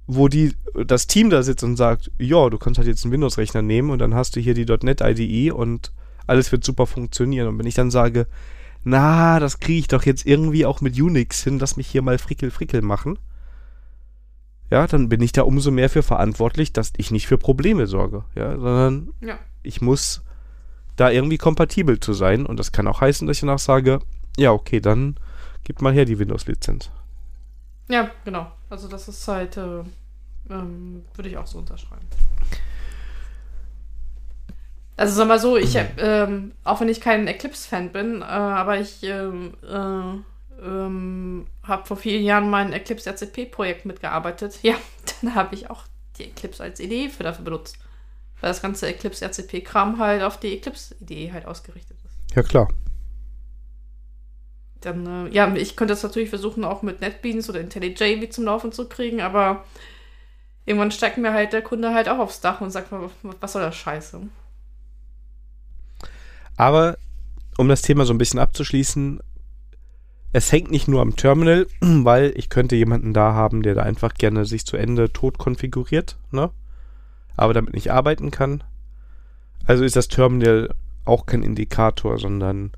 wo 0.08 0.28
die, 0.28 0.54
das 0.86 1.08
Team 1.08 1.30
da 1.30 1.42
sitzt 1.44 1.64
und 1.64 1.78
sagt, 1.78 2.12
ja, 2.20 2.50
du 2.50 2.58
kannst 2.58 2.78
halt 2.78 2.88
jetzt 2.88 3.04
einen 3.04 3.12
Windows-Rechner 3.14 3.62
nehmen 3.62 3.90
und 3.90 4.00
dann 4.00 4.14
hast 4.14 4.36
du 4.36 4.40
hier 4.40 4.54
die 4.54 4.66
.NET 4.66 5.02
IDE 5.02 5.52
und 5.52 5.92
alles 6.28 6.52
wird 6.52 6.64
super 6.64 6.86
funktionieren. 6.86 7.48
Und 7.48 7.60
wenn 7.60 7.66
ich 7.66 7.74
dann 7.76 7.92
sage, 7.92 8.28
na, 8.84 9.40
das 9.40 9.60
kriege 9.60 9.80
ich 9.80 9.88
doch 9.88 10.04
jetzt 10.04 10.26
irgendwie 10.26 10.66
auch 10.66 10.82
mit 10.82 11.00
Unix 11.00 11.44
hin, 11.44 11.58
lass 11.60 11.76
mich 11.76 11.88
hier 11.88 12.04
mal 12.04 12.20
frickel 12.20 12.52
frickel 12.52 12.82
machen, 12.84 13.18
ja, 14.70 14.86
dann 14.88 15.10
bin 15.10 15.22
ich 15.22 15.32
da 15.32 15.44
umso 15.44 15.72
mehr 15.72 15.90
für 15.90 16.04
verantwortlich, 16.04 16.74
dass 16.74 16.94
ich 16.98 17.12
nicht 17.12 17.28
für 17.28 17.38
Probleme 17.38 17.88
sorge, 17.88 18.26
ja, 18.36 18.52
sondern 18.52 19.10
Ja. 19.22 19.38
ich 19.64 19.82
muss 19.82 20.24
da 20.96 21.10
irgendwie 21.10 21.38
kompatibel 21.38 22.00
zu 22.00 22.14
sein 22.14 22.46
und 22.46 22.58
das 22.58 22.72
kann 22.72 22.88
auch 22.88 23.02
heißen, 23.02 23.28
dass 23.28 23.38
ich 23.38 23.42
danach 23.42 23.60
sage, 23.60 24.00
ja, 24.38 24.52
okay, 24.52 24.80
dann 24.80 25.16
gib 25.64 25.82
mal 25.82 25.94
her 25.94 26.06
die 26.06 26.20
Windows-Lizenz. 26.20 26.90
Ja, 27.88 28.10
genau. 28.24 28.52
Also 28.70 28.88
das 28.88 29.08
ist 29.08 29.28
halt, 29.28 29.58
äh, 29.58 29.84
ähm, 30.50 31.06
würde 31.14 31.30
ich 31.30 31.38
auch 31.38 31.48
so 31.48 31.60
unterschreiben. 31.60 32.06
Also 34.98 35.16
sag 35.16 35.28
mal 35.28 35.40
so, 35.40 35.58
ich, 35.58 35.76
hab, 35.76 36.00
ähm, 36.00 36.54
auch 36.64 36.80
wenn 36.80 36.88
ich 36.88 37.02
kein 37.02 37.28
Eclipse-Fan 37.28 37.92
bin, 37.92 38.22
äh, 38.22 38.26
aber 38.26 38.80
ich 38.80 39.04
ähm, 39.04 39.54
äh, 39.62 40.64
ähm, 40.66 41.48
habe 41.64 41.86
vor 41.86 41.98
vielen 41.98 42.24
Jahren 42.24 42.50
mein 42.50 42.72
Eclipse 42.72 43.10
RCP-Projekt 43.10 43.86
mitgearbeitet. 43.86 44.60
Ja, 44.64 44.76
dann 45.22 45.36
habe 45.36 45.56
ich 45.56 45.70
auch 45.70 45.84
die 46.18 46.26
Eclipse 46.26 46.64
als 46.64 46.80
Idee 46.80 47.10
für 47.10 47.24
dafür 47.24 47.44
benutzt. 47.44 47.78
Weil 48.40 48.50
das 48.50 48.62
ganze 48.62 48.88
Eclipse 48.88 49.26
RCP-Kram 49.26 50.00
halt 50.00 50.24
auf 50.24 50.40
die 50.40 50.54
Eclipse-Idee 50.54 51.32
halt 51.34 51.46
ausgerichtet 51.46 51.98
ist. 52.06 52.36
Ja, 52.36 52.44
klar. 52.44 52.70
Dann, 54.86 55.28
äh, 55.28 55.30
ja, 55.34 55.54
ich 55.56 55.76
könnte 55.76 55.94
das 55.94 56.04
natürlich 56.04 56.30
versuchen, 56.30 56.64
auch 56.64 56.82
mit 56.82 57.02
NetBeans 57.02 57.50
oder 57.50 57.60
IntelliJ 57.60 58.22
wie 58.22 58.30
zum 58.30 58.46
Laufen 58.46 58.72
zu 58.72 58.88
kriegen, 58.88 59.22
aber 59.22 59.66
irgendwann 60.66 60.92
steigt 60.92 61.18
mir 61.18 61.34
halt 61.34 61.54
der 61.54 61.62
Kunde 61.62 61.94
halt 61.94 62.08
auch 62.10 62.20
aufs 62.20 62.42
Dach 62.42 62.62
und 62.62 62.72
sagt, 62.72 62.92
was 62.92 63.12
was 63.40 63.54
soll 63.54 63.62
das 63.62 63.76
Scheiße? 63.76 64.22
Aber 66.58 66.98
um 67.58 67.68
das 67.68 67.82
Thema 67.82 68.06
so 68.06 68.14
ein 68.14 68.18
bisschen 68.18 68.40
abzuschließen, 68.40 69.22
es 70.34 70.52
hängt 70.52 70.70
nicht 70.70 70.88
nur 70.88 71.02
am 71.02 71.16
Terminal, 71.16 71.68
weil 71.82 72.34
ich 72.36 72.50
könnte 72.50 72.76
jemanden 72.76 73.14
da 73.14 73.34
haben, 73.34 73.64
der 73.64 73.76
da 73.76 73.84
einfach 73.84 74.14
gerne 74.14 74.46
sich 74.46 74.66
zu 74.66 74.78
Ende 74.78 75.12
tot 75.12 75.38
konfiguriert, 75.38 76.18
ne? 76.32 76.52
Aber 77.38 77.54
damit 77.54 77.74
nicht 77.74 77.92
arbeiten 77.92 78.32
kann. 78.32 78.64
Also 79.66 79.84
ist 79.84 79.96
das 79.96 80.08
Terminal 80.08 80.74
auch 81.06 81.26
kein 81.26 81.44
Indikator, 81.44 82.18
sondern 82.18 82.72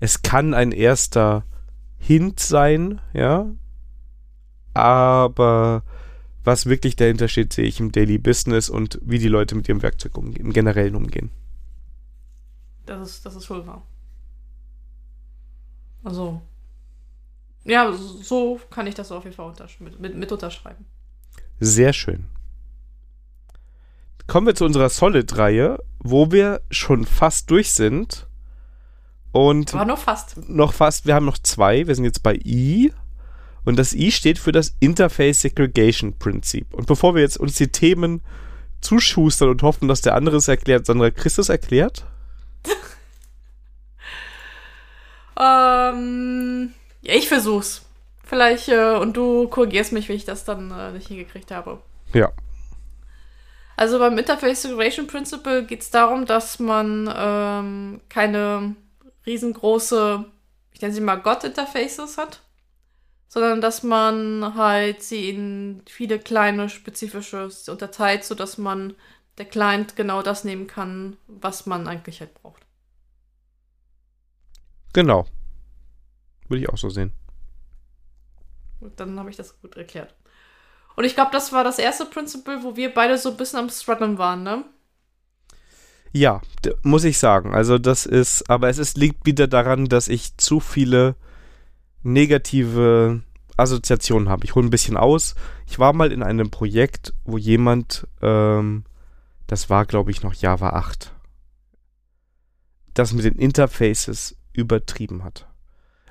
es 0.00 0.22
kann 0.22 0.54
ein 0.54 0.72
erster 0.72 1.44
Hint 1.98 2.40
sein, 2.40 3.00
ja. 3.12 3.50
Aber 4.74 5.82
was 6.44 6.66
wirklich 6.66 6.96
dahinter 6.96 7.28
steht, 7.28 7.52
sehe 7.52 7.64
ich 7.64 7.80
im 7.80 7.92
Daily 7.92 8.18
Business 8.18 8.68
und 8.68 8.98
wie 9.02 9.18
die 9.18 9.28
Leute 9.28 9.54
mit 9.54 9.68
ihrem 9.68 9.82
Werkzeug 9.82 10.16
umgehen, 10.18 10.46
im 10.46 10.52
Generellen 10.52 10.94
umgehen. 10.94 11.30
Das 12.86 13.08
ist, 13.08 13.24
das 13.24 13.34
ist 13.34 13.48
wohl 13.48 13.66
wahr. 13.66 13.82
Also, 16.02 16.42
ja, 17.64 17.90
so 17.92 18.60
kann 18.68 18.86
ich 18.86 18.94
das 18.94 19.10
auf 19.10 19.24
jeden 19.24 19.34
Fall 19.34 19.48
untersch 19.48 19.80
mit, 19.80 19.98
mit, 19.98 20.14
mit 20.14 20.30
unterschreiben. 20.30 20.84
Sehr 21.60 21.94
schön. 21.94 22.26
Kommen 24.26 24.46
wir 24.46 24.54
zu 24.54 24.64
unserer 24.66 24.90
Solid-Reihe, 24.90 25.82
wo 25.98 26.30
wir 26.30 26.60
schon 26.70 27.06
fast 27.06 27.50
durch 27.50 27.72
sind. 27.72 28.26
Und 29.34 29.74
Aber 29.74 29.84
nur 29.84 29.96
fast. 29.96 30.48
noch 30.48 30.72
fast, 30.72 31.06
wir 31.06 31.14
haben 31.16 31.26
noch 31.26 31.38
zwei. 31.38 31.88
Wir 31.88 31.94
sind 31.96 32.04
jetzt 32.04 32.22
bei 32.22 32.36
I. 32.44 32.92
Und 33.64 33.80
das 33.80 33.92
I 33.92 34.12
steht 34.12 34.38
für 34.38 34.52
das 34.52 34.76
Interface 34.78 35.40
Segregation 35.40 36.16
Prinzip. 36.16 36.72
Und 36.72 36.86
bevor 36.86 37.16
wir 37.16 37.22
jetzt 37.22 37.38
uns 37.38 37.56
die 37.56 37.66
Themen 37.66 38.22
zuschustern 38.80 39.48
und 39.48 39.60
hoffen, 39.64 39.88
dass 39.88 40.02
der 40.02 40.14
andere 40.14 40.36
es 40.36 40.46
erklärt, 40.46 40.86
Sandra, 40.86 41.10
Christus 41.10 41.48
erklärt? 41.48 42.06
Ähm, 45.36 46.72
ja, 47.02 47.14
ich 47.14 47.26
versuch's. 47.26 47.82
Vielleicht, 48.22 48.68
äh, 48.68 48.94
und 48.94 49.16
du 49.16 49.48
korrigierst 49.48 49.90
mich, 49.90 50.08
wie 50.08 50.12
ich 50.12 50.24
das 50.24 50.44
dann 50.44 50.70
äh, 50.70 50.92
nicht 50.92 51.08
hingekriegt 51.08 51.50
habe. 51.50 51.80
Ja. 52.12 52.30
Also 53.76 53.98
beim 53.98 54.16
Interface 54.16 54.62
Segregation 54.62 55.08
Principle 55.08 55.64
geht 55.66 55.80
es 55.80 55.90
darum, 55.90 56.24
dass 56.24 56.60
man 56.60 57.12
ähm, 57.12 58.00
keine 58.08 58.76
riesengroße, 59.26 60.24
ich 60.72 60.80
nenne 60.80 60.94
sie 60.94 61.00
mal 61.00 61.16
God-Interfaces 61.16 62.18
hat, 62.18 62.40
sondern 63.28 63.60
dass 63.60 63.82
man 63.82 64.54
halt 64.54 65.02
sie 65.02 65.28
in 65.28 65.82
viele 65.86 66.18
kleine 66.18 66.68
spezifische 66.68 67.48
unterteilt, 67.68 68.24
sodass 68.24 68.58
man 68.58 68.94
der 69.38 69.46
Client 69.46 69.96
genau 69.96 70.22
das 70.22 70.44
nehmen 70.44 70.66
kann, 70.66 71.16
was 71.26 71.66
man 71.66 71.88
eigentlich 71.88 72.20
halt 72.20 72.34
braucht. 72.34 72.64
Genau. 74.92 75.26
Würde 76.48 76.62
ich 76.62 76.68
auch 76.68 76.78
so 76.78 76.88
sehen. 76.88 77.12
Gut, 78.80 78.92
dann 78.96 79.18
habe 79.18 79.30
ich 79.30 79.36
das 79.36 79.60
gut 79.60 79.76
erklärt. 79.76 80.14
Und 80.94 81.04
ich 81.04 81.14
glaube, 81.14 81.32
das 81.32 81.52
war 81.52 81.64
das 81.64 81.78
erste 81.78 82.06
Principle, 82.06 82.62
wo 82.62 82.76
wir 82.76 82.94
beide 82.94 83.18
so 83.18 83.30
ein 83.30 83.36
bisschen 83.36 83.58
am 83.58 83.68
Struggeln 83.68 84.18
waren, 84.18 84.44
ne? 84.44 84.64
Ja, 86.16 86.40
muss 86.84 87.02
ich 87.02 87.18
sagen. 87.18 87.54
Also 87.54 87.76
das 87.78 88.06
ist, 88.06 88.48
aber 88.48 88.68
es 88.68 88.78
ist, 88.78 88.96
liegt 88.96 89.26
wieder 89.26 89.48
daran, 89.48 89.86
dass 89.86 90.06
ich 90.06 90.36
zu 90.36 90.60
viele 90.60 91.16
negative 92.04 93.22
Assoziationen 93.56 94.28
habe. 94.28 94.44
Ich 94.44 94.54
hole 94.54 94.64
ein 94.64 94.70
bisschen 94.70 94.96
aus. 94.96 95.34
Ich 95.66 95.80
war 95.80 95.92
mal 95.92 96.12
in 96.12 96.22
einem 96.22 96.50
Projekt, 96.50 97.14
wo 97.24 97.36
jemand, 97.36 98.06
ähm, 98.22 98.84
das 99.48 99.70
war 99.70 99.86
glaube 99.86 100.12
ich 100.12 100.22
noch 100.22 100.34
Java 100.34 100.70
8, 100.70 101.12
das 102.94 103.12
mit 103.12 103.24
den 103.24 103.34
Interfaces 103.34 104.36
übertrieben 104.52 105.24
hat. 105.24 105.48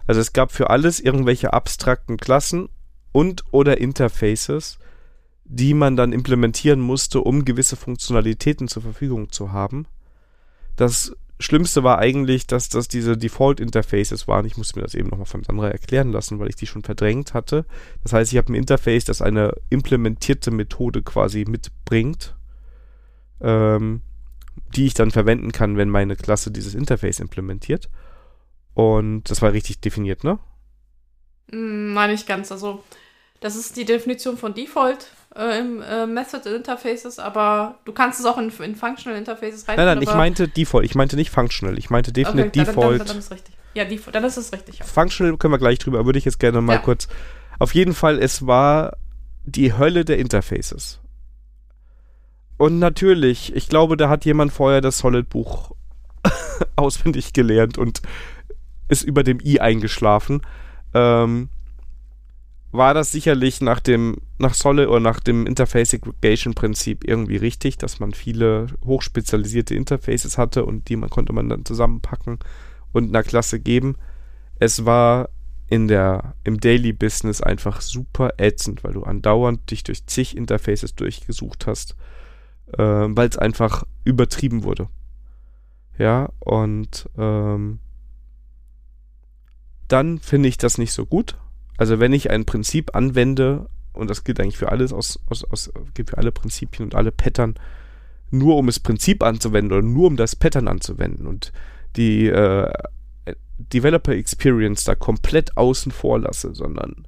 Also 0.05 0.19
es 0.19 0.33
gab 0.33 0.51
für 0.51 0.69
alles 0.69 0.99
irgendwelche 0.99 1.53
abstrakten 1.53 2.17
Klassen 2.17 2.67
und 3.13 3.45
oder 3.51 3.77
Interfaces, 3.77 4.79
die 5.45 5.73
man 5.73 5.95
dann 5.95 6.11
implementieren 6.11 6.81
musste, 6.81 7.21
um 7.21 7.45
gewisse 7.45 7.77
Funktionalitäten 7.77 8.67
zur 8.67 8.81
Verfügung 8.81 9.31
zu 9.31 9.53
haben. 9.53 9.87
Das 10.75 11.15
Schlimmste 11.39 11.83
war 11.83 11.99
eigentlich, 11.99 12.47
dass 12.47 12.69
das 12.69 12.87
diese 12.87 13.17
Default-Interfaces 13.17 14.27
waren. 14.27 14.45
Ich 14.45 14.57
musste 14.57 14.79
mir 14.79 14.83
das 14.83 14.95
eben 14.95 15.09
nochmal 15.09 15.25
von 15.25 15.43
Sandra 15.43 15.69
erklären 15.69 16.11
lassen, 16.11 16.39
weil 16.39 16.49
ich 16.49 16.55
die 16.55 16.67
schon 16.67 16.83
verdrängt 16.83 17.33
hatte. 17.33 17.65
Das 18.01 18.13
heißt, 18.13 18.31
ich 18.31 18.37
habe 18.37 18.51
ein 18.51 18.55
Interface, 18.55 19.05
das 19.05 19.21
eine 19.21 19.53
implementierte 19.69 20.51
Methode 20.51 21.01
quasi 21.01 21.45
mitbringt, 21.47 22.35
ähm, 23.41 24.01
die 24.75 24.85
ich 24.85 24.93
dann 24.93 25.11
verwenden 25.11 25.51
kann, 25.51 25.75
wenn 25.77 25.89
meine 25.89 26.15
Klasse 26.15 26.49
dieses 26.51 26.75
Interface 26.75 27.19
implementiert. 27.19 27.89
Und 28.73 29.29
das 29.29 29.41
war 29.41 29.53
richtig 29.53 29.81
definiert, 29.81 30.23
ne? 30.23 30.39
Nein, 31.51 32.11
nicht 32.11 32.27
ganz. 32.27 32.51
Also, 32.51 32.83
das 33.43 33.57
ist 33.57 33.75
die 33.75 33.83
Definition 33.83 34.37
von 34.37 34.53
Default 34.53 35.07
äh, 35.35 35.59
im 35.59 35.81
äh, 35.81 36.05
Method 36.07 36.49
Interfaces, 36.49 37.19
aber 37.19 37.75
du 37.83 37.91
kannst 37.91 38.21
es 38.21 38.25
auch 38.25 38.37
in, 38.37 38.49
in 38.63 38.75
Functional 38.75 39.19
Interfaces 39.19 39.67
rein. 39.67 39.75
Nein, 39.75 39.85
nein, 39.85 40.01
ich 40.01 40.13
meinte 40.13 40.47
Default. 40.47 40.85
Ich 40.85 40.95
meinte 40.95 41.17
nicht 41.17 41.29
Functional. 41.29 41.77
Ich 41.77 41.89
meinte 41.89 42.13
definitiv 42.13 42.63
okay, 42.63 42.71
Default. 42.71 42.91
Dann, 42.91 42.97
dann, 42.99 43.07
dann, 43.07 43.17
ist 43.17 43.31
richtig. 43.31 43.55
Ja, 43.73 43.83
Default, 43.83 44.15
dann 44.15 44.23
ist 44.23 44.37
es 44.37 44.53
richtig. 44.53 44.79
Ja. 44.79 44.85
Functional 44.85 45.35
können 45.35 45.53
wir 45.53 45.57
gleich 45.57 45.77
drüber, 45.77 46.05
würde 46.05 46.19
ich 46.19 46.25
jetzt 46.25 46.39
gerne 46.39 46.61
mal 46.61 46.73
ja. 46.73 46.79
kurz. 46.79 47.09
Auf 47.59 47.75
jeden 47.75 47.93
Fall, 47.93 48.17
es 48.19 48.47
war 48.47 48.95
die 49.43 49.73
Hölle 49.73 50.05
der 50.05 50.19
Interfaces. 50.19 51.01
Und 52.55 52.79
natürlich, 52.79 53.53
ich 53.53 53.67
glaube, 53.67 53.97
da 53.97 54.07
hat 54.07 54.23
jemand 54.23 54.53
vorher 54.53 54.79
das 54.79 54.99
Solid-Buch 54.99 55.71
auswendig 56.77 57.33
gelernt 57.33 57.77
und 57.77 58.01
ist 58.87 59.03
über 59.03 59.23
dem 59.23 59.39
i 59.43 59.59
eingeschlafen. 59.59 60.43
Ähm, 60.93 61.49
war 62.73 62.95
das 62.95 63.11
sicherlich 63.11 63.61
nach 63.61 63.79
dem, 63.79 64.17
nach 64.39 64.55
Solid 64.55 64.87
oder 64.87 64.99
nach 64.99 65.19
dem 65.19 65.45
Interface 65.45 65.93
Aggregation 65.93 66.55
Prinzip 66.55 67.07
irgendwie 67.07 67.37
richtig, 67.37 67.77
dass 67.77 67.99
man 67.99 68.13
viele 68.13 68.67
hochspezialisierte 68.83 69.75
Interfaces 69.75 70.39
hatte 70.39 70.65
und 70.65 70.89
die 70.89 70.95
man 70.95 71.11
konnte 71.11 71.33
man 71.33 71.49
dann 71.49 71.65
zusammenpacken 71.65 72.39
und 72.91 73.09
einer 73.09 73.23
Klasse 73.23 73.59
geben. 73.59 73.95
Es 74.59 74.85
war 74.85 75.29
in 75.67 75.87
der, 75.87 76.35
im 76.43 76.59
Daily 76.59 76.93
Business 76.93 77.41
einfach 77.41 77.79
super 77.79 78.33
ätzend, 78.37 78.83
weil 78.83 78.93
du 78.93 79.03
andauernd 79.03 79.69
dich 79.69 79.83
durch 79.83 80.05
zig 80.07 80.35
Interfaces 80.35 80.95
durchgesucht 80.95 81.67
hast, 81.67 81.95
äh, 82.73 82.77
weil 82.81 83.29
es 83.29 83.37
einfach 83.37 83.83
übertrieben 84.03 84.63
wurde. 84.63 84.89
Ja, 85.99 86.29
und 86.39 87.07
ähm, 87.19 87.79
dann 89.87 90.17
finde 90.17 90.49
ich 90.49 90.57
das 90.57 90.79
nicht 90.79 90.91
so 90.91 91.05
gut. 91.05 91.37
Also 91.77 91.99
wenn 91.99 92.13
ich 92.13 92.29
ein 92.29 92.45
Prinzip 92.45 92.95
anwende, 92.95 93.67
und 93.93 94.09
das 94.09 94.23
gilt 94.23 94.39
eigentlich 94.39 94.57
für 94.57 94.69
alles 94.69 94.93
aus, 94.93 95.19
aus, 95.29 95.43
aus 95.45 95.71
gilt 95.93 96.11
für 96.11 96.17
alle 96.17 96.31
Prinzipien 96.31 96.85
und 96.85 96.95
alle 96.95 97.11
Pattern, 97.11 97.55
nur 98.31 98.57
um 98.57 98.65
das 98.65 98.79
Prinzip 98.79 99.23
anzuwenden 99.23 99.71
oder 99.71 99.85
nur 99.87 100.07
um 100.07 100.17
das 100.17 100.35
Pattern 100.35 100.67
anzuwenden 100.67 101.27
und 101.27 101.51
die 101.95 102.27
äh, 102.27 102.71
Developer 103.57 104.13
Experience 104.13 104.83
da 104.83 104.95
komplett 104.95 105.55
außen 105.57 105.91
vor 105.91 106.19
lasse, 106.19 106.55
sondern 106.55 107.07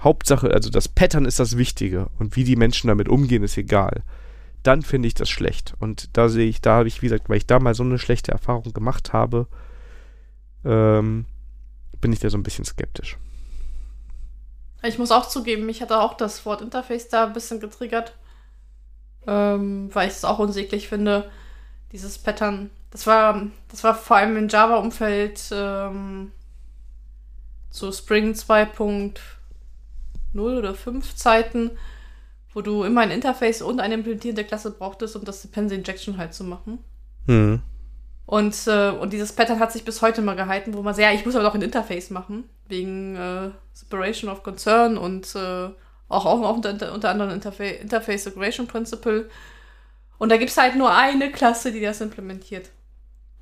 Hauptsache, 0.00 0.52
also 0.52 0.70
das 0.70 0.88
Pattern 0.88 1.24
ist 1.24 1.38
das 1.38 1.56
Wichtige 1.56 2.08
und 2.18 2.36
wie 2.36 2.44
die 2.44 2.56
Menschen 2.56 2.88
damit 2.88 3.08
umgehen, 3.08 3.42
ist 3.42 3.56
egal. 3.56 4.02
Dann 4.62 4.82
finde 4.82 5.08
ich 5.08 5.14
das 5.14 5.28
schlecht. 5.28 5.74
Und 5.78 6.16
da 6.16 6.28
sehe 6.28 6.48
ich, 6.48 6.60
da 6.60 6.76
habe 6.76 6.88
ich, 6.88 7.02
wie 7.02 7.06
gesagt, 7.06 7.28
weil 7.28 7.36
ich 7.36 7.46
da 7.46 7.58
mal 7.58 7.74
so 7.74 7.82
eine 7.82 7.98
schlechte 7.98 8.32
Erfahrung 8.32 8.72
gemacht 8.72 9.12
habe, 9.12 9.46
ähm, 10.64 11.26
bin 12.00 12.12
ich 12.12 12.18
da 12.18 12.30
so 12.30 12.38
ein 12.38 12.42
bisschen 12.42 12.64
skeptisch. 12.64 13.18
Ich 14.84 14.98
muss 14.98 15.10
auch 15.10 15.26
zugeben, 15.28 15.66
mich 15.66 15.80
hatte 15.80 16.00
auch 16.00 16.14
das 16.14 16.44
Wort 16.44 16.60
Interface 16.60 17.08
da 17.08 17.24
ein 17.24 17.32
bisschen 17.32 17.58
getriggert, 17.58 18.14
ähm, 19.26 19.88
weil 19.94 20.08
ich 20.08 20.14
es 20.14 20.24
auch 20.24 20.38
unsäglich 20.38 20.88
finde, 20.88 21.30
dieses 21.92 22.18
Pattern. 22.18 22.70
Das 22.90 23.06
war, 23.06 23.46
das 23.68 23.82
war 23.82 23.94
vor 23.94 24.16
allem 24.16 24.36
im 24.36 24.48
Java-Umfeld 24.48 25.48
ähm, 25.52 26.32
zu 27.70 27.90
Spring 27.92 28.32
2.0 28.32 29.14
oder 30.34 30.74
5 30.74 31.16
Zeiten, 31.16 31.70
wo 32.52 32.60
du 32.60 32.84
immer 32.84 33.00
ein 33.00 33.10
Interface 33.10 33.62
und 33.62 33.80
eine 33.80 33.94
implementierende 33.94 34.44
Klasse 34.44 34.70
brauchtest, 34.70 35.16
um 35.16 35.24
das 35.24 35.42
Dependency 35.42 35.76
Injection 35.76 36.18
halt 36.18 36.34
zu 36.34 36.44
machen. 36.44 36.78
Mhm. 37.26 37.62
Und, 38.26 38.66
äh, 38.66 38.90
und 38.90 39.12
dieses 39.12 39.32
Pattern 39.32 39.60
hat 39.60 39.72
sich 39.72 39.84
bis 39.84 40.00
heute 40.00 40.22
mal 40.22 40.36
gehalten, 40.36 40.74
wo 40.74 40.82
man 40.82 40.94
sagt, 40.94 41.04
ja, 41.04 41.12
ich 41.12 41.26
muss 41.26 41.34
aber 41.34 41.44
doch 41.44 41.54
ein 41.54 41.62
Interface 41.62 42.10
machen, 42.10 42.44
wegen 42.68 43.16
äh, 43.16 43.50
Separation 43.74 44.30
of 44.30 44.42
Concern 44.42 44.96
und 44.96 45.34
äh, 45.34 45.68
auch, 46.08 46.26
auch 46.26 46.56
unter, 46.56 46.92
unter 46.92 47.10
anderem 47.10 47.32
Interfa 47.32 47.64
Interface 47.64 48.24
Separation 48.24 48.66
Principle. 48.66 49.28
Und 50.18 50.30
da 50.30 50.36
gibt 50.36 50.50
es 50.50 50.56
halt 50.56 50.76
nur 50.76 50.94
eine 50.94 51.30
Klasse, 51.32 51.72
die 51.72 51.80
das 51.80 52.00
implementiert. 52.00 52.70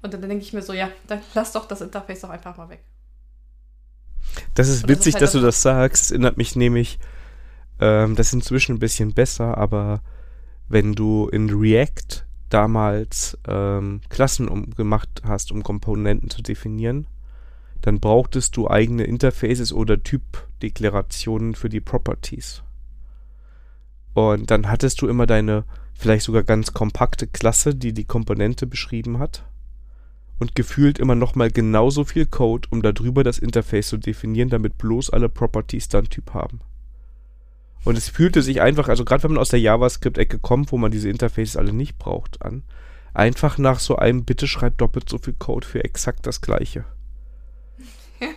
Und 0.03 0.15
dann 0.15 0.23
denke 0.23 0.39
ich 0.39 0.53
mir 0.53 0.63
so, 0.63 0.73
ja, 0.73 0.91
dann 1.07 1.21
lass 1.35 1.53
doch 1.53 1.67
das 1.69 1.81
Interface 1.81 2.23
doch 2.23 2.31
einfach 2.31 2.57
mal 2.57 2.69
weg. 2.69 2.83
Das 4.55 4.69
ist 4.69 4.89
witzig, 4.89 4.89
das 4.89 5.07
ist 5.07 5.15
halt 5.15 5.23
dass 5.23 5.33
du 5.33 5.41
das 5.41 5.63
sagst. 5.63 6.03
Das 6.03 6.11
erinnert 6.11 6.37
mich 6.39 6.57
nämlich, 6.57 6.99
ähm, 7.81 8.17
das 8.17 8.29
ist 8.29 8.33
inzwischen 8.33 8.77
ein 8.77 8.81
bisschen 8.81 9.15
besser, 9.15 9.59
aber 9.59 10.01
wenn 10.69 10.95
du 10.95 11.29
in 11.29 11.51
React 11.51 12.25
damals 12.53 13.39
ähm, 13.49 14.01
Klassen 14.09 14.49
um, 14.49 14.71
gemacht 14.71 15.23
hast, 15.25 15.53
um 15.53 15.63
Komponenten 15.63 16.31
zu 16.31 16.43
definieren, 16.43 17.07
dann 17.81 17.99
brauchtest 17.99 18.57
du 18.57 18.69
eigene 18.69 19.05
Interfaces 19.05 19.73
oder 19.73 20.03
Typdeklarationen 20.03 21.55
für 21.55 21.69
die 21.69 21.81
Properties. 21.81 22.63
Und 24.15 24.51
dann 24.51 24.69
hattest 24.69 25.01
du 25.01 25.09
immer 25.09 25.27
deine 25.27 25.65
vielleicht 25.95 26.25
sogar 26.25 26.43
ganz 26.43 26.73
kompakte 26.73 27.27
Klasse, 27.27 27.75
die 27.75 27.93
die 27.93 28.05
Komponente 28.05 28.67
beschrieben 28.67 29.19
hat. 29.19 29.45
Und 30.39 30.55
gefühlt 30.55 30.99
immer 30.99 31.15
nochmal 31.15 31.51
genauso 31.51 32.05
viel 32.05 32.27
Code, 32.27 32.69
um 32.71 32.83
darüber 32.83 33.23
das 33.23 33.39
Interface 33.39 33.89
zu 33.89 33.97
definieren, 33.97 34.49
damit 34.49 34.77
bloß 34.77 35.11
alle 35.11 35.29
Properties 35.29 35.89
dann 35.89 36.09
Typ 36.09 36.35
haben. 36.35 36.61
Und 37.85 37.99
es 37.99 38.09
fühlte 38.09 38.43
sich 38.43 38.61
einfach, 38.61 38.89
also 38.89 39.05
gerade 39.05 39.25
wenn 39.25 39.33
man 39.33 39.41
aus 39.41 39.49
der 39.49 39.61
JavaScript-Ecke 39.61 40.39
kommt, 40.39 40.71
wo 40.73 40.79
man 40.79 40.93
diese 40.93 41.09
Interfaces 41.09 41.57
alle 41.57 41.73
nicht 41.73 41.99
braucht, 41.99 42.43
an, 42.43 42.63
einfach 43.13 43.59
nach 43.59 43.81
so 43.81 43.97
einem 43.97 44.25
Bitte 44.25 44.47
schreibt 44.47 44.81
doppelt 44.81 45.09
so 45.09 45.19
viel 45.19 45.35
Code 45.35 45.67
für 45.67 45.85
exakt 45.85 46.27
das 46.27 46.41
gleiche. 46.41 46.85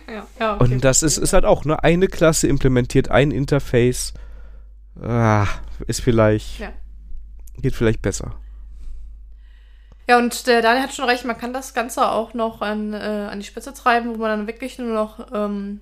Ja, 0.08 0.26
ja, 0.40 0.54
okay. 0.56 0.64
Und 0.64 0.82
das 0.82 1.04
ist, 1.04 1.16
ist 1.16 1.32
halt 1.32 1.44
auch, 1.44 1.64
ne, 1.64 1.80
eine 1.84 2.08
Klasse 2.08 2.48
implementiert 2.48 3.08
ein 3.08 3.30
Interface, 3.30 4.14
ah, 5.00 5.46
ist 5.86 6.00
vielleicht, 6.00 6.58
ja. 6.58 6.72
geht 7.62 7.76
vielleicht 7.76 8.02
besser. 8.02 8.34
Ja, 10.08 10.18
und 10.18 10.48
der 10.48 10.60
Daniel 10.60 10.82
hat 10.82 10.92
schon 10.92 11.08
recht, 11.08 11.24
man 11.24 11.38
kann 11.38 11.52
das 11.52 11.72
Ganze 11.72 12.10
auch 12.10 12.34
noch 12.34 12.62
an, 12.62 12.94
äh, 12.94 13.28
an 13.30 13.38
die 13.38 13.46
Spitze 13.46 13.74
treiben, 13.74 14.14
wo 14.14 14.18
man 14.18 14.30
dann 14.30 14.46
wirklich 14.48 14.76
nur 14.80 14.92
noch 14.92 15.32
ähm, 15.32 15.80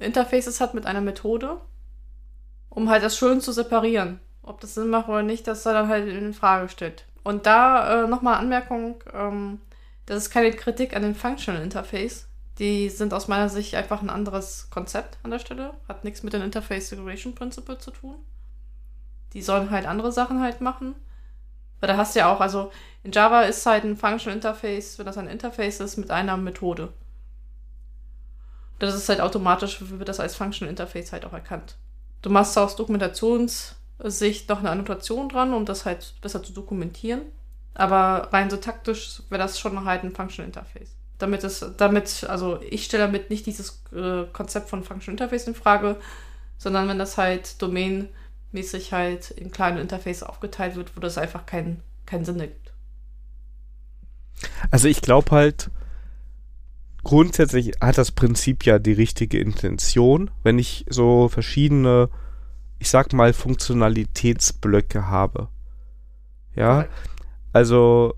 Interfaces 0.00 0.60
hat 0.60 0.74
mit 0.74 0.84
einer 0.84 1.00
Methode 1.00 1.56
um 2.76 2.90
halt 2.90 3.02
das 3.02 3.16
schön 3.16 3.40
zu 3.40 3.52
separieren. 3.52 4.20
Ob 4.42 4.60
das 4.60 4.74
Sinn 4.74 4.90
macht 4.90 5.08
oder 5.08 5.22
nicht, 5.22 5.46
das 5.46 5.64
er 5.64 5.72
dann 5.72 5.88
halt 5.88 6.06
in 6.08 6.34
Frage 6.34 6.68
stellt. 6.68 7.06
Und 7.24 7.46
da 7.46 8.04
äh, 8.04 8.06
nochmal 8.06 8.34
Anmerkung, 8.34 9.02
ähm, 9.14 9.60
das 10.04 10.18
ist 10.18 10.30
keine 10.30 10.52
Kritik 10.52 10.94
an 10.94 11.00
dem 11.00 11.14
Functional 11.14 11.62
Interface. 11.62 12.28
Die 12.58 12.90
sind 12.90 13.14
aus 13.14 13.28
meiner 13.28 13.48
Sicht 13.48 13.74
einfach 13.74 14.02
ein 14.02 14.10
anderes 14.10 14.68
Konzept 14.70 15.16
an 15.22 15.30
der 15.30 15.38
Stelle. 15.38 15.72
Hat 15.88 16.04
nichts 16.04 16.22
mit 16.22 16.34
dem 16.34 16.42
Interface 16.42 16.90
Segregation 16.90 17.34
Principle 17.34 17.78
zu 17.78 17.90
tun. 17.90 18.16
Die 19.32 19.42
sollen 19.42 19.70
halt 19.70 19.86
andere 19.86 20.12
Sachen 20.12 20.42
halt 20.42 20.60
machen. 20.60 20.94
Weil 21.80 21.88
da 21.88 21.96
hast 21.96 22.14
du 22.14 22.20
ja 22.20 22.30
auch, 22.30 22.40
also 22.42 22.70
in 23.02 23.12
Java 23.12 23.42
ist 23.42 23.64
halt 23.64 23.84
ein 23.84 23.96
Functional 23.96 24.36
Interface, 24.36 24.98
wenn 24.98 25.06
das 25.06 25.16
ein 25.16 25.28
Interface 25.28 25.80
ist, 25.80 25.96
mit 25.96 26.10
einer 26.10 26.36
Methode. 26.36 26.92
Das 28.78 28.94
ist 28.94 29.08
halt 29.08 29.22
automatisch, 29.22 29.78
wird 29.80 30.10
das 30.10 30.20
als 30.20 30.36
Functional 30.36 30.70
Interface 30.70 31.12
halt 31.12 31.24
auch 31.24 31.32
erkannt. 31.32 31.76
Du 32.22 32.30
machst 32.30 32.56
aus 32.58 32.76
Dokumentationssicht 32.76 34.48
noch 34.48 34.58
eine 34.58 34.70
Annotation 34.70 35.28
dran, 35.28 35.52
um 35.52 35.64
das 35.64 35.84
halt 35.84 36.14
besser 36.20 36.42
zu 36.42 36.52
dokumentieren. 36.52 37.22
Aber 37.74 38.32
rein 38.32 38.50
so 38.50 38.56
taktisch 38.56 39.22
wäre 39.28 39.42
das 39.42 39.58
schon 39.58 39.84
halt 39.84 40.02
ein 40.02 40.12
Function 40.12 40.44
Interface. 40.44 40.96
Damit 41.18 41.44
es, 41.44 41.64
damit, 41.76 42.24
also 42.28 42.60
ich 42.62 42.84
stelle 42.84 43.04
damit 43.04 43.30
nicht 43.30 43.46
dieses 43.46 43.82
äh, 43.94 44.24
Konzept 44.32 44.68
von 44.68 44.82
Function 44.82 45.12
Interface 45.12 45.46
in 45.46 45.54
Frage, 45.54 45.96
sondern 46.58 46.88
wenn 46.88 46.98
das 46.98 47.16
halt 47.16 47.60
Domain 47.60 48.08
mäßig 48.52 48.92
halt 48.92 49.30
in 49.30 49.50
kleine 49.50 49.80
Interface 49.80 50.22
aufgeteilt 50.22 50.76
wird, 50.76 50.96
wo 50.96 51.00
das 51.00 51.18
einfach 51.18 51.46
keinen 51.46 51.82
keinen 52.06 52.24
Sinn 52.24 52.40
ergibt. 52.40 52.72
Also 54.70 54.88
ich 54.88 55.02
glaube 55.02 55.30
halt, 55.30 55.70
grundsätzlich 57.06 57.74
hat 57.80 57.98
das 57.98 58.10
Prinzip 58.10 58.64
ja 58.64 58.80
die 58.80 58.92
richtige 58.92 59.38
Intention, 59.38 60.28
wenn 60.42 60.58
ich 60.58 60.84
so 60.90 61.28
verschiedene, 61.28 62.10
ich 62.80 62.90
sag 62.90 63.12
mal, 63.12 63.32
Funktionalitätsblöcke 63.32 65.06
habe. 65.06 65.46
Ja, 66.56 66.86
also 67.52 68.14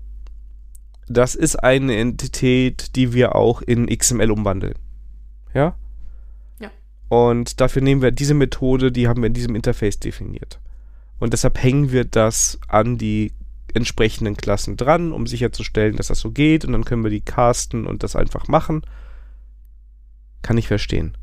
das 1.07 1.35
ist 1.35 1.57
eine 1.57 1.97
Entität, 1.97 2.95
die 2.95 3.13
wir 3.13 3.35
auch 3.35 3.61
in 3.61 3.85
XML 3.85 4.31
umwandeln. 4.31 4.73
Ja? 5.53 5.75
Ja. 6.59 6.71
Und 7.09 7.61
dafür 7.61 7.83
nehmen 7.83 8.01
wir 8.01 8.09
diese 8.09 8.33
Methode, 8.33 8.91
die 8.91 9.07
haben 9.07 9.21
wir 9.21 9.27
in 9.27 9.33
diesem 9.35 9.55
Interface 9.55 9.99
definiert. 9.99 10.59
Und 11.19 11.33
deshalb 11.33 11.61
hängen 11.61 11.91
wir 11.91 12.05
das 12.05 12.57
an 12.67 12.97
die 12.97 13.33
entsprechenden 13.75 14.37
Klassen 14.37 14.77
dran, 14.77 15.11
um 15.11 15.27
sicherzustellen, 15.27 15.95
dass 15.95 16.07
das 16.07 16.19
so 16.19 16.31
geht. 16.31 16.65
Und 16.65 16.73
dann 16.73 16.85
können 16.85 17.03
wir 17.03 17.11
die 17.11 17.21
casten 17.21 17.85
und 17.85 18.03
das 18.03 18.15
einfach 18.15 18.47
machen. 18.47 18.81
Kann 20.41 20.57
ich 20.57 20.67
verstehen. 20.67 21.17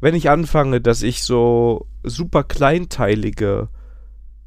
Wenn 0.00 0.14
ich 0.14 0.30
anfange, 0.30 0.80
dass 0.80 1.02
ich 1.02 1.22
so 1.22 1.86
super 2.02 2.44
kleinteilige 2.44 3.68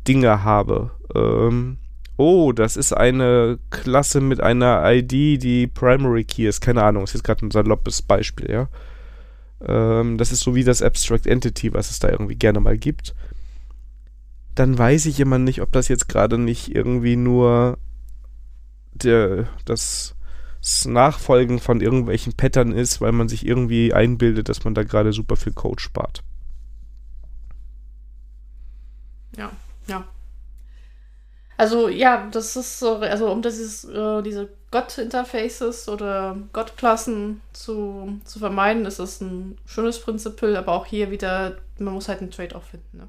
Dinge 0.08 0.44
habe, 0.44 0.92
ähm, 1.16 1.78
oh, 2.18 2.52
das 2.52 2.78
ist 2.78 2.94
eine 2.94 3.60
Klasse 3.70 4.22
mit 4.22 4.42
einer 4.42 4.84
ID, 4.86 5.42
die 5.42 5.68
Primary 5.68 6.24
Key 6.24 6.48
ist, 6.48 6.62
keine 6.62 6.84
Ahnung, 6.84 7.04
ist 7.04 7.14
jetzt 7.14 7.24
gerade 7.24 7.46
ein 7.46 7.52
saloppes 7.52 8.02
Beispiel, 8.02 8.52
ja. 8.52 8.68
Ähm, 9.66 10.18
das 10.18 10.32
ist 10.32 10.42
so 10.42 10.56
wie 10.56 10.64
das 10.64 10.82
Abstract 10.82 11.28
Entity, 11.28 11.74
was 11.74 11.90
es 11.90 12.00
da 12.00 12.10
irgendwie 12.10 12.36
gerne 12.36 12.60
mal 12.60 12.78
gibt 12.78 13.16
dann 14.60 14.78
weiß 14.78 15.06
ich 15.06 15.22
immer 15.22 15.40
nicht, 15.40 15.62
ob 15.62 15.72
das 15.72 15.88
jetzt 15.88 16.10
gerade 16.10 16.38
nicht 16.38 16.76
irgendwie 16.76 17.16
nur 17.16 17.78
der, 18.92 19.48
das, 19.64 20.16
das 20.60 20.86
Nachfolgen 20.86 21.60
von 21.60 21.80
irgendwelchen 21.80 22.34
Pattern 22.34 22.74
ist, 22.74 23.00
weil 23.00 23.14
man 23.14 23.30
sich 23.30 23.46
irgendwie 23.46 23.94
einbildet, 23.94 24.50
dass 24.50 24.66
man 24.66 24.74
da 24.74 24.84
gerade 24.84 25.14
super 25.14 25.38
viel 25.38 25.54
Code 25.54 25.82
spart. 25.82 26.24
Ja, 29.38 29.50
ja. 29.88 30.04
Also 31.56 31.88
ja, 31.88 32.28
das 32.30 32.58
ist 32.58 32.80
so, 32.80 32.98
also 32.98 33.32
um 33.32 33.42
dieses, 33.42 33.86
äh, 33.86 34.22
diese 34.24 34.50
Gott-Interfaces 34.72 35.88
oder 35.88 36.38
Gott-Klassen 36.52 37.40
zu, 37.54 38.20
zu 38.26 38.40
vermeiden, 38.40 38.86
ist 38.86 39.00
das 39.00 39.22
ein 39.22 39.58
schönes 39.66 40.02
Prinzip, 40.02 40.44
aber 40.44 40.74
auch 40.74 40.86
hier 40.86 41.12
wieder, 41.12 41.58
man 41.78 41.94
muss 41.94 42.10
halt 42.10 42.20
einen 42.20 42.32
Trade-off 42.32 42.66
finden. 42.66 42.98
Ne? 42.98 43.08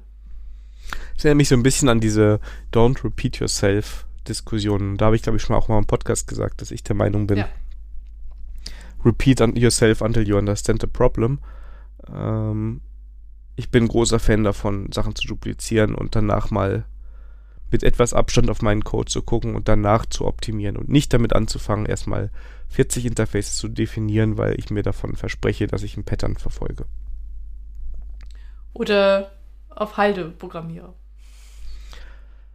Das 1.15 1.25
erinnert 1.25 1.37
mich 1.37 1.49
so 1.49 1.55
ein 1.55 1.63
bisschen 1.63 1.89
an 1.89 1.99
diese 1.99 2.39
Don't 2.73 3.03
Repeat 3.03 3.39
Yourself 3.39 4.05
Diskussionen. 4.27 4.97
Da 4.97 5.05
habe 5.05 5.15
ich, 5.15 5.23
glaube 5.23 5.37
ich, 5.37 5.43
schon 5.43 5.53
mal 5.53 5.59
auch 5.59 5.67
mal 5.67 5.77
im 5.77 5.85
Podcast 5.85 6.27
gesagt, 6.27 6.61
dass 6.61 6.71
ich 6.71 6.83
der 6.83 6.95
Meinung 6.95 7.27
bin. 7.27 7.39
Ja. 7.39 7.49
Repeat 9.03 9.39
yourself 9.57 10.01
until 10.01 10.27
you 10.27 10.37
understand 10.37 10.81
the 10.81 10.87
problem. 10.87 11.39
Ähm, 12.07 12.81
ich 13.55 13.69
bin 13.69 13.87
großer 13.87 14.19
Fan 14.19 14.43
davon, 14.43 14.91
Sachen 14.91 15.15
zu 15.15 15.27
duplizieren 15.27 15.95
und 15.95 16.15
danach 16.15 16.51
mal 16.51 16.85
mit 17.71 17.83
etwas 17.83 18.13
Abstand 18.13 18.49
auf 18.49 18.61
meinen 18.61 18.83
Code 18.83 19.09
zu 19.09 19.21
gucken 19.21 19.55
und 19.55 19.67
danach 19.67 20.05
zu 20.05 20.25
optimieren 20.25 20.75
und 20.77 20.89
nicht 20.89 21.13
damit 21.13 21.33
anzufangen, 21.33 21.85
erstmal 21.85 22.29
40 22.67 23.05
Interfaces 23.05 23.55
zu 23.55 23.69
definieren, 23.69 24.37
weil 24.37 24.59
ich 24.59 24.69
mir 24.69 24.83
davon 24.83 25.15
verspreche, 25.15 25.67
dass 25.67 25.83
ich 25.83 25.97
ein 25.97 26.03
Pattern 26.03 26.35
verfolge. 26.35 26.85
Oder 28.73 29.31
auf 29.75 29.97
Halde 29.97 30.25
programmiere. 30.29 30.93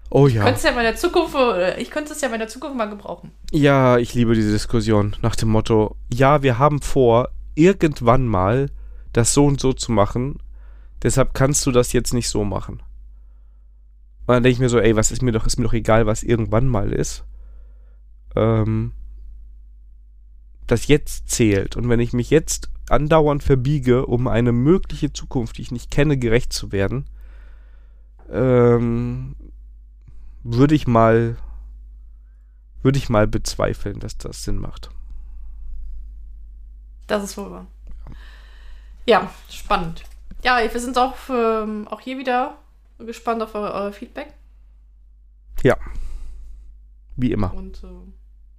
Oh 0.09 0.29
ja. 0.29 0.45
könnte 0.45 0.59
es 0.59 0.63
ja 0.63 0.71
in 0.71 0.77
meiner 0.77 0.95
Zukunft, 0.95 1.35
äh, 1.35 1.81
ich 1.81 1.91
könnte 1.91 2.13
es 2.13 2.21
ja 2.21 2.27
in 2.27 2.33
meiner 2.33 2.49
Zukunft 2.49 2.77
mal 2.77 2.89
gebrauchen. 2.89 3.33
Ja, 3.51 3.99
ich 3.99 4.15
liebe 4.15 4.35
diese 4.35 4.53
Diskussion 4.53 5.17
nach 5.21 5.35
dem 5.35 5.49
Motto, 5.49 5.97
ja, 6.13 6.43
wir 6.43 6.59
haben 6.59 6.81
vor, 6.81 7.31
irgendwann 7.55 8.27
mal 8.27 8.71
das 9.13 9.35
so 9.35 9.47
und 9.47 9.61
so 9.61 9.73
zu 9.73 9.91
machen, 9.91 10.39
deshalb 11.03 11.35
kannst 11.35 11.67
du 11.67 11.73
das 11.73 11.93
jetzt 11.93 12.15
nicht 12.15 12.29
so 12.29 12.45
machen. 12.45 12.83
Und 14.27 14.35
dann 14.35 14.43
denke 14.43 14.55
ich 14.55 14.61
mir 14.61 14.69
so, 14.69 14.79
ey, 14.79 14.95
was 14.97 15.11
ist 15.11 15.23
mir 15.23 15.33
doch, 15.33 15.47
ist 15.47 15.59
mir 15.59 15.65
doch 15.65 15.73
egal, 15.73 16.07
was 16.07 16.23
irgendwann 16.23 16.69
mal 16.69 16.93
ist. 16.93 17.25
Ähm, 18.35 18.93
das 20.67 20.87
jetzt 20.87 21.31
zählt. 21.31 21.77
Und 21.77 21.89
wenn 21.89 22.01
ich 22.01 22.13
mich 22.13 22.31
jetzt 22.31 22.71
andauernd 22.89 23.43
verbiege, 23.43 24.07
um 24.07 24.29
eine 24.29 24.53
mögliche 24.53 25.13
Zukunft, 25.13 25.59
die 25.59 25.63
ich 25.63 25.73
nicht 25.73 25.91
kenne, 25.91 26.17
gerecht 26.17 26.53
zu 26.53 26.73
werden, 26.73 27.07
ähm, 28.31 29.35
würde 30.43 30.75
ich 30.75 30.87
mal 30.87 31.37
würde 32.83 32.99
ich 32.99 33.09
mal 33.09 33.27
bezweifeln, 33.27 33.99
dass 33.99 34.17
das 34.17 34.45
Sinn 34.45 34.59
macht. 34.59 34.91
Das 37.09 37.25
ist 37.25 37.37
wohl 37.37 37.51
wahr. 37.51 37.67
Ja, 39.07 39.29
spannend. 39.51 40.05
Ja, 40.45 40.59
wir 40.61 40.81
sind 40.81 40.97
auch, 40.97 41.17
ähm, 41.29 41.89
auch 41.89 42.01
hier 42.01 42.17
wieder 42.17 42.59
gespannt 42.99 43.43
auf 43.43 43.57
euer, 43.57 43.73
euer 43.73 43.93
Feedback. 43.93 44.33
Wie 47.17 47.33
immer. 47.33 47.53
Und 47.55 47.83
äh, 47.83 47.89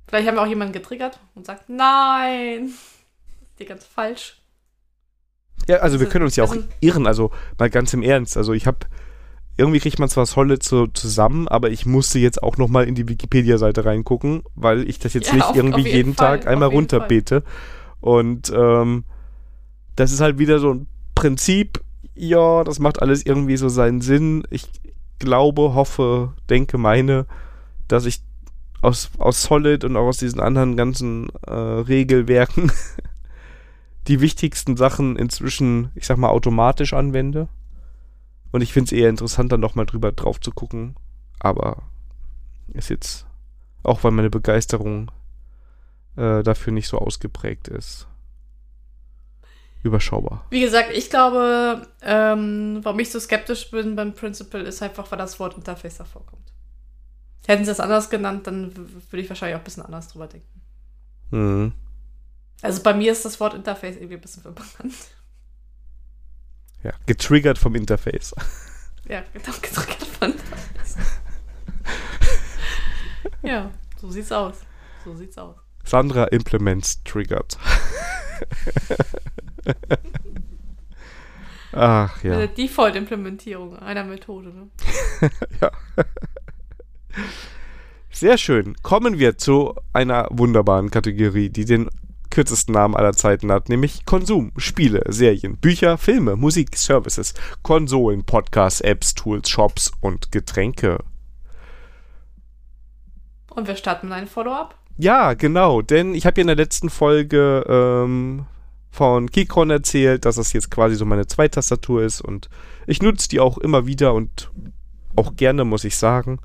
vielleicht 0.08 0.28
haben 0.28 0.36
wir 0.36 0.42
auch 0.44 0.48
jemanden 0.48 0.74
getriggert 0.74 1.20
und 1.36 1.46
sagt, 1.46 1.70
nein, 1.70 2.66
das 2.68 2.72
ist 3.52 3.60
dir 3.60 3.66
ganz 3.66 3.86
falsch. 3.86 4.42
Ja, 5.68 5.78
also 5.78 6.00
wir 6.00 6.06
Also- 6.06 6.12
können 6.14 6.26
uns 6.26 6.36
ja 6.36 6.44
auch 6.44 6.52
also- 6.52 6.64
irren, 6.80 7.08
also 7.08 7.32
mal 7.58 7.70
ganz 7.70 7.94
im 7.94 8.04
Ernst. 8.04 8.38
Also 8.38 8.54
ich 8.54 8.68
habe 8.68 8.80
irgendwie 9.60 9.80
kriegt 9.80 9.98
man 9.98 10.08
zwar 10.08 10.28
Solid 10.28 10.62
so 10.62 10.86
zusammen, 10.86 11.48
aber 11.48 11.72
ich 11.72 11.86
musste 11.88 12.20
jetzt 12.20 12.44
auch 12.44 12.58
noch 12.58 12.68
mal 12.68 12.86
in 12.88 12.94
die 12.94 13.10
Wikipedia-Seite 13.10 13.86
reingucken, 13.86 14.44
weil 14.54 14.88
ich 14.88 15.00
das 15.00 15.14
jetzt 15.16 15.30
Ja, 15.30 15.34
nicht 15.36 15.46
auf- 15.46 15.56
irgendwie 15.56 15.80
auf 15.82 15.86
jeden 15.88 15.98
jeden 15.98 16.14
Fall, 16.14 16.40
Tag 16.40 16.48
einmal 16.48 16.70
runterbete. 16.70 17.44
Und 18.00 18.52
ähm, 18.56 19.04
das 19.96 20.12
ist 20.12 20.22
halt 20.22 20.38
wieder 20.38 20.60
so 20.60 20.74
ein 20.76 20.88
Prinzip, 21.16 21.82
ja, 22.14 22.64
das 22.64 22.78
macht 22.78 23.02
alles 23.02 23.26
irgendwie 23.26 23.58
so 23.58 23.68
seinen 23.68 24.02
Sinn. 24.02 24.44
Ich 24.52 24.68
glaube, 25.18 25.74
hoffe, 25.74 26.34
denke, 26.52 26.78
meine, 26.78 27.26
dass 27.88 28.06
ich 28.06 28.22
aus, 28.88 29.12
aus 29.18 29.44
Solid 29.44 29.84
und 29.84 29.98
auch 29.98 30.08
aus 30.08 30.18
diesen 30.18 30.40
anderen 30.40 30.78
ganzen 30.78 31.30
äh, 31.46 31.52
Regelwerken 31.52 32.72
die 34.08 34.22
wichtigsten 34.22 34.78
Sachen 34.78 35.18
inzwischen, 35.18 35.92
ich 35.96 36.08
sag 36.08 36.18
mal, 36.18 36.30
automatisch 36.30 36.94
anwende. 36.94 37.50
Und 38.52 38.62
ich 38.62 38.72
finde 38.72 38.86
es 38.86 38.92
eher 38.94 39.10
interessant, 39.10 39.52
dann 39.52 39.60
nochmal 39.60 39.86
drüber 39.86 40.14
drauf 40.14 40.40
zu 40.40 40.52
gucken. 40.52 40.96
Aber 41.40 41.84
ist 42.70 42.90
jetzt, 42.90 43.26
auch 43.84 44.04
weil 44.04 44.12
meine 44.12 44.30
Begeisterung 44.30 45.12
äh, 46.16 46.42
dafür 46.44 46.72
nicht 46.72 46.88
so 46.88 46.98
ausgeprägt 46.98 47.68
ist, 47.68 48.08
überschaubar. 49.84 50.46
Wie 50.50 50.62
gesagt, 50.62 50.92
ich 50.94 51.10
glaube, 51.10 51.86
ähm, 52.02 52.80
warum 52.84 53.00
ich 53.00 53.12
so 53.12 53.20
skeptisch 53.20 53.70
bin 53.70 53.98
beim 53.98 54.14
Principle, 54.14 54.64
ist 54.64 54.82
einfach, 54.82 55.12
weil 55.12 55.20
das 55.20 55.40
Wort 55.40 55.58
Interface 55.58 55.98
davor 55.98 56.26
kommt. 56.26 56.47
Hätten 57.48 57.64
sie 57.64 57.72
es 57.72 57.80
anders 57.80 58.10
genannt, 58.10 58.46
dann 58.46 58.76
würde 58.76 59.22
ich 59.22 59.30
wahrscheinlich 59.30 59.56
auch 59.56 59.62
ein 59.62 59.64
bisschen 59.64 59.86
anders 59.86 60.10
drüber 60.10 60.28
denken. 60.28 60.62
Mhm. 61.32 61.72
Also 62.62 62.84
bei 62.84 62.94
mir 62.94 63.14
ist 63.14 63.24
das 63.24 63.40
Wort 63.40 63.54
Interface 63.54 63.96
irgendwie 63.96 64.16
ein 64.16 64.22
bisschen 64.22 64.44
verbrannt. 64.44 64.94
Ja, 66.84 66.92
getriggert 67.06 67.58
vom 67.58 67.74
Interface. 67.76 68.36
Ja, 69.10 69.24
genau, 69.32 69.56
gedrückt 69.62 70.04
von 70.20 70.34
Interface. 70.34 70.98
ja, 73.42 73.72
so 73.96 74.12
sieht's 74.12 74.34
aus. 74.34 74.58
So 75.06 75.16
sieht's 75.16 75.38
aus. 75.38 75.56
Sandra 75.86 76.26
Implements 76.26 77.02
triggered. 77.06 77.58
Ach 81.72 82.22
ja. 82.22 82.34
Eine 82.34 82.50
Default-Implementierung 82.50 83.80
einer 83.80 84.04
Methode. 84.04 84.50
Ne? 84.50 84.68
Sehr 88.12 88.38
schön. 88.38 88.76
Kommen 88.82 89.20
wir 89.20 89.38
zu 89.38 89.76
einer 89.94 90.28
wunderbaren 90.32 90.90
Kategorie, 90.90 91.50
die 91.50 91.66
den 91.66 91.90
kürzesten 92.30 92.74
Namen 92.74 92.96
aller 92.96 93.14
Zeiten 93.14 93.52
hat, 93.52 93.70
nämlich 93.70 94.06
Konsum, 94.06 94.52
Spiele, 94.58 95.04
Serien, 95.08 95.58
Bücher, 95.58 95.98
Filme, 95.98 96.36
Musik, 96.36 96.78
Services, 96.78 97.34
Konsolen, 97.64 98.24
Podcasts, 98.24 98.82
Apps, 98.82 99.16
Tools, 99.16 99.50
Shops 99.50 99.92
und 100.02 100.32
Getränke. 100.32 101.00
Und 103.50 103.68
wir 103.68 103.76
starten 103.76 104.12
einem 104.12 104.28
Follow-up. 104.28 104.76
Ja, 104.98 105.34
genau, 105.34 105.82
denn 105.82 106.14
ich 106.16 106.26
habe 106.26 106.40
ja 106.40 106.42
in 106.42 106.48
der 106.48 106.56
letzten 106.56 106.90
Folge 106.90 107.64
ähm, 107.68 108.46
von 108.90 109.30
Keychron 109.30 109.70
erzählt, 109.70 110.26
dass 110.26 110.36
das 110.36 110.54
jetzt 110.54 110.72
quasi 110.72 110.96
so 110.96 111.06
meine 111.06 111.28
Zweitastatur 111.28 112.04
ist 112.04 112.22
und 112.22 112.50
ich 112.88 113.02
nutze 113.02 113.30
die 113.30 113.40
auch 113.40 113.58
immer 113.58 113.86
wieder 113.86 114.14
und 114.14 114.52
auch 115.16 115.36
gerne, 115.36 115.66
muss 115.66 115.84
ich 115.84 115.98
sagen. 115.98 116.40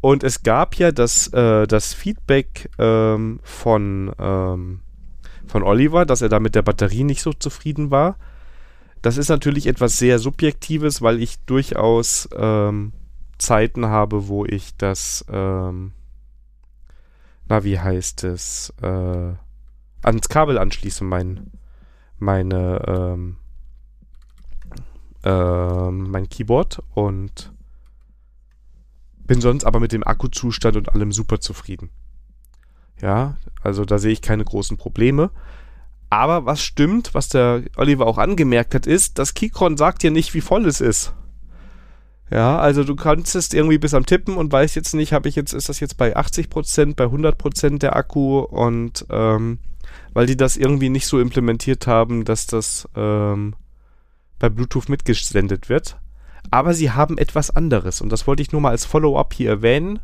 Und 0.00 0.24
es 0.24 0.42
gab 0.42 0.76
ja 0.76 0.92
das, 0.92 1.28
äh, 1.28 1.66
das 1.66 1.92
Feedback 1.92 2.70
ähm, 2.78 3.40
von, 3.42 4.12
ähm, 4.18 4.80
von 5.46 5.62
Oliver, 5.62 6.06
dass 6.06 6.22
er 6.22 6.28
da 6.28 6.40
mit 6.40 6.54
der 6.54 6.62
Batterie 6.62 7.04
nicht 7.04 7.22
so 7.22 7.32
zufrieden 7.32 7.90
war. 7.90 8.16
Das 9.02 9.16
ist 9.16 9.28
natürlich 9.28 9.66
etwas 9.66 9.98
sehr 9.98 10.18
Subjektives, 10.18 11.02
weil 11.02 11.22
ich 11.22 11.40
durchaus 11.44 12.28
ähm, 12.36 12.92
Zeiten 13.38 13.86
habe, 13.86 14.28
wo 14.28 14.44
ich 14.44 14.76
das, 14.76 15.24
ähm, 15.30 15.92
na, 17.48 17.64
wie 17.64 17.78
heißt 17.78 18.24
es, 18.24 18.72
äh, 18.82 19.32
ans 20.02 20.28
Kabel 20.28 20.58
anschließe, 20.58 21.04
mein, 21.04 21.50
meine, 22.18 22.82
ähm, 22.86 23.36
äh, 25.24 25.90
mein 25.90 26.28
Keyboard 26.28 26.82
und 26.94 27.52
bin 29.30 29.40
sonst 29.40 29.64
aber 29.64 29.78
mit 29.78 29.92
dem 29.92 30.04
Akkuzustand 30.04 30.76
und 30.76 30.92
allem 30.92 31.12
super 31.12 31.38
zufrieden. 31.38 31.90
Ja, 33.00 33.36
also 33.62 33.84
da 33.84 34.00
sehe 34.00 34.10
ich 34.10 34.22
keine 34.22 34.44
großen 34.44 34.76
Probleme. 34.76 35.30
Aber 36.08 36.46
was 36.46 36.60
stimmt, 36.60 37.14
was 37.14 37.28
der 37.28 37.62
Oliver 37.76 38.08
auch 38.08 38.18
angemerkt 38.18 38.74
hat, 38.74 38.88
ist, 38.88 39.20
das 39.20 39.34
Keychron 39.34 39.76
sagt 39.76 40.02
dir 40.02 40.10
nicht, 40.10 40.34
wie 40.34 40.40
voll 40.40 40.66
es 40.66 40.80
ist. 40.80 41.14
Ja, 42.28 42.58
also 42.58 42.82
du 42.82 42.96
kannst 42.96 43.36
es 43.36 43.54
irgendwie 43.54 43.78
bis 43.78 43.94
am 43.94 44.04
Tippen 44.04 44.36
und 44.36 44.50
weißt 44.50 44.74
jetzt 44.74 44.94
nicht, 44.94 45.12
habe 45.12 45.28
ich 45.28 45.36
jetzt, 45.36 45.52
ist 45.52 45.68
das 45.68 45.78
jetzt 45.78 45.96
bei 45.96 46.16
80%, 46.16 46.96
bei 46.96 47.04
100% 47.04 47.78
der 47.78 47.94
Akku 47.94 48.40
und 48.40 49.06
ähm, 49.10 49.60
weil 50.12 50.26
die 50.26 50.36
das 50.36 50.56
irgendwie 50.56 50.88
nicht 50.88 51.06
so 51.06 51.20
implementiert 51.20 51.86
haben, 51.86 52.24
dass 52.24 52.48
das 52.48 52.88
ähm, 52.96 53.54
bei 54.40 54.48
Bluetooth 54.48 54.88
mitgesendet 54.88 55.68
wird. 55.68 55.98
Aber 56.50 56.74
sie 56.74 56.90
haben 56.90 57.18
etwas 57.18 57.54
anderes 57.54 58.00
und 58.00 58.10
das 58.10 58.26
wollte 58.26 58.42
ich 58.42 58.52
nur 58.52 58.60
mal 58.60 58.70
als 58.70 58.84
Follow-up 58.84 59.34
hier 59.34 59.50
erwähnen. 59.50 60.00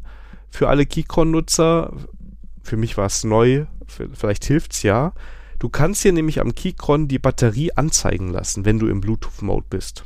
Für 0.51 0.69
alle 0.69 0.87
Keychron-Nutzer, 0.87 1.93
für 2.63 2.77
mich 2.77 2.97
war 2.97 3.07
es 3.07 3.25
neu, 3.25 3.67
vielleicht 3.87 4.45
hilft 4.45 4.73
es 4.73 4.83
ja. 4.83 5.13
Du 5.59 5.69
kannst 5.69 6.03
hier 6.03 6.13
nämlich 6.13 6.41
am 6.41 6.55
Keychron 6.55 7.09
die 7.09 7.19
Batterie 7.19 7.73
anzeigen 7.73 8.31
lassen, 8.31 8.65
wenn 8.65 8.79
du 8.79 8.89
im 8.89 9.01
Bluetooth-Mode 9.01 9.67
bist. 9.71 10.05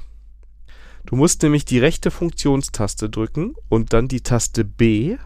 Du 1.07 1.16
musst 1.16 1.43
nämlich 1.43 1.65
die 1.65 1.78
rechte 1.78 2.11
Funktionstaste 2.11 3.11
drücken 3.11 3.55
und 3.69 3.93
dann 3.93 4.07
die 4.07 4.20
Taste 4.20 4.65
B 4.65 5.16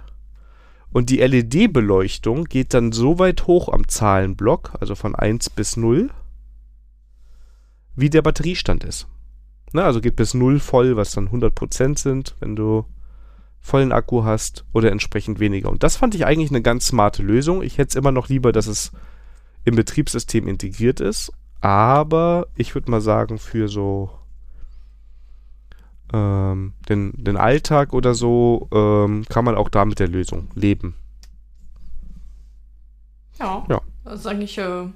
und 0.94 1.10
die 1.10 1.18
LED-Beleuchtung 1.18 2.44
geht 2.44 2.72
dann 2.72 2.92
so 2.92 3.18
weit 3.18 3.48
hoch 3.48 3.68
am 3.68 3.88
Zahlenblock, 3.88 4.74
also 4.80 4.94
von 4.94 5.16
1 5.16 5.50
bis 5.50 5.76
0, 5.76 6.10
wie 7.96 8.10
der 8.10 8.22
Batteriestand 8.22 8.84
ist. 8.84 9.08
Na, 9.74 9.86
also 9.86 10.00
geht 10.00 10.14
bis 10.14 10.34
0 10.34 10.60
voll, 10.60 10.96
was 10.96 11.10
dann 11.10 11.30
100% 11.30 11.98
sind, 11.98 12.36
wenn 12.38 12.54
du 12.54 12.84
vollen 13.58 13.90
Akku 13.90 14.22
hast 14.22 14.64
oder 14.72 14.92
entsprechend 14.92 15.40
weniger. 15.40 15.68
Und 15.68 15.82
das 15.82 15.96
fand 15.96 16.14
ich 16.14 16.24
eigentlich 16.24 16.50
eine 16.50 16.62
ganz 16.62 16.86
smarte 16.86 17.24
Lösung. 17.24 17.60
Ich 17.60 17.76
hätte 17.76 17.88
es 17.88 17.94
immer 17.96 18.12
noch 18.12 18.28
lieber, 18.28 18.52
dass 18.52 18.68
es 18.68 18.92
im 19.64 19.74
Betriebssystem 19.74 20.46
integriert 20.46 21.00
ist, 21.00 21.32
aber 21.60 22.46
ich 22.54 22.76
würde 22.76 22.88
mal 22.88 23.00
sagen, 23.00 23.38
für 23.38 23.66
so 23.66 24.10
ähm, 26.12 26.74
den, 26.88 27.12
den 27.16 27.36
Alltag 27.36 27.94
oder 27.94 28.14
so, 28.14 28.68
ähm, 28.72 29.24
kann 29.28 29.44
man 29.44 29.56
auch 29.56 29.68
da 29.68 29.84
mit 29.84 29.98
der 29.98 30.08
Lösung 30.08 30.46
leben. 30.54 30.94
Ja, 33.40 33.66
ja. 33.68 33.80
das 34.04 34.20
ist 34.20 34.26
eigentlich 34.28 34.56
äh, 34.56 34.86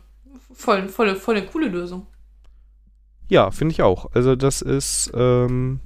voll, 0.54 0.88
voll, 0.88 1.16
voll 1.16 1.36
eine 1.36 1.46
coole 1.46 1.66
Lösung. 1.66 2.06
Ja, 3.28 3.50
finde 3.50 3.72
ich 3.72 3.82
auch. 3.82 4.12
Also 4.12 4.36
das 4.36 4.62
ist, 4.62 5.10
ähm, 5.14 5.80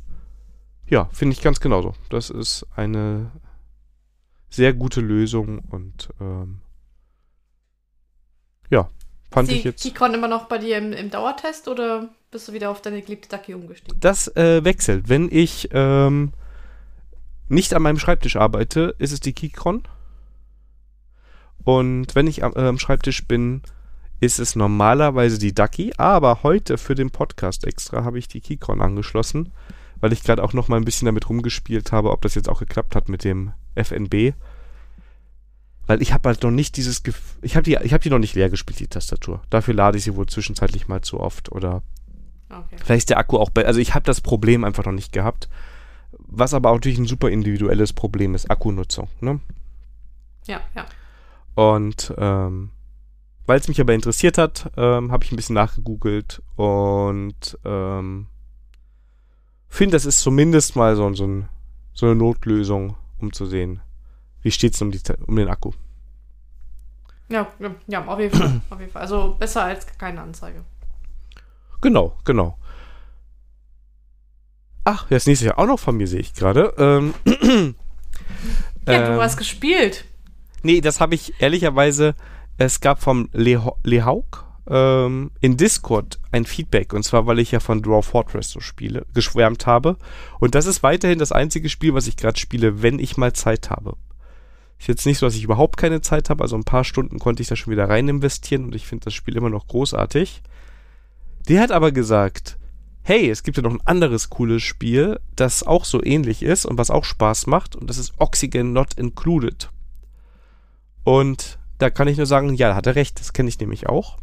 ja, 0.87 1.09
finde 1.13 1.35
ich 1.35 1.43
ganz 1.43 1.61
genauso. 1.61 1.95
Das 2.09 2.31
ist 2.31 2.67
eine 2.75 3.33
sehr 4.49 4.73
gute 4.73 5.01
Lösung 5.01 5.61
und 5.71 6.11
ähm, 6.21 6.61
ja, 8.71 8.89
fand 9.31 9.51
die, 9.51 9.57
ich 9.57 9.65
jetzt. 9.65 9.85
Die 9.85 9.95
kommen 9.95 10.15
immer 10.15 10.29
noch 10.29 10.47
bei 10.47 10.59
dir 10.59 10.79
im, 10.79 10.93
im 10.93 11.11
Dauertest 11.11 11.69
oder 11.69 12.09
bist 12.31 12.49
du 12.49 12.53
wieder 12.53 12.71
auf 12.71 12.81
deine 12.81 13.03
geliebte 13.03 13.29
Ducky 13.29 13.55
umgestiegen? 13.55 13.99
Das 13.99 14.29
äh, 14.37 14.65
wechselt. 14.65 15.09
Wenn 15.09 15.29
ich 15.31 15.69
ähm, 15.73 16.33
nicht 17.49 17.75
an 17.75 17.83
meinem 17.83 17.99
Schreibtisch 17.99 18.37
arbeite, 18.37 18.95
ist 18.99 19.13
es 19.13 19.21
die 19.21 19.33
Keychron. 19.33 19.83
Und 21.65 22.15
wenn 22.15 22.27
ich 22.27 22.43
am, 22.45 22.53
äh, 22.55 22.67
am 22.67 22.79
Schreibtisch 22.79 23.27
bin, 23.27 23.63
ist 24.23 24.39
es 24.39 24.55
normalerweise 24.55 25.37
die 25.37 25.53
Ducky. 25.53 25.93
Aber 25.97 26.45
heute 26.45 26.79
für 26.79 26.95
den 26.95 27.11
Podcast 27.11 27.67
extra 27.67 28.05
habe 28.05 28.21
ich 28.21 28.29
die 28.29 28.41
Keychron 28.41 28.81
angeschlossen, 28.81 29.53
weil 30.01 30.13
ich 30.13 30.23
gerade 30.23 30.45
auch 30.45 30.53
noch 30.53 30.69
mal 30.69 30.77
ein 30.77 30.85
bisschen 30.85 31.07
damit 31.07 31.29
rumgespielt 31.29 31.91
habe, 31.91 32.13
ob 32.13 32.23
das 32.23 32.37
jetzt 32.37 32.49
auch 32.49 32.61
geklappt 32.61 32.95
hat 32.95 33.09
mit 33.09 33.25
dem 33.25 33.53
FNB. 33.75 34.35
Weil 35.89 36.01
ich 36.01 36.13
habe 36.13 36.29
halt 36.29 36.45
noch 36.45 36.53
nicht 36.53 36.77
dieses 36.77 37.03
Gefühl, 37.03 37.41
ich 37.43 37.57
habe 37.57 37.65
die, 37.65 37.77
ich 37.83 37.93
habe 37.93 38.03
die 38.03 38.11
noch 38.11 38.21
nicht 38.21 38.37
leer 38.37 38.49
gespielt, 38.49 38.79
die 38.79 38.87
Tastatur. 38.87 39.43
Dafür 39.51 39.75
lade 39.75 39.99
ich 39.99 40.05
sie 40.05 40.15
wohl 40.15 40.27
zwischenzeitlich 40.27 40.87
mal 40.87 41.01
zu 41.01 41.19
oft 41.19 41.51
oder 41.51 41.83
Okay. 42.49 42.77
Vielleicht 42.85 42.99
ist 42.99 43.11
der 43.11 43.19
Akku 43.19 43.39
auch 43.39 43.51
besser. 43.51 43.67
Also 43.67 43.81
ich 43.81 43.95
habe 43.95 44.05
das 44.05 44.21
Problem 44.21 44.63
einfach 44.63 44.85
noch 44.85 44.93
nicht 44.93 45.13
gehabt. 45.13 45.49
Was 46.19 46.55
aber 46.55 46.71
auch 46.71 46.75
natürlich 46.75 46.99
ein 46.99 47.07
super 47.07 47.31
individuelles 47.31 47.93
Problem 47.93 48.35
ist, 48.35 48.51
Akkunutzung. 48.51 49.09
Ne? 49.21 49.41
Ja, 50.47 50.61
ja. 50.75 50.85
Und 51.55 52.15
ähm, 52.19 52.71
weil 53.47 53.59
es 53.59 53.69
mich 53.69 53.81
aber 53.81 53.95
interessiert 53.95 54.39
hat, 54.39 54.71
ähm, 54.77 55.13
habe 55.13 55.25
ich 55.25 55.33
ein 55.33 55.37
bisschen 55.37 55.55
nachgegoogelt 55.55 56.43
und 56.57 57.59
ähm, 57.65 58.27
finde, 59.69 59.97
das 59.97 60.05
ist 60.05 60.21
zumindest 60.21 60.77
mal 60.77 60.97
so, 60.97 61.13
so, 61.15 61.25
ein, 61.25 61.49
so, 61.93 62.07
eine 62.07 62.15
Notlösung, 62.15 62.97
um 63.21 63.33
zu 63.33 63.47
sehen, 63.47 63.81
wie 64.43 64.51
steht 64.51 64.75
es 64.75 64.83
um, 64.83 64.93
um 65.27 65.37
den 65.37 65.49
Akku. 65.49 65.73
Ja, 67.29 67.49
ja, 67.87 68.05
auf 68.05 68.21
jeden 68.21 68.37
Fall. 68.37 68.61
auf 68.71 68.81
jeden 68.81 68.93
Fall. 68.93 69.03
Also 69.03 69.37
besser 69.39 69.65
als 69.65 69.87
keine 69.99 70.21
Anzeige. 70.21 70.65
Genau, 71.81 72.17
genau. 72.25 72.59
Ach, 74.85 75.07
das 75.09 75.27
nächste 75.27 75.47
Jahr 75.47 75.59
auch 75.59 75.67
noch 75.67 75.79
von 75.79 75.97
mir, 75.97 76.07
sehe 76.07 76.21
ich 76.21 76.35
gerade. 76.35 76.75
Ähm, 76.77 77.15
ja, 78.87 79.07
du 79.07 79.13
ähm, 79.13 79.21
hast 79.21 79.37
gespielt. 79.37 80.05
Nee, 80.63 80.81
das 80.81 81.01
habe 81.01 81.15
ich 81.15 81.41
ehrlicherweise, 81.41 82.15
es 82.59 82.81
gab 82.81 83.03
vom 83.03 83.29
Lehauk 83.33 84.47
ähm, 84.69 85.31
in 85.41 85.57
Discord 85.57 86.19
ein 86.31 86.45
Feedback. 86.45 86.93
Und 86.93 87.03
zwar, 87.03 87.27
weil 87.27 87.39
ich 87.39 87.53
ja 87.53 87.61
von 87.61 87.83
Draw 87.83 88.03
Fortress 88.03 88.51
so 88.51 88.61
spiele, 88.61 89.07
geschwärmt 89.15 89.67
habe. 89.67 89.97
Und 90.39 90.55
das 90.55 90.67
ist 90.67 90.83
weiterhin 90.83 91.19
das 91.19 91.33
einzige 91.33 91.69
Spiel, 91.69 91.95
was 91.95 92.07
ich 92.07 92.17
gerade 92.17 92.39
spiele, 92.39 92.83
wenn 92.83 92.99
ich 92.99 93.17
mal 93.17 93.33
Zeit 93.33 93.71
habe. 93.71 93.97
Ist 94.79 94.89
jetzt 94.89 95.07
nicht 95.07 95.19
so, 95.19 95.27
dass 95.27 95.37
ich 95.37 95.45
überhaupt 95.45 95.77
keine 95.77 96.01
Zeit 96.01 96.31
habe. 96.31 96.43
Also 96.43 96.57
ein 96.57 96.65
paar 96.65 96.85
Stunden 96.85 97.19
konnte 97.19 97.43
ich 97.43 97.49
da 97.49 97.57
schon 97.57 97.73
wieder 97.73 97.89
rein 97.89 98.09
investieren 98.09 98.65
und 98.65 98.75
ich 98.75 98.87
finde 98.87 99.05
das 99.05 99.15
Spiel 99.15 99.37
immer 99.37 99.51
noch 99.51 99.67
großartig. 99.67 100.43
Der 101.49 101.61
hat 101.61 101.73
aber 101.73 101.93
gesagt, 101.93 102.59
hey, 103.03 103.29
es 103.31 103.43
gibt 103.43 103.57
ja 103.57 103.63
noch 103.63 103.73
ein 103.73 103.85
anderes 103.85 104.31
cooles 104.31 104.63
Spiel, 104.63 105.19
das 105.35 105.65
auch 105.65 105.85
so 105.85 106.03
ähnlich 106.03 106.43
ist 106.43 106.67
und 106.67 106.79
was 106.79 106.91
auch 106.91 107.05
Spaß 107.05 107.47
macht 107.47 107.75
und 107.75 107.91
das 107.91 107.99
ist 107.99 108.15
Oxygen 108.19 108.73
Not 108.73 108.95
Included. 108.95 109.71
Und 111.05 111.59
da 111.83 111.91
kann 111.91 112.09
ich 112.09 112.17
nur 112.17 112.27
sagen, 112.27 112.55
ja, 112.55 112.69
da 112.69 112.77
hat 112.77 112.87
er 112.87 112.95
recht, 112.95 113.19
das 113.19 113.33
kenne 113.33 113.49
ich 113.49 113.59
nämlich 113.59 113.89
auch. 113.89 114.19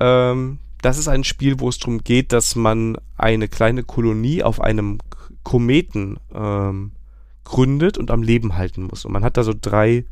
Ähm, 0.00 0.58
das 0.80 0.96
ist 0.96 1.06
ein 1.06 1.22
Spiel, 1.22 1.60
wo 1.60 1.68
es 1.68 1.78
darum 1.78 2.02
geht, 2.02 2.32
dass 2.32 2.56
man 2.56 2.96
eine 3.18 3.46
kleine 3.46 3.82
Kolonie 3.82 4.42
auf 4.42 4.60
einem 4.60 4.98
Kometen 5.42 6.18
ähm, 6.34 6.92
gründet 7.44 7.98
und 7.98 8.10
am 8.10 8.22
Leben 8.22 8.56
halten 8.56 8.84
muss. 8.84 9.04
Und 9.04 9.12
man 9.12 9.22
hat 9.22 9.36
da 9.36 9.44
so 9.44 9.52
drei, 9.58 10.06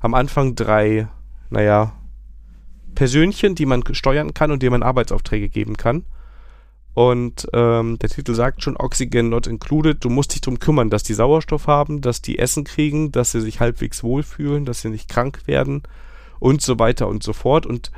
am 0.00 0.14
Anfang 0.14 0.56
drei, 0.56 1.08
naja, 1.48 1.92
Persönchen, 2.96 3.54
die 3.54 3.66
man 3.66 3.84
steuern 3.92 4.34
kann 4.34 4.50
und 4.50 4.62
denen 4.62 4.72
man 4.72 4.82
Arbeitsaufträge 4.82 5.48
geben 5.48 5.76
kann. 5.76 6.04
Und 6.94 7.48
ähm, 7.54 7.98
der 7.98 8.10
Titel 8.10 8.34
sagt 8.34 8.62
schon, 8.62 8.76
Oxygen 8.76 9.30
not 9.30 9.46
included. 9.46 10.04
Du 10.04 10.10
musst 10.10 10.34
dich 10.34 10.42
darum 10.42 10.58
kümmern, 10.58 10.90
dass 10.90 11.02
die 11.02 11.14
Sauerstoff 11.14 11.66
haben, 11.66 12.02
dass 12.02 12.20
die 12.20 12.38
Essen 12.38 12.64
kriegen, 12.64 13.12
dass 13.12 13.32
sie 13.32 13.40
sich 13.40 13.60
halbwegs 13.60 14.02
wohlfühlen, 14.02 14.64
dass 14.64 14.82
sie 14.82 14.90
nicht 14.90 15.08
krank 15.08 15.46
werden 15.46 15.82
und 16.38 16.60
so 16.60 16.78
weiter 16.78 17.08
und 17.08 17.22
so 17.22 17.32
fort. 17.32 17.64
Und 17.64 17.90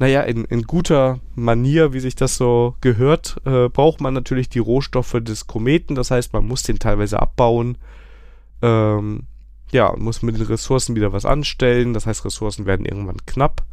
naja, 0.00 0.22
in, 0.22 0.46
in 0.46 0.62
guter 0.62 1.20
Manier, 1.34 1.92
wie 1.92 2.00
sich 2.00 2.16
das 2.16 2.36
so 2.36 2.74
gehört, 2.80 3.36
äh, 3.44 3.68
braucht 3.68 4.00
man 4.00 4.14
natürlich 4.14 4.48
die 4.48 4.58
Rohstoffe 4.58 5.18
des 5.20 5.46
Kometen. 5.46 5.94
Das 5.94 6.10
heißt, 6.10 6.32
man 6.32 6.46
muss 6.46 6.62
den 6.62 6.78
teilweise 6.78 7.20
abbauen. 7.20 7.78
Ähm, 8.62 9.24
ja, 9.70 9.94
muss 9.96 10.22
mit 10.22 10.36
den 10.36 10.46
Ressourcen 10.46 10.96
wieder 10.96 11.12
was 11.12 11.24
anstellen. 11.24 11.92
Das 11.92 12.06
heißt, 12.06 12.24
Ressourcen 12.24 12.66
werden 12.66 12.86
irgendwann 12.86 13.24
knapp. 13.26 13.64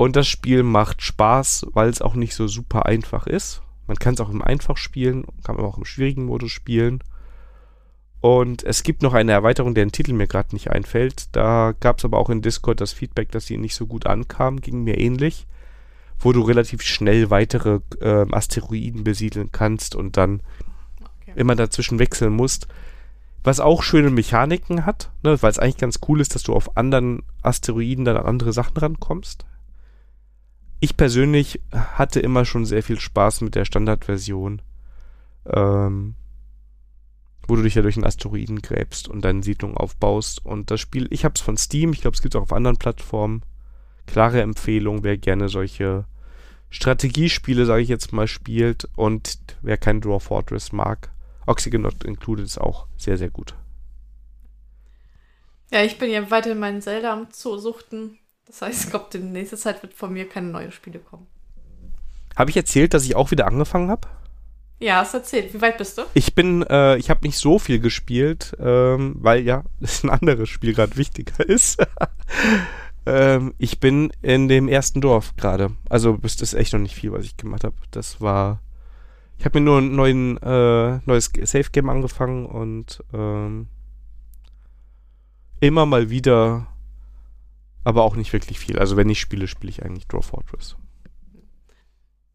Und 0.00 0.16
das 0.16 0.26
Spiel 0.26 0.62
macht 0.62 1.02
Spaß, 1.02 1.66
weil 1.74 1.90
es 1.90 2.00
auch 2.00 2.14
nicht 2.14 2.34
so 2.34 2.48
super 2.48 2.86
einfach 2.86 3.26
ist. 3.26 3.60
Man 3.86 3.98
kann 3.98 4.14
es 4.14 4.20
auch 4.20 4.30
im 4.30 4.40
Einfach 4.40 4.78
spielen, 4.78 5.26
kann 5.44 5.56
man 5.56 5.66
auch 5.66 5.76
im 5.76 5.84
schwierigen 5.84 6.24
Modus 6.24 6.52
spielen. 6.52 7.04
Und 8.22 8.64
es 8.64 8.82
gibt 8.82 9.02
noch 9.02 9.12
eine 9.12 9.32
Erweiterung, 9.32 9.74
deren 9.74 9.92
Titel 9.92 10.14
mir 10.14 10.26
gerade 10.26 10.54
nicht 10.54 10.70
einfällt. 10.70 11.36
Da 11.36 11.74
gab 11.80 11.98
es 11.98 12.06
aber 12.06 12.16
auch 12.16 12.30
in 12.30 12.40
Discord 12.40 12.80
das 12.80 12.94
Feedback, 12.94 13.30
dass 13.30 13.44
sie 13.44 13.58
nicht 13.58 13.74
so 13.74 13.86
gut 13.86 14.06
ankam, 14.06 14.62
ging 14.62 14.84
mir 14.84 14.96
ähnlich. 14.96 15.46
Wo 16.18 16.32
du 16.32 16.40
relativ 16.40 16.80
schnell 16.80 17.28
weitere 17.28 17.80
äh, 18.00 18.24
Asteroiden 18.32 19.04
besiedeln 19.04 19.52
kannst 19.52 19.94
und 19.94 20.16
dann 20.16 20.40
okay. 21.02 21.34
immer 21.36 21.56
dazwischen 21.56 21.98
wechseln 21.98 22.32
musst 22.32 22.68
was 23.42 23.58
auch 23.58 23.82
schöne 23.82 24.10
Mechaniken 24.10 24.84
hat, 24.84 25.10
ne, 25.22 25.42
weil 25.42 25.50
es 25.50 25.58
eigentlich 25.58 25.78
ganz 25.78 26.00
cool 26.08 26.20
ist, 26.20 26.34
dass 26.34 26.42
du 26.42 26.52
auf 26.52 26.76
anderen 26.76 27.22
Asteroiden 27.42 28.04
dann 28.04 28.18
an 28.18 28.26
andere 28.26 28.52
Sachen 28.52 28.76
rankommst. 28.76 29.46
Ich 30.80 30.96
persönlich 30.96 31.60
hatte 31.72 32.20
immer 32.20 32.44
schon 32.44 32.64
sehr 32.64 32.82
viel 32.82 32.98
Spaß 32.98 33.42
mit 33.42 33.54
der 33.54 33.66
Standardversion, 33.66 34.62
ähm, 35.46 36.14
wo 37.46 37.56
du 37.56 37.62
dich 37.62 37.74
ja 37.74 37.82
durch 37.82 37.96
einen 37.96 38.06
Asteroiden 38.06 38.62
gräbst 38.62 39.08
und 39.08 39.22
deine 39.24 39.42
Siedlung 39.42 39.76
aufbaust. 39.76 40.44
Und 40.44 40.70
das 40.70 40.80
Spiel, 40.80 41.06
ich 41.10 41.24
habe 41.24 41.34
es 41.36 41.42
von 41.42 41.58
Steam, 41.58 41.92
ich 41.92 42.00
glaube, 42.00 42.14
es 42.14 42.22
gibt 42.22 42.34
es 42.34 42.38
auch 42.38 42.44
auf 42.44 42.52
anderen 42.52 42.78
Plattformen. 42.78 43.42
Klare 44.06 44.40
Empfehlung, 44.40 45.04
wer 45.04 45.18
gerne 45.18 45.48
solche 45.48 46.06
Strategiespiele, 46.70 47.66
sage 47.66 47.82
ich 47.82 47.88
jetzt 47.88 48.12
mal, 48.12 48.26
spielt 48.26 48.88
und 48.96 49.38
wer 49.60 49.76
kein 49.76 50.00
Dwarf 50.00 50.24
Fortress 50.24 50.72
mag. 50.72 51.10
Oxygen 51.46 51.82
Not 51.82 52.04
Included 52.04 52.44
ist 52.44 52.58
auch 52.58 52.86
sehr, 52.96 53.18
sehr 53.18 53.30
gut. 53.30 53.54
Ja, 55.70 55.82
ich 55.82 55.98
bin 55.98 56.10
ja 56.10 56.30
weiter 56.30 56.52
in 56.52 56.58
meinen 56.58 56.80
Zelda 56.80 57.12
am 57.12 57.28
Suchten. 57.30 58.18
Das 58.50 58.62
heißt, 58.62 58.84
ich 58.84 58.90
glaube, 58.90 59.16
in 59.16 59.30
nächster 59.30 59.56
Zeit 59.56 59.80
wird 59.80 59.94
von 59.94 60.12
mir 60.12 60.28
keine 60.28 60.48
neuen 60.48 60.72
Spiele 60.72 60.98
kommen. 60.98 61.28
Habe 62.34 62.50
ich 62.50 62.56
erzählt, 62.56 62.94
dass 62.94 63.04
ich 63.04 63.14
auch 63.14 63.30
wieder 63.30 63.46
angefangen 63.46 63.90
habe? 63.90 64.08
Ja, 64.80 64.96
hast 64.96 65.14
erzählt. 65.14 65.54
Wie 65.54 65.60
weit 65.60 65.78
bist 65.78 65.96
du? 65.98 66.02
Ich 66.14 66.34
bin, 66.34 66.64
äh, 66.64 66.96
ich 66.96 67.10
habe 67.10 67.24
nicht 67.24 67.38
so 67.38 67.60
viel 67.60 67.78
gespielt, 67.78 68.56
ähm, 68.58 69.14
weil 69.20 69.44
ja, 69.44 69.62
ein 70.02 70.10
anderes 70.10 70.48
Spiel 70.48 70.74
gerade 70.74 70.96
wichtiger 70.96 71.48
ist. 71.48 71.80
ähm, 73.06 73.54
ich 73.58 73.78
bin 73.78 74.10
in 74.20 74.48
dem 74.48 74.66
ersten 74.66 75.00
Dorf 75.00 75.36
gerade. 75.36 75.70
Also 75.88 76.16
das 76.16 76.40
ist 76.40 76.54
echt 76.54 76.72
noch 76.72 76.80
nicht 76.80 76.96
viel, 76.96 77.12
was 77.12 77.24
ich 77.24 77.36
gemacht 77.36 77.62
habe. 77.62 77.76
Das 77.92 78.20
war, 78.20 78.60
ich 79.38 79.44
habe 79.44 79.60
mir 79.60 79.64
nur 79.64 79.78
ein 79.78 79.94
neuen, 79.94 80.38
äh, 80.38 80.98
neues 81.06 81.30
Safe 81.44 81.70
Game 81.70 81.88
angefangen 81.88 82.46
und 82.46 83.04
ähm, 83.12 83.68
immer 85.60 85.86
mal 85.86 86.10
wieder, 86.10 86.66
aber 87.84 88.02
auch 88.02 88.16
nicht 88.16 88.32
wirklich 88.32 88.58
viel. 88.58 88.78
Also 88.78 88.96
wenn 88.96 89.08
ich 89.08 89.20
spiele, 89.20 89.48
spiele 89.48 89.70
ich 89.70 89.82
eigentlich 89.84 90.06
Dwarf 90.06 90.26
Fortress. 90.26 90.76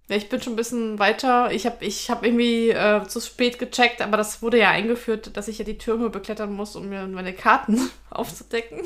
Ja, 0.07 0.15
ich 0.15 0.29
bin 0.29 0.41
schon 0.41 0.53
ein 0.53 0.57
bisschen 0.57 0.99
weiter. 0.99 1.51
Ich 1.51 1.65
habe 1.65 1.83
ich 1.83 2.11
hab 2.11 2.23
irgendwie 2.23 2.69
äh, 2.69 3.03
zu 3.07 3.19
spät 3.19 3.57
gecheckt, 3.57 4.01
aber 4.01 4.17
das 4.17 4.41
wurde 4.41 4.59
ja 4.59 4.69
eingeführt, 4.69 5.35
dass 5.35 5.47
ich 5.47 5.57
ja 5.57 5.65
die 5.65 5.79
Türme 5.79 6.09
beklettern 6.09 6.53
muss, 6.53 6.75
um 6.75 6.89
mir 6.89 7.07
meine 7.07 7.33
Karten 7.33 7.89
aufzudecken. 8.11 8.81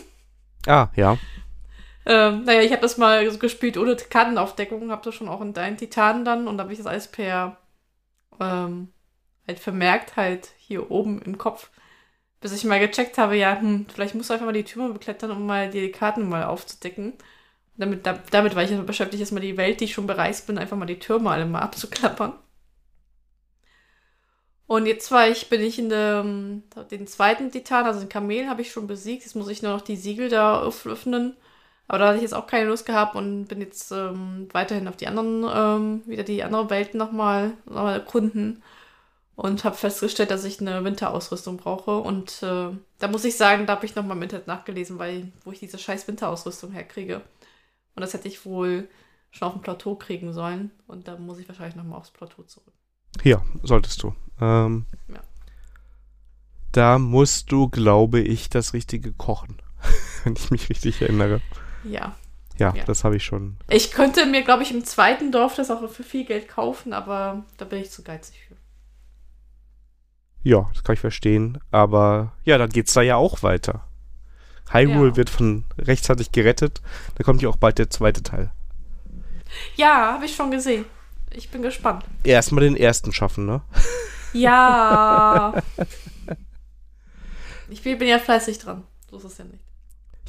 Ah, 0.66 0.88
ja. 0.96 1.18
Ähm, 2.06 2.44
naja, 2.46 2.62
ich 2.62 2.72
habe 2.72 2.82
das 2.82 2.98
mal 2.98 3.38
gespielt 3.38 3.78
ohne 3.78 3.96
Kartenaufdeckung, 3.96 4.92
habe 4.92 5.04
das 5.04 5.16
schon 5.16 5.28
auch 5.28 5.42
in 5.42 5.54
deinen 5.54 5.78
Titanen 5.78 6.24
dann 6.24 6.48
und 6.48 6.58
da 6.58 6.64
habe 6.64 6.72
ich 6.72 6.80
das 6.80 6.88
alles 6.88 7.08
per 7.08 7.58
ähm, 8.40 8.90
halt 9.48 9.60
vermerkt, 9.60 10.16
halt 10.16 10.50
hier 10.58 10.90
oben 10.90 11.22
im 11.22 11.38
Kopf, 11.38 11.70
bis 12.42 12.54
ich 12.54 12.64
mal 12.64 12.80
gecheckt 12.80 13.18
habe, 13.18 13.36
ja, 13.38 13.60
hm, 13.60 13.86
vielleicht 13.94 14.16
musst 14.16 14.30
du 14.30 14.34
einfach 14.34 14.46
mal 14.46 14.54
die 14.54 14.64
Türme 14.64 14.94
beklettern, 14.94 15.32
um 15.32 15.46
mal 15.46 15.70
die 15.70 15.92
Karten 15.92 16.28
mal 16.30 16.44
aufzudecken. 16.46 17.14
Damit, 17.78 18.06
da, 18.06 18.20
damit 18.32 18.56
war 18.56 18.64
ich 18.64 18.72
jetzt 18.72 18.86
beschäftigt, 18.86 19.22
erstmal 19.22 19.42
die 19.42 19.58
Welt, 19.58 19.80
die 19.80 19.86
ich 19.86 19.94
schon 19.94 20.08
bereist 20.08 20.48
bin, 20.48 20.58
einfach 20.58 20.78
mal 20.78 20.86
die 20.86 21.00
Türme 21.00 21.32
alle 21.32 21.46
mal 21.46 21.62
abzuklappern. 21.62 22.34
Und 24.68 24.86
jetzt 24.86 25.12
war 25.12 25.28
ich, 25.28 25.50
bin 25.50 25.62
ich 25.62 25.80
in 25.80 25.90
dem, 25.90 26.64
den 26.92 27.08
zweiten 27.08 27.52
Titan, 27.52 27.86
also 27.86 28.02
den 28.02 28.10
Kamel, 28.10 28.48
habe 28.48 28.62
ich 28.62 28.72
schon 28.72 28.86
besiegt. 28.86 29.24
Jetzt 29.24 29.36
muss 29.36 29.48
ich 29.50 29.64
nur 29.64 29.72
noch 29.72 29.82
die 29.82 29.96
Siegel 29.96 30.30
da 30.30 30.62
öffnen. 30.62 31.36
Aber 31.88 31.98
da 31.98 32.08
hatte 32.08 32.18
ich 32.18 32.22
jetzt 32.22 32.36
auch 32.36 32.46
keine 32.46 32.70
Lust 32.70 32.86
gehabt 32.86 33.16
und 33.16 33.48
bin 33.48 33.62
jetzt 33.62 33.92
ähm, 33.92 34.48
weiterhin 34.52 34.88
auf 34.88 34.96
die 34.96 35.08
anderen, 35.08 35.44
ähm, 35.52 36.04
wieder 36.06 36.24
die 36.24 36.44
anderen 36.44 36.70
Welten 36.70 37.00
nochmal 37.00 37.54
noch 37.66 37.88
erkunden. 37.90 38.62
Und 39.42 39.64
habe 39.64 39.78
festgestellt, 39.78 40.32
dass 40.32 40.44
ich 40.44 40.60
eine 40.60 40.84
Winterausrüstung 40.84 41.56
brauche. 41.56 41.98
Und 41.98 42.44
äh, 42.44 42.72
da 42.98 43.08
muss 43.08 43.24
ich 43.24 43.38
sagen, 43.38 43.66
da 43.66 43.78
habe 43.78 43.86
ich 43.86 43.96
nochmal 43.96 44.18
im 44.18 44.24
Internet 44.24 44.48
nachgelesen, 44.48 45.00
weil 45.00 45.32
wo 45.46 45.54
ich 45.54 45.60
diese 45.60 45.78
scheiß 45.78 46.10
Winterausrüstung 46.10 46.74
herkriege. 46.74 47.22
Und 47.96 48.02
das 48.02 48.14
hätte 48.14 48.28
ich 48.28 48.46
wohl 48.46 48.90
schon 49.32 49.48
auf 49.48 49.54
dem 49.54 49.62
Plateau 49.62 49.96
kriegen 49.96 50.34
sollen. 50.34 50.72
Und 50.88 51.08
da 51.08 51.18
muss 51.18 51.40
ich 51.40 51.48
wahrscheinlich 51.48 51.78
nochmal 51.78 52.00
aufs 52.00 52.12
Plateau 52.12 52.44
zurück. 52.44 52.74
Ja, 53.24 53.42
solltest 53.64 54.04
du. 54.04 54.14
Ähm, 54.42 54.86
ja. 55.08 55.22
Da 56.74 57.00
musst 57.00 57.50
du, 57.50 57.70
glaube 57.70 58.20
ich, 58.20 58.50
das 58.50 58.74
Richtige 58.74 59.14
kochen. 59.14 59.62
Wenn 60.26 60.36
ich 60.36 60.52
mich 60.52 60.70
richtig 60.70 61.02
erinnere. 61.02 61.40
Ja. 61.86 62.18
Ja, 62.58 62.74
ja. 62.76 62.84
das 62.84 63.06
habe 63.06 63.16
ich 63.16 63.24
schon. 63.24 63.56
Ich 63.70 63.92
könnte 63.92 64.26
mir, 64.26 64.44
glaube 64.44 64.64
ich, 64.64 64.74
im 64.74 64.84
zweiten 64.84 65.32
Dorf 65.32 65.56
das 65.56 65.72
auch 65.72 65.90
für 65.90 66.04
viel 66.04 66.26
Geld 66.26 66.50
kaufen, 66.50 66.92
aber 66.92 67.46
da 67.56 67.64
bin 67.64 67.80
ich 67.80 67.90
zu 67.90 68.04
geizig 68.04 68.36
für. 68.49 68.49
Ja, 70.44 70.70
das 70.74 70.84
kann 70.84 70.94
ich 70.94 71.00
verstehen. 71.00 71.60
Aber 71.72 72.34
ja, 72.46 72.58
dann 72.58 72.70
geht 72.70 72.88
es 72.88 72.94
da 72.94 73.02
ja 73.02 73.16
auch 73.16 73.44
weiter. 73.44 73.84
Hyrule 74.72 75.10
ja. 75.10 75.16
wird 75.18 75.30
von 75.30 75.66
rechtzeitig 75.78 76.32
gerettet. 76.32 76.82
Da 77.16 77.24
kommt 77.24 77.42
ja 77.42 77.50
auch 77.50 77.58
bald 77.58 77.80
der 77.80 77.90
zweite 77.90 78.24
Teil. 78.24 78.52
Ja, 79.76 80.14
habe 80.14 80.26
ich 80.26 80.36
schon 80.36 80.52
gesehen. 80.52 80.86
Ich 81.32 81.50
bin 81.50 81.62
gespannt. 81.62 82.04
Erstmal 82.24 82.64
den 82.64 82.76
ersten 82.76 83.12
schaffen, 83.14 83.46
ne? 83.46 83.62
Ja. 84.34 85.54
ich 87.70 87.82
bin 87.82 88.02
ja 88.02 88.20
fleißig 88.20 88.60
dran. 88.60 88.84
So 89.10 89.18
ist 89.18 89.24
es 89.24 89.38
ja 89.38 89.46
nicht. 89.46 89.64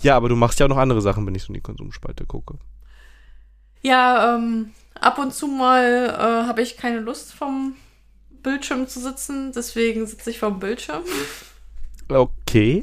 Ja, 0.03 0.17
aber 0.17 0.29
du 0.29 0.37
machst 0.37 0.59
ja 0.59 0.67
auch 0.67 0.71
noch 0.71 0.79
andere 0.79 1.03
Sachen, 1.03 1.27
wenn 1.27 1.35
ich 1.35 1.43
so 1.43 1.49
in 1.49 1.55
die 1.55 1.61
Konsumspalte 1.61 2.25
gucke. 2.25 2.59
Ja, 3.83 4.37
ähm, 4.37 4.73
ab 4.99 5.19
und 5.19 5.35
zu 5.35 5.47
mal 5.47 6.07
äh, 6.09 6.49
habe 6.49 6.63
ich 6.63 6.77
keine 6.77 7.01
Lust 7.01 7.35
vom 7.35 7.75
Bildschirm 8.43 8.89
zu 8.89 9.01
sitzen, 9.01 9.53
deswegen 9.53 10.07
sitze 10.07 10.31
ich 10.31 10.39
vom 10.39 10.59
Bildschirm. 10.59 11.05
Okay. 12.09 12.83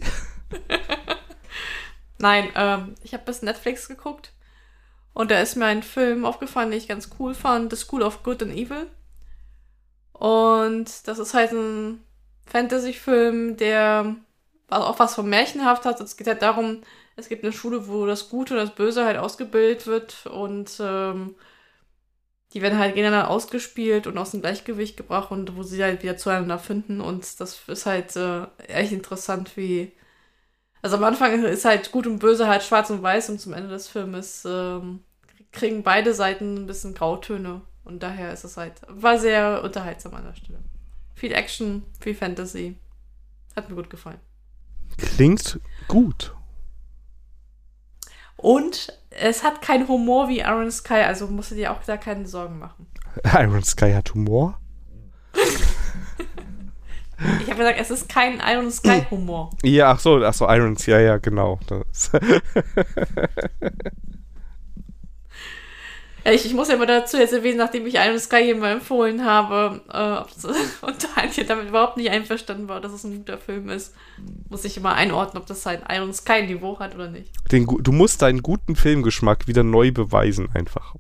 Nein, 2.18 2.50
ähm, 2.56 2.96
ich 3.04 3.14
habe 3.14 3.26
bis 3.26 3.42
Netflix 3.42 3.88
geguckt 3.88 4.32
und 5.14 5.32
da 5.32 5.40
ist 5.40 5.56
mir 5.56 5.66
ein 5.66 5.84
Film 5.84 6.26
aufgefallen, 6.26 6.72
den 6.72 6.80
ich 6.80 6.88
ganz 6.88 7.10
cool 7.20 7.34
fand, 7.34 7.72
The 7.72 7.78
School 7.78 8.04
of 8.04 8.24
Good 8.24 8.44
and 8.44 8.54
Evil. 8.54 8.88
Und 10.14 11.08
das 11.08 11.20
ist 11.20 11.34
halt 11.34 11.52
ein 11.52 12.04
Fantasy-Film, 12.48 13.58
der 13.58 14.16
auch 14.70 15.00
was 15.00 15.16
von 15.16 15.30
Märchenhaft 15.30 15.86
hat. 15.86 16.00
Es 16.02 16.18
geht 16.18 16.28
halt 16.28 16.42
darum, 16.42 16.82
es 17.16 17.30
gibt 17.30 17.44
eine 17.44 17.54
Schule, 17.54 17.88
wo 17.88 18.06
das 18.06 18.30
Gute 18.30 18.54
und 18.54 18.60
das 18.60 18.76
Böse 18.76 19.06
halt 19.06 19.18
ausgebildet 19.18 19.88
wird 19.88 20.26
und 20.28 20.78
ähm, 20.80 21.36
die 22.54 22.62
werden 22.62 22.80
halt 22.80 22.96
gegeneinander 22.96 23.30
ausgespielt 23.30 24.08
und 24.08 24.18
aus 24.18 24.32
dem 24.32 24.42
Gleichgewicht 24.42 24.98
gebracht 24.98 25.32
und 25.32 25.56
wo 25.56 25.64
sie 25.64 25.84
halt 25.84 26.02
wieder 26.04 26.18
zueinander 26.18 26.60
finden. 26.60 27.02
Und 27.02 27.40
das 27.40 27.68
ist 27.68 27.86
halt 27.86 28.16
äh, 28.16 28.46
echt 28.68 28.92
interessant, 28.92 29.58
wie 29.58 29.92
also 30.82 30.98
am 30.98 31.04
Anfang 31.04 31.44
ist 31.44 31.66
halt 31.66 31.92
Gut 31.92 32.08
und 32.08 32.20
Böse 32.20 32.48
halt 32.48 32.64
schwarz 32.64 32.90
und 32.90 33.02
weiß 33.02 33.30
und 33.30 33.42
zum 33.42 33.54
Ende 33.54 33.70
des 33.70 33.88
Filmes 33.88 34.46
ähm, 34.46 35.04
kriegen 35.52 35.84
beide 35.84 36.14
Seiten 36.14 36.56
ein 36.56 36.68
bisschen 36.68 36.94
Grautöne. 36.94 37.62
Und 37.84 38.04
daher 38.04 38.34
ist 38.34 38.44
es 38.44 38.58
halt, 38.58 38.74
war 38.88 39.18
sehr 39.18 39.64
unterhaltsam 39.64 40.14
an 40.14 40.26
der 40.26 40.36
Stelle. 40.36 40.60
Viel 41.16 41.32
Action, 41.32 41.84
viel 42.00 42.16
Fantasy. 42.16 42.78
Hat 43.56 43.70
mir 43.70 43.76
gut 43.76 43.90
gefallen. 43.90 44.20
Klingt 44.98 45.60
gut. 45.88 46.34
Und 48.36 48.94
es 49.20 49.44
hat 49.44 49.62
keinen 49.62 49.88
Humor 49.88 50.30
wie 50.30 50.40
Iron 50.40 50.72
Sky, 50.72 51.02
also 51.06 51.28
musst 51.28 51.52
du 51.52 51.56
dir 51.56 51.72
auch 51.72 51.84
da 51.86 51.98
keine 51.98 52.28
Sorgen 52.28 52.60
machen. 52.60 52.88
Iron 53.34 53.64
Sky 53.64 53.94
hat 53.94 54.14
Humor? 54.14 54.60
Ich 57.42 57.50
habe 57.50 57.58
gesagt, 57.58 57.80
es 57.80 57.90
ist 57.90 58.08
kein 58.10 58.40
Iron 58.48 58.70
Sky 58.70 59.02
Humor. 59.12 59.50
Ja, 59.64 59.92
ach 59.92 60.00
so, 60.00 60.24
ach 60.24 60.36
so, 60.36 60.48
Irons, 60.48 60.86
ja, 60.86 61.00
ja, 61.00 61.18
genau. 61.18 61.60
ich, 66.32 66.46
ich 66.46 66.54
muss 66.54 66.70
ja 66.70 66.78
mal 66.78 66.86
dazu 66.86 67.18
jetzt 67.18 67.34
erwähnen, 67.34 67.58
nachdem 67.58 67.86
ich 67.86 67.96
Iron 67.96 68.20
Sky 68.20 68.54
mal 68.54 68.74
empfohlen 68.74 69.24
habe, 69.24 69.82
äh, 69.90 70.86
und 70.86 71.08
Daniel 71.16 71.46
damit 71.46 71.70
überhaupt 71.70 71.98
nicht 71.98 72.10
einverstanden 72.10 72.68
war, 72.68 72.82
dass 72.82 72.92
es 72.92 73.04
ein 73.04 73.18
guter 73.18 73.38
Film 73.38 73.70
ist, 73.70 73.94
muss 74.50 74.66
ich 74.66 74.78
immer 74.78 74.94
einordnen, 74.94 75.42
ob 75.42 75.48
das 75.48 75.66
ein 75.68 75.84
Iron 75.90 76.14
Sky 76.14 76.44
Niveau 76.44 76.80
hat 76.80 76.96
oder 76.96 77.10
nicht. 77.10 77.32
Den, 77.52 77.66
du 77.66 77.92
musst 77.92 78.22
deinen 78.22 78.42
guten 78.42 78.76
Filmgeschmack 78.76 79.48
wieder 79.48 79.64
neu 79.64 79.92
beweisen, 79.92 80.50
einfach. 80.54 80.96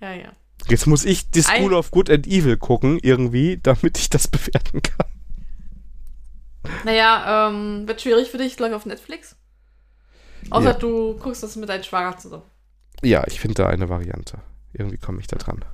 Ja, 0.00 0.12
ja. 0.12 0.32
Jetzt 0.68 0.86
muss 0.86 1.04
ich 1.04 1.26
The 1.34 1.42
School 1.42 1.74
of 1.74 1.90
Good 1.90 2.08
and 2.08 2.26
Evil 2.26 2.56
gucken, 2.56 2.98
irgendwie, 3.02 3.58
damit 3.62 3.98
ich 3.98 4.10
das 4.10 4.28
bewerten 4.28 4.82
kann. 4.82 5.06
Naja, 6.84 7.48
ähm, 7.48 7.88
wird 7.88 8.00
schwierig 8.00 8.30
für 8.30 8.38
dich, 8.38 8.56
glaube 8.56 8.70
ich, 8.70 8.76
auf 8.76 8.86
Netflix. 8.86 9.36
Außer 10.50 10.70
ja. 10.70 10.74
du 10.74 11.14
guckst 11.18 11.42
das 11.42 11.56
mit 11.56 11.68
deinem 11.68 11.82
Schwager 11.82 12.16
zusammen. 12.18 12.44
Ja, 13.02 13.24
ich 13.26 13.40
finde 13.40 13.62
da 13.62 13.68
eine 13.68 13.88
Variante. 13.88 14.38
Irgendwie 14.72 14.98
komme 14.98 15.20
ich 15.20 15.26
da 15.26 15.36
dran. 15.36 15.64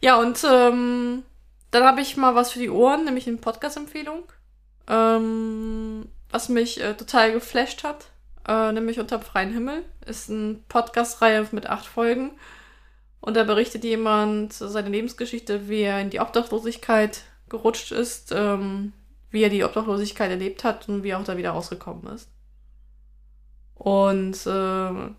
Ja, 0.00 0.18
und 0.18 0.42
ähm, 0.50 1.22
dann 1.70 1.84
habe 1.84 2.00
ich 2.00 2.16
mal 2.16 2.34
was 2.34 2.52
für 2.52 2.58
die 2.58 2.70
Ohren, 2.70 3.04
nämlich 3.04 3.28
eine 3.28 3.36
Podcast-Empfehlung, 3.36 4.24
ähm, 4.88 6.08
was 6.30 6.48
mich 6.48 6.80
äh, 6.80 6.94
total 6.94 7.32
geflasht 7.32 7.84
hat 7.84 8.10
äh, 8.46 8.72
nämlich 8.72 8.98
Unter 8.98 9.20
freien 9.20 9.52
Himmel. 9.52 9.84
Ist 10.06 10.30
eine 10.30 10.56
Podcast-Reihe 10.68 11.46
mit 11.52 11.66
acht 11.66 11.86
Folgen. 11.86 12.32
Und 13.20 13.36
da 13.36 13.44
berichtet 13.44 13.84
jemand 13.84 14.52
seine 14.52 14.88
Lebensgeschichte, 14.88 15.68
wie 15.68 15.82
er 15.82 16.00
in 16.00 16.10
die 16.10 16.20
Obdachlosigkeit 16.20 17.22
gerutscht 17.48 17.92
ist, 17.92 18.32
ähm, 18.32 18.92
wie 19.30 19.42
er 19.42 19.50
die 19.50 19.62
Obdachlosigkeit 19.62 20.30
erlebt 20.30 20.64
hat 20.64 20.88
und 20.88 21.02
wie 21.02 21.10
er 21.10 21.18
auch 21.18 21.24
da 21.24 21.36
wieder 21.36 21.50
rausgekommen 21.50 22.12
ist. 22.14 22.28
Und 23.80 24.46
äh, 24.46 25.10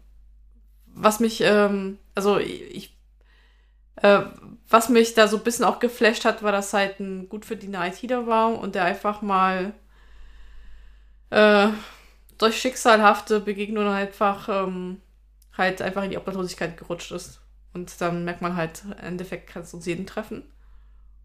was 0.85 1.19
mich, 1.19 1.41
ähm, 1.41 1.97
also 2.13 2.37
ich, 2.37 2.95
äh, 3.95 4.21
was 4.69 4.87
mich 4.87 5.15
da 5.15 5.27
so 5.27 5.37
ein 5.37 5.43
bisschen 5.43 5.65
auch 5.65 5.79
geflasht 5.79 6.25
hat, 6.25 6.43
war, 6.43 6.51
dass 6.51 6.71
halt 6.71 6.99
ein 6.99 7.27
gut 7.27 7.43
verdienter 7.43 7.87
ITler 7.87 8.27
war 8.27 8.59
und 8.59 8.75
der 8.75 8.83
einfach 8.83 9.23
mal 9.23 9.73
äh, 11.31 11.69
durch 12.37 12.61
schicksalhafte 12.61 13.39
Begegnungen 13.39 13.91
einfach 13.91 14.47
ähm, 14.47 15.01
halt 15.57 15.81
einfach 15.81 16.03
in 16.03 16.11
die 16.11 16.17
Obdachlosigkeit 16.17 16.77
gerutscht 16.77 17.11
ist. 17.11 17.41
Und 17.73 17.99
dann 17.99 18.25
merkt 18.25 18.43
man 18.43 18.55
halt, 18.55 18.83
im 18.85 18.93
Endeffekt 18.93 19.49
kann 19.49 19.63
es 19.63 19.73
uns 19.73 19.87
jeden 19.87 20.05
treffen. 20.05 20.43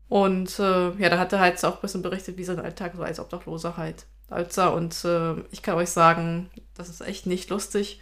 Und 0.08 0.58
äh, 0.58 0.92
ja, 0.92 1.10
da 1.10 1.18
hat 1.18 1.34
er 1.34 1.40
halt 1.40 1.62
auch 1.66 1.74
ein 1.74 1.80
bisschen 1.82 2.00
berichtet, 2.00 2.38
wie 2.38 2.44
sein 2.44 2.60
Alltag 2.60 2.94
so 2.96 3.02
als 3.02 3.20
Obdachloser 3.20 3.76
halt 3.76 4.06
aussah. 4.28 4.68
Und 4.68 5.04
äh, 5.04 5.34
ich 5.50 5.62
kann 5.62 5.76
euch 5.76 5.90
sagen, 5.90 6.50
das 6.74 6.88
ist 6.88 7.00
echt 7.00 7.26
nicht 7.26 7.50
lustig. 7.50 8.00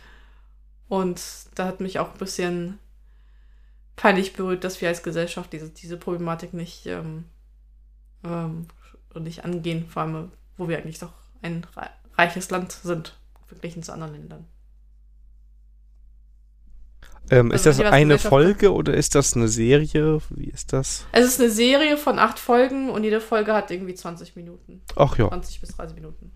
Und 0.89 1.21
da 1.55 1.67
hat 1.67 1.81
mich 1.81 1.99
auch 1.99 2.13
ein 2.13 2.19
bisschen 2.19 2.79
peinlich 3.97 4.33
berührt, 4.33 4.65
dass 4.65 4.81
wir 4.81 4.89
als 4.89 5.03
Gesellschaft 5.03 5.53
diese, 5.53 5.71
diese 5.71 5.97
Problematik 5.97 6.53
nicht, 6.53 6.87
ähm, 6.87 7.25
ähm, 8.25 8.67
nicht 9.15 9.45
angehen, 9.45 9.89
vor 9.89 10.03
allem, 10.03 10.33
wo 10.57 10.69
wir 10.69 10.79
eigentlich 10.79 10.99
doch 10.99 11.13
ein 11.43 11.67
reiches 12.17 12.51
Land 12.51 12.73
sind, 12.73 13.17
verglichen 13.47 13.83
zu 13.83 13.93
anderen 13.93 14.13
Ländern. 14.13 14.47
Ähm, 17.31 17.51
also 17.53 17.71
ist 17.71 17.81
das 17.81 17.93
eine 17.93 18.19
Folge 18.19 18.73
oder 18.73 18.95
ist 18.95 19.15
das 19.15 19.35
eine 19.35 19.49
Serie? 19.49 20.21
Wie 20.31 20.51
ist 20.51 20.73
das? 20.73 21.07
Es 21.13 21.25
ist 21.25 21.41
eine 21.41 21.51
Serie 21.51 21.97
von 21.97 22.19
acht 22.19 22.39
Folgen 22.39 22.91
und 22.91 23.05
jede 23.05 23.21
Folge 23.21 23.55
hat 23.55 23.71
irgendwie 23.71 23.95
20 23.95 24.37
Minuten. 24.37 24.83
Ach 24.97 25.17
ja. 25.17 25.29
20 25.29 25.61
bis 25.61 25.71
30 25.71 25.95
Minuten. 25.95 26.31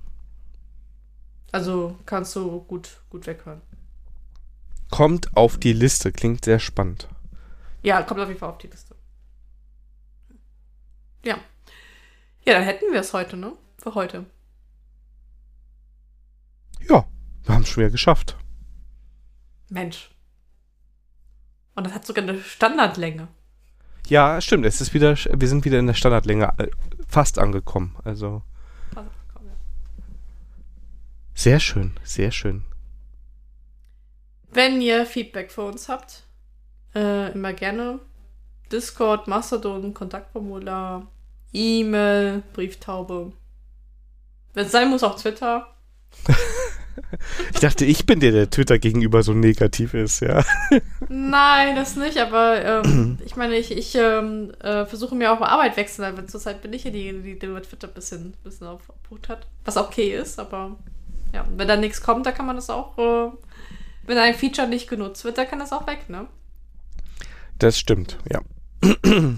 Also 1.53 1.97
kannst 2.07 2.35
du 2.37 2.61
gut, 2.63 3.01
gut 3.11 3.27
weghören. 3.27 3.61
Kommt 4.91 5.37
auf 5.37 5.59
die 5.59 5.73
Liste, 5.73 6.13
klingt 6.13 6.45
sehr 6.45 6.59
spannend. 6.59 7.09
Ja, 7.83 8.03
kommt 8.03 8.21
auf 8.21 8.29
jeden 8.29 8.41
Fall 8.41 8.51
auf 8.51 8.59
die 8.59 8.69
Liste. 8.69 8.95
Ja. 11.25 11.39
Ja, 12.45 12.55
dann 12.55 12.63
hätten 12.63 12.93
wir 12.93 13.01
es 13.01 13.13
heute, 13.13 13.37
ne? 13.37 13.53
Für 13.77 13.95
heute. 13.95 14.25
Ja, 16.89 17.07
wir 17.45 17.55
haben 17.55 17.63
es 17.63 17.69
schon 17.69 17.83
wieder 17.83 17.91
geschafft. 17.91 18.37
Mensch. 19.69 20.11
Und 21.79 21.85
das 21.85 21.95
hat 21.95 22.05
sogar 22.05 22.25
eine 22.25 22.41
Standardlänge. 22.41 23.29
Ja, 24.09 24.41
stimmt. 24.41 24.67
Es 24.67 24.81
ist 24.81 24.95
wieder, 24.95 25.17
wir 25.17 25.47
sind 25.47 25.65
wieder 25.65 25.79
in 25.79 25.87
der 25.87 25.95
Standardlänge 25.95 26.51
äh, 26.59 26.67
fast 27.07 27.39
angekommen. 27.39 27.95
Also. 28.03 28.43
Fast 28.93 29.07
angekommen, 29.07 29.47
ja. 29.47 29.55
Sehr 31.35 31.61
schön, 31.61 31.93
sehr 32.03 32.33
schön. 32.33 32.65
Wenn 34.51 34.81
ihr 34.81 35.07
Feedback 35.07 35.53
für 35.53 35.63
uns 35.63 35.89
habt, 35.89 36.25
äh, 36.97 37.31
immer 37.31 37.53
gerne. 37.53 38.01
Discord, 38.73 39.29
Mastodon, 39.29 39.95
Kontaktformular, 39.95 41.07
E-Mail, 41.53 42.43
Brieftaube. 42.55 43.33
Wenn 44.53 44.67
es 44.67 44.73
sein 44.73 44.91
muss, 44.91 45.05
auch 45.05 45.17
Twitter. 45.17 45.73
ich 47.53 47.61
dachte, 47.61 47.85
ich 47.85 48.07
bin 48.07 48.21
der, 48.21 48.33
der 48.33 48.51
Twitter 48.51 48.79
gegenüber 48.79 49.23
so 49.23 49.33
negativ 49.33 49.95
ist, 49.95 50.21
ja. 50.21 50.45
Nein, 51.09 51.77
das 51.77 51.97
nicht, 51.97 52.19
aber 52.19 52.85
ähm, 52.85 53.19
ich 53.25 53.37
meine, 53.37 53.57
ich, 53.57 53.71
ich 53.71 53.95
ähm, 53.95 54.53
äh, 54.61 54.87
versuche 54.87 55.15
mir 55.15 55.33
auch 55.33 55.41
Arbeit 55.41 55.77
wechseln, 55.77 56.05
aber 56.05 56.27
zurzeit 56.27 56.63
bin 56.63 56.73
ich 56.73 56.85
ja 56.85 56.91
diejenige, 56.91 57.37
die 57.37 57.47
mit 57.47 57.69
Twitter 57.69 57.89
ein 57.89 57.95
bisschen, 57.95 58.35
bisschen 58.45 58.67
auf 58.67 58.83
Punkt 59.09 59.29
hat. 59.29 59.47
Was 59.65 59.77
okay 59.77 60.15
ist, 60.15 60.39
aber 60.39 60.77
ja, 61.33 61.47
wenn 61.57 61.69
da 61.69 61.77
nichts 61.77 62.01
kommt, 62.01 62.27
da 62.27 62.33
kann 62.33 62.47
man 62.47 62.57
das 62.57 62.71
auch, 62.71 62.99
äh, 62.99 63.31
wenn 64.07 64.19
ein 64.19 64.35
Feature 64.35 64.69
nicht 64.69 64.89
genutzt 64.89 65.25
wird, 65.25 65.39
da 65.39 65.45
kann 65.45 65.59
das 65.59 65.73
auch 65.73 65.87
weg, 65.87 66.09
ne? 66.09 66.27
Das 67.59 67.79
stimmt, 67.79 68.19
ja. 68.31 68.41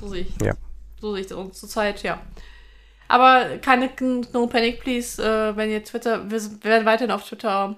So 0.01 0.09
sehe 0.09 0.23
ich. 0.23 0.35
Ja. 0.43 0.55
So 1.01 1.13
sehe 1.15 1.23
ich 1.23 1.29
das 1.29 1.53
zurzeit, 1.53 2.03
ja. 2.03 2.21
Aber 3.11 3.59
keine 3.59 3.91
No 4.33 4.47
Panic, 4.47 4.83
please, 4.83 5.21
äh, 5.21 5.57
wenn 5.57 5.69
ihr 5.69 5.83
Twitter, 5.83 6.31
wir 6.31 6.41
werden 6.63 6.87
weiterhin 6.87 7.11
auf 7.11 7.27
Twitter 7.27 7.77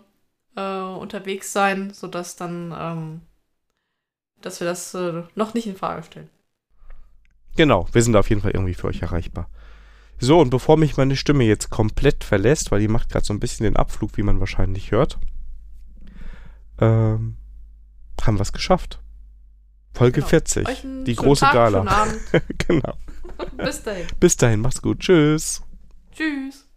äh, 0.56 0.60
unterwegs 0.60 1.54
sein, 1.54 1.90
sodass 1.94 2.36
dann, 2.36 2.74
ähm, 2.78 3.20
dass 4.42 4.60
wir 4.60 4.66
das 4.66 4.92
äh, 4.92 5.22
noch 5.34 5.54
nicht 5.54 5.66
in 5.66 5.74
Frage 5.74 6.02
stellen. 6.02 6.28
Genau, 7.56 7.88
wir 7.92 8.02
sind 8.02 8.14
auf 8.14 8.28
jeden 8.28 8.42
Fall 8.42 8.50
irgendwie 8.50 8.74
für 8.74 8.88
euch 8.88 9.00
erreichbar. 9.00 9.48
So, 10.18 10.38
und 10.38 10.50
bevor 10.50 10.76
mich 10.76 10.98
meine 10.98 11.16
Stimme 11.16 11.44
jetzt 11.44 11.70
komplett 11.70 12.24
verlässt, 12.24 12.70
weil 12.70 12.80
die 12.80 12.88
macht 12.88 13.08
gerade 13.08 13.24
so 13.24 13.32
ein 13.32 13.40
bisschen 13.40 13.64
den 13.64 13.76
Abflug, 13.76 14.18
wie 14.18 14.22
man 14.22 14.38
wahrscheinlich 14.38 14.90
hört, 14.90 15.18
ähm, 16.78 17.38
haben 18.20 18.36
wir 18.36 18.42
es 18.42 18.52
geschafft. 18.52 19.00
Folge 19.94 20.16
genau. 20.16 20.26
40. 20.26 20.66
Die 21.06 21.16
große 21.16 21.46
Tag, 21.46 21.54
Gala. 21.54 22.06
genau. 22.58 22.98
Bis 23.56 23.82
dahin. 23.82 24.06
Bis 24.18 24.36
dahin, 24.36 24.60
mach's 24.60 24.82
gut. 24.82 25.00
Tschüss. 25.00 25.62
Tschüss. 26.12 26.68